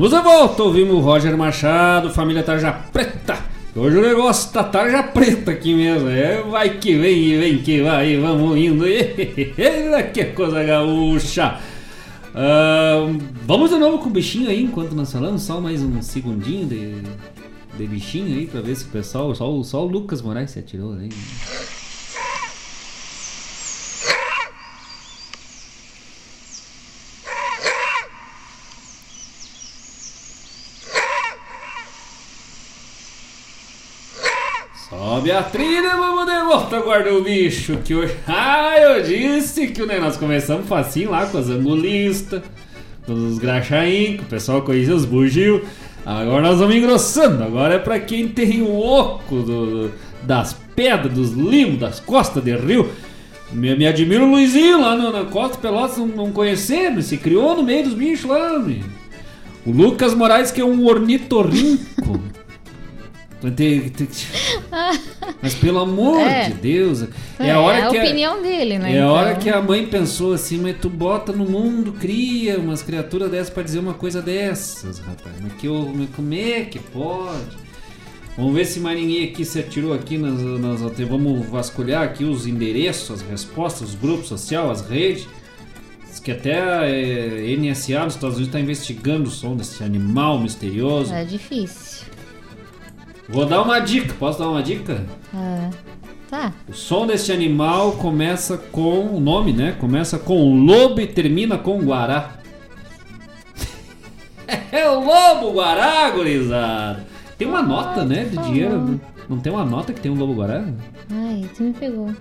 Estamos 0.01 0.17
de 0.17 0.29
volta, 0.31 0.63
ouvimos 0.63 0.95
o 0.95 0.99
Roger 0.99 1.37
Machado, 1.37 2.09
família 2.09 2.41
Tarja 2.41 2.71
Preta. 2.71 3.37
Hoje 3.75 3.97
o 3.97 4.01
negócio 4.01 4.51
tá 4.51 4.63
Tarja 4.63 5.03
Preta 5.03 5.51
aqui 5.51 5.75
mesmo. 5.75 6.09
É, 6.09 6.41
vai 6.41 6.79
que 6.79 6.97
vem, 6.97 7.39
vem 7.39 7.59
que 7.59 7.83
vai, 7.83 8.17
vamos 8.17 8.57
indo. 8.57 8.83
Eita, 8.89 10.01
que 10.11 10.25
coisa 10.25 10.63
gaúcha. 10.63 11.59
Ah, 12.33 13.13
vamos 13.45 13.69
de 13.69 13.77
novo 13.77 13.99
com 13.99 14.09
o 14.09 14.11
bichinho 14.11 14.49
aí, 14.49 14.63
enquanto 14.63 14.93
nós 14.93 15.11
falamos, 15.11 15.43
só 15.43 15.61
mais 15.61 15.83
um 15.83 16.01
segundinho 16.01 16.65
de, 16.65 17.03
de 17.77 17.85
bichinho 17.85 18.35
aí, 18.35 18.47
pra 18.47 18.59
ver 18.59 18.75
se 18.75 18.85
o 18.85 18.87
pessoal, 18.87 19.35
só, 19.35 19.61
só 19.61 19.85
o 19.85 19.87
Lucas 19.87 20.19
Moraes 20.19 20.49
se 20.49 20.57
atirou 20.57 20.93
aí. 20.93 21.09
Trilha, 35.51 35.95
vamos 35.95 36.25
de 36.25 36.39
volta, 36.43 36.79
guarda 36.79 37.13
o 37.13 37.23
bicho. 37.23 37.77
Que 37.83 37.93
hoje. 37.95 38.15
Ah, 38.27 38.73
eu 38.77 39.03
disse 39.03 39.67
que 39.67 39.85
né, 39.85 39.99
nós 39.99 40.17
começamos 40.17 40.67
facinho 40.67 41.11
lá 41.11 41.25
com 41.25 41.37
as 41.37 41.49
angulistas, 41.49 42.41
com 43.05 43.13
os 43.13 43.37
graxaim, 43.39 44.17
que 44.17 44.23
o 44.23 44.27
pessoal 44.27 44.61
conhecia 44.61 44.95
os 44.95 45.05
bugio. 45.05 45.63
Agora 46.05 46.41
nós 46.41 46.59
vamos 46.59 46.75
engrossando. 46.75 47.43
Agora 47.43 47.75
é 47.75 47.79
pra 47.79 47.99
quem 47.99 48.27
tem 48.27 48.61
o 48.61 48.75
oco 48.79 49.41
do- 49.41 49.91
das 50.23 50.53
pedras, 50.75 51.13
dos 51.13 51.31
limos, 51.31 51.79
das 51.79 51.99
costas 51.99 52.43
de 52.43 52.55
rio. 52.55 52.89
Me, 53.51 53.75
me 53.75 53.85
admira 53.85 54.23
o 54.23 54.29
Luizinho 54.31 54.79
lá 54.81 54.95
no- 54.95 55.11
na 55.11 55.25
Costa 55.25 55.57
Pelotas, 55.57 55.97
não, 55.97 56.07
não 56.07 56.31
conhecendo, 56.31 57.01
se 57.01 57.17
criou 57.17 57.55
no 57.55 57.63
meio 57.63 57.83
dos 57.83 57.93
bichos 57.93 58.29
lá. 58.29 58.63
O 59.65 59.71
Lucas 59.71 60.13
Moraes, 60.15 60.51
que 60.51 60.61
é 60.61 60.65
um 60.65 60.85
ornitorrinco. 60.87 62.19
Mas 65.41 65.55
pelo 65.55 65.79
amor 65.79 66.19
É. 66.21 66.49
de 66.49 66.53
Deus. 66.53 67.01
É, 67.03 67.07
É, 67.47 67.51
a 67.51 67.59
hora 67.59 67.87
a 67.87 67.89
que 67.89 67.97
opinião 67.97 68.41
dele, 68.41 68.77
né, 68.77 68.95
É 68.95 69.01
a 69.01 69.11
hora 69.11 69.31
então. 69.31 69.41
que 69.41 69.49
a 69.49 69.61
mãe 69.61 69.85
pensou 69.87 70.33
assim, 70.33 70.57
mas 70.59 70.77
tu 70.79 70.89
bota 70.89 71.31
no 71.31 71.45
mundo, 71.45 71.93
cria 71.93 72.59
umas 72.59 72.81
criaturas 72.83 73.31
dessas 73.31 73.49
pra 73.49 73.63
dizer 73.63 73.79
uma 73.79 73.93
coisa 73.93 74.21
dessas, 74.21 74.99
rapaz. 74.99 75.35
Mas, 75.41 75.53
que 75.53 75.67
eu, 75.67 75.91
mas 75.95 76.09
como 76.15 76.33
é 76.33 76.61
que 76.61 76.79
pode? 76.79 77.57
Vamos 78.37 78.53
ver 78.53 78.65
se 78.65 78.79
mais 78.79 78.97
ninguém 78.97 79.25
aqui 79.25 79.43
se 79.43 79.59
atirou 79.59 79.93
aqui 79.93 80.17
nas, 80.17 80.39
nas 80.41 80.81
vamos 81.07 81.45
vasculhar 81.47 82.03
aqui 82.03 82.23
os 82.23 82.47
endereços, 82.47 83.21
as 83.21 83.21
respostas, 83.29 83.89
os 83.89 83.95
grupos 83.95 84.27
sociais, 84.27 84.81
as 84.81 84.89
redes. 84.89 85.27
Diz 86.07 86.19
que 86.19 86.31
até 86.31 86.61
a 86.61 86.89
eh, 86.89 87.55
NSA 87.57 88.05
nos 88.05 88.15
Estados 88.15 88.37
Unidos 88.37 88.47
está 88.47 88.59
investigando 88.59 89.27
o 89.29 89.31
som 89.31 89.55
desse 89.55 89.83
animal 89.83 90.39
misterioso. 90.39 91.13
É 91.13 91.25
difícil. 91.25 92.05
Vou 93.29 93.45
dar 93.45 93.61
uma 93.61 93.79
dica, 93.79 94.13
posso 94.19 94.39
dar 94.39 94.49
uma 94.49 94.61
dica? 94.61 95.05
É. 95.33 95.69
Tá. 96.29 96.53
O 96.67 96.73
som 96.73 97.05
deste 97.05 97.31
animal 97.31 97.93
começa 97.93 98.57
com 98.57 99.15
o 99.15 99.19
nome, 99.19 99.51
né? 99.51 99.75
Começa 99.79 100.17
com 100.17 100.65
lobo 100.65 101.01
e 101.01 101.07
termina 101.07 101.57
com 101.57 101.77
guará. 101.79 102.37
é 104.71 104.89
o 104.89 105.03
lobo 105.03 105.51
guará, 105.51 106.09
gurizada. 106.09 107.05
Tem 107.37 107.47
uma 107.47 107.61
nota, 107.61 108.05
né, 108.05 108.23
de 108.25 108.37
dinheiro. 108.37 108.99
Não 109.27 109.39
tem 109.39 109.51
uma 109.51 109.65
nota 109.65 109.91
que 109.91 109.99
tem 109.99 110.11
um 110.11 110.15
lobo 110.15 110.33
guará? 110.33 110.63
Ai, 111.09 111.49
tu 111.55 111.63
me 111.63 111.73
pegou. 111.73 112.13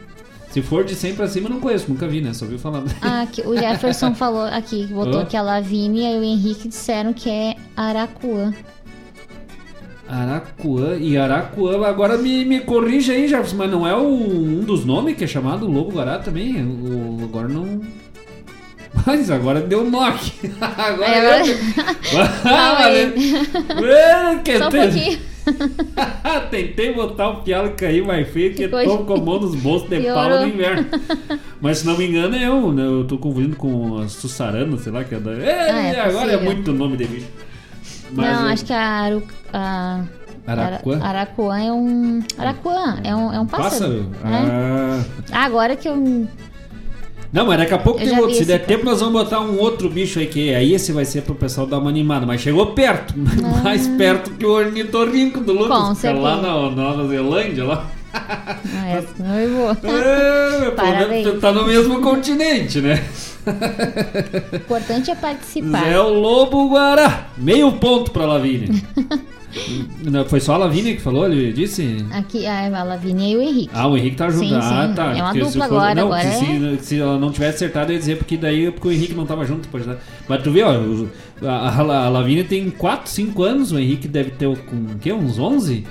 Se 0.50 0.60
for 0.60 0.84
de 0.84 0.96
100 0.96 1.14
pra 1.14 1.28
cima, 1.28 1.46
eu 1.46 1.52
não 1.54 1.60
conheço, 1.60 1.88
nunca 1.88 2.08
vi, 2.08 2.20
né? 2.20 2.32
Só 2.34 2.44
ouvi 2.44 2.58
falar. 2.58 2.82
Ah, 3.00 3.22
aqui, 3.22 3.42
o 3.42 3.56
Jefferson 3.56 4.14
falou 4.14 4.42
aqui, 4.42 4.86
botou 4.86 5.20
Hã? 5.20 5.24
que 5.24 5.36
a 5.36 5.42
Lavínia 5.42 6.12
e 6.12 6.18
o 6.18 6.24
Henrique 6.24 6.68
disseram 6.68 7.12
que 7.12 7.30
é 7.30 7.54
Aracuã. 7.76 8.52
Aracuã 10.10 10.96
e 10.98 11.16
Aracuã. 11.16 11.86
Agora 11.86 12.18
me, 12.18 12.44
me 12.44 12.60
corrija 12.60 13.12
aí, 13.12 13.28
Jefferson, 13.28 13.56
mas 13.56 13.70
não 13.70 13.86
é 13.86 13.94
o, 13.94 14.02
um 14.08 14.60
dos 14.60 14.84
nomes 14.84 15.16
que 15.16 15.22
é 15.24 15.26
chamado 15.26 15.70
Lobo 15.70 15.92
Guará 15.92 16.18
também? 16.18 16.56
O, 16.64 17.18
agora 17.22 17.48
não. 17.48 17.80
Mas 19.06 19.30
agora 19.30 19.60
deu 19.60 19.86
aqui. 20.00 20.32
Agora. 20.60 21.08
É, 21.08 21.42
eu... 21.44 23.14
Mano, 23.80 24.42
que 24.42 24.58
Só 24.58 24.66
um 24.66 24.70
pouquinho. 24.70 25.18
Tentei 26.50 26.92
botar 26.92 27.28
o 27.30 27.36
pialo 27.42 27.68
e 27.68 27.72
cair 27.72 28.04
mais 28.04 28.28
feio 28.28 28.52
que 28.52 28.68
coisa. 28.68 28.90
tô 28.90 29.04
com 29.04 29.14
a 29.14 29.16
mão 29.16 29.40
nos 29.40 29.54
bolsos 29.54 29.88
de 29.88 30.00
Piorou. 30.00 30.14
pau 30.30 30.40
no 30.40 30.46
inverno. 30.48 30.86
Mas 31.60 31.78
se 31.78 31.86
não 31.86 31.96
me 31.96 32.06
engano 32.08 32.34
é 32.36 32.46
eu, 32.46 32.72
né? 32.72 32.84
Eu 32.84 33.04
tô 33.04 33.16
confundindo 33.16 33.56
com 33.56 33.98
a 33.98 34.08
Sussarana, 34.08 34.76
sei 34.76 34.92
lá, 34.92 35.04
que 35.04 35.14
é 35.14 35.20
da. 35.20 35.30
É, 35.32 35.70
Ah, 35.70 35.82
é 35.82 36.00
agora 36.00 36.32
é 36.32 36.36
possível. 36.36 36.40
muito 36.54 36.72
nome 36.72 36.96
de 36.96 37.04
bicho. 37.06 37.26
Mas 38.12 38.36
não, 38.36 38.46
eu- 38.46 38.52
acho 38.52 38.64
que 38.64 38.72
a, 38.72 38.80
Aru, 38.82 39.22
a 39.52 40.00
Araquã? 40.46 40.96
Ara- 41.00 41.08
Araquã 41.08 41.58
é 41.58 41.72
um. 41.72 42.20
Araquã 42.38 42.98
é 43.04 43.14
um, 43.14 43.32
é 43.32 43.40
um 43.40 43.46
pássaro. 43.46 43.70
Pássaro? 43.70 44.10
né? 44.24 44.46
Ah. 45.32 45.44
Agora 45.44 45.76
que 45.76 45.88
eu. 45.88 46.26
Não, 47.32 47.46
mas 47.46 47.58
daqui 47.58 47.72
a 47.74 47.78
pouco 47.78 48.00
Eu 48.00 48.08
tem 48.08 48.18
outro. 48.18 48.34
Se 48.34 48.44
der 48.44 48.66
tempo, 48.66 48.84
nós 48.84 48.98
vamos 49.00 49.22
botar 49.22 49.40
um 49.40 49.56
outro 49.58 49.88
bicho 49.88 50.18
aí, 50.18 50.26
que 50.26 50.52
aí 50.52 50.74
esse 50.74 50.90
vai 50.90 51.04
ser 51.04 51.22
pro 51.22 51.34
pessoal 51.34 51.64
dar 51.66 51.78
uma 51.78 51.88
animada. 51.88 52.26
Mas 52.26 52.40
chegou 52.40 52.66
perto. 52.72 53.14
Mais 53.62 53.86
perto 53.86 54.32
que 54.32 54.44
o 54.44 54.50
ornitorrinco 54.50 55.40
do 55.40 55.52
Lucas. 55.52 55.70
Ah. 55.78 55.86
Com 55.88 55.94
que 55.94 56.00
tá 56.02 56.12
lá 56.12 56.36
na 56.36 56.42
certeza. 56.42 56.70
Nova 56.74 57.08
Zelândia, 57.08 57.64
lá. 57.64 57.86
Ah, 58.12 58.88
essa 58.88 59.14
não. 59.18 59.34
É, 59.34 59.74
pelo 59.76 60.72
Parabéns. 60.72 61.24
menos 61.26 61.40
tá 61.40 61.52
no 61.52 61.66
mesmo 61.66 62.00
continente, 62.00 62.80
né? 62.80 63.02
O 64.52 64.56
importante 64.56 65.10
é 65.10 65.14
participar. 65.14 65.84
Zé 65.84 66.00
o 66.00 66.08
Lobo 66.08 66.68
Guará. 66.70 67.28
Meio 67.36 67.72
ponto 67.72 68.10
pra 68.10 68.26
Lavínia. 68.26 68.68
Não, 70.04 70.24
Foi 70.26 70.38
só 70.38 70.54
a 70.54 70.58
Lavínia 70.58 70.94
que 70.94 71.00
falou, 71.02 71.26
ele 71.26 71.52
disse? 71.52 72.04
Aqui 72.12 72.46
a 72.46 72.68
Lavínia 72.84 73.32
e 73.32 73.36
o 73.36 73.42
Henrique. 73.42 73.70
Ah, 73.74 73.88
o 73.88 73.96
Henrique 73.96 74.14
tá 74.16 74.30
junto. 74.30 74.46
Sim, 74.48 74.54
ah, 74.54 74.86
sim. 74.88 74.94
tá. 74.94 75.06
É 75.12 75.14
uma 75.22 75.32
Porque 75.32 75.44
se 75.44 75.52
dupla 75.52 75.68
for- 75.68 75.74
agora, 75.74 75.94
não, 75.96 76.06
agora 76.06 76.22
é- 76.22 76.32
se, 76.78 76.78
se 76.84 77.00
ela 77.00 77.18
não 77.18 77.32
tivesse 77.32 77.56
acertado, 77.56 77.90
eu 77.90 77.94
ia 77.94 77.98
dizer 77.98 78.16
porque 78.16 78.36
daí 78.36 78.66
é 78.66 78.70
porque 78.70 78.86
o 78.86 78.92
Henrique 78.92 79.12
não 79.12 79.26
tava 79.26 79.44
junto. 79.44 79.66
Pode 79.68 79.84
dar. 79.86 79.96
Mas 80.28 80.40
tu 80.44 80.52
vê, 80.52 80.62
ó, 80.62 80.72
a, 81.44 81.78
a 81.80 82.08
Lavínia 82.08 82.44
tem 82.44 82.70
4, 82.70 83.10
5 83.10 83.42
anos, 83.42 83.72
o 83.72 83.78
Henrique 83.80 84.06
deve 84.06 84.30
ter 84.30 84.46
com 84.58 84.76
o 84.76 84.98
quê? 85.00 85.12
Uns 85.12 85.36
11? 85.36 85.84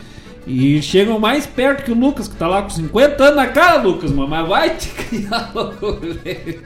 E 0.52 0.82
chegam 0.82 1.20
mais 1.20 1.46
perto 1.46 1.84
que 1.84 1.92
o 1.92 1.96
Lucas, 1.96 2.28
que 2.28 2.36
tá 2.36 2.48
lá 2.48 2.64
com 2.64 2.70
50 2.72 3.24
anos 3.24 3.36
na 3.36 3.48
cara, 3.48 3.82
Lucas, 3.84 4.12
mano. 4.12 4.28
Mas 4.30 4.48
vai 4.48 4.76
te 4.76 4.90
criar 4.90 5.52
louco, 5.54 6.00
velho. 6.02 6.62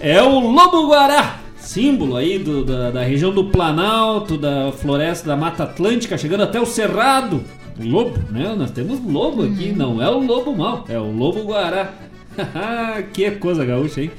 É 0.00 0.22
o 0.22 0.40
Lobo 0.40 0.88
Guará, 0.88 1.40
símbolo 1.58 2.16
aí 2.16 2.38
do- 2.38 2.64
da, 2.64 2.90
da 2.90 3.02
região 3.02 3.30
do 3.32 3.44
Planalto, 3.50 4.38
da 4.38 4.72
floresta 4.72 5.26
da 5.28 5.36
Mata 5.36 5.64
Atlântica, 5.64 6.16
chegando 6.16 6.42
até 6.42 6.58
o 6.58 6.64
Cerrado. 6.66 7.42
Lobo, 7.78 8.18
né? 8.30 8.54
Nós 8.56 8.70
temos 8.70 8.98
lobo 9.04 9.42
aqui, 9.42 9.70
não 9.72 10.00
é 10.02 10.08
o 10.08 10.18
lobo 10.18 10.56
mal, 10.56 10.86
é 10.88 10.98
o 10.98 11.12
Lobo 11.12 11.42
Guará. 11.44 11.92
que 13.12 13.30
coisa 13.32 13.64
gaúcha, 13.66 14.00
hein? 14.00 14.10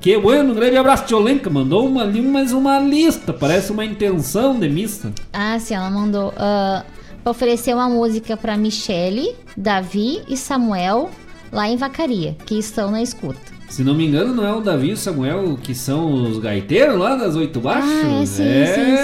Que 0.00 0.16
bueno, 0.16 0.52
um 0.52 0.54
grande 0.54 0.76
abraço, 0.76 1.04
Tiolenka. 1.06 1.50
Mandou 1.50 1.86
uma, 1.86 2.04
mais 2.06 2.52
uma 2.52 2.78
lista, 2.78 3.32
parece 3.32 3.72
uma 3.72 3.84
intenção 3.84 4.58
de 4.58 4.68
missa. 4.68 5.12
Ah, 5.32 5.58
sim, 5.58 5.74
ela 5.74 5.90
mandou 5.90 6.32
ah, 6.36 6.84
pra 7.22 7.30
oferecer 7.30 7.74
uma 7.74 7.88
música 7.88 8.36
pra 8.36 8.56
Michele, 8.56 9.34
Davi 9.56 10.22
e 10.28 10.36
Samuel 10.36 11.10
lá 11.52 11.68
em 11.68 11.76
Vacaria, 11.76 12.36
que 12.46 12.58
estão 12.58 12.90
na 12.90 13.02
escuta. 13.02 13.38
Se 13.68 13.84
não 13.84 13.94
me 13.94 14.06
engano, 14.06 14.34
não 14.34 14.44
é 14.46 14.52
o 14.52 14.60
Davi 14.60 14.88
e 14.88 14.92
o 14.92 14.96
Samuel 14.96 15.56
que 15.62 15.74
são 15.74 16.12
os 16.24 16.38
gaiteiros 16.38 16.98
lá 16.98 17.14
das 17.16 17.36
Oito 17.36 17.60
Baixos? 17.60 17.88
Ah, 17.90 18.22
é 18.22 18.26
sim, 18.26 18.42
É, 18.48 18.66
sim, 18.66 18.96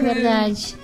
sim, 0.00 0.14
verdade. 0.14 0.76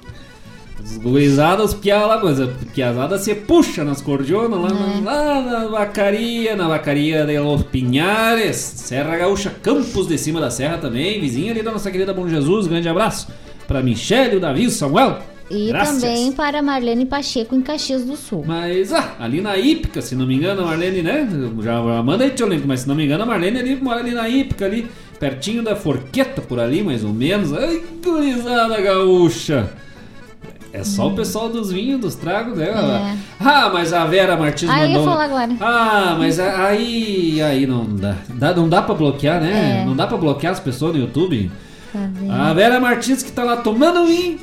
Os 0.82 0.96
gurizadas, 0.98 1.72
os 1.72 1.74
piá 1.74 2.04
lá, 2.06 2.18
coisa, 2.18 2.52
piazada 2.74 3.18
se 3.18 3.34
puxa 3.34 3.84
nas 3.84 4.00
cordionas 4.02 4.58
lá, 4.60 4.68
É. 4.68 5.00
na, 5.00 5.10
lá 5.12 5.42
na 5.42 5.68
vacaria, 5.68 6.56
na 6.56 6.68
vacaria 6.68 7.24
de 7.24 7.38
Los 7.38 7.62
Pinhares, 7.64 8.56
Serra 8.56 9.16
Gaúcha, 9.16 9.50
Campos 9.62 10.06
de 10.06 10.18
Cima 10.18 10.40
da 10.40 10.50
Serra 10.50 10.78
também, 10.78 11.20
vizinha 11.20 11.52
ali 11.52 11.62
da 11.62 11.70
nossa 11.70 11.90
querida 11.90 12.12
Bom 12.14 12.26
Jesus, 12.28 12.66
grande 12.66 12.88
abraço 12.88 13.28
pra 13.68 13.82
Michele, 13.82 14.36
o 14.36 14.40
Davi, 14.40 14.66
o 14.66 14.70
Samuel. 14.70 15.18
E 15.50 15.68
Graças. 15.68 16.00
também 16.00 16.30
para 16.32 16.62
Marlene 16.62 17.04
Pacheco 17.04 17.54
em 17.56 17.60
Caxias 17.60 18.04
do 18.04 18.16
Sul. 18.16 18.44
Mas, 18.46 18.92
ah, 18.92 19.14
ali 19.18 19.40
na 19.40 19.56
Ípica, 19.56 20.00
se 20.00 20.14
não 20.14 20.26
me 20.26 20.36
engano, 20.36 20.62
a 20.62 20.66
Marlene, 20.66 21.02
né? 21.02 21.28
Já, 21.60 21.72
já 21.82 22.02
manda 22.02 22.22
aí, 22.24 22.30
tio 22.30 22.46
Lento, 22.46 22.68
mas 22.68 22.80
se 22.80 22.88
não 22.88 22.94
me 22.94 23.04
engano, 23.04 23.24
a 23.24 23.26
Marlene 23.26 23.58
ali 23.58 23.76
mora 23.76 23.98
ali 24.00 24.12
na 24.12 24.28
Ípica, 24.28 24.64
ali, 24.66 24.88
pertinho 25.18 25.62
da 25.62 25.74
Forqueta, 25.74 26.40
por 26.40 26.60
ali, 26.60 26.82
mais 26.84 27.02
ou 27.04 27.12
menos. 27.12 27.52
Ai, 27.52 27.82
gurizada 28.04 28.80
gaúcha! 28.80 29.70
É 30.72 30.84
só 30.84 31.08
o 31.08 31.14
pessoal 31.16 31.48
dos 31.48 31.72
vinhos, 31.72 32.00
dos 32.00 32.14
tragos, 32.14 32.56
né? 32.56 32.68
É. 32.68 33.16
Ah, 33.40 33.68
mas 33.72 33.92
a 33.92 34.04
Vera 34.04 34.36
Martins 34.36 34.70
Ah, 34.70 34.82
eu 34.84 34.88
ia 34.90 34.98
mandou. 34.98 35.12
falar 35.12 35.24
agora. 35.24 35.50
Ah, 35.60 36.14
mas 36.16 36.38
a- 36.38 36.64
aí, 36.66 37.42
aí 37.42 37.66
não 37.66 37.84
dá. 37.96 38.14
dá. 38.28 38.54
Não 38.54 38.68
dá 38.68 38.80
pra 38.80 38.94
bloquear, 38.94 39.40
né? 39.40 39.80
É. 39.82 39.84
Não 39.84 39.96
dá 39.96 40.06
pra 40.06 40.16
bloquear 40.16 40.52
as 40.52 40.60
pessoas 40.60 40.92
no 40.94 41.00
YouTube. 41.00 41.50
Cadê? 41.92 42.30
A 42.30 42.54
Vera 42.54 42.78
Martins 42.78 43.20
que 43.20 43.32
tá 43.32 43.42
lá 43.42 43.56
tomando 43.56 44.06
vinho, 44.06 44.38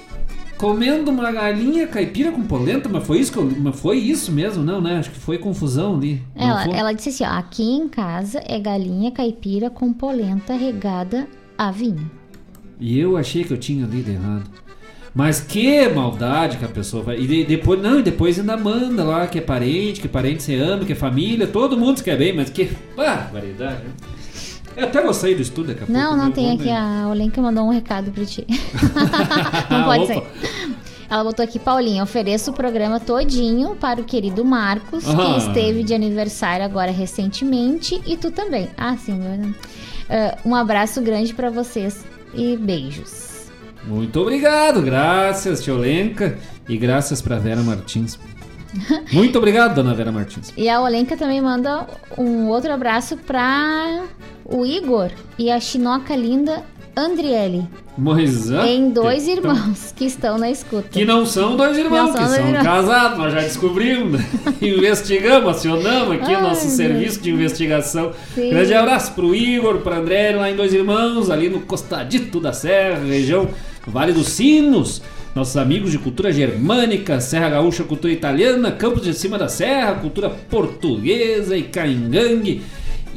comendo 0.58 1.12
uma 1.12 1.32
galinha 1.32 1.88
caipira 1.88 2.32
com 2.32 2.42
polenta, 2.44 2.90
mas 2.90 3.06
foi 3.06 3.20
isso 3.20 3.32
que 3.32 3.38
eu, 3.38 3.52
mas 3.60 3.80
foi 3.80 3.98
isso 3.98 4.32
mesmo, 4.32 4.64
não, 4.64 4.82
né? 4.82 4.98
Acho 5.00 5.12
que 5.12 5.20
foi 5.20 5.38
confusão 5.38 5.96
ali. 5.96 6.22
Ela, 6.36 6.66
ela 6.76 6.92
disse 6.94 7.10
assim: 7.10 7.24
ó, 7.24 7.28
aqui 7.38 7.64
em 7.64 7.88
casa 7.88 8.42
é 8.46 8.60
galinha 8.60 9.12
caipira 9.12 9.70
com 9.70 9.94
polenta 9.94 10.54
regada 10.56 11.28
a 11.58 11.72
vinho. 11.72 12.10
E 12.80 13.00
eu 13.00 13.18
achei 13.18 13.44
que 13.44 13.52
eu 13.54 13.58
tinha 13.58 13.86
lido 13.86 14.10
errado. 14.12 14.44
Mas 15.16 15.40
que 15.40 15.88
maldade 15.90 16.58
que 16.58 16.66
a 16.66 16.68
pessoa 16.68 17.02
vai. 17.02 17.20
E 17.20 17.26
de- 17.26 17.44
depois, 17.46 17.82
não, 17.82 18.00
e 18.00 18.04
depois 18.04 18.38
ainda 18.40 18.56
manda 18.56 19.04
lá 19.04 19.26
que 19.26 19.40
é 19.40 19.42
parente, 19.42 20.00
que 20.00 20.08
parente 20.08 20.44
você 20.44 20.54
ama, 20.56 20.86
que 20.86 20.92
é 20.92 20.96
família, 20.96 21.48
todo 21.48 21.76
mundo 21.76 21.98
se 21.98 22.04
quer 22.04 22.18
bem, 22.18 22.36
mas 22.36 22.52
que 22.52 22.70
barbaridade. 22.96 23.84
né? 23.84 23.90
Eu 24.78 24.86
até 24.86 25.02
vou 25.02 25.14
sair 25.14 25.36
do 25.36 25.42
estúdio 25.42 25.74
daqui 25.74 25.84
a 25.84 25.86
pouco. 25.88 26.00
Não, 26.02 26.16
não 26.16 26.26
viu? 26.26 26.34
tem 26.34 26.52
aqui 26.54 26.70
a 26.70 27.08
Olenka 27.10 27.42
mandou 27.42 27.66
um 27.66 27.72
recado 27.72 28.12
pra 28.12 28.24
ti. 28.24 28.46
não 29.70 29.84
pode 29.86 30.04
Opa. 30.04 30.14
ser. 30.14 30.24
Ela 31.10 31.24
botou 31.24 31.44
aqui, 31.44 31.58
Paulinha, 31.58 32.04
ofereço 32.04 32.52
o 32.52 32.54
programa 32.54 33.00
todinho 33.00 33.76
para 33.78 34.00
o 34.02 34.04
querido 34.04 34.44
Marcos, 34.44 35.06
Ah. 35.08 35.16
que 35.16 35.38
esteve 35.40 35.82
de 35.84 35.94
aniversário 35.94 36.66
agora 36.66 36.92
recentemente, 36.92 38.02
e 38.06 38.18
tu 38.18 38.30
também. 38.30 38.70
Ah, 38.78 38.96
sim, 38.98 39.14
meu. 39.14 39.54
Ah, 40.10 40.38
um 40.46 40.54
abraço 40.54 41.02
grande 41.02 41.34
pra 41.34 41.50
vocês 41.50 42.06
e 42.34 42.58
beijos. 42.58 43.50
Muito 43.86 44.20
obrigado, 44.20 44.82
graças, 44.82 45.64
Tiolenka. 45.64 46.38
E 46.68 46.78
graças 46.78 47.22
pra 47.22 47.38
Vera 47.40 47.62
Martins. 47.62 48.20
Muito 49.14 49.38
obrigado, 49.38 49.76
dona 49.76 49.94
Vera 49.96 50.12
Martins. 50.12 50.52
E 50.58 50.68
a 50.68 50.82
Olenka 50.82 51.16
também 51.16 51.42
manda 51.42 51.88
um 52.18 52.48
outro 52.50 52.72
abraço 52.74 53.16
pra 53.16 54.04
o 54.48 54.66
Igor 54.66 55.10
e 55.38 55.52
a 55.52 55.60
chinoca 55.60 56.16
linda 56.16 56.64
Andriele, 56.96 57.68
Moisés. 57.96 58.66
em 58.68 58.90
dois 58.90 59.26
que- 59.26 59.32
irmãos 59.32 59.94
que 59.96 60.06
estão 60.06 60.38
na 60.40 60.50
escuta. 60.50 60.88
Que 60.90 61.06
não 61.06 61.28
são 61.28 61.56
dois 61.56 61.78
irmãos, 61.78 62.08
Não 62.08 62.14
que 62.14 62.36
são 62.36 62.54
casados, 62.64 63.18
nós 63.20 63.34
já 63.34 63.42
descobrimos, 63.42 64.20
investigamos, 64.60 65.50
acionamos 65.58 66.16
aqui 66.16 66.32
o 66.32 66.38
Ai, 66.38 66.42
nosso 66.42 66.66
meu 66.68 66.76
serviço 66.76 67.20
de 67.22 67.30
investigação. 67.30 68.14
Sim. 68.34 68.50
Grande 68.50 68.74
abraço 68.74 69.12
pro 69.14 69.36
Igor, 69.36 69.78
pro 69.80 69.94
André, 69.94 70.32
lá 70.36 70.50
em 70.50 70.56
Dois 70.56 70.74
Irmãos, 70.74 71.30
ali 71.30 71.50
no 71.50 71.60
Costadito 71.62 72.40
da 72.40 72.52
Serra, 72.54 73.04
região 73.06 73.48
Vale 73.86 74.12
dos 74.12 74.30
Sinos. 74.30 75.02
Nossos 75.36 75.56
amigos 75.56 75.92
de 75.92 76.00
cultura 76.00 76.32
germânica, 76.32 77.22
Serra 77.22 77.50
Gaúcha, 77.50 77.84
cultura 77.84 78.12
italiana, 78.12 78.72
Campos 78.72 79.04
de 79.04 79.14
Cima 79.14 79.38
da 79.38 79.48
Serra, 79.48 79.94
cultura 79.94 80.32
portuguesa 80.32 81.56
e 81.56 81.62
caingangue. 81.62 82.64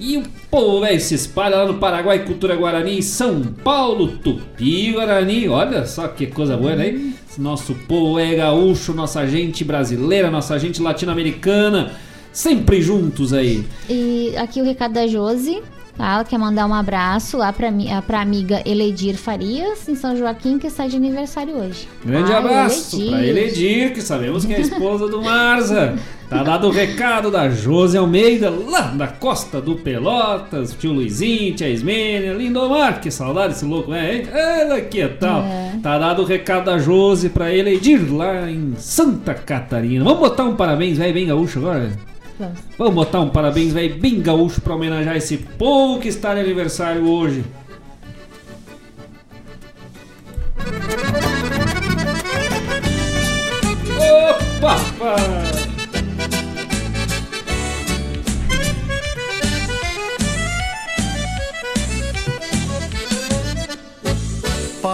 E 0.00 0.16
o 0.16 0.22
povo 0.50 0.80
velho 0.80 0.98
se 1.00 1.14
espalha 1.14 1.56
lá 1.58 1.66
no 1.66 1.74
Paraguai, 1.74 2.24
cultura 2.24 2.56
guarani, 2.56 3.02
São 3.02 3.42
Paulo, 3.42 4.08
Tupi 4.08 4.92
Guarani. 4.92 5.46
Olha 5.48 5.84
só 5.84 6.08
que 6.08 6.26
coisa 6.26 6.56
boa, 6.56 6.74
né? 6.74 7.12
Nosso 7.36 7.74
povo 7.86 8.18
é 8.18 8.34
gaúcho, 8.34 8.94
nossa 8.94 9.26
gente 9.26 9.62
brasileira, 9.62 10.30
nossa 10.30 10.58
gente 10.58 10.80
latino-americana, 10.82 11.92
sempre 12.32 12.80
juntos 12.80 13.32
aí. 13.32 13.64
E 13.88 14.34
aqui 14.36 14.60
o 14.60 14.64
recado 14.64 14.94
da 14.94 15.06
Josi. 15.06 15.62
tá? 15.96 16.14
Ela 16.14 16.24
quer 16.24 16.38
mandar 16.38 16.66
um 16.66 16.74
abraço 16.74 17.36
lá 17.36 17.52
pra, 17.52 17.68
ah, 17.68 18.02
pra 18.02 18.20
amiga 18.22 18.62
Eledir 18.66 19.16
Farias, 19.16 19.88
em 19.88 19.94
São 19.94 20.16
Joaquim, 20.16 20.58
que 20.58 20.66
está 20.66 20.86
de 20.86 20.96
aniversário 20.96 21.56
hoje. 21.56 21.86
Grande 22.04 22.32
Ai, 22.32 22.38
abraço 22.38 22.96
Eledir. 22.96 23.10
pra 23.10 23.26
Eledir, 23.26 23.92
que 23.94 24.00
sabemos 24.02 24.44
que 24.44 24.54
é 24.54 24.56
a 24.56 24.60
esposa 24.60 25.06
do 25.08 25.22
Marza. 25.22 25.94
Tá 26.30 26.44
dado 26.44 26.68
o 26.68 26.70
recado 26.70 27.28
da 27.28 27.50
Josi 27.50 27.98
Almeida, 27.98 28.50
lá 28.50 28.82
da 28.82 29.08
costa 29.08 29.60
do 29.60 29.74
Pelotas, 29.74 30.72
tio 30.78 30.92
Luizinho, 30.92 31.56
tia 31.56 31.68
Ismênia, 31.68 32.32
Lindomar, 32.34 33.00
que 33.00 33.10
saudade 33.10 33.54
desse 33.54 33.64
louco, 33.64 33.92
é, 33.92 34.14
hein? 34.14 34.28
Ela 34.32 34.80
que 34.80 35.08
tal. 35.08 35.42
É. 35.42 35.72
Tá 35.82 35.98
dado 35.98 36.22
o 36.22 36.24
recado 36.24 36.66
da 36.66 36.78
Josi 36.78 37.30
pra 37.30 37.52
Eledir, 37.52 38.14
lá 38.14 38.48
em 38.48 38.74
Santa 38.76 39.34
Catarina. 39.34 40.04
Vamos 40.04 40.20
botar 40.20 40.44
um 40.44 40.54
parabéns, 40.54 40.98
velho, 40.98 41.12
bem 41.12 41.26
gaúcho 41.26 41.58
agora? 41.58 41.90
Vamos. 42.38 42.58
Vamos 42.78 42.94
botar 42.94 43.20
um 43.22 43.28
parabéns, 43.28 43.72
velho, 43.72 43.98
bem 43.98 44.20
gaúcho 44.20 44.60
pra 44.60 44.76
homenagear 44.76 45.16
esse 45.16 45.36
povo 45.36 45.98
que 45.98 46.06
está 46.06 46.32
de 46.32 46.42
aniversário 46.42 47.08
hoje. 47.08 47.44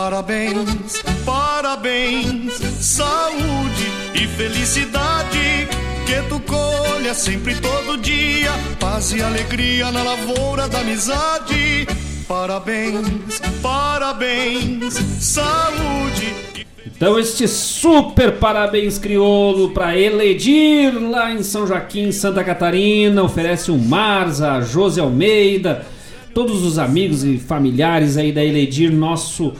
Parabéns, 0.09 1.03
parabéns, 1.24 2.53
saúde 2.81 3.91
e 4.15 4.28
felicidade. 4.28 5.66
Que 6.07 6.23
tu 6.28 6.39
colha 6.39 7.12
sempre 7.12 7.57
todo 7.57 7.99
dia, 7.99 8.53
paz 8.78 9.12
e 9.12 9.20
alegria 9.20 9.91
na 9.91 10.05
lavoura 10.05 10.69
da 10.69 10.78
amizade. 10.78 11.89
Parabéns, 12.28 13.41
parabéns, 13.61 14.95
saúde. 15.19 16.37
Então 16.87 17.19
este 17.19 17.49
super 17.49 18.39
parabéns 18.39 18.99
crioulo 18.99 19.70
para 19.70 19.99
Eledir 19.99 20.97
lá 21.03 21.33
em 21.33 21.43
São 21.43 21.66
Joaquim, 21.66 22.12
Santa 22.12 22.45
Catarina, 22.45 23.24
oferece 23.24 23.73
um 23.73 23.78
Marza, 23.78 24.53
a 24.53 24.61
José 24.61 25.01
Almeida, 25.01 25.85
todos 26.33 26.62
os 26.62 26.78
amigos 26.78 27.24
e 27.24 27.39
familiares 27.39 28.16
aí 28.16 28.31
da 28.31 28.45
Eledir, 28.45 28.93
nosso 28.93 29.53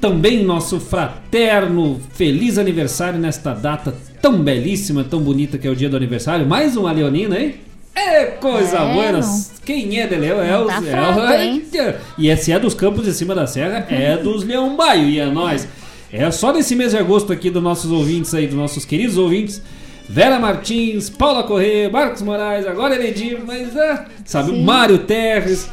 também 0.00 0.42
nosso 0.44 0.80
fraterno 0.80 2.00
feliz 2.14 2.58
aniversário 2.58 3.18
nesta 3.18 3.52
data 3.52 3.94
tão 4.20 4.42
belíssima, 4.42 5.04
tão 5.04 5.20
bonita 5.20 5.58
que 5.58 5.66
é 5.66 5.70
o 5.70 5.76
dia 5.76 5.88
do 5.88 5.96
aniversário. 5.96 6.46
Mais 6.46 6.76
uma 6.76 6.90
leonina, 6.92 7.38
hein? 7.38 7.56
É 7.94 8.24
coisa 8.24 8.78
É, 8.78 8.92
boa. 8.92 9.12
não. 9.12 9.44
Quem 9.64 10.00
é 10.00 10.06
de 10.06 10.16
Leão? 10.16 10.40
É, 10.40 10.48
tá 10.66 11.34
é? 11.34 11.98
E 12.16 12.28
esse 12.28 12.52
é 12.52 12.58
dos 12.58 12.72
campos 12.72 13.04
de 13.04 13.12
cima 13.12 13.34
da 13.34 13.46
serra, 13.46 13.86
é 13.90 14.16
dos 14.22 14.44
Leão 14.44 14.76
Baio 14.76 15.08
e 15.08 15.18
é 15.18 15.26
nós. 15.26 15.66
É 16.12 16.30
só 16.30 16.52
nesse 16.52 16.74
mês 16.74 16.92
de 16.92 16.98
agosto 16.98 17.32
aqui 17.32 17.50
dos 17.50 17.62
nossos 17.62 17.90
ouvintes 17.90 18.34
aí, 18.34 18.46
dos 18.46 18.56
nossos 18.56 18.84
queridos 18.84 19.16
ouvintes. 19.16 19.62
Vera 20.08 20.40
Martins, 20.40 21.08
Paula 21.08 21.44
Corrêa, 21.44 21.88
Marcos 21.88 22.20
Moraes, 22.22 22.66
agora 22.66 22.96
Enedir, 22.96 23.38
mas 23.46 23.76
é, 23.76 24.06
sabe, 24.24 24.50
Sim. 24.50 24.64
Mário 24.64 24.98
Terres. 24.98 25.70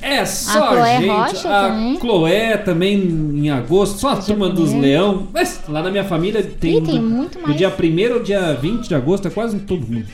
É 0.00 0.24
só 0.24 0.68
Chloé 0.72 0.98
gente. 0.98 1.08
Rocha 1.10 1.48
a 1.48 1.68
também. 1.68 1.98
Chloé 2.00 2.56
também 2.58 2.94
em 2.98 3.50
agosto, 3.50 3.98
só 3.98 4.10
a 4.10 4.16
turma 4.16 4.48
dos 4.48 4.72
Leão. 4.72 5.28
Mas 5.32 5.60
lá 5.68 5.82
na 5.82 5.90
minha 5.90 6.04
família 6.04 6.42
tem, 6.42 6.78
Ih, 6.78 6.82
tem 6.82 7.00
do- 7.00 7.02
muito 7.02 7.40
mais. 7.40 7.56
dia 7.56 7.68
1 7.70 8.12
ao 8.14 8.20
dia 8.20 8.52
20 8.54 8.88
de 8.88 8.94
agosto, 8.94 9.26
é 9.28 9.30
quase 9.30 9.58
todo 9.60 9.86
mundo. 9.86 10.06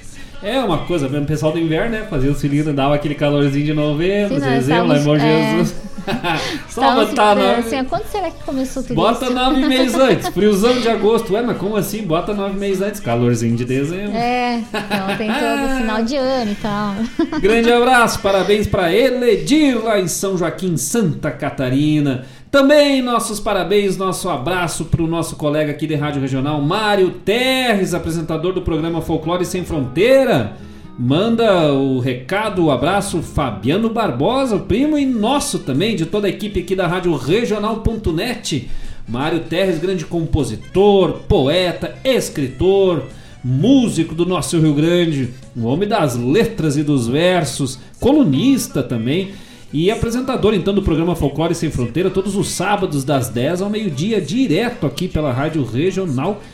É 0.42 0.58
uma 0.58 0.78
coisa 0.78 1.06
o 1.06 1.24
pessoal 1.24 1.52
do 1.52 1.58
inverno, 1.58 1.96
né? 1.96 2.06
Fazia 2.10 2.30
o 2.30 2.34
cilindro, 2.34 2.72
dava 2.72 2.94
aquele 2.94 3.14
calorzinho 3.14 3.64
de 3.64 3.72
novembro, 3.74 4.40
Sim, 4.40 4.40
dezembro, 4.40 4.96
em 4.96 5.04
Bom 5.04 5.16
estávamos, 5.16 5.68
Jesus. 5.68 5.92
Só 6.68 6.94
botar 6.94 7.36
nove. 7.36 7.60
assim, 7.60 7.84
quando 7.84 8.04
será 8.06 8.30
que 8.30 8.42
começou 8.42 8.82
tudo 8.82 8.94
Bota 8.96 9.26
isso? 9.26 9.34
nove 9.34 9.64
meses 9.66 9.94
antes, 9.98 10.28
friozão 10.30 10.80
de 10.80 10.88
agosto. 10.88 11.32
Ué, 11.32 11.42
mas 11.42 11.56
como 11.58 11.76
assim? 11.76 12.02
Bota 12.02 12.34
nove 12.34 12.58
meses 12.58 12.82
antes, 12.82 12.98
calorzinho 13.00 13.56
de 13.56 13.64
dezembro. 13.64 14.16
É, 14.16 14.56
então 14.58 15.16
tem 15.16 15.30
todo 15.30 15.78
final 15.78 16.02
de 16.02 16.16
ano 16.16 16.52
e 16.52 16.54
tal. 16.56 16.94
Grande 17.40 17.70
abraço, 17.72 18.18
parabéns 18.20 18.66
para 18.66 18.92
Eledir 18.92 19.82
lá 19.82 20.00
em 20.00 20.08
São 20.08 20.36
Joaquim, 20.36 20.76
Santa 20.76 21.30
Catarina. 21.30 22.24
Também 22.52 23.00
nossos 23.00 23.40
parabéns, 23.40 23.96
nosso 23.96 24.28
abraço 24.28 24.84
para 24.84 25.02
o 25.02 25.06
nosso 25.06 25.36
colega 25.36 25.72
aqui 25.72 25.86
de 25.86 25.94
Rádio 25.94 26.20
Regional, 26.20 26.60
Mário 26.60 27.10
Terres, 27.10 27.94
apresentador 27.94 28.52
do 28.52 28.60
programa 28.60 29.00
Folclore 29.00 29.46
Sem 29.46 29.64
Fronteira. 29.64 30.54
Manda 30.98 31.72
o 31.72 31.98
recado, 31.98 32.66
o 32.66 32.70
abraço, 32.70 33.22
Fabiano 33.22 33.88
Barbosa, 33.88 34.56
o 34.56 34.60
primo 34.60 34.98
e 34.98 35.06
nosso 35.06 35.60
também, 35.60 35.96
de 35.96 36.04
toda 36.04 36.26
a 36.26 36.30
equipe 36.30 36.60
aqui 36.60 36.76
da 36.76 36.86
Rádio 36.86 37.16
Regional.net. 37.16 38.68
Mário 39.08 39.40
Terres, 39.40 39.78
grande 39.78 40.04
compositor, 40.04 41.20
poeta, 41.26 41.96
escritor, 42.04 43.04
músico 43.42 44.14
do 44.14 44.26
nosso 44.26 44.60
Rio 44.60 44.74
Grande, 44.74 45.30
um 45.56 45.64
homem 45.64 45.88
das 45.88 46.18
letras 46.18 46.76
e 46.76 46.82
dos 46.82 47.08
versos, 47.08 47.78
colunista 47.98 48.82
também 48.82 49.30
e 49.72 49.90
apresentador 49.90 50.52
então 50.54 50.74
do 50.74 50.82
programa 50.82 51.16
Folclore 51.16 51.54
Sem 51.54 51.70
Fronteira 51.70 52.10
todos 52.10 52.36
os 52.36 52.50
sábados 52.50 53.04
das 53.04 53.30
10 53.30 53.62
ao 53.62 53.70
meio-dia, 53.70 54.20
direto 54.20 54.84
aqui 54.86 55.08
pela 55.08 55.32
Rádio 55.32 55.64
Regional.net. 55.64 56.44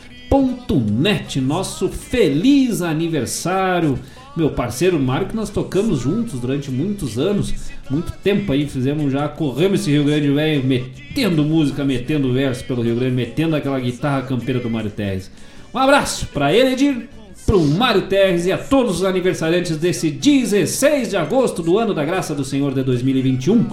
Nosso 1.41 1.89
feliz 1.89 2.81
aniversário, 2.81 3.99
meu 4.37 4.51
parceiro 4.51 5.01
Mário, 5.01 5.27
que 5.27 5.35
nós 5.35 5.51
tocamos 5.51 5.99
juntos 6.01 6.39
durante 6.39 6.71
muitos 6.71 7.19
anos, 7.19 7.53
muito 7.91 8.13
tempo 8.23 8.53
aí, 8.53 8.69
fizemos 8.69 9.11
já, 9.13 9.29
corremos 9.29 9.81
esse 9.81 9.91
Rio 9.91 10.05
Grande 10.05 10.31
velho, 10.31 10.65
metendo 10.65 11.43
música, 11.43 11.85
metendo 11.85 12.33
verso 12.33 12.63
pelo 12.65 12.83
Rio 12.83 12.95
Grande, 12.95 13.17
metendo 13.17 13.57
aquela 13.57 13.81
guitarra 13.81 14.23
campeira 14.23 14.61
do 14.61 14.71
Mário 14.71 14.91
Terres. 14.91 15.29
Um 15.75 15.79
abraço 15.79 16.29
para 16.29 16.55
ele, 16.55 16.73
Edir, 16.73 17.09
pro 17.47 17.61
Mário 17.61 18.03
Terres 18.03 18.47
e 18.47 18.53
a 18.53 18.59
todos 18.59 18.97
os 18.97 19.05
aniversariantes 19.05 19.77
desse 19.77 20.11
16 20.11 21.11
de 21.11 21.17
agosto 21.17 21.63
do 21.63 21.79
ano 21.79 21.95
da 21.95 22.05
graça 22.05 22.35
do 22.35 22.45
Senhor 22.45 22.75
de 22.75 22.83
2021. 22.83 23.67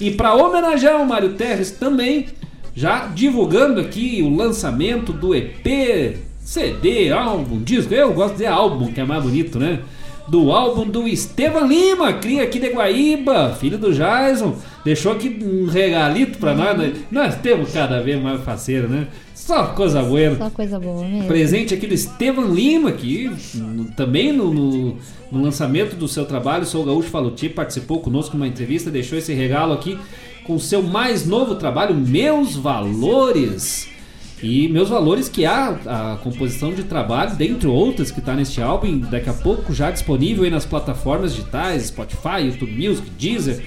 E 0.00 0.10
para 0.10 0.34
homenagear 0.34 1.00
o 1.00 1.06
Mário 1.06 1.34
Terres 1.34 1.70
também, 1.70 2.26
já 2.74 3.06
divulgando 3.06 3.80
aqui 3.80 4.22
o 4.22 4.34
lançamento 4.34 5.12
do 5.12 5.34
EP, 5.34 6.16
CD, 6.40 7.10
álbum, 7.10 7.62
disco, 7.62 7.94
eu 7.94 8.12
gosto 8.12 8.32
de 8.32 8.38
dizer 8.38 8.48
álbum, 8.48 8.92
que 8.92 9.00
é 9.00 9.04
mais 9.04 9.22
bonito, 9.22 9.58
né? 9.58 9.80
Do 10.28 10.52
álbum 10.52 10.86
do 10.86 11.06
Estevam 11.08 11.66
Lima, 11.66 12.12
cria 12.14 12.44
aqui 12.44 12.58
de 12.58 12.68
Guaíba, 12.68 13.56
filho 13.58 13.76
do 13.76 13.92
Jason. 13.92 14.56
Deixou 14.84 15.12
aqui 15.12 15.38
um 15.42 15.66
regalito 15.66 16.38
pra 16.38 16.54
nós. 16.54 16.78
né? 16.78 16.92
Nós 17.10 17.36
temos 17.36 17.72
cada 17.72 18.00
vez 18.00 18.20
mais 18.22 18.40
parceiro, 18.40 18.88
né? 18.88 19.08
Só 19.46 19.66
coisa 19.68 20.02
boa. 20.02 20.36
Só 20.36 20.50
coisa 20.50 20.78
boa 20.78 21.04
mesmo. 21.04 21.26
Presente 21.26 21.74
aqui 21.74 21.86
do 21.86 21.94
Estevam 21.94 22.54
Lima, 22.54 22.92
que 22.92 23.30
no- 23.54 23.86
também 23.86 24.32
no, 24.32 24.52
no- 24.54 24.96
no 25.30 25.42
lançamento 25.42 25.96
do 25.96 26.06
seu 26.06 26.24
trabalho, 26.24 26.64
Sou 26.64 26.84
Gaúcho 26.84 27.08
Faluti, 27.08 27.48
participou 27.48 28.00
conosco 28.00 28.36
numa 28.36 28.46
entrevista, 28.46 28.90
deixou 28.90 29.18
esse 29.18 29.32
regalo 29.34 29.72
aqui 29.72 29.98
com 30.44 30.54
o 30.54 30.60
seu 30.60 30.82
mais 30.82 31.26
novo 31.26 31.56
trabalho, 31.56 31.94
Meus 31.94 32.56
Valores. 32.56 33.88
E 34.42 34.66
Meus 34.68 34.88
Valores, 34.88 35.28
que 35.28 35.44
há 35.44 35.68
a 35.86 36.18
composição 36.22 36.72
de 36.74 36.82
trabalho, 36.84 37.36
dentre 37.36 37.68
outras, 37.68 38.10
que 38.10 38.18
está 38.18 38.34
neste 38.34 38.60
álbum, 38.60 38.98
daqui 38.98 39.30
a 39.30 39.32
pouco 39.32 39.72
já 39.72 39.90
disponível 39.90 40.42
aí 40.44 40.50
nas 40.50 40.66
plataformas 40.66 41.32
digitais, 41.34 41.86
Spotify, 41.86 42.40
YouTube 42.46 42.72
Music, 42.88 43.08
Deezer. 43.18 43.62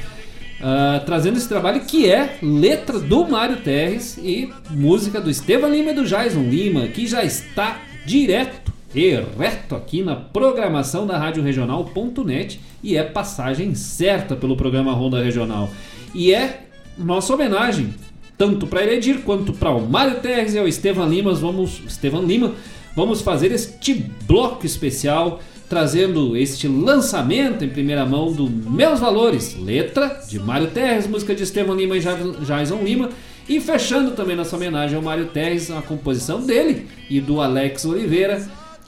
Ah, 0.61 1.02
trazendo 1.06 1.38
esse 1.38 1.49
trabalho 1.49 1.82
que 1.82 2.10
é 2.10 2.38
letra 2.41 2.99
do 2.99 3.27
Mário 3.27 3.57
Terres 3.57 4.18
e 4.18 4.49
música 4.72 5.19
do 5.19 5.30
Estevam 5.30 5.69
Lima 5.69 5.91
e 5.91 5.95
do 5.95 6.06
Jason 6.06 6.44
Lima, 6.44 6.88
que 6.88 7.06
já 7.06 7.23
está 7.23 7.82
direto 8.06 8.73
e 8.94 9.14
reto 9.38 9.76
aqui 9.76 10.02
na 10.02 10.15
programação 10.15 11.06
da 11.06 11.18
Rádio 11.18 11.44
Regional.net 11.44 12.61
e 12.82 12.95
é 12.95 13.03
passagem 13.03 13.76
certa 13.76 14.36
pelo 14.38 14.56
programa 14.56 14.94
Ronda 14.94 15.22
Regional. 15.22 15.69
E 16.14 16.34
é 16.34 16.68
nossa 16.98 17.34
homenagem, 17.34 17.94
tanto 18.38 18.65
para 18.65 18.84
Eledir 18.84 19.19
quanto 19.19 19.52
para 19.52 19.72
o 19.72 19.86
Mário 19.86 20.22
Terres 20.22 20.53
e 20.53 20.57
ao 20.57 20.68
Estevam 20.68 21.10
Lima, 21.10 21.34
vamos, 21.34 21.82
Estevam 21.86 22.23
Lima, 22.23 22.53
vamos 22.95 23.22
fazer 23.22 23.52
este 23.52 23.94
bloco 24.26 24.65
especial 24.65 25.41
trazendo 25.70 26.36
este 26.38 26.68
lançamento 26.68 27.64
em 27.64 27.70
primeira 27.70 28.06
mão 28.06 28.32
do 28.32 28.50
Meus 28.50 29.00
Valores, 29.00 29.56
letra 29.60 30.22
de 30.30 30.40
Mário 30.40 30.68
Terres, 30.68 31.08
música 31.08 31.34
de 31.34 31.44
Estevão 31.44 31.76
Lima 31.76 31.98
e 31.98 32.02
Ja- 32.02 32.16
Jason 32.42 32.82
Lima, 32.84 33.10
e 33.48 33.60
fechando 33.60 34.12
também 34.12 34.36
nossa 34.36 34.56
homenagem 34.56 34.96
ao 34.96 35.02
Mário 35.04 35.26
Terres, 35.28 35.70
a 35.72 35.82
composição 35.82 36.42
dele 36.42 36.88
e 37.10 37.20
do 37.20 37.42
Alex 37.42 37.86
Oliveira, 37.86 38.42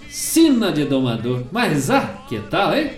Sina 0.09 0.71
de 0.71 0.85
Domador. 0.85 1.43
Mas 1.51 1.89
ah, 1.89 2.23
que 2.27 2.39
tal, 2.39 2.75
hein? 2.75 2.91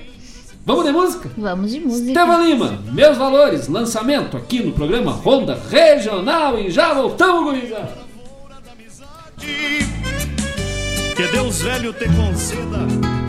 Vamos 0.66 0.86
de 0.86 0.92
música? 0.92 1.30
Vamos 1.38 1.72
de 1.72 1.80
música. 1.80 2.08
Estevão 2.10 2.46
Lima, 2.46 2.80
Meus 2.94 3.18
Valores, 3.18 3.68
lançamento 3.68 4.38
aqui 4.38 4.62
no 4.62 4.72
programa 4.74 5.12
Ronda 5.12 5.58
Regional 5.70 6.60
e 6.60 6.70
já 6.70 6.94
voltamos, 6.94 7.44
gurizada! 7.46 7.98
Que 11.16 11.28
Deus 11.32 11.62
velho 11.62 11.92
te 11.94 12.06
conceda. 12.10 13.29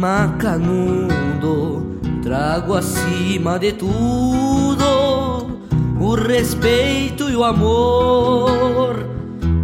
Macanudo. 0.00 1.86
Trago 2.22 2.74
acima 2.74 3.58
de 3.58 3.72
tudo 3.72 5.60
o 6.00 6.14
respeito 6.14 7.28
e 7.28 7.36
o 7.36 7.44
amor, 7.44 9.06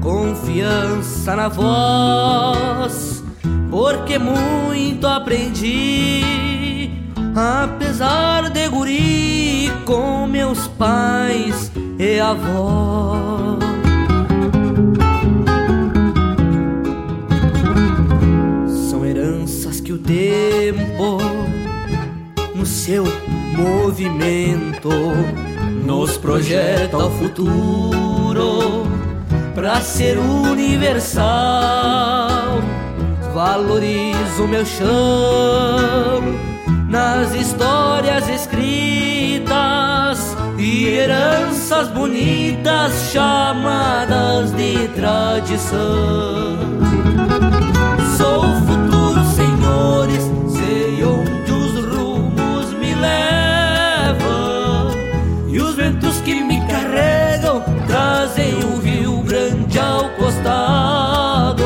confiança 0.03 1.35
na 1.35 1.49
voz, 1.49 3.25
porque 3.71 4.19
muito 4.19 5.07
aprendi, 5.07 6.91
apesar 7.35 8.51
de 8.51 8.69
guri 8.69 9.73
com 9.87 10.27
meus 10.27 10.69
pais 10.69 11.73
e 11.99 12.21
avós. 12.21 13.66
Tempo 20.07 21.19
no 22.55 22.65
seu 22.65 23.05
movimento 23.57 24.91
nos 25.85 26.17
projeta 26.17 26.97
o 26.97 27.11
futuro 27.11 28.87
pra 29.55 29.81
ser 29.81 30.17
universal. 30.19 31.27
Valorizo 33.35 34.47
meu 34.49 34.65
chão 34.65 36.23
nas 36.89 37.35
histórias 37.35 38.29
escritas 38.29 39.57
e 40.59 40.87
heranças 40.89 41.89
bonitas 41.89 43.11
chamadas 43.13 44.53
de 44.53 44.89
tradição. 44.89 46.57
Sou 48.17 48.41
o 48.41 48.55
futuro, 48.67 48.96
senhores, 49.67 50.31
sei 50.49 51.05
onde 51.05 51.53
os 51.53 51.85
rumos 51.85 52.73
me 52.75 52.95
levam 52.95 54.91
e 55.49 55.59
os 55.61 55.75
ventos 55.75 56.21
que 56.21 56.43
me 56.43 56.61
carregam 56.67 57.63
trazem 57.87 58.55
o 58.65 58.79
Rio 58.79 59.23
Grande 59.23 59.79
ao 59.79 60.09
costado. 60.11 61.65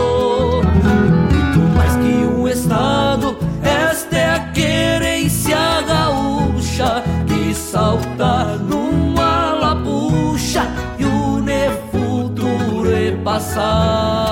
Muito 1.33 1.59
mais 1.77 1.97
que 1.97 2.25
um 2.27 2.49
estado, 2.49 3.37
esta 3.63 4.17
é 4.17 4.35
a 4.35 4.41
querência 4.53 5.83
gaúcha 5.87 7.03
que 7.27 7.55
salta 7.55 8.57
numa 8.57 9.53
lapucha 9.53 10.67
e 10.99 11.05
une 11.05 11.71
futuro 11.91 12.91
e 12.97 13.13
passado. 13.19 14.30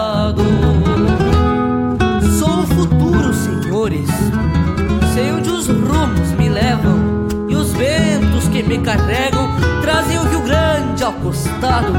Me 8.68 8.78
carregam 8.78 9.48
trazem 9.80 10.18
o 10.18 10.24
Rio 10.24 10.42
Grande 10.42 11.02
ao 11.02 11.14
costado. 11.14 11.94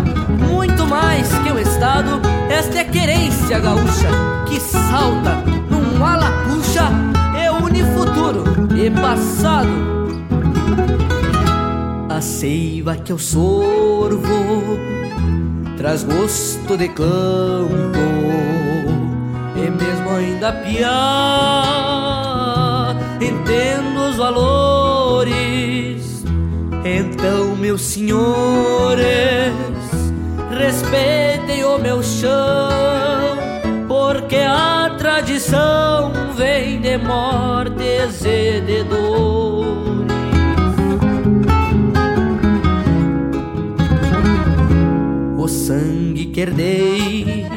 Muito 0.48 0.86
mais 0.86 1.28
que 1.40 1.52
um 1.52 1.58
estado, 1.58 2.22
esta 2.48 2.78
é 2.78 2.82
a 2.82 2.86
querência 2.86 3.58
gaúcha 3.60 4.08
que 4.48 4.60
salta 4.60 5.38
num 5.68 6.06
alapuxa 6.06 6.92
e 7.36 7.50
une 7.64 7.84
futuro 7.96 8.44
e 8.78 8.92
passado. 8.92 9.90
A 12.08 12.22
seiva 12.22 12.96
que 12.96 13.12
eu 13.12 13.18
sorvo 13.18 14.78
traz 15.76 16.04
gosto 16.04 16.78
de 16.78 16.88
campo 16.90 17.10
e 19.56 19.70
mesmo 19.72 20.10
ainda 20.12 20.52
piar 20.52 21.00
entendo 23.20 24.10
os 24.12 24.18
valores 24.18 24.69
então 26.98 27.56
meus 27.56 27.82
senhores 27.82 29.04
respeitem 30.50 31.64
o 31.64 31.78
meu 31.78 32.02
chão 32.02 33.38
porque 33.88 34.38
a 34.38 34.96
tradição 34.98 36.12
vem 36.36 36.82
de 36.82 36.98
mortes 36.98 38.24
e 38.26 38.62
de 38.62 38.84
dores. 38.84 39.80
O 45.38 45.48
sangue 45.48 46.26
que 46.28 46.42
herdei 46.42 47.48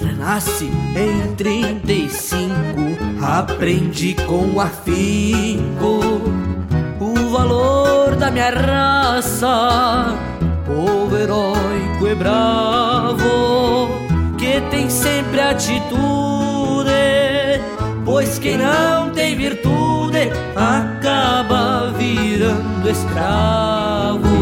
renasce 0.00 0.70
em 0.96 1.34
35 1.34 2.52
aprendi 3.20 4.14
com 4.26 4.60
afinco 4.60 6.00
valor 7.42 8.16
da 8.16 8.30
minha 8.30 8.50
raça. 8.50 10.16
Povo 10.66 11.16
heróico 11.16 12.06
e 12.06 12.14
bravo 12.14 13.88
que 14.38 14.60
tem 14.70 14.88
sempre 14.88 15.40
atitude 15.40 15.92
pois 18.04 18.38
quem 18.38 18.56
não 18.56 19.10
tem 19.10 19.36
virtude 19.36 20.30
acaba 20.56 21.92
virando 21.96 22.88
escravo 22.88 24.41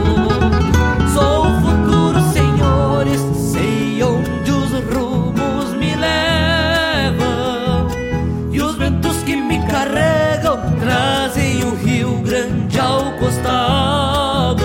Grande 13.21 13.47
ao 13.47 14.57
costado. 14.57 14.65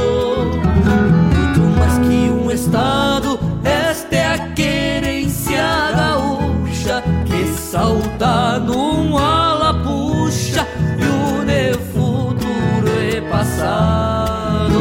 Muito 1.35 1.59
mais 1.77 1.97
que 1.99 2.29
um 2.29 2.49
estado, 2.49 3.39
esta 3.63 4.15
é 4.15 4.25
a 4.25 4.37
querência 4.53 5.91
gaúcha 5.95 7.03
que 7.25 7.47
salta 7.47 8.59
num 8.59 9.17
alapuxa 9.17 10.65
e 10.97 11.03
une 11.03 11.73
futuro 11.93 12.87
e 13.01 13.21
passado. 13.29 14.79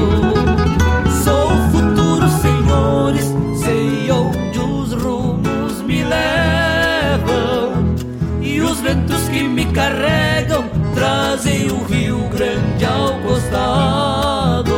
Sou 1.24 1.52
o 1.52 1.70
futuro, 1.70 2.28
senhores, 2.40 3.34
sei 3.62 4.10
onde 4.10 4.58
os 4.60 4.92
rumos 4.92 5.82
me 5.82 6.04
levam 6.04 7.94
e 8.40 8.60
os 8.60 8.80
ventos 8.80 9.28
que 9.28 9.42
me 9.42 9.66
carregam 9.66 10.23
trazem 11.44 11.70
o 11.70 11.84
Rio 11.84 12.28
Grande 12.30 12.84
ao 12.84 13.18
costado. 13.20 14.74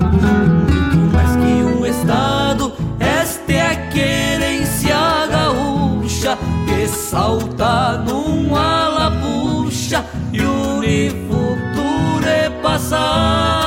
Muito 0.00 0.96
mais 1.12 1.36
que 1.36 1.62
um 1.62 1.84
estado, 1.84 2.72
esta 2.98 3.52
é 3.52 3.60
a 3.60 3.76
querência 3.88 4.96
gaúcha 5.30 6.38
que 6.66 6.88
salta 6.88 7.98
num 7.98 8.56
alapuxa 8.56 10.04
e 10.32 10.40
une 10.40 11.10
futuro 11.28 12.26
e 12.26 12.50
passado. 12.62 13.57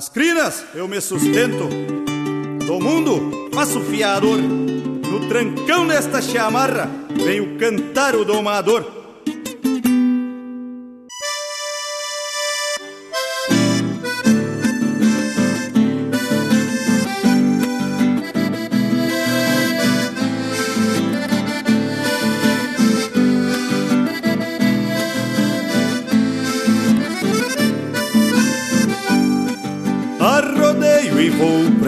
Nas 0.00 0.08
crinas 0.08 0.64
eu 0.74 0.88
me 0.88 0.98
sustento, 0.98 1.68
do 2.66 2.80
mundo 2.80 3.50
faço 3.52 3.82
fiador. 3.82 4.38
No 4.38 5.28
trancão 5.28 5.86
desta 5.86 6.22
chamarra 6.22 6.88
venho 7.22 7.58
cantar 7.58 8.16
o 8.16 8.24
domador. 8.24 8.99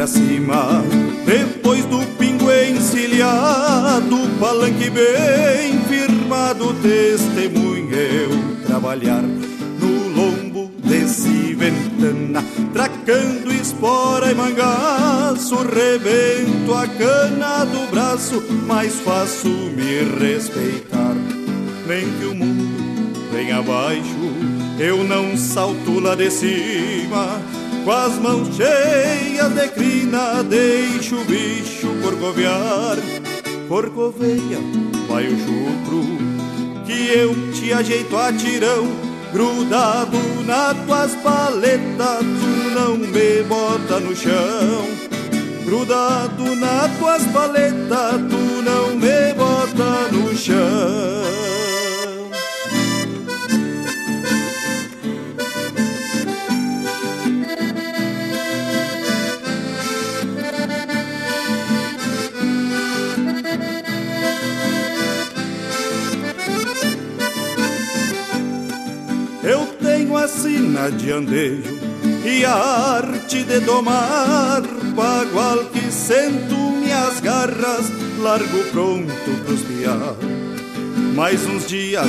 Pra 0.02 0.06
cima. 0.06 0.82
Depois 1.24 1.84
do 1.84 2.00
pingo 2.18 2.50
encilhado 2.50 4.16
Palanque 4.40 4.90
bem 4.90 5.78
firmado 5.88 6.74
Testemunha 6.74 7.96
eu 7.96 8.66
trabalhar 8.66 9.22
No 9.22 10.08
lombo 10.08 10.72
desse 10.82 11.54
ventana 11.54 12.42
Tracando 12.72 13.52
espora 13.52 14.32
e 14.32 14.34
mangaço 14.34 15.56
Rebento 15.56 16.74
a 16.74 16.88
cana 16.88 17.64
do 17.64 17.88
braço 17.90 18.42
Mas 18.66 18.94
faço 18.96 19.48
me 19.48 20.02
respeitar. 20.18 21.14
Nem 21.86 22.10
que 22.18 22.24
o 22.24 22.34
mundo 22.34 23.30
venha 23.32 23.58
abaixo 23.58 24.02
Eu 24.80 25.04
não 25.04 25.36
salto 25.36 26.00
lá 26.00 26.16
de 26.16 26.30
cima 26.30 27.61
com 27.84 27.90
as 27.90 28.14
mãos 28.14 28.48
cheias 28.56 29.52
de 29.52 29.68
crina, 29.68 30.42
deixo 30.42 31.16
o 31.16 31.24
bicho 31.24 31.88
corcovear. 32.02 32.96
Corcoveia, 33.68 34.58
vai 35.08 35.26
o 35.26 35.38
chupro, 35.38 36.04
que 36.84 37.08
eu 37.08 37.52
te 37.52 37.72
ajeito 37.72 38.16
a 38.16 38.32
tirão. 38.32 38.86
Grudado 39.32 40.18
nas 40.44 40.76
tuas 40.84 41.14
paletas, 41.22 42.18
tu 42.18 42.74
não 42.74 42.96
me 42.98 43.42
bota 43.44 43.98
no 43.98 44.14
chão. 44.14 44.84
Grudado 45.64 46.54
nas 46.56 46.90
tuas 46.98 47.22
paletas, 47.28 48.20
tu 48.28 48.62
não 48.62 48.94
me 48.96 49.32
bota 49.34 50.12
no 50.12 50.36
chão. 50.36 51.61
Sina 70.28 70.90
de 70.90 71.12
andejo 71.12 71.78
e 72.24 72.44
a 72.44 72.54
arte 72.54 73.42
de 73.44 73.60
domar 73.60 74.62
bagual 74.94 75.64
que 75.72 75.90
sento 75.90 76.54
minhas 76.80 77.20
garras 77.20 77.90
largo 78.20 78.62
pronto 78.70 79.44
pros 79.44 79.60
piar. 79.62 80.16
Mais 81.14 81.44
uns 81.46 81.66
dias 81.66 82.08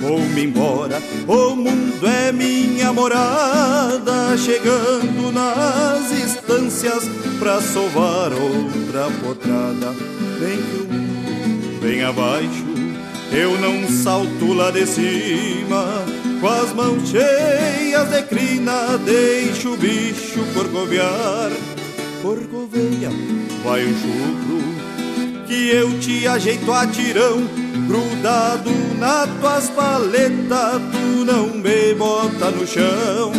vou-me 0.00 0.44
embora, 0.44 1.02
o 1.26 1.56
mundo 1.56 2.06
é 2.06 2.30
minha 2.30 2.92
morada, 2.92 4.36
chegando 4.36 5.32
nas 5.32 6.10
estâncias 6.10 7.04
pra 7.38 7.60
sovar 7.60 8.32
outra 8.32 9.08
potrada. 9.22 9.94
Vem 10.38 10.58
que 10.58 10.82
o 10.82 10.92
mundo 10.92 11.80
vem 11.80 12.02
abaixo, 12.02 12.64
eu 13.32 13.58
não 13.58 13.88
salto 13.88 14.52
lá 14.52 14.70
de 14.70 14.86
cima, 14.86 16.04
com 16.44 16.48
as 16.50 16.74
mãos 16.74 17.08
cheias 17.08 18.10
de 18.10 18.22
crina, 18.24 18.98
deixo 18.98 19.72
o 19.72 19.76
bicho 19.78 20.44
corcovear. 20.52 21.50
Corcoveia, 22.20 23.08
vai 23.64 23.82
o 23.82 23.88
chucro, 23.88 25.46
que 25.46 25.70
eu 25.70 25.98
te 26.00 26.28
ajeito 26.28 26.70
a 26.70 26.86
tirão, 26.86 27.48
grudado 27.88 28.70
nas 28.98 29.26
tuas 29.40 29.70
paletas, 29.70 30.82
tu 30.92 31.24
não 31.24 31.46
me 31.48 31.94
bota 31.94 32.50
no 32.50 32.66
chão. 32.66 33.32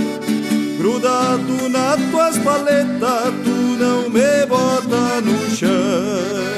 Grudado 0.80 1.70
nas 1.70 2.00
tuas 2.10 2.40
paletas, 2.40 3.34
tu 3.44 3.84
não 3.84 4.10
me 4.10 4.46
bota 4.48 5.22
no 5.22 5.56
chão. 5.56 6.55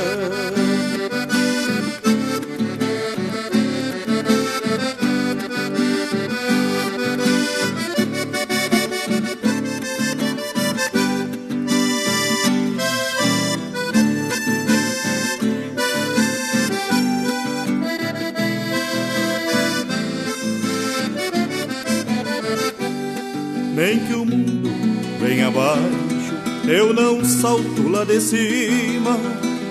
Abaixo, 25.57 26.69
eu 26.69 26.93
não 26.93 27.25
salto 27.25 27.89
lá 27.89 28.03
de 28.03 28.21
cima. 28.21 29.17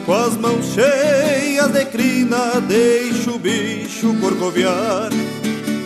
Com 0.04 0.12
as 0.12 0.36
mãos 0.36 0.64
cheias 0.74 1.70
de 1.72 1.84
crina, 1.86 2.60
deixo 2.60 3.32
o 3.32 3.38
bicho 3.38 4.14
corcoviar. 4.20 5.10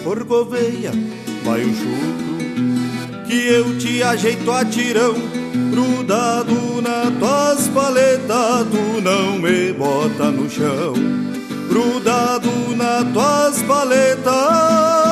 Corcoveia, 0.02 0.93
vai 1.44 1.62
o 1.62 1.74
chucro, 1.74 3.27
que 3.27 3.47
eu 3.47 3.78
te 3.78 4.02
ajeito 4.02 4.51
a 4.51 4.64
tirão. 4.64 5.14
Grudado 5.70 6.82
na 6.82 7.10
tuas 7.18 7.68
paletas, 7.68 8.66
tu 8.70 9.01
não 9.01 9.39
me 9.39 9.72
bota 9.72 10.31
no 10.31 10.48
chão. 10.51 10.94
Grudado 11.68 12.51
na 12.77 13.05
tuas 13.12 13.62
paletas. 13.62 15.10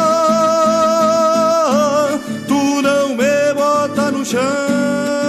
No 4.11 4.25
chão. 4.25 5.28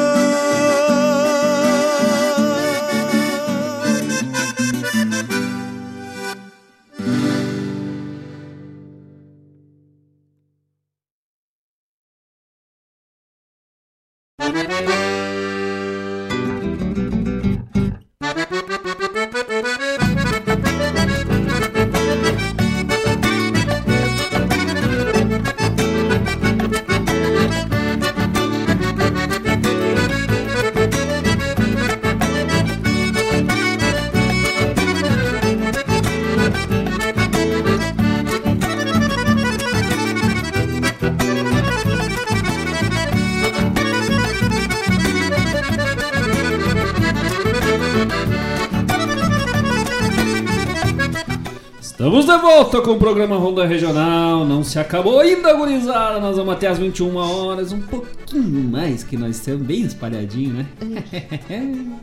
Volta 52.70 52.82
com 52.82 52.92
o 52.92 53.00
programa 53.00 53.36
Ronda 53.36 53.66
Regional. 53.66 54.46
Não 54.46 54.64
se 54.64 54.78
acabou 54.78 55.20
ainda, 55.20 55.52
gurizada. 55.56 56.20
Nós 56.20 56.38
vamos 56.38 56.54
até 56.54 56.68
as 56.68 56.78
21 56.78 57.16
horas, 57.16 57.72
um 57.72 57.82
pouquinho 57.82 58.64
mais 58.64 59.04
que 59.04 59.18
nós 59.18 59.38
estamos 59.38 59.66
bem 59.66 59.82
espalhadinho, 59.82 60.54
né? 60.54 60.66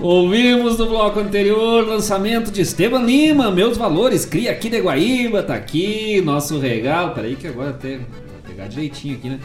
Ouvimos 0.00 0.78
no 0.78 0.86
bloco 0.86 1.20
anterior 1.20 1.86
lançamento 1.86 2.50
de 2.50 2.60
Esteban 2.60 3.02
Lima, 3.02 3.52
Meus 3.52 3.76
Valores, 3.76 4.24
cria 4.24 4.50
aqui 4.50 4.68
de 4.68 4.80
Guaíba, 4.80 5.44
tá 5.44 5.54
aqui, 5.54 6.20
nosso 6.22 6.58
regalo. 6.58 7.14
Peraí 7.14 7.36
que 7.36 7.46
agora 7.46 7.70
até 7.70 7.98
vou 7.98 8.06
pegar 8.48 8.66
direitinho 8.66 9.14
aqui, 9.14 9.28
né? 9.28 9.38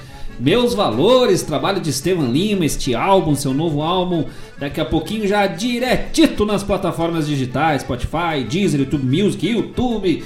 Meus 0.43 0.73
Valores, 0.73 1.41
trabalho 1.41 1.79
de 1.79 1.89
Estevan 1.89 2.27
Lima, 2.27 2.65
este 2.65 2.93
álbum, 2.93 3.33
seu 3.33 3.53
novo 3.53 3.81
álbum, 3.81 4.25
daqui 4.59 4.81
a 4.81 4.83
pouquinho 4.83 5.25
já 5.25 5.47
diretito 5.47 6.45
nas 6.45 6.61
plataformas 6.61 7.25
digitais, 7.25 7.83
Spotify, 7.83 8.43
Deezer, 8.45 8.81
YouTube 8.81 9.05
Music, 9.05 9.47
YouTube 9.47 10.21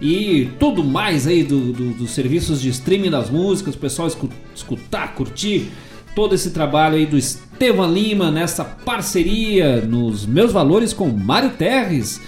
e 0.00 0.48
tudo 0.58 0.82
mais 0.82 1.28
aí 1.28 1.44
dos 1.44 1.76
do, 1.76 1.90
do 1.92 2.08
serviços 2.08 2.60
de 2.60 2.68
streaming 2.68 3.10
das 3.10 3.30
músicas, 3.30 3.76
o 3.76 3.78
pessoal 3.78 4.08
escutar, 4.52 5.14
curtir 5.14 5.70
todo 6.16 6.34
esse 6.34 6.50
trabalho 6.50 6.96
aí 6.96 7.06
do 7.06 7.16
Estevan 7.16 7.86
Lima 7.86 8.28
nessa 8.28 8.64
parceria 8.64 9.82
nos 9.82 10.26
Meus 10.26 10.50
Valores 10.50 10.92
com 10.92 11.06
Mário 11.06 11.50
Terres, 11.50 12.20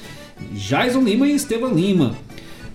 Jason 0.53 1.01
Lima 1.01 1.27
e 1.27 1.35
Estevan 1.35 1.71
Lima. 1.71 2.15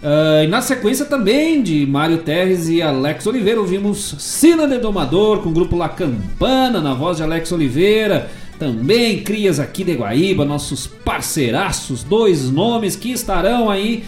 Uh, 0.01 0.43
e 0.43 0.47
na 0.47 0.61
sequência 0.61 1.05
também 1.05 1.63
de 1.63 1.85
Mário 1.87 2.19
Terres 2.19 2.69
e 2.69 2.81
Alex 2.81 3.25
Oliveira, 3.25 3.59
ouvimos 3.59 4.15
Sina 4.19 4.67
de 4.67 4.77
Domador 4.77 5.39
com 5.39 5.49
o 5.49 5.51
grupo 5.51 5.75
La 5.75 5.89
Campana, 5.89 6.79
na 6.79 6.93
voz 6.93 7.17
de 7.17 7.23
Alex 7.23 7.51
Oliveira. 7.51 8.29
Também 8.59 9.23
Crias 9.23 9.59
aqui 9.59 9.83
de 9.83 9.93
Guaíba, 9.93 10.45
nossos 10.45 10.87
parceiraços, 10.87 12.03
dois 12.03 12.49
nomes 12.49 12.95
que 12.95 13.11
estarão 13.11 13.69
aí 13.69 14.03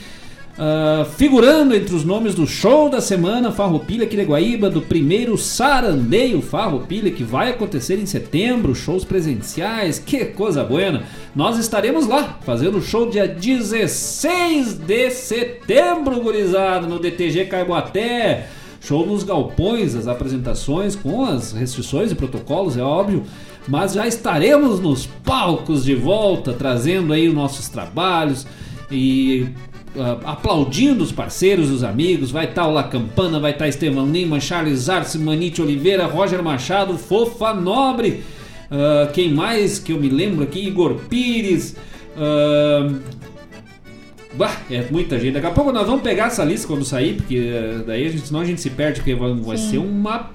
Uh, 0.60 1.06
figurando 1.06 1.74
entre 1.74 1.96
os 1.96 2.04
nomes 2.04 2.36
do 2.36 2.46
show 2.46 2.90
da 2.90 3.00
semana 3.00 3.50
Farroupilha 3.50 4.04
aqui 4.04 4.18
de 4.18 4.24
Guaíba, 4.24 4.70
do 4.70 4.82
primeiro 4.82 5.38
Sarandeio 5.38 6.42
Farroupilha 6.42 7.10
que 7.12 7.24
vai 7.24 7.52
acontecer 7.52 7.98
em 7.98 8.06
setembro, 8.06 8.76
shows 8.76 9.06
presenciais, 9.06 10.00
que 10.00 10.26
coisa 10.26 10.62
boa! 10.62 11.02
Nós 11.34 11.58
estaremos 11.58 12.08
lá 12.08 12.40
fazendo 12.42 12.80
o 12.80 12.82
show 12.82 13.10
dia 13.10 13.26
16 13.26 14.74
de 14.74 15.10
setembro, 15.12 16.20
gurizada, 16.20 16.86
no 16.86 17.00
DTG 17.00 17.46
Caiboaté. 17.46 18.50
Show 18.82 19.06
nos 19.06 19.24
galpões, 19.24 19.96
as 19.96 20.10
apresentações 20.10 20.94
com 20.94 21.24
as 21.24 21.54
restrições 21.54 22.12
e 22.12 22.16
protocolos, 22.16 22.76
é 22.76 22.82
óbvio. 22.82 23.24
Mas 23.66 23.94
já 23.94 24.06
estaremos 24.06 24.82
nos 24.82 25.06
palcos 25.06 25.86
de 25.86 25.96
volta, 25.96 26.52
trazendo 26.52 27.14
aí 27.14 27.30
os 27.30 27.34
nossos 27.34 27.70
trabalhos 27.70 28.46
e 28.92 29.48
aplaudindo 30.26 31.04
os 31.04 31.12
parceiros, 31.12 31.70
os 31.70 31.84
amigos. 31.84 32.32
Vai 32.32 32.46
estar 32.46 32.64
tá 32.64 32.68
o 32.68 32.72
La 32.72 32.84
Campana, 32.84 33.40
vai 33.40 33.52
estar 33.52 33.66
tá 33.66 33.70
Estevão 33.70 34.10
Lima, 34.10 34.40
Charles 34.40 34.90
Arce, 34.90 35.18
Manite 35.18 35.62
Oliveira, 35.62 36.06
Roger 36.06 36.42
Machado, 36.44 36.98
Fofa 36.98 37.54
Nobre. 37.54 38.24
Uh, 38.70 39.12
quem 39.14 39.34
mais 39.34 39.80
que 39.80 39.92
eu 39.92 40.00
me 40.00 40.10
lembro 40.10 40.44
aqui? 40.44 40.68
Igor 40.68 40.96
Pires. 41.10 41.76
Uh, 42.16 43.00
bah, 44.36 44.62
é 44.70 44.86
muita 44.92 45.20
gente. 45.20 45.34
Daqui 45.34 45.48
a 45.48 45.52
pouco 45.52 45.72
nós 45.72 45.88
vamos 45.88 46.04
pegar 46.04 46.28
essa 46.28 46.44
lista 46.44 46.68
quando 46.68 46.86
sair, 46.86 47.16
porque 47.16 47.38
uh, 47.40 47.84
daí 47.86 48.06
a 48.06 48.10
gente, 48.10 48.28
senão 48.28 48.42
a 48.42 48.46
gente 48.46 48.62
se 48.62 48.70
perde, 48.70 49.00
porque 49.00 49.16
vai, 49.16 49.34
vai 49.34 49.58
ser 49.58 49.80
uma 49.80 50.32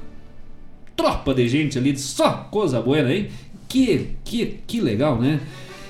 tropa 0.96 1.32
de 1.32 1.48
gente 1.48 1.78
ali, 1.78 1.96
só 1.96 2.48
coisa 2.50 2.80
boa, 2.80 3.12
hein? 3.12 3.28
Que, 3.68 4.10
que, 4.24 4.60
que 4.66 4.80
legal, 4.80 5.20
né? 5.20 5.40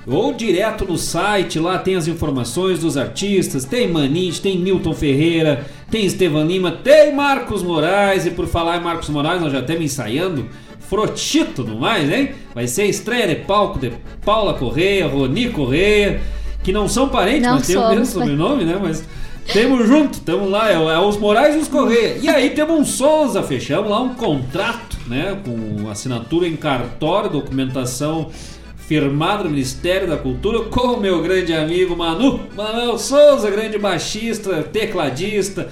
Ou 0.10 0.34
direto 0.34 0.86
no 0.86 0.98
site, 0.98 1.60
lá 1.60 1.78
tem 1.78 1.95
as 1.95 2.08
informações 2.08 2.80
dos 2.80 2.95
artistas, 2.95 3.66
tem 3.66 3.91
Manite, 3.91 4.41
tem 4.41 4.58
Milton 4.58 4.94
Ferreira, 4.94 5.66
tem 5.91 6.06
Estevan 6.06 6.45
Lima, 6.45 6.72
tem 6.72 7.14
Marcos 7.14 7.62
Moraes, 7.62 8.26
e 8.26 8.32
por 8.32 8.48
falar 8.48 8.78
em 8.78 8.84
Marcos 8.84 9.10
Moraes, 9.10 9.41
nós 9.41 9.52
já 9.52 9.60
estamos 9.60 9.84
ensaiando 9.84 10.48
Frotito 10.89 11.64
no 11.64 11.77
mais, 11.80 12.09
hein? 12.11 12.31
Vai 12.55 12.68
ser 12.68 12.84
a 12.84 12.85
estreia 12.85 13.27
de 13.27 13.35
palco 13.35 13.77
de 13.80 13.91
Paula 14.26 14.53
Correia, 14.53 15.07
Roni 15.07 15.49
Correia, 15.49 16.22
que 16.64 16.72
não 16.72 16.88
são 16.88 17.09
parentes, 17.09 17.41
Não 17.43 17.55
mas 17.55 17.68
tem 17.68 17.76
o 17.77 17.81
mesmo 17.89 17.99
mas- 17.99 18.09
sobrenome, 18.09 18.64
né? 18.64 18.80
Mas 18.81 19.03
temos 19.51 19.88
junto, 19.88 20.14
estamos 20.15 20.49
lá, 20.49 20.69
é, 20.69 20.73
é 20.76 20.99
os 20.99 21.18
Moraes 21.18 21.55
e 21.55 21.59
os 21.59 21.68
Correia. 21.68 22.18
E 22.22 22.30
aí 22.30 22.49
temos 22.51 22.80
um 22.80 22.85
Souza, 22.85 23.43
fechamos 23.43 23.89
lá 23.89 24.01
um 24.01 24.14
contrato, 24.15 24.97
né? 25.07 25.38
Com 25.45 25.89
assinatura 25.89 26.47
em 26.47 26.55
cartório, 26.55 27.30
documentação 27.30 28.30
firmada 28.77 29.43
no 29.43 29.49
Ministério 29.49 30.07
da 30.07 30.15
Cultura 30.15 30.61
com 30.69 30.93
o 30.93 30.99
meu 31.01 31.22
grande 31.22 31.53
amigo 31.53 31.95
Manu, 31.97 32.39
Manuel 32.55 32.97
Souza, 32.97 33.51
grande 33.51 33.77
baixista, 33.77 34.64
tecladista, 34.64 35.68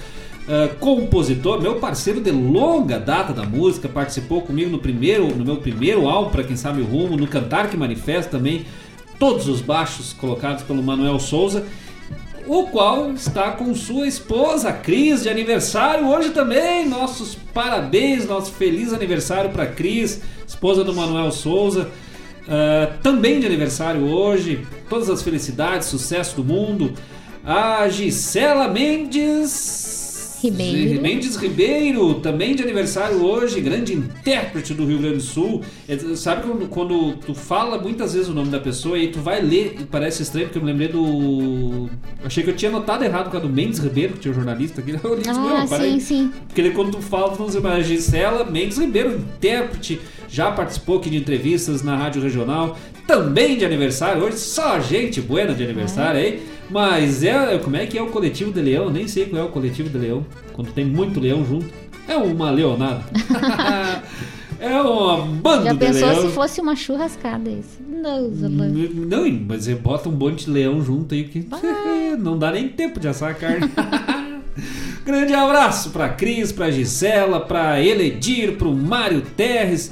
ah, 0.47 0.69
compositor, 0.79 1.61
meu 1.61 1.75
parceiro 1.75 2.21
de 2.21 2.31
longa 2.31 2.99
data 2.99 3.33
da 3.33 3.43
música, 3.43 3.87
participou 3.87 4.41
comigo 4.41 4.69
no 4.69 4.79
primeiro, 4.79 5.35
no 5.35 5.45
meu 5.45 5.57
primeiro 5.57 6.07
álbum, 6.07 6.31
para 6.31 6.43
quem 6.43 6.55
sabe 6.55 6.81
o 6.81 6.85
rumo, 6.85 7.17
no 7.17 7.27
Cantar 7.27 7.69
que 7.69 7.77
Manifesta 7.77 8.31
também, 8.31 8.65
todos 9.19 9.47
os 9.47 9.61
baixos 9.61 10.13
colocados 10.13 10.63
pelo 10.63 10.83
Manuel 10.83 11.19
Souza 11.19 11.65
o 12.47 12.67
qual 12.67 13.11
está 13.11 13.51
com 13.51 13.73
sua 13.73 14.07
esposa, 14.07 14.71
Cris, 14.71 15.23
de 15.23 15.29
aniversário 15.29 16.07
hoje 16.07 16.29
também. 16.29 16.87
Nossos 16.87 17.35
parabéns, 17.53 18.27
nosso 18.27 18.51
feliz 18.51 18.93
aniversário 18.93 19.49
para 19.49 19.65
Cris, 19.65 20.21
esposa 20.47 20.83
do 20.83 20.93
Manuel 20.93 21.31
Souza. 21.31 21.89
Ah, 22.47 22.93
também 23.01 23.39
de 23.39 23.47
aniversário 23.47 24.05
hoje. 24.05 24.65
Todas 24.87 25.09
as 25.09 25.23
felicidades, 25.23 25.87
sucesso 25.87 26.35
do 26.35 26.43
mundo. 26.43 26.93
A 27.43 27.87
Gisela 27.89 28.67
Mendes. 28.67 29.94
Ribeiro. 30.41 31.01
Mendes 31.01 31.35
Ribeiro, 31.35 32.15
também 32.15 32.55
de 32.55 32.63
aniversário 32.63 33.23
hoje, 33.23 33.59
grande 33.61 33.93
intérprete 33.93 34.73
do 34.73 34.85
Rio 34.85 34.99
Grande 34.99 35.17
do 35.17 35.21
Sul. 35.21 35.61
É, 35.87 35.97
Sabe 36.15 36.43
quando, 36.43 36.67
quando 36.67 37.13
tu 37.17 37.33
fala 37.33 37.77
muitas 37.77 38.13
vezes 38.13 38.29
o 38.29 38.33
nome 38.33 38.49
da 38.49 38.59
pessoa 38.59 38.97
e 38.97 39.07
tu 39.09 39.19
vai 39.19 39.41
ler 39.41 39.75
e 39.79 39.83
parece 39.85 40.23
estranho, 40.23 40.47
porque 40.47 40.59
eu 40.59 40.63
me 40.63 40.71
lembrei 40.71 40.87
do. 40.87 41.89
Achei 42.23 42.43
que 42.43 42.49
eu 42.49 42.55
tinha 42.55 42.71
notado 42.71 43.03
errado 43.03 43.25
por 43.25 43.31
causa 43.33 43.47
do 43.47 43.53
Mendes 43.53 43.79
Ribeiro, 43.79 44.13
que 44.13 44.19
tinha 44.19 44.31
um 44.31 44.35
jornalista 44.35 44.81
aqui. 44.81 44.95
Eu 45.03 45.15
li 45.15 45.23
Ah, 45.27 45.65
sim, 45.67 45.99
sim. 45.99 46.31
Porque 46.47 46.69
quando 46.71 46.91
tu 46.91 47.01
fala, 47.01 47.31
tu 47.35 47.41
não 47.41 47.49
sei 47.49 47.61
mais. 47.61 47.85
Gisela 47.85 48.43
Mendes 48.45 48.77
Ribeiro, 48.77 49.15
intérprete, 49.17 49.99
já 50.27 50.51
participou 50.51 50.97
aqui 50.97 51.09
de 51.09 51.17
entrevistas 51.17 51.83
na 51.83 51.95
Rádio 51.95 52.21
Regional, 52.21 52.77
também 53.07 53.57
de 53.57 53.65
aniversário 53.65 54.23
hoje, 54.23 54.37
só 54.37 54.79
gente 54.79 55.21
buena 55.21 55.53
de 55.53 55.63
aniversário 55.63 56.19
aí. 56.19 56.41
Mas 56.69 57.23
é. 57.23 57.57
Como 57.59 57.75
é 57.75 57.85
que 57.85 57.97
é 57.97 58.01
o 58.01 58.07
coletivo 58.07 58.51
de 58.51 58.61
leão? 58.61 58.89
Nem 58.89 59.07
sei 59.07 59.25
qual 59.25 59.41
é 59.43 59.45
o 59.45 59.49
coletivo 59.49 59.89
de 59.89 59.97
leão. 59.97 60.25
Quando 60.53 60.71
tem 60.71 60.85
muito 60.85 61.19
leão 61.19 61.45
junto. 61.45 61.67
É 62.07 62.15
uma 62.15 62.51
leonada. 62.51 63.03
é 64.59 64.81
uma 64.81 65.17
banda 65.25 65.65
Já 65.65 65.73
de 65.73 65.79
pensou 65.79 66.07
leão. 66.07 66.21
se 66.21 66.27
fosse 66.29 66.61
uma 66.61 66.75
churrascada 66.75 67.49
isso? 67.49 67.79
Não, 67.87 68.27
Não, 68.29 69.31
mas 69.47 69.63
você 69.63 69.73
bota 69.75 70.09
um 70.09 70.11
monte 70.11 70.45
de 70.45 70.51
leão 70.51 70.83
junto 70.83 71.15
aí 71.15 71.23
que 71.23 71.47
não 72.19 72.37
dá 72.37 72.51
nem 72.51 72.67
tempo 72.69 72.99
de 72.99 73.07
assar 73.07 73.31
a 73.31 73.33
carne. 73.33 73.69
Grande 75.03 75.33
abraço 75.33 75.89
pra 75.91 76.09
Cris, 76.09 76.51
pra 76.51 76.71
Gisela, 76.71 77.39
pra 77.39 77.81
Eledir, 77.81 78.53
pro 78.53 78.73
Mário 78.73 79.21
Terres, 79.35 79.91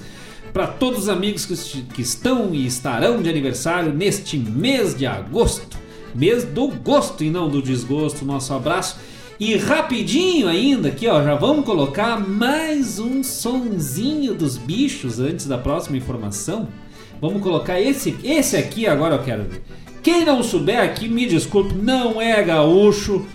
pra 0.54 0.68
todos 0.68 1.00
os 1.00 1.10
amigos 1.10 1.46
que, 1.46 1.82
que 1.82 2.02
estão 2.04 2.54
e 2.54 2.66
estarão 2.66 3.22
de 3.22 3.30
aniversário 3.30 3.92
neste 3.92 4.38
mês 4.38 4.96
de 4.96 5.06
agosto. 5.06 5.78
Mês 6.14 6.44
do 6.44 6.68
gosto 6.68 7.24
e 7.24 7.32
não 7.32 7.50
do 7.50 7.62
desgosto. 7.62 8.24
Nosso 8.24 8.54
abraço. 8.54 8.98
E 9.40 9.58
rapidinho 9.58 10.48
ainda 10.48 10.90
aqui, 10.90 11.08
ó, 11.08 11.22
já 11.24 11.34
vamos 11.34 11.66
colocar 11.66 12.20
mais 12.20 13.00
um 13.00 13.24
sonzinho 13.24 14.36
dos 14.36 14.58
bichos 14.58 15.20
antes 15.20 15.48
da 15.48 15.58
próxima 15.58 15.98
informação. 15.98 16.68
Vamos 17.20 17.42
colocar 17.42 17.82
esse, 17.82 18.16
esse 18.24 18.56
aqui 18.56 18.86
agora 18.86 19.16
eu 19.16 19.24
quero 19.24 19.44
ver. 19.44 19.64
Quem 20.04 20.24
não 20.24 20.44
souber 20.44 20.80
aqui, 20.80 21.10
me 21.10 21.26
desculpe, 21.26 21.74
não 21.74 22.22
é 22.22 22.44
gaúcho, 22.44 23.26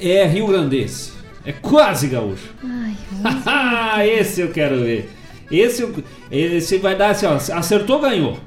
é 0.00 0.26
rio 0.26 0.48
grandense. 0.48 1.12
É 1.46 1.52
quase 1.52 2.08
gaúcho. 2.08 2.52
Ai, 3.46 4.10
esse 4.18 4.40
eu 4.40 4.50
quero 4.50 4.80
ver. 4.82 5.10
Esse, 5.50 5.86
esse 6.30 6.78
vai 6.78 6.96
dar 6.96 7.10
assim, 7.10 7.26
ó, 7.26 7.34
acertou, 7.34 8.00
ganhou. 8.00 8.38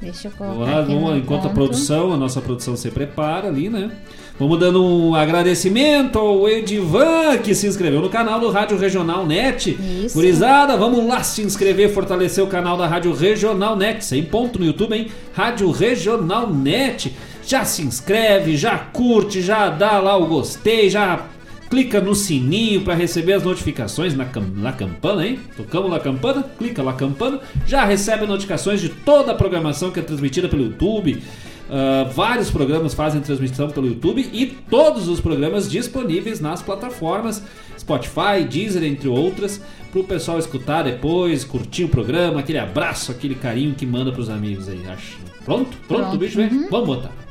deixa 0.00 0.28
eu 0.28 0.32
Vamos 0.38 0.54
colocar 0.56 0.72
lá, 0.72 0.82
vamos 0.82 1.16
enquanto 1.16 1.40
a 1.40 1.42
ponto. 1.48 1.54
produção, 1.54 2.12
a 2.12 2.16
nossa 2.16 2.40
produção 2.40 2.76
se 2.76 2.90
prepara 2.90 3.48
ali, 3.48 3.68
né? 3.68 3.90
Vamos 4.38 4.58
dando 4.58 4.82
um 4.82 5.14
agradecimento 5.14 6.18
ao 6.18 6.48
Edivan 6.48 7.38
que 7.38 7.54
se 7.54 7.66
inscreveu 7.66 8.00
no 8.00 8.08
canal 8.08 8.40
do 8.40 8.50
Rádio 8.50 8.76
Regional 8.78 9.26
Net. 9.26 9.78
Isso. 10.04 10.14
Gurizada, 10.14 10.76
vamos 10.76 11.06
lá 11.06 11.22
se 11.22 11.42
inscrever, 11.42 11.92
fortalecer 11.92 12.42
o 12.42 12.46
canal 12.46 12.76
da 12.76 12.86
Rádio 12.86 13.12
Regional 13.14 13.76
Net. 13.76 14.04
Sem 14.04 14.24
ponto 14.24 14.58
no 14.58 14.64
YouTube, 14.64 14.96
hein? 14.96 15.08
Rádio 15.32 15.70
Regional 15.70 16.50
Net. 16.52 17.14
Já 17.46 17.64
se 17.64 17.82
inscreve, 17.82 18.56
já 18.56 18.78
curte, 18.78 19.42
já 19.42 19.68
dá 19.68 20.00
lá 20.00 20.16
o 20.16 20.26
gostei, 20.26 20.88
já 20.88 21.26
clica 21.72 22.02
no 22.02 22.14
sininho 22.14 22.82
para 22.82 22.92
receber 22.92 23.32
as 23.32 23.42
notificações 23.42 24.14
na, 24.14 24.26
cam- 24.26 24.44
na 24.56 24.72
campana, 24.74 25.26
hein? 25.26 25.38
Tocamos 25.56 25.90
na 25.90 25.98
campana, 25.98 26.42
clica 26.58 26.82
lá 26.82 26.92
campana, 26.92 27.40
já 27.66 27.82
recebe 27.86 28.26
notificações 28.26 28.78
de 28.78 28.90
toda 28.90 29.32
a 29.32 29.34
programação 29.34 29.90
que 29.90 29.98
é 29.98 30.02
transmitida 30.02 30.50
pelo 30.50 30.64
YouTube. 30.64 31.22
Ah, 31.70 32.10
vários 32.14 32.50
programas 32.50 32.92
fazem 32.92 33.22
transmissão 33.22 33.70
pelo 33.70 33.86
YouTube 33.86 34.28
e 34.34 34.44
todos 34.68 35.08
os 35.08 35.18
programas 35.18 35.70
disponíveis 35.70 36.40
nas 36.40 36.60
plataformas 36.60 37.42
Spotify, 37.78 38.44
Deezer, 38.46 38.84
entre 38.84 39.08
outras, 39.08 39.58
para 39.90 40.00
o 40.00 40.04
pessoal 40.04 40.38
escutar 40.38 40.82
depois, 40.82 41.42
curtir 41.42 41.84
o 41.84 41.88
programa, 41.88 42.40
aquele 42.40 42.58
abraço, 42.58 43.10
aquele 43.10 43.34
carinho 43.34 43.74
que 43.74 43.86
manda 43.86 44.12
pros 44.12 44.28
amigos 44.28 44.68
aí. 44.68 44.82
Acho. 44.88 45.16
Pronto? 45.46 45.70
Pronto, 45.88 46.02
Pronto, 46.02 46.18
bicho, 46.18 46.36
vem? 46.36 46.48
uhum. 46.48 46.68
Vamos 46.70 46.86
botar. 46.86 47.21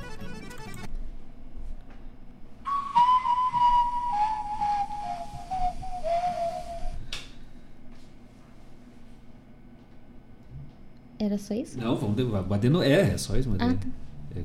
Era 11.21 11.37
só 11.37 11.53
isso? 11.53 11.79
Não, 11.79 11.95
vamos 11.95 12.19
bater 12.47 12.71
no. 12.71 12.81
É, 12.81 13.13
é 13.13 13.17
só 13.17 13.37
isso, 13.37 13.47
mas. 13.47 13.61
Ah, 13.61 13.71
é- 13.71 13.73
tá. 13.75 13.87
é 14.35 14.41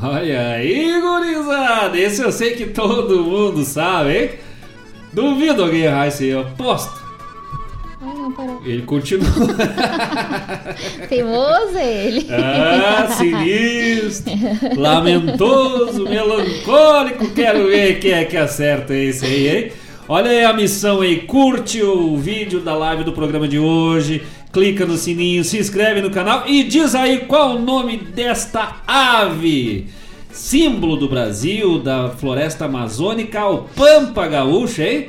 Olha 0.00 0.50
aí, 0.52 1.00
gurizada! 1.00 1.98
Esse 1.98 2.22
eu 2.22 2.30
sei 2.30 2.54
que 2.54 2.66
todo 2.66 3.24
mundo 3.24 3.64
sabe, 3.64 4.16
hein? 4.16 4.30
Duvido 5.12 5.64
alguém 5.64 5.82
errar 5.82 6.06
esse 6.06 6.24
aí, 6.24 6.30
eu 6.30 6.42
aposto. 6.42 7.03
Parou. 8.34 8.60
Ele 8.64 8.82
continua. 8.82 9.28
Teimoso 11.08 11.78
ele. 11.78 12.26
Ah, 12.30 13.08
sinistro, 13.16 14.32
lamentoso, 14.76 16.04
melancólico. 16.04 17.30
Quero 17.34 17.68
ver 17.68 18.00
quem 18.00 18.12
é 18.12 18.24
que 18.24 18.36
acerta 18.36 18.94
esse 18.94 19.24
aí, 19.24 19.48
hein? 19.48 19.72
Olha 20.06 20.30
aí 20.30 20.44
a 20.44 20.52
missão 20.52 21.00
aí, 21.00 21.22
curte 21.22 21.82
o 21.82 22.16
vídeo 22.18 22.60
da 22.60 22.76
live 22.76 23.04
do 23.04 23.12
programa 23.12 23.48
de 23.48 23.58
hoje, 23.58 24.22
clica 24.52 24.84
no 24.84 24.98
sininho, 24.98 25.42
se 25.42 25.58
inscreve 25.58 26.02
no 26.02 26.10
canal 26.10 26.44
e 26.46 26.62
diz 26.62 26.94
aí 26.94 27.20
qual 27.20 27.56
o 27.56 27.58
nome 27.58 27.96
desta 27.96 28.82
ave. 28.86 29.86
Símbolo 30.30 30.96
do 30.96 31.08
Brasil, 31.08 31.78
da 31.78 32.10
floresta 32.10 32.66
amazônica, 32.66 33.46
o 33.46 33.62
Pampa 33.74 34.26
Gaúcha, 34.26 34.84
hein? 34.84 35.08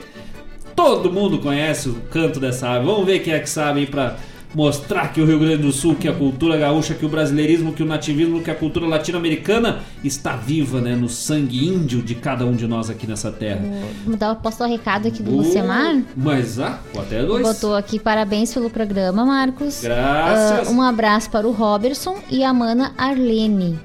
Todo 0.75 1.11
mundo 1.11 1.39
conhece 1.39 1.89
o 1.89 1.95
canto 2.11 2.39
dessa 2.39 2.69
ave. 2.69 2.85
Vamos 2.85 3.05
ver 3.05 3.19
quem 3.19 3.33
é 3.33 3.39
que 3.39 3.49
sabe 3.49 3.81
aí 3.81 3.87
pra 3.87 4.17
mostrar 4.53 5.11
que 5.11 5.19
o 5.19 5.25
Rio 5.25 5.37
Grande 5.37 5.57
do 5.57 5.71
Sul, 5.71 5.95
que 5.95 6.07
a 6.07 6.13
cultura 6.13 6.57
gaúcha, 6.57 6.93
que 6.93 7.05
o 7.05 7.09
brasileirismo, 7.09 7.73
que 7.73 7.83
o 7.83 7.85
nativismo, 7.85 8.41
que 8.41 8.49
a 8.49 8.55
cultura 8.55 8.87
latino-americana 8.87 9.79
está 10.03 10.35
viva, 10.35 10.79
né, 10.79 10.95
no 10.95 11.09
sangue 11.09 11.67
índio 11.67 12.01
de 12.01 12.15
cada 12.15 12.45
um 12.45 12.53
de 12.53 12.65
nós 12.65 12.89
aqui 12.89 13.05
nessa 13.05 13.31
terra. 13.31 13.61
Vou 14.05 14.15
dar, 14.15 14.33
posso 14.35 14.63
recado 14.65 15.07
aqui 15.07 15.21
do 15.21 15.31
Uh, 15.31 15.37
Lucemar? 15.37 16.01
Mas 16.15 16.57
ah, 16.59 16.79
até 16.97 17.21
dois. 17.23 17.45
Botou 17.45 17.75
aqui 17.75 17.99
parabéns 17.99 18.53
pelo 18.53 18.69
programa, 18.69 19.25
Marcos. 19.25 19.81
Graças. 19.81 20.69
Ah, 20.69 20.71
um 20.71 20.81
abraço 20.81 21.29
para 21.29 21.45
o 21.45 21.51
Robertson 21.51 22.17
e 22.31 22.43
a 22.43 22.53
mana 22.53 22.93
Arlene. 22.97 23.77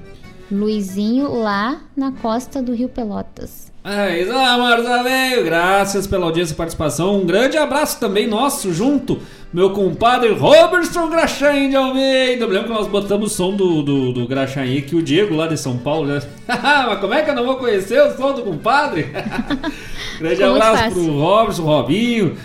Luizinho 0.51 1.33
lá 1.33 1.81
na 1.95 2.11
costa 2.11 2.61
do 2.61 2.73
Rio 2.73 2.89
Pelotas. 2.89 3.71
É 3.83 4.21
isso 4.21 4.31
aí, 4.31 4.59
Marza 4.59 5.01
Velho. 5.01 5.43
Graças 5.43 6.05
pela 6.05 6.25
audiência 6.25 6.53
e 6.53 6.55
participação. 6.55 7.19
Um 7.19 7.25
grande 7.25 7.57
abraço 7.57 7.99
também 7.99 8.27
nosso, 8.27 8.71
junto, 8.71 9.19
meu 9.51 9.71
compadre 9.71 10.31
Robertson 10.33 11.09
Graxaim 11.09 11.69
de 11.69 11.75
Almeida. 11.75 12.45
Eu 12.45 12.49
lembro 12.49 12.67
que 12.67 12.73
nós 12.75 12.87
botamos 12.87 13.31
o 13.31 13.35
som 13.35 13.55
do, 13.55 13.81
do, 13.81 14.13
do 14.13 14.27
Graxaim 14.27 14.77
aqui, 14.77 14.95
o 14.95 15.01
Diego 15.01 15.35
lá 15.35 15.47
de 15.47 15.57
São 15.57 15.79
Paulo. 15.79 16.07
Né? 16.07 16.21
Mas 16.47 16.99
como 16.99 17.13
é 17.15 17.23
que 17.23 17.31
eu 17.31 17.35
não 17.35 17.45
vou 17.45 17.55
conhecer 17.55 17.99
o 18.03 18.15
som 18.15 18.33
do 18.33 18.43
compadre? 18.43 19.03
grande 20.19 20.35
Ficou 20.35 20.55
abraço 20.55 20.91
pro 20.91 21.19
Robertson, 21.19 21.63
Robinho. 21.63 22.37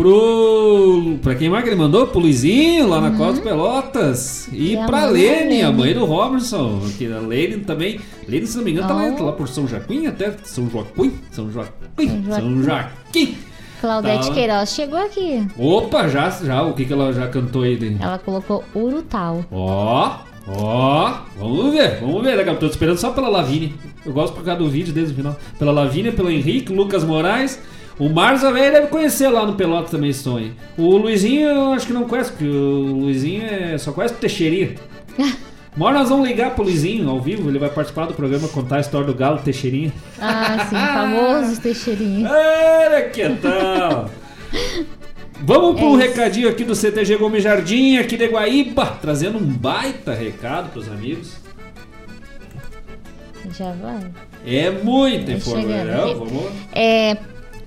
Pro. 0.00 1.18
Pra 1.22 1.34
quem 1.34 1.50
mais 1.50 1.62
que 1.62 1.68
ele 1.68 1.76
mandou? 1.76 2.06
Pro 2.06 2.20
Luizinho, 2.20 2.88
lá 2.88 3.02
na 3.02 3.10
Costa 3.18 3.42
Pelotas. 3.42 4.48
E, 4.50 4.72
E 4.72 4.76
pra 4.86 5.04
Lene, 5.04 5.60
a 5.62 5.70
mãe 5.70 5.92
do 5.92 6.06
Robertson. 6.06 6.80
Que 6.96 7.12
a 7.12 7.18
Lene 7.18 7.58
também. 7.58 8.00
Lene, 8.26 8.46
se 8.46 8.56
não 8.56 8.64
me 8.64 8.70
engano, 8.70 8.88
tá 8.88 8.94
lá, 8.94 9.08
Oh. 9.08 9.12
tá 9.16 9.22
lá 9.24 9.32
por 9.32 9.46
São 9.46 9.68
Joaquim 9.68 10.06
até. 10.06 10.34
São 10.42 10.70
Joaquim? 10.70 11.12
São 11.30 11.52
Joaquim? 11.52 12.24
São 12.30 12.62
Joaquim. 12.62 13.36
Claudete 13.80 14.28
Tá. 14.28 14.34
Queiroz 14.34 14.72
chegou 14.74 14.98
aqui. 14.98 15.46
Opa, 15.58 16.08
já, 16.08 16.30
já. 16.30 16.62
O 16.62 16.72
que, 16.72 16.86
que 16.86 16.92
ela 16.94 17.12
já 17.12 17.28
cantou 17.28 17.62
aí? 17.62 17.76
Lene? 17.76 17.98
Ela 18.00 18.18
colocou 18.18 18.64
Urutau. 18.74 19.44
Ó, 19.52 20.16
ó, 20.48 21.12
vamos 21.38 21.72
ver, 21.74 21.98
vamos 22.00 22.22
ver. 22.22 22.38
Daqui 22.38 22.48
a 22.48 22.52
pouco, 22.54 22.60
Tô 22.60 22.66
esperando 22.66 22.96
só 22.98 23.10
pela 23.10 23.28
Lavínia. 23.28 23.70
Eu 24.04 24.12
gosto 24.14 24.32
por 24.34 24.44
causa 24.44 24.62
do 24.62 24.68
vídeo 24.70 24.94
desde 24.94 25.12
o 25.12 25.16
final. 25.16 25.36
Pela 25.58 25.72
Lavínia, 25.72 26.10
pelo 26.10 26.30
Henrique, 26.30 26.72
Lucas 26.72 27.04
Moraes. 27.04 27.60
O 28.00 28.08
velho 28.08 28.72
deve 28.72 28.86
conhecer 28.86 29.28
lá 29.28 29.44
no 29.44 29.56
Pelota 29.56 29.90
também 29.90 30.08
esse 30.08 30.22
som 30.22 30.38
aí. 30.38 30.52
O 30.78 30.96
Luizinho 30.96 31.48
eu 31.50 31.72
acho 31.74 31.86
que 31.86 31.92
não 31.92 32.04
conhece, 32.04 32.30
porque 32.30 32.46
o 32.46 32.94
Luizinho 33.00 33.44
é, 33.44 33.76
só 33.76 33.92
conhece 33.92 34.14
o 34.14 34.16
Teixeirinha. 34.16 34.74
Uma 35.76 35.92
nós 35.92 36.08
vamos 36.08 36.26
ligar 36.26 36.54
pro 36.54 36.64
Luizinho 36.64 37.08
ao 37.10 37.20
vivo, 37.20 37.48
ele 37.48 37.58
vai 37.58 37.68
participar 37.68 38.06
do 38.06 38.14
programa 38.14 38.48
contar 38.48 38.76
a 38.76 38.80
história 38.80 39.06
do 39.06 39.14
Galo 39.14 39.38
Teixeirinha. 39.40 39.92
Ah, 40.18 40.66
sim, 40.68 40.76
famoso 40.76 41.60
Teixeirinho. 41.60 42.26
Olha 42.26 43.08
que 43.10 43.28
tal! 43.36 44.10
Vamos 45.42 45.76
para 45.76 45.86
um 45.88 46.00
É 46.00 46.06
isso. 46.06 46.16
recadinho 46.16 46.48
aqui 46.48 46.64
do 46.64 46.74
CTG 46.74 47.16
Gomes 47.16 47.42
Jardim, 47.42 47.98
aqui 47.98 48.16
de 48.16 48.26
Guaíba, 48.26 48.98
trazendo 49.00 49.38
um 49.38 49.44
baita 49.44 50.12
recado 50.12 50.70
pros 50.70 50.88
amigos. 50.88 51.36
Já 53.56 53.72
vai. 53.72 54.10
É 54.46 54.70
muita 54.70 55.32
informação. 55.32 56.24
Vamos. 56.24 56.52
É 56.74 57.16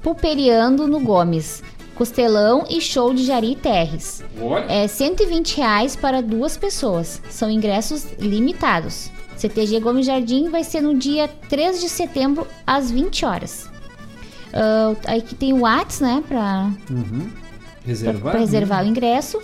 Pulperiando 0.04 0.86
no 0.88 1.00
Gomes. 1.00 1.64
Costelão 1.96 2.66
e 2.70 2.82
show 2.82 3.14
de 3.14 3.24
Jari 3.24 3.56
Terres. 3.56 4.24
Olha. 4.42 4.66
É 4.72 4.88
120 4.88 5.58
reais 5.58 5.96
para 5.96 6.22
duas 6.22 6.58
pessoas. 6.58 7.22
São 7.30 7.50
ingressos 7.50 8.06
limitados. 8.20 9.10
CTG 9.38 9.80
Gomes 9.80 10.06
Jardim 10.06 10.50
vai 10.50 10.64
ser 10.64 10.82
no 10.82 10.96
dia 10.98 11.28
3 11.50 11.82
de 11.82 11.90
setembro, 11.90 12.48
às 12.66 12.90
20 12.92 13.26
horas. 13.26 13.70
Ah, 14.54 14.94
aí 15.06 15.22
que 15.22 15.36
tem 15.36 15.54
o 15.54 15.62
Whats, 15.62 16.00
né? 16.00 16.24
Pra, 16.28 16.72
Uhum. 16.90 17.30
Reservar. 17.86 18.32
pra 18.32 18.40
reservar 18.40 18.82
né? 18.84 18.88
o 18.88 18.92
ingresso. 18.92 19.40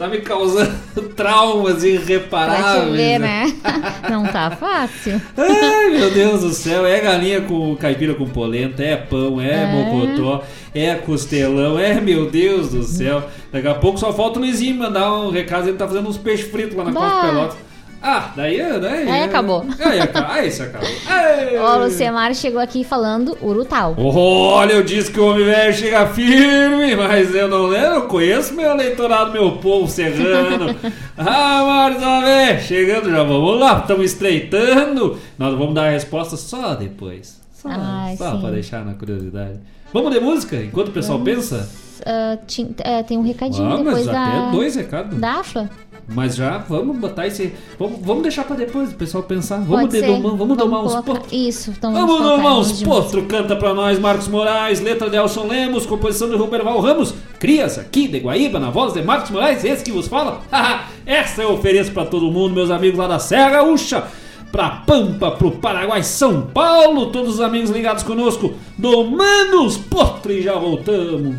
tá 0.00 0.08
me 0.08 0.18
causando 0.22 0.72
traumas 1.14 1.84
irreparáveis. 1.84 2.96
ver, 2.96 3.18
né? 3.20 3.52
Não 4.10 4.24
tá 4.24 4.50
fácil. 4.50 5.20
Ai, 5.36 5.90
meu 5.90 6.10
Deus 6.10 6.40
do 6.40 6.50
céu, 6.54 6.86
é 6.86 6.98
galinha 7.00 7.42
com 7.42 7.76
caipira 7.76 8.14
com 8.14 8.26
polenta, 8.26 8.82
é 8.82 8.96
pão, 8.96 9.38
é, 9.38 9.64
É. 9.64 9.66
mocotó, 9.66 10.42
é 10.74 10.94
costelão, 10.94 11.78
é 11.78 12.00
meu 12.00 12.30
Deus 12.30 12.70
do 12.70 12.82
céu. 12.82 13.22
Daqui 13.52 13.68
a 13.68 13.74
pouco 13.74 13.98
só 13.98 14.10
falta 14.12 14.38
o 14.38 14.42
Luizinho 14.42 14.74
mandar 14.76 15.12
um 15.12 15.30
recado, 15.30 15.68
ele 15.68 15.76
tá 15.76 15.86
fazendo 15.86 16.08
uns 16.08 16.16
peixes 16.16 16.50
fritos 16.50 16.74
lá 16.76 16.84
na 16.84 16.92
Bah. 16.92 17.00
Costa 17.00 17.26
Pelotas. 17.28 17.56
Ah, 18.02 18.32
daí, 18.34 18.58
daí. 18.80 19.08
Aí 19.10 19.22
acabou. 19.24 19.64
Aí. 19.78 19.98
Aí 20.28 20.48
isso 20.48 20.62
acabou. 20.62 20.88
Ó, 21.60 21.76
o 21.76 21.84
Lucemar 21.84 22.34
chegou 22.34 22.60
aqui 22.60 22.82
falando 22.82 23.36
Urutau. 23.42 23.94
Olha, 23.98 24.72
eu 24.72 24.82
disse 24.82 25.10
que 25.12 25.20
o 25.20 25.26
homem 25.30 25.44
velho 25.44 25.74
chega 25.74 26.06
firme, 26.06 26.96
mas 26.96 27.34
eu 27.34 27.46
não 27.48 27.66
lembro, 27.66 27.96
eu 27.96 28.06
conheço 28.06 28.54
meu 28.54 28.70
eleitorado, 28.70 29.32
meu 29.32 29.52
povo 29.58 29.86
serrano. 29.86 30.74
ah, 31.18 31.90
velho, 32.24 32.60
chegando 32.62 33.10
já, 33.10 33.22
vamos 33.22 33.60
lá, 33.60 33.78
estamos 33.80 34.06
estreitando. 34.06 35.18
Nós 35.38 35.54
vamos 35.58 35.74
dar 35.74 35.88
a 35.88 35.90
resposta 35.90 36.36
só 36.36 36.74
depois. 36.74 37.38
Só, 37.52 37.68
Ai, 37.70 38.16
só 38.16 38.38
pra 38.38 38.50
deixar 38.50 38.82
na 38.84 38.94
curiosidade. 38.94 39.58
Vamos 39.92 40.12
de 40.12 40.20
música, 40.20 40.56
enquanto 40.56 40.88
o 40.88 40.92
pessoal 40.92 41.18
pensa? 41.20 41.68
Ah, 42.06 42.38
ti- 42.46 42.74
é, 42.78 43.02
tem 43.02 43.18
um 43.18 43.22
recadinho 43.22 43.70
Ah, 43.70 43.76
depois 43.76 43.96
mas 43.96 44.06
da. 44.06 44.26
até 44.26 44.50
dois 44.52 44.74
recados. 44.76 45.18
Da 45.18 45.40
AFLA. 45.40 45.68
Mas 46.12 46.34
já 46.34 46.58
vamos 46.58 46.96
botar 46.98 47.28
esse. 47.28 47.52
Vamos, 47.78 48.00
vamos 48.02 48.22
deixar 48.24 48.44
pra 48.44 48.56
depois 48.56 48.90
o 48.90 48.94
pessoal 48.96 49.22
pensar. 49.22 49.60
Vamos, 49.60 49.90
dedomar, 49.90 50.34
vamos, 50.34 50.56
domar 50.56 50.84
uns 50.84 50.96
pontos. 51.02 51.32
Isso, 51.32 51.70
então 51.70 51.92
Vamos 51.92 52.16
colocar 52.16 52.36
domar 52.36 52.58
uns 52.58 52.82
potros, 52.82 53.24
canta 53.28 53.54
pra 53.54 53.72
nós 53.72 53.96
Marcos 53.98 54.26
Moraes, 54.26 54.80
letra 54.80 55.08
de 55.08 55.16
Elson 55.16 55.46
Lemos, 55.46 55.86
composição 55.86 56.28
de 56.28 56.34
Roberval 56.34 56.80
Ramos, 56.80 57.14
crias 57.38 57.78
aqui 57.78 58.08
de 58.08 58.18
Guaíba, 58.18 58.58
na 58.58 58.70
voz 58.70 58.92
de 58.92 59.02
Marcos 59.02 59.30
Moraes, 59.30 59.64
esse 59.64 59.84
que 59.84 59.92
vos 59.92 60.08
fala. 60.08 60.40
Essa 61.06 61.42
eu 61.42 61.52
ofereço 61.52 61.92
pra 61.92 62.04
todo 62.04 62.30
mundo, 62.30 62.54
meus 62.54 62.70
amigos 62.70 62.98
lá 62.98 63.06
da 63.06 63.18
Serra 63.18 63.50
Gaúcha, 63.50 64.04
pra 64.50 64.68
Pampa, 64.68 65.30
pro 65.30 65.52
Paraguai, 65.52 66.02
São 66.02 66.42
Paulo, 66.42 67.06
todos 67.06 67.34
os 67.34 67.40
amigos 67.40 67.70
ligados 67.70 68.02
conosco, 68.02 68.54
domando 68.76 69.64
os 69.64 69.76
potros 69.76 70.36
e 70.36 70.42
já 70.42 70.54
voltamos. 70.56 71.36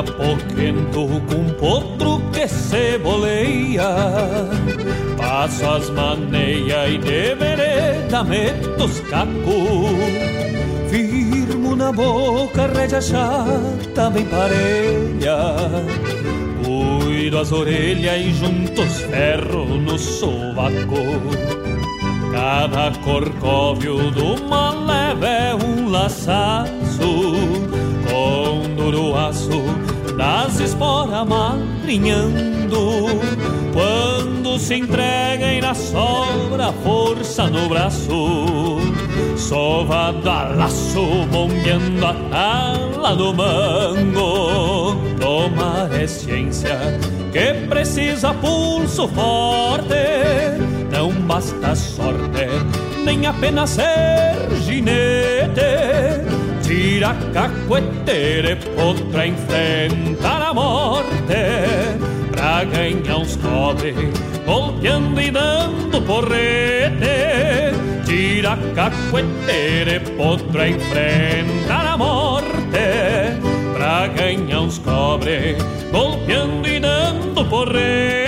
Apoquento 0.00 1.06
com 1.28 1.50
potro 1.58 2.20
que 2.32 2.48
se 2.48 2.98
boleia 2.98 3.94
Passo 5.16 5.66
as 5.66 5.90
maneias 5.90 6.90
e 6.90 6.98
de 6.98 7.34
vereda 7.34 8.24
meto 8.24 8.84
os 8.84 9.00
cacos 9.00 10.40
Firmo 10.88 11.76
na 11.76 11.92
boca, 11.92 12.66
rédea 12.66 13.00
chata 13.00 14.10
bem 14.10 14.24
parelha 14.24 15.54
Cuido 16.64 17.38
as 17.38 17.52
orelhas 17.52 18.20
e 18.20 18.32
junto 18.32 18.82
os 18.82 19.00
ferros 19.02 19.68
no 19.80 19.98
sovaco 19.98 20.96
Cada 22.32 22.90
corcóvio 23.04 24.10
do 24.10 24.42
maleve 24.48 25.26
é 25.26 25.54
um 25.54 25.90
laçaço 25.90 27.34
Com 28.08 28.74
duro 28.74 29.14
aço 29.16 29.89
das 30.20 30.60
esporas 30.60 31.26
marinhando 31.26 33.06
Quando 33.72 34.58
se 34.58 34.74
entrega 34.74 35.50
e 35.50 35.62
na 35.62 35.74
sobra 35.74 36.74
força 36.84 37.46
no 37.46 37.66
braço 37.70 38.78
Sovado 39.36 40.28
a 40.28 40.42
laço, 40.48 41.26
bombeando 41.32 42.06
a 42.06 42.14
tala 42.30 43.16
do 43.16 43.32
mango. 43.32 44.96
Tomar 45.18 45.90
é 45.92 46.06
ciência 46.06 46.78
que 47.32 47.66
precisa 47.66 48.34
pulso 48.34 49.08
forte. 49.08 49.94
Não 50.92 51.10
basta 51.22 51.74
sorte, 51.74 52.46
nem 53.04 53.26
apenas 53.26 53.70
ser 53.70 54.36
ginete 54.62 56.29
Tira 56.70 57.16
cacuete 57.34 58.42
de 58.42 58.54
potra 58.76 59.26
enfrentar 59.26 60.40
a 60.40 60.54
morte 60.54 61.42
Pra 62.30 62.62
ganhar 62.62 63.16
uns 63.16 63.34
cobre, 63.34 63.92
golpeando 64.46 65.20
e 65.20 65.32
dando 65.32 66.00
porrete 66.02 67.74
Tira 68.06 68.56
cacuete 68.76 69.84
de 69.84 69.98
potra 70.16 70.68
enfrentar 70.68 71.86
a 71.88 71.96
morte 71.96 72.60
pra 73.74 74.06
ganhar 74.06 74.60
uns 74.60 74.78
cobre, 74.78 75.56
golpeando 75.90 76.68
e 76.68 76.78
dando 76.78 77.44
porrete. 77.46 78.19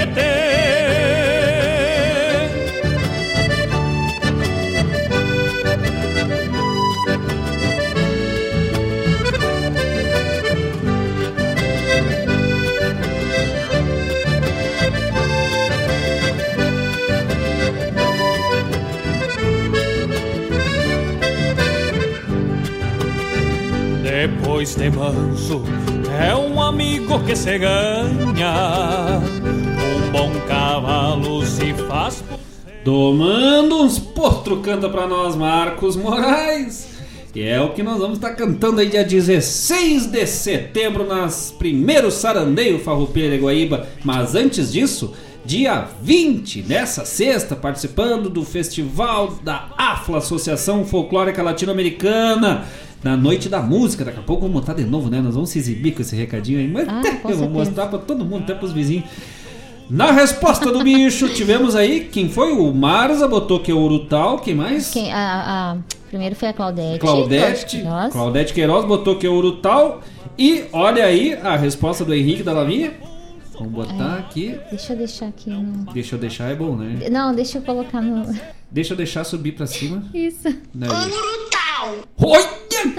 Depois 24.63 24.77
de 24.77 24.91
manso, 24.91 25.63
é 26.21 26.37
um 26.37 26.63
amigo 26.63 27.19
que 27.25 27.35
se 27.35 27.59
ganha. 27.59 29.21
Um 30.07 30.11
bom 30.13 30.31
cavalo 30.47 31.45
se 31.45 31.75
faz. 31.89 32.23
Domando 32.85 33.83
uns 33.83 33.99
potro 33.99 34.59
canta 34.59 34.89
pra 34.89 35.09
nós, 35.09 35.35
Marcos 35.35 35.97
Moraes. 35.97 36.91
E 37.35 37.43
é 37.43 37.61
o 37.61 37.71
que 37.71 37.83
nós 37.83 37.99
vamos 37.99 38.19
estar 38.19 38.35
cantando 38.35 38.81
aí 38.81 38.89
dia 38.89 39.03
16 39.03 40.07
de 40.07 40.27
setembro, 40.29 41.05
nas 41.05 41.51
primeiros 41.51 42.15
Sarandeio 42.15 42.79
Farroupilha 42.79 43.31
de 43.31 43.39
Guaíba. 43.43 43.89
Mas 44.05 44.37
antes 44.37 44.73
disso, 44.73 45.13
dia 45.45 45.89
20, 46.01 46.63
nessa 46.69 47.05
sexta, 47.05 47.57
participando 47.57 48.31
do 48.31 48.45
festival 48.45 49.41
da 49.43 49.71
AFLA, 49.77 50.19
Associação 50.19 50.85
Folclórica 50.85 51.43
Latino-Americana. 51.43 52.65
Na 53.03 53.17
noite 53.17 53.49
da 53.49 53.61
música, 53.61 54.05
daqui 54.05 54.19
a 54.21 54.23
pouco 54.23 54.43
vamos 54.43 54.55
montar 54.61 54.75
de 54.75 54.85
novo, 54.85 55.11
né? 55.11 55.21
Nós 55.21 55.35
vamos 55.35 55.51
se 55.51 55.59
exibir 55.59 55.93
com 55.93 56.03
esse 56.03 56.15
recadinho 56.15 56.59
aí, 56.61 56.69
mas 56.69 56.89
Ah, 56.89 57.01
até 57.01 57.33
eu 57.33 57.37
vou 57.37 57.51
mostrar 57.51 57.87
pra 57.89 57.99
todo 57.99 58.25
mundo, 58.25 58.45
até 58.45 58.55
pros 58.55 58.73
vizinhos. 58.73 59.05
Na 59.91 60.11
resposta 60.13 60.71
do 60.71 60.83
bicho, 60.85 61.29
tivemos 61.31 61.75
aí, 61.77 62.09
quem 62.11 62.29
foi? 62.29 62.53
O 62.53 62.73
Marza 62.73 63.27
botou 63.27 63.61
que 63.61 63.71
é 63.71 63.75
o 63.75 63.79
Urutau, 63.79 64.39
quem 64.39 64.55
mais? 64.55 64.91
Quem, 64.91 65.13
a, 65.13 65.73
a- 65.73 65.77
primeiro 66.09 66.35
foi 66.37 66.49
a 66.49 66.53
Claudete. 66.53 66.99
Claudete, 67.01 67.67
Queiroz. 67.67 68.13
Claudete 68.13 68.55
Queiroz 68.55 68.85
botou 68.87 69.17
que 69.17 69.27
é 69.27 69.31
Urutau. 69.31 70.01
E 70.39 70.65
olha 70.73 71.05
aí 71.05 71.35
a 71.35 71.57
resposta 71.57 72.05
do 72.05 72.15
Henrique 72.15 72.43
da 72.43 72.53
Lavinha. 72.53 72.95
Vamos 73.59 73.73
botar 73.73 74.17
É. 74.17 74.19
aqui. 74.21 74.59
Deixa 74.71 74.93
eu 74.95 74.97
deixar 74.97 75.27
aqui. 75.27 75.51
No... 75.51 75.93
Deixa 75.93 76.15
eu 76.15 76.19
deixar, 76.19 76.51
é 76.51 76.55
bom, 76.55 76.75
né? 76.77 77.09
Não, 77.11 77.35
deixa 77.35 77.59
eu 77.59 77.63
colocar 77.63 78.01
no. 78.01 78.33
Deixa 78.71 78.95
eu 78.95 78.97
deixar 78.97 79.25
subir 79.25 79.53
pra 79.53 79.67
cima. 79.67 80.03
Isso. 80.15 80.49
Né? 80.75 80.87
Olha 82.19 82.49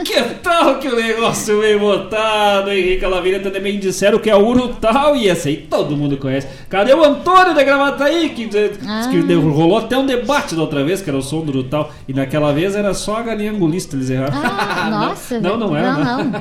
que 0.04 0.22
tal 0.42 0.80
que 0.80 0.88
o 0.88 0.96
negócio 0.96 1.60
veio 1.60 1.80
botado, 1.80 2.72
Henrique 2.72 3.06
Lavínia 3.06 3.40
também 3.40 3.80
disseram 3.80 4.20
que 4.20 4.30
é 4.30 4.36
o 4.36 4.46
Urutau 4.46 5.16
e 5.16 5.28
esse 5.28 5.50
aí 5.50 5.58
todo 5.58 5.96
mundo 5.98 6.18
conhece. 6.18 6.48
Cadê 6.70 6.94
o 6.94 7.04
Antônio 7.04 7.54
da 7.54 7.64
Gravataí? 7.64 8.30
Que, 8.30 8.46
diz 8.48 8.78
que 9.12 9.34
rolou 9.36 9.78
até 9.78 9.98
um 9.98 10.06
debate 10.06 10.56
da 10.56 10.62
outra 10.62 10.84
vez, 10.84 11.02
que 11.02 11.10
era 11.10 11.18
o 11.18 11.22
som 11.22 11.42
do 11.42 11.50
Urutau, 11.52 11.92
e 12.08 12.14
naquela 12.14 12.52
vez 12.54 12.76
era 12.76 12.94
só 12.94 13.18
a 13.18 13.22
galinha 13.22 13.52
angulista, 13.52 13.96
eles 13.96 14.10
erraram. 14.10 14.34
Ah, 14.36 14.90
nossa. 15.08 15.40
não, 15.40 15.58
não, 15.58 15.68
não 15.70 15.76
era. 15.78 15.94
Não, 15.94 16.04
Não, 16.04 16.24
não. 16.24 16.34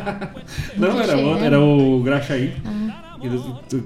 não 0.95 1.01
era 1.01 1.17
outro, 1.17 1.41
né? 1.41 1.47
era 1.47 1.61
o 1.61 2.01
Graxaí. 2.03 2.53
Ah, 2.65 2.83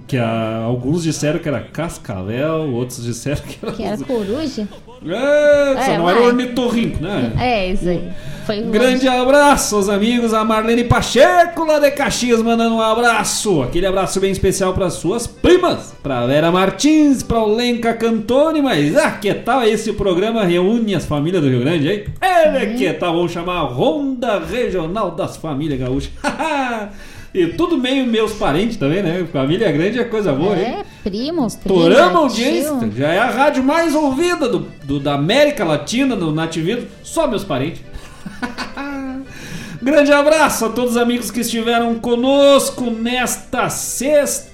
Que- 0.06 0.16
a- 0.16 0.62
alguns 0.64 1.02
disseram 1.02 1.38
que 1.38 1.48
era 1.48 1.60
cascavel, 1.60 2.72
outros 2.72 3.04
disseram 3.04 3.42
que 3.42 3.58
era. 3.62 3.72
que 3.72 3.82
era 3.82 3.96
coruja? 3.98 4.66
É, 5.06 5.74
só 5.84 5.90
É, 5.92 5.98
não 5.98 6.08
era 6.08 6.18
vai. 6.18 6.28
ornitorrinco, 6.28 7.02
né? 7.02 7.32
É, 7.38 7.70
isso 7.72 7.88
aí. 7.88 8.08
Foi 8.46 8.60
Um 8.62 8.70
grande 8.70 9.08
abraço 9.08 9.74
aos 9.74 9.88
amigos, 9.88 10.32
a 10.32 10.44
Marlene 10.44 10.84
Pacheco 10.84 11.64
lá 11.64 11.80
de 11.80 11.90
Caxias 11.90 12.40
mandando 12.40 12.76
um 12.76 12.80
abraço. 12.80 13.60
Aquele 13.62 13.86
abraço 13.86 14.20
bem 14.20 14.30
especial 14.30 14.72
para 14.72 14.88
suas 14.88 15.26
primas, 15.26 15.92
para 16.00 16.24
Vera 16.26 16.52
Martins, 16.52 17.24
para 17.24 17.40
o 17.40 17.52
Lenca 17.54 17.92
Cantoni, 17.92 18.62
mas 18.62 18.96
ah, 18.96 19.10
que 19.10 19.34
tal 19.34 19.64
esse 19.64 19.92
programa 19.94 20.44
reúne 20.44 20.94
as 20.94 21.04
famílias 21.04 21.42
do 21.42 21.48
Rio 21.48 21.60
Grande, 21.60 21.88
hein? 21.90 22.04
Ele 22.22 22.74
que 22.74 22.92
tal, 22.92 23.14
vamos 23.16 23.32
chamar 23.32 23.56
a 23.56 23.62
Ronda 23.62 24.38
Regional 24.38 25.10
das 25.10 25.36
Famílias 25.36 25.80
Gaúchas. 25.80 26.12
e 27.34 27.48
tudo 27.48 27.76
meio 27.76 28.06
meus 28.06 28.32
parentes 28.32 28.76
também, 28.76 29.02
né? 29.02 29.26
Família 29.32 29.70
grande 29.72 29.98
é 29.98 30.04
coisa 30.04 30.32
boa, 30.32 30.56
hein? 30.56 30.76
É, 30.78 30.84
primo, 31.02 31.32
prima, 31.32 31.46
Estouramos 31.46 32.14
a 32.14 32.18
audiência. 32.18 32.90
Já 32.96 33.08
é 33.08 33.18
a 33.18 33.26
rádio 33.30 33.62
mais 33.62 33.94
ouvida 33.94 34.48
do, 34.48 34.66
do- 34.84 35.00
da 35.00 35.14
América 35.14 35.64
Latina, 35.64 36.14
do 36.16 36.32
Nativismo. 36.32 36.86
Só 37.02 37.26
meus 37.26 37.44
parentes. 37.44 37.80
Grande 39.82 40.12
abraço 40.12 40.64
a 40.64 40.68
todos 40.70 40.92
os 40.92 40.96
amigos 40.96 41.30
que 41.30 41.40
estiveram 41.40 41.94
conosco 41.96 42.90
nesta 42.90 43.68
sexta. 43.68 44.46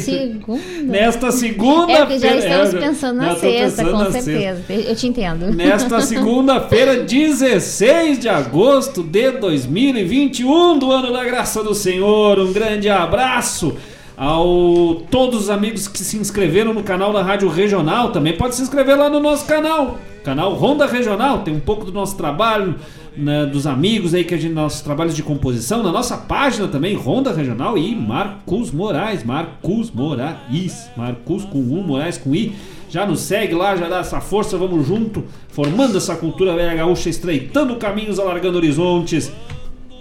Segunda. 0.00 0.62
Nesta 0.82 1.32
segunda-feira. 1.32 2.02
É 2.02 2.06
que 2.06 2.18
já 2.18 2.36
estamos 2.36 2.74
É, 2.74 2.78
pensando 2.78 3.16
na 3.16 3.34
sexta, 3.34 3.82
pensando 3.82 3.90
com 3.90 3.98
na 3.98 4.10
certeza. 4.12 4.62
Eu 4.72 4.96
te 4.96 5.06
entendo. 5.08 5.46
Nesta 5.52 6.00
segunda-feira, 6.02 7.02
16 7.02 8.18
de 8.20 8.28
agosto 8.28 9.02
de 9.02 9.32
2021, 9.32 10.78
do 10.78 10.92
ano 10.92 11.12
da 11.12 11.24
graça 11.24 11.64
do 11.64 11.74
Senhor. 11.74 12.38
Um 12.38 12.52
grande 12.52 12.88
abraço 12.88 13.76
ao 14.16 15.02
todos 15.10 15.42
os 15.42 15.50
amigos 15.50 15.86
que 15.86 15.98
se 15.98 16.16
inscreveram 16.16 16.72
no 16.72 16.82
canal 16.82 17.12
da 17.12 17.22
Rádio 17.22 17.48
Regional. 17.48 18.10
Também 18.10 18.36
pode 18.36 18.54
se 18.54 18.62
inscrever 18.62 18.96
lá 18.96 19.10
no 19.10 19.20
nosso 19.20 19.44
canal, 19.46 19.98
canal 20.24 20.54
Ronda 20.54 20.86
Regional. 20.86 21.40
Tem 21.40 21.54
um 21.54 21.60
pouco 21.60 21.84
do 21.84 21.92
nosso 21.92 22.16
trabalho, 22.16 22.74
né, 23.16 23.44
dos 23.46 23.66
amigos 23.66 24.14
aí 24.14 24.24
que 24.24 24.34
a 24.34 24.38
gente 24.38 24.54
nossos 24.54 24.80
trabalhos 24.80 25.14
de 25.14 25.22
composição 25.22 25.82
na 25.82 25.92
nossa 25.92 26.16
página 26.16 26.66
também 26.68 26.94
Ronda 26.94 27.32
Regional 27.32 27.76
e 27.76 27.94
Marcos 27.94 28.70
Moraes, 28.70 29.22
Marcos 29.22 29.90
Moraes, 29.90 30.88
Marcos 30.96 31.44
com 31.44 31.58
U, 31.58 31.82
Moraes 31.82 32.16
com 32.16 32.34
I. 32.34 32.54
Já 32.88 33.04
nos 33.04 33.20
segue 33.20 33.52
lá, 33.52 33.76
já 33.76 33.88
dá 33.88 33.98
essa 33.98 34.20
força, 34.20 34.56
vamos 34.56 34.86
junto, 34.86 35.24
formando 35.48 35.98
essa 35.98 36.14
cultura 36.14 36.54
velha 36.54 36.74
gaúcha, 36.74 37.10
estreitando 37.10 37.76
caminhos, 37.76 38.18
alargando 38.18 38.56
horizontes. 38.58 39.30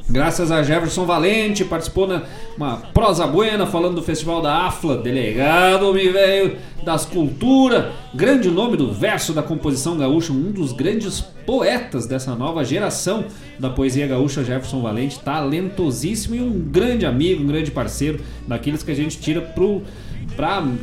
Graças 0.07 0.52
a 0.52 0.61
Jefferson 0.61 1.03
Valente, 1.03 1.65
participou 1.65 2.07
na 2.07 2.22
uma 2.56 2.77
prosa 2.77 3.26
buena 3.26 3.65
falando 3.65 3.95
do 3.95 4.03
Festival 4.03 4.40
da 4.40 4.68
AFLA, 4.68 4.98
delegado, 4.98 5.90
homem 5.90 6.11
velho, 6.11 6.57
das 6.84 7.06
culturas, 7.06 7.86
grande 8.14 8.52
nome 8.52 8.77
do 8.77 8.94
verso 8.94 9.34
da 9.34 9.41
composição 9.41 9.98
gaúcha, 9.98 10.32
um 10.32 10.52
dos 10.52 10.72
grandes 10.72 11.22
poetas 11.22 12.06
dessa 12.06 12.36
nova 12.36 12.64
geração 12.64 13.26
da 13.60 13.72
poesia 13.72 14.06
gaúcha, 14.06 14.44
Jefferson 14.44 14.80
Valente, 14.80 15.19
talentosíssimo 15.19 16.36
e 16.36 16.40
um 16.40 16.52
grande 16.52 17.06
amigo, 17.06 17.44
um 17.44 17.48
grande 17.48 17.72
parceiro, 17.72 18.19
daqueles 18.48 18.84
que 18.84 18.91
a 18.91 18.95
gente 18.95 19.18
tira 19.18 19.41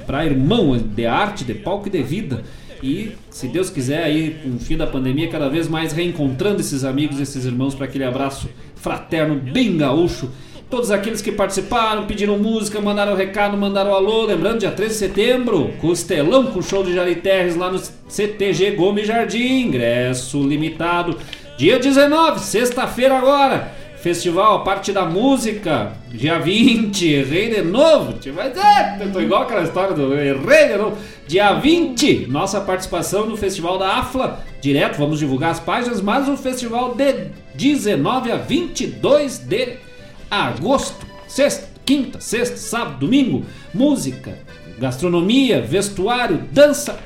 pra 0.09 0.27
irmão 0.27 0.77
de 0.77 1.07
arte, 1.07 1.45
de 1.45 1.55
palco 1.55 1.87
e 1.87 1.91
de 1.91 2.03
vida. 2.03 2.43
E, 2.83 3.13
se 3.31 3.47
Deus 3.47 3.71
quiser, 3.71 4.03
aí, 4.03 4.37
com 4.43 4.57
o 4.57 4.59
fim 4.59 4.77
da 4.77 4.89
pandemia, 4.89 5.29
cada 5.29 5.49
vez 5.49 5.69
mais 5.69 5.93
reencontrando 5.93 6.61
esses 6.61 6.83
amigos, 6.83 7.21
esses 7.21 7.45
irmãos, 7.45 7.77
para 7.77 7.85
aquele 7.85 8.03
abraço 8.03 8.49
fraterno, 8.83 9.37
bem 9.37 9.77
gaúcho. 9.77 10.29
Todos 10.69 10.91
aqueles 10.91 11.23
que 11.23 11.31
participaram, 11.31 12.07
pediram 12.07 12.39
música, 12.39 12.81
mandaram 12.81 13.15
recado, 13.15 13.57
mandaram 13.57 13.95
alô. 13.95 14.25
Lembrando, 14.25 14.61
dia 14.61 14.71
13 14.71 14.93
de 14.93 14.99
setembro, 14.99 15.71
Costelão 15.81 16.47
com 16.47 16.61
show 16.61 16.83
de 16.83 16.95
Jari 16.95 17.17
Terres 17.17 17.57
lá 17.57 17.71
no 17.71 17.79
CTG 18.09 18.73
Gomes 18.73 19.07
Jardim. 19.07 19.67
Ingresso 19.67 20.43
limitado. 20.43 21.17
Dia 21.57 21.79
19, 21.79 22.41
sexta-feira 22.41 23.19
agora. 23.19 23.73
Festival, 23.99 24.57
a 24.57 24.61
parte 24.65 24.91
da 24.91 25.05
música, 25.05 25.93
dia 26.11 26.37
20, 26.41 27.07
errei 27.07 27.51
de 27.51 27.63
novo. 27.63 28.15
Mas 28.35 28.57
é, 28.57 28.99
eu 29.01 29.13
tô 29.13 29.21
igual 29.21 29.43
aquela 29.43 29.63
história 29.63 29.95
do 29.95 30.13
errei 30.15 30.69
de 30.69 30.77
novo. 30.77 30.99
Dia 31.29 31.53
20, 31.53 32.27
nossa 32.27 32.61
participação 32.61 33.27
no 33.27 33.37
Festival 33.37 33.79
da 33.79 33.99
AFLA. 33.99 34.41
Direto, 34.61 34.97
vamos 34.97 35.21
divulgar 35.21 35.51
as 35.51 35.61
páginas, 35.61 36.01
mas 36.01 36.29
o 36.29 36.37
festival 36.37 36.95
de 36.95 37.27
19 37.55 38.33
a 38.33 38.37
22 38.37 39.39
de 39.39 39.77
agosto. 40.31 41.07
Sexta, 41.27 41.69
quinta, 41.85 42.21
sexta, 42.21 42.57
sábado, 42.57 43.01
domingo. 43.01 43.45
Música, 43.73 44.39
gastronomia, 44.79 45.61
vestuário, 45.61 46.45
dança 46.51 46.99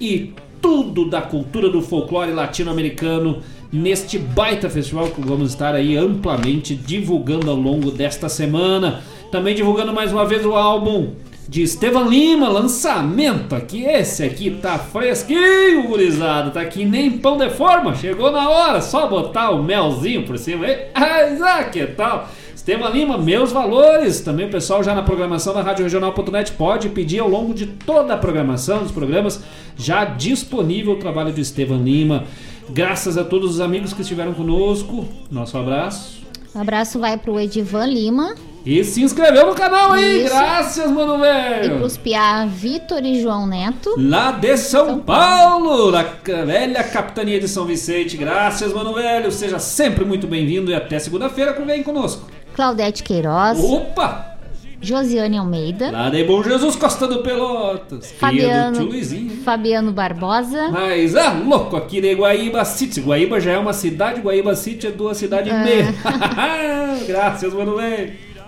e 0.00 0.32
tudo 0.60 1.08
da 1.08 1.22
cultura 1.22 1.68
do 1.68 1.80
folclore 1.80 2.32
latino-americano 2.32 3.42
neste 3.72 4.18
baita 4.18 4.70
festival 4.70 5.08
que 5.08 5.20
vamos 5.20 5.50
estar 5.50 5.74
aí 5.74 5.96
amplamente 5.96 6.74
divulgando 6.74 7.50
ao 7.50 7.56
longo 7.56 7.90
desta 7.90 8.28
semana. 8.28 9.02
Também 9.30 9.54
divulgando 9.54 9.92
mais 9.92 10.12
uma 10.12 10.24
vez 10.24 10.44
o 10.44 10.54
álbum 10.54 11.12
de 11.48 11.62
Estevan 11.62 12.04
Lima, 12.04 12.48
lançamento 12.48 13.54
aqui. 13.54 13.82
Esse 13.82 14.22
aqui 14.22 14.50
tá 14.50 14.78
fresquinho, 14.78 15.88
gurizada. 15.88 16.50
Tá 16.50 16.60
aqui 16.60 16.84
nem 16.84 17.10
pão 17.10 17.38
de 17.38 17.48
forma. 17.48 17.94
Chegou 17.94 18.30
na 18.30 18.50
hora, 18.50 18.82
só 18.82 19.08
botar 19.08 19.50
o 19.50 19.62
melzinho 19.62 20.26
por 20.26 20.38
cima. 20.38 20.66
aí. 20.66 20.88
Ah, 21.40 21.64
que 21.64 21.86
tal? 21.86 22.28
Estevam 22.54 22.90
Lima, 22.90 23.16
meus 23.16 23.50
valores. 23.50 24.20
Também 24.20 24.46
o 24.46 24.50
pessoal 24.50 24.84
já 24.84 24.94
na 24.94 25.02
programação 25.02 25.54
da 25.54 25.62
Rádio 25.62 25.84
Regional.net 25.84 26.52
pode 26.52 26.90
pedir 26.90 27.20
ao 27.20 27.28
longo 27.28 27.54
de 27.54 27.64
toda 27.64 28.12
a 28.12 28.16
programação 28.18 28.82
dos 28.82 28.92
programas, 28.92 29.42
já 29.74 30.04
disponível 30.04 30.92
o 30.92 30.98
trabalho 30.98 31.32
de 31.32 31.40
Estevam 31.40 31.82
Lima. 31.82 32.24
Graças 32.68 33.16
a 33.16 33.24
todos 33.24 33.52
os 33.52 33.60
amigos 33.60 33.94
que 33.94 34.02
estiveram 34.02 34.34
conosco. 34.34 35.08
Nosso 35.30 35.56
abraço. 35.56 36.18
Um 36.54 36.60
abraço 36.60 36.98
vai 36.98 37.16
pro 37.16 37.40
Edivan 37.40 37.86
Lima. 37.86 38.34
E 38.70 38.84
se 38.84 39.00
inscreveu 39.02 39.46
no 39.46 39.54
canal 39.54 39.92
aí, 39.92 40.24
Isso. 40.24 40.34
graças, 40.34 40.90
mano 40.90 41.16
E 41.16 41.20
velho. 41.20 41.78
pros 41.78 41.96
Piá 41.96 42.44
Vitor 42.44 43.02
e 43.02 43.22
João 43.22 43.46
Neto. 43.46 43.94
Lá 43.96 44.30
de 44.32 44.56
São 44.58 44.98
Paulo, 44.98 45.90
da 45.90 46.04
ca- 46.04 46.44
velha 46.44 46.84
capitania 46.84 47.40
de 47.40 47.48
São 47.48 47.64
Vicente. 47.64 48.16
Graças, 48.18 48.70
mano 48.74 48.92
velho. 48.92 49.32
Seja 49.32 49.58
sempre 49.58 50.04
muito 50.04 50.26
bem-vindo 50.26 50.70
e 50.70 50.74
até 50.74 50.98
segunda-feira 50.98 51.54
que 51.54 51.62
vem 51.62 51.82
conosco. 51.82 52.28
Claudete 52.54 53.02
Queiroz. 53.02 53.58
Opa! 53.58 54.34
Josiane 54.82 55.38
Almeida. 55.38 55.90
Lá 55.90 56.10
de 56.10 56.22
Bom 56.24 56.42
Jesus, 56.42 56.76
Costa 56.76 57.06
do 57.08 57.20
Pelotas. 57.22 57.88
Filho 57.88 58.02
do 58.02 58.06
tio 58.10 58.18
Fabiano, 58.18 58.84
Luizinho. 58.84 59.30
Fabiano 59.44 59.92
Barbosa. 59.92 60.68
Mas, 60.70 61.16
ah, 61.16 61.32
louco, 61.32 61.74
aqui 61.74 62.00
de 62.02 62.14
Guaíba 62.14 62.64
City. 62.66 63.00
Guaíba 63.00 63.40
já 63.40 63.52
é 63.52 63.58
uma 63.58 63.72
cidade, 63.72 64.20
Guaíba 64.20 64.54
City 64.54 64.86
é 64.86 64.90
duas 64.90 65.16
cidades 65.16 65.50
e 65.50 65.56
Ah. 65.56 65.64
meia. 65.64 65.94
Graças, 67.08 67.52
mano 67.54 67.74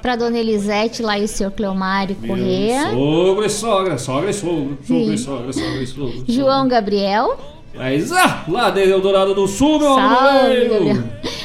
Pra 0.03 0.17
Dona 0.17 0.39
Elisete 0.39 1.03
lá 1.03 1.19
e 1.19 1.25
o 1.25 1.29
senhor 1.29 1.51
Cleomário 1.53 2.17
Corrêa. 2.27 2.91
Sogro 2.91 3.45
e 3.45 3.51
sogra, 3.51 3.99
sogra 3.99 4.31
e 4.31 4.35
sogro, 4.35 4.79
sogro 4.87 5.13
e 5.13 5.19
sogra, 5.19 5.53
sogra 5.53 5.83
e 5.83 5.87
sogro. 5.87 6.25
João 6.27 6.67
Gabriel. 6.69 7.39
Mas, 7.75 8.11
ah, 8.11 8.45
lá 8.49 8.71
de 8.71 8.83
Eldorado 8.83 9.35
do 9.35 9.47
Sul, 9.47 9.79
meu. 9.79 9.97
Gabriel. 9.97 11.05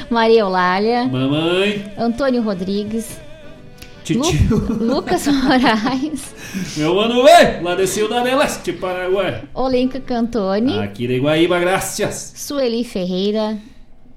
Maria 0.10 0.40
Eulália. 0.42 1.04
Mamãe, 1.06 1.92
Antônio 1.98 2.42
Rodrigues. 2.42 3.20
titio. 4.04 4.58
Lucas 4.80 5.28
Moraes. 5.28 6.34
Meu 6.78 6.96
mano 6.96 7.24
velho, 7.24 7.64
lá 7.64 7.76
de 7.76 7.86
Cidade 7.88 8.34
Leste, 8.34 8.72
Paraguai. 8.74 9.44
Olenka 9.54 10.00
Cantoni. 10.00 10.80
Aqui 10.80 11.08
de 11.08 11.20
Guaíba, 11.20 11.60
graças. 11.60 12.34
Sueli 12.36 12.84
Ferreira. 12.84 13.58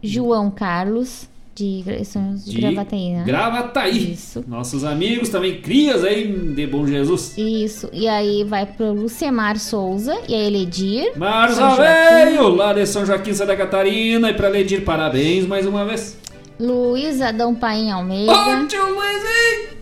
João 0.02 0.50
Carlos. 0.50 1.28
De, 1.58 1.82
de, 1.82 2.52
De 2.52 2.60
Gravataí, 2.60 3.10
né? 3.10 3.24
Gravataí. 3.26 4.16
Nossos 4.46 4.84
amigos 4.84 5.28
também, 5.28 5.60
crias 5.60 6.04
aí 6.04 6.24
de 6.54 6.66
Bom 6.68 6.86
Jesus. 6.86 7.36
Isso. 7.36 7.90
E 7.92 8.06
aí 8.06 8.44
vai 8.44 8.64
pro 8.64 8.92
Lucemar 8.92 9.58
Souza 9.58 10.16
e 10.28 10.34
a 10.34 10.38
Eledir. 10.38 11.12
Marza. 11.16 11.70
Velho, 11.70 12.48
lá 12.48 12.72
de 12.72 12.86
São 12.86 13.04
Joaquim, 13.04 13.34
Santa 13.34 13.56
Catarina. 13.56 14.30
E 14.30 14.34
pra 14.34 14.48
Ledir, 14.48 14.84
parabéns 14.84 15.46
mais 15.46 15.66
uma 15.66 15.84
vez. 15.84 16.16
Luiz 16.60 17.20
Adão 17.20 17.52
Paim 17.56 17.90
Almeida. 17.90 18.32
Ô, 18.32 18.66
tio 18.66 18.82
Luizinho! 18.94 19.78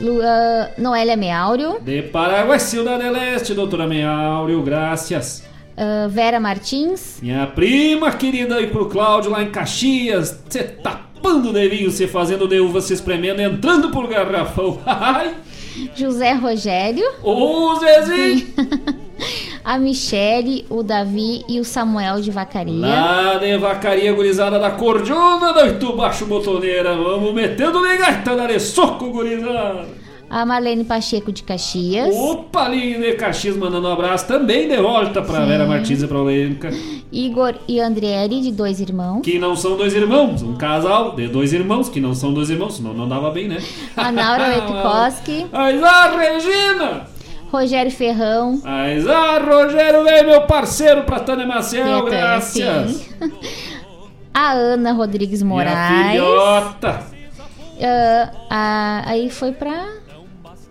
Lu, 0.00 0.20
ah, 0.22 0.70
Noélia 0.78 1.16
Meáurio. 1.16 1.80
De 1.80 2.00
Paraguai, 2.02 2.60
Cidade 2.60 3.08
Leste, 3.08 3.54
doutora 3.54 3.88
Meáurio, 3.88 4.62
graças. 4.62 5.49
Ah, 5.80 6.08
Vera 6.08 6.38
Martins. 6.38 7.18
Minha 7.22 7.46
prima 7.46 8.12
querida 8.12 8.60
e 8.60 8.66
pro 8.66 8.90
Cláudio 8.90 9.30
lá 9.30 9.42
em 9.42 9.50
Caxias, 9.50 10.38
você 10.46 10.62
tapando 10.62 11.52
de 11.54 11.68
vinho, 11.70 11.90
você 11.90 12.06
fazendo 12.06 12.46
de 12.46 12.60
uva, 12.60 12.82
se 12.82 12.92
espremendo, 12.92 13.40
entrando 13.40 13.90
por 13.90 14.06
garrafão. 14.06 14.78
José 15.96 16.32
Rogério. 16.32 17.04
Ô, 17.22 17.74
Zezinho! 17.76 18.46
A 19.64 19.78
Michele, 19.78 20.66
o 20.70 20.82
Davi 20.82 21.44
e 21.48 21.60
o 21.60 21.64
Samuel 21.64 22.20
de 22.20 22.30
Vacaria. 22.30 22.86
Lá 22.86 23.34
de 23.34 23.56
vacaria 23.58 24.12
gurizada 24.12 24.58
da 24.58 24.70
Cordiona 24.70 25.52
da 25.52 25.66
Itu 25.66 25.94
Baixo 25.94 26.24
Botoneira, 26.24 26.96
vamos 26.96 27.32
metendo 27.34 27.80
gaita 27.82 28.34
na 28.34 28.58
soco, 28.58 29.10
gurizada. 29.10 29.99
A 30.30 30.46
Marlene 30.46 30.84
Pacheco 30.84 31.32
de 31.32 31.42
Caxias. 31.42 32.14
Opa, 32.14 32.66
ali 32.66 32.96
de 32.98 33.14
Caxias 33.14 33.56
mandando 33.56 33.88
um 33.88 33.92
abraço 33.92 34.28
também 34.28 34.68
de 34.68 34.76
volta 34.76 35.20
pra 35.22 35.40
Sim. 35.40 35.46
Vera 35.46 35.66
Martins 35.66 36.02
e 36.02 36.06
pra 36.06 36.18
Olêmica. 36.18 36.70
Igor 37.10 37.54
e 37.66 37.80
Andriele, 37.80 38.40
de 38.40 38.52
dois 38.52 38.78
irmãos. 38.80 39.22
Que 39.22 39.40
não 39.40 39.56
são 39.56 39.76
dois 39.76 39.92
irmãos, 39.92 40.40
um 40.42 40.54
casal 40.56 41.16
de 41.16 41.26
dois 41.26 41.52
irmãos, 41.52 41.88
que 41.88 42.00
não 42.00 42.14
são 42.14 42.32
dois 42.32 42.48
irmãos, 42.48 42.76
senão 42.76 42.94
não 42.94 43.08
dava 43.08 43.30
bem, 43.32 43.48
né? 43.48 43.58
A 43.96 44.12
Naura 44.12 44.46
Lepikoski. 44.46 45.46
Mas 45.50 45.82
a 45.82 46.16
Regina! 46.16 47.06
Rogério 47.50 47.90
Ferrão. 47.90 48.60
Mas 48.62 49.08
a 49.08 49.38
Rogério 49.40 50.04
veio, 50.04 50.26
meu 50.28 50.42
parceiro, 50.42 51.02
pra 51.02 51.18
Tânia 51.18 51.44
Maciel, 51.44 52.04
graças! 52.04 52.52
sim. 52.52 53.10
A 54.32 54.52
Ana 54.52 54.92
Rodrigues 54.92 55.42
Minha 55.42 55.56
Moraes. 55.56 56.10
filhota! 56.12 57.00
Ah, 57.82 58.30
a- 58.48 59.02
aí 59.06 59.28
foi 59.28 59.50
pra. 59.52 59.98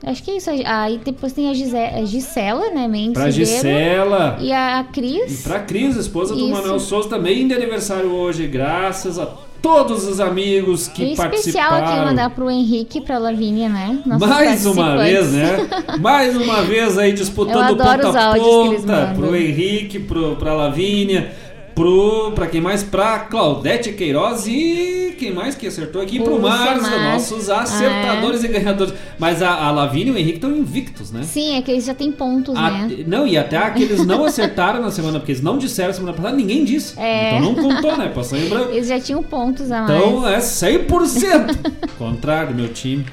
Acho 0.05 0.23
que 0.23 0.31
é 0.31 0.37
isso. 0.37 0.49
Aí 0.65 0.99
depois 1.03 1.33
tem 1.33 1.49
a, 1.49 1.53
Gise- 1.53 1.75
a 1.75 2.05
Gisela, 2.05 2.69
né? 2.71 2.87
Mendes 2.87 3.13
Pra. 3.13 3.29
Gisela. 3.29 4.37
E 4.39 4.51
a 4.53 4.81
E 4.81 4.93
Cris. 4.93 5.41
pra 5.41 5.59
Cris, 5.59 5.95
esposa 5.97 6.33
do 6.33 6.39
Isso. 6.41 6.49
Manuel 6.51 6.79
Souza, 6.79 7.09
também 7.09 7.47
de 7.47 7.53
aniversário 7.53 8.09
hoje, 8.11 8.47
graças 8.47 9.19
a 9.19 9.25
todos 9.61 10.07
os 10.07 10.21
amigos 10.21 10.87
que 10.87 11.03
especial 11.11 11.69
participaram. 11.71 11.85
aqui 11.85 12.05
mandar 12.05 12.29
pro 12.29 12.49
Henrique 12.49 12.99
e 12.99 13.01
pra 13.01 13.17
Lavínia, 13.17 13.67
né? 13.67 13.99
Nossos 14.05 14.25
Mais 14.29 14.65
uma 14.65 14.97
vez, 14.97 15.33
né? 15.33 15.67
Mais 15.99 16.37
uma 16.37 16.61
vez 16.61 16.97
aí 16.97 17.11
disputando 17.11 17.75
ponta 17.75 17.83
a 17.93 18.35
ponta 18.39 19.13
pro 19.17 19.35
Henrique, 19.35 19.99
pro, 19.99 20.37
pra 20.37 20.53
Lavínia, 20.53 21.33
pro. 21.83 22.31
pra 22.33 22.47
quem 22.47 22.61
mais? 22.61 22.83
Pra 22.83 23.19
Claudete 23.19 23.91
Queiroz 23.93 24.45
e 24.47 25.15
quem 25.17 25.33
mais 25.33 25.55
que 25.55 25.67
acertou 25.67 26.01
aqui? 26.01 26.19
O 26.19 26.23
Pro 26.23 26.35
Semar. 26.35 27.13
nossos 27.13 27.49
acertadores 27.49 28.43
e 28.43 28.47
ganhadores. 28.47 28.93
Mas 29.17 29.41
a, 29.41 29.53
a 29.53 29.71
Lavínia 29.71 30.11
e 30.11 30.15
o 30.15 30.17
Henrique 30.17 30.37
estão 30.37 30.51
invictos, 30.55 31.11
né? 31.11 31.23
Sim, 31.23 31.57
é 31.57 31.61
que 31.61 31.71
eles 31.71 31.85
já 31.85 31.93
têm 31.93 32.11
pontos, 32.11 32.55
A- 32.55 32.71
né? 32.71 33.03
não, 33.07 33.27
e 33.27 33.37
até 33.37 33.57
aqueles 33.57 34.05
não 34.05 34.23
acertaram 34.25 34.81
na 34.81 34.91
semana, 34.91 35.19
porque 35.19 35.31
eles 35.33 35.41
não 35.43 35.57
disseram 35.57 35.93
semana 35.93 36.13
passada, 36.13 36.35
ninguém 36.35 36.63
disse. 36.63 36.99
É. 36.99 37.37
Então 37.37 37.53
não 37.53 37.55
contou, 37.55 37.97
né? 37.97 38.09
Passou 38.13 38.37
em 38.37 38.47
branco. 38.47 38.71
Eles 38.71 38.87
já 38.87 38.99
tinham 38.99 39.21
pontos 39.23 39.71
a 39.71 39.81
mais. 39.81 40.01
Então 40.03 40.27
é 40.27 40.37
100%. 40.39 41.57
Contrário 41.97 42.55
meu 42.55 42.69
time. 42.69 43.05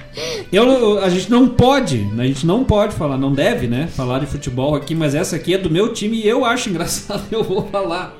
Eu, 0.53 0.65
eu- 0.69 0.99
a 1.05 1.09
gente 1.09 1.31
não 1.31 1.49
pode, 1.49 2.07
a 2.19 2.23
gente 2.25 2.47
não 2.47 2.65
pode 2.65 2.95
falar, 2.95 3.17
não 3.19 3.33
deve, 3.33 3.67
né? 3.67 3.89
Falar 3.89 4.21
de 4.21 4.27
futebol 4.27 4.75
aqui, 4.75 4.95
mas 4.95 5.15
essa 5.15 5.37
aqui 5.37 5.55
é 5.55 5.59
do 5.59 5.69
meu 5.71 5.93
time 5.93 6.17
e 6.19 6.29
eu 6.29 6.45
acho 6.45 6.69
engraçado, 6.71 7.25
eu 7.31 7.43
vou 7.43 7.67
falar. 7.69 8.15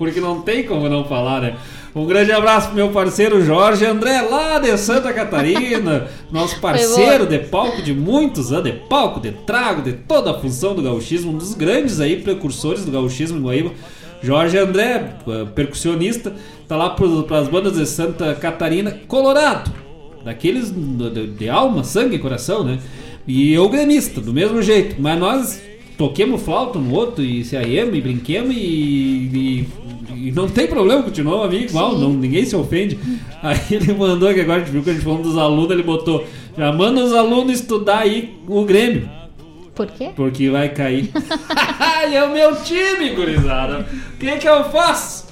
Porque 0.00 0.18
não 0.18 0.40
tem 0.40 0.62
como 0.64 0.88
não 0.88 1.04
falar, 1.04 1.42
né? 1.42 1.56
Um 1.94 2.06
grande 2.06 2.32
abraço 2.32 2.68
pro 2.68 2.76
meu 2.76 2.88
parceiro 2.88 3.44
Jorge 3.44 3.84
André, 3.84 4.22
lá 4.22 4.58
de 4.58 4.74
Santa 4.78 5.12
Catarina. 5.12 6.08
Nosso 6.32 6.58
parceiro 6.58 7.26
de 7.26 7.38
palco 7.38 7.82
de 7.82 7.92
muitos 7.92 8.50
anos, 8.50 8.64
de 8.64 8.78
palco, 8.88 9.20
de 9.20 9.30
trago, 9.32 9.82
de 9.82 9.92
toda 9.92 10.30
a 10.30 10.40
função 10.40 10.74
do 10.74 10.80
gauchismo. 10.80 11.32
Um 11.32 11.36
dos 11.36 11.52
grandes 11.52 12.00
aí 12.00 12.16
precursores 12.16 12.82
do 12.82 12.90
gauchismo 12.90 13.36
em 13.36 13.42
Guaíba. 13.42 13.72
Jorge 14.22 14.56
André, 14.56 15.16
eh, 15.28 15.44
percussionista, 15.54 16.32
tá 16.66 16.78
lá 16.78 16.88
para 16.88 17.38
as 17.38 17.48
bandas 17.48 17.74
de 17.74 17.84
Santa 17.84 18.34
Catarina, 18.34 19.02
Colorado. 19.06 19.70
Daqueles 20.24 20.70
de, 20.70 21.26
de 21.26 21.48
alma, 21.50 21.84
sangue 21.84 22.16
e 22.16 22.18
coração, 22.18 22.64
né? 22.64 22.78
E 23.26 23.52
eu 23.52 23.68
gremista, 23.68 24.18
do 24.18 24.32
mesmo 24.32 24.62
jeito. 24.62 24.96
Mas 24.98 25.20
nós 25.20 25.60
toquemos 26.00 26.40
flauta 26.40 26.78
no 26.78 26.94
outro 26.94 27.22
e 27.22 27.44
se 27.44 27.54
e 27.56 28.00
brinquemos 28.00 28.56
e, 28.56 28.58
e- 28.58 29.68
e 30.16 30.32
não 30.32 30.48
tem 30.48 30.66
problema, 30.66 31.02
continuamos 31.02 31.46
amigo 31.46 31.64
igual, 31.64 31.96
não, 31.98 32.12
ninguém 32.12 32.44
se 32.44 32.56
ofende. 32.56 32.98
Aí 33.42 33.58
ele 33.70 33.92
mandou 33.94 34.32
que 34.32 34.40
agora 34.40 34.60
a 34.60 34.64
gente 34.64 34.72
viu 34.72 34.82
que 34.82 34.90
a 34.90 34.92
gente 34.92 35.04
falou 35.04 35.22
dos 35.22 35.36
alunos, 35.36 35.70
ele 35.70 35.82
botou, 35.82 36.26
já 36.56 36.72
manda 36.72 37.02
os 37.02 37.12
alunos 37.12 37.60
estudar 37.60 38.00
aí 38.00 38.38
o 38.46 38.64
Grêmio. 38.64 39.08
Por 39.74 39.86
quê? 39.86 40.10
Porque 40.14 40.50
vai 40.50 40.68
cair. 40.68 41.10
Ai, 41.78 42.14
é 42.14 42.22
o 42.22 42.30
meu 42.30 42.56
time, 42.56 43.10
gurizada. 43.10 43.86
O 44.14 44.18
que 44.18 44.36
que 44.36 44.48
eu 44.48 44.64
faço? 44.64 45.28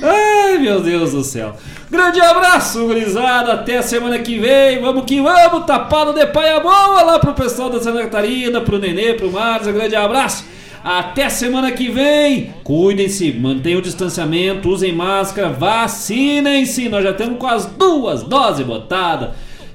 Ai, 0.00 0.58
meu 0.58 0.80
Deus 0.80 1.12
do 1.12 1.24
céu. 1.24 1.56
Grande 1.90 2.20
abraço, 2.20 2.86
gurizada. 2.86 3.54
Até 3.54 3.78
a 3.78 3.82
semana 3.82 4.18
que 4.18 4.38
vem. 4.38 4.80
Vamos 4.80 5.04
que 5.04 5.20
vamos. 5.20 5.66
Tapado 5.66 6.12
de 6.12 6.26
paia 6.26 6.60
boa 6.60 7.02
lá 7.02 7.18
pro 7.18 7.32
pessoal 7.34 7.70
da 7.70 7.80
Santa 7.80 8.02
Catarina, 8.02 8.60
pro 8.60 8.78
Nenê, 8.78 9.14
pro 9.14 9.32
Marza. 9.32 9.72
Grande 9.72 9.96
abraço. 9.96 10.44
Até 10.88 11.28
semana 11.28 11.70
que 11.70 11.90
vem. 11.90 12.54
Cuidem-se, 12.64 13.30
mantenham 13.34 13.78
o 13.78 13.82
distanciamento, 13.82 14.70
usem 14.70 14.90
máscara, 14.90 15.50
vacinem-se. 15.50 16.88
Nós 16.88 17.04
já 17.04 17.12
temos 17.12 17.38
com 17.38 17.46
as 17.46 17.66
duas 17.66 18.22
doses 18.22 18.64
botadas. 18.64 19.32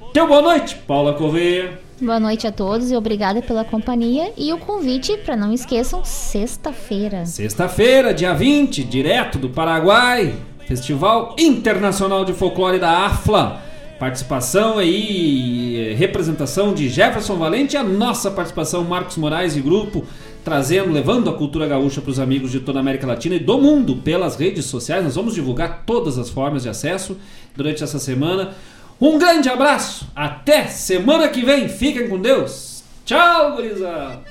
Então, 0.09 0.27
boa 0.27 0.41
noite, 0.41 0.75
Paula 0.87 1.13
Correia. 1.13 1.79
Boa 2.01 2.19
noite 2.19 2.47
a 2.47 2.51
todos 2.51 2.89
e 2.89 2.95
obrigada 2.95 3.43
pela 3.43 3.63
companhia. 3.63 4.33
E 4.35 4.51
o 4.53 4.57
convite, 4.57 5.15
para 5.17 5.35
não 5.35 5.53
esqueçam, 5.53 6.03
sexta-feira. 6.03 7.27
Sexta-feira, 7.27 8.11
dia 8.11 8.33
20, 8.33 8.83
direto 8.83 9.37
do 9.37 9.51
Paraguai, 9.51 10.33
Festival 10.67 11.35
Internacional 11.37 12.25
de 12.25 12.33
Folclore 12.33 12.79
da 12.79 13.05
AFLA. 13.05 13.61
Participação 13.99 14.79
aí, 14.79 15.91
eh, 15.91 15.93
representação 15.93 16.73
de 16.73 16.89
Jefferson 16.89 17.35
Valente 17.35 17.75
e 17.75 17.77
a 17.77 17.83
nossa 17.83 18.31
participação, 18.31 18.83
Marcos 18.83 19.15
Moraes 19.15 19.55
e 19.55 19.61
grupo, 19.61 20.03
trazendo, 20.43 20.91
levando 20.91 21.29
a 21.29 21.33
cultura 21.33 21.67
gaúcha 21.67 22.01
para 22.01 22.11
os 22.11 22.19
amigos 22.19 22.51
de 22.51 22.59
toda 22.59 22.79
a 22.79 22.81
América 22.81 23.07
Latina 23.07 23.35
e 23.35 23.39
do 23.39 23.57
mundo 23.59 23.97
pelas 23.97 24.35
redes 24.35 24.65
sociais. 24.65 25.03
Nós 25.03 25.15
vamos 25.15 25.33
divulgar 25.33 25.83
todas 25.85 26.17
as 26.17 26.29
formas 26.29 26.63
de 26.63 26.69
acesso 26.69 27.17
durante 27.55 27.83
essa 27.83 27.99
semana. 27.99 28.53
Um 28.99 29.17
grande 29.17 29.49
abraço, 29.49 30.07
até 30.15 30.67
semana 30.67 31.27
que 31.27 31.43
vem, 31.43 31.67
fiquem 31.67 32.07
com 32.07 32.19
Deus. 32.19 32.83
Tchau, 33.05 33.55
gurizada! 33.55 34.21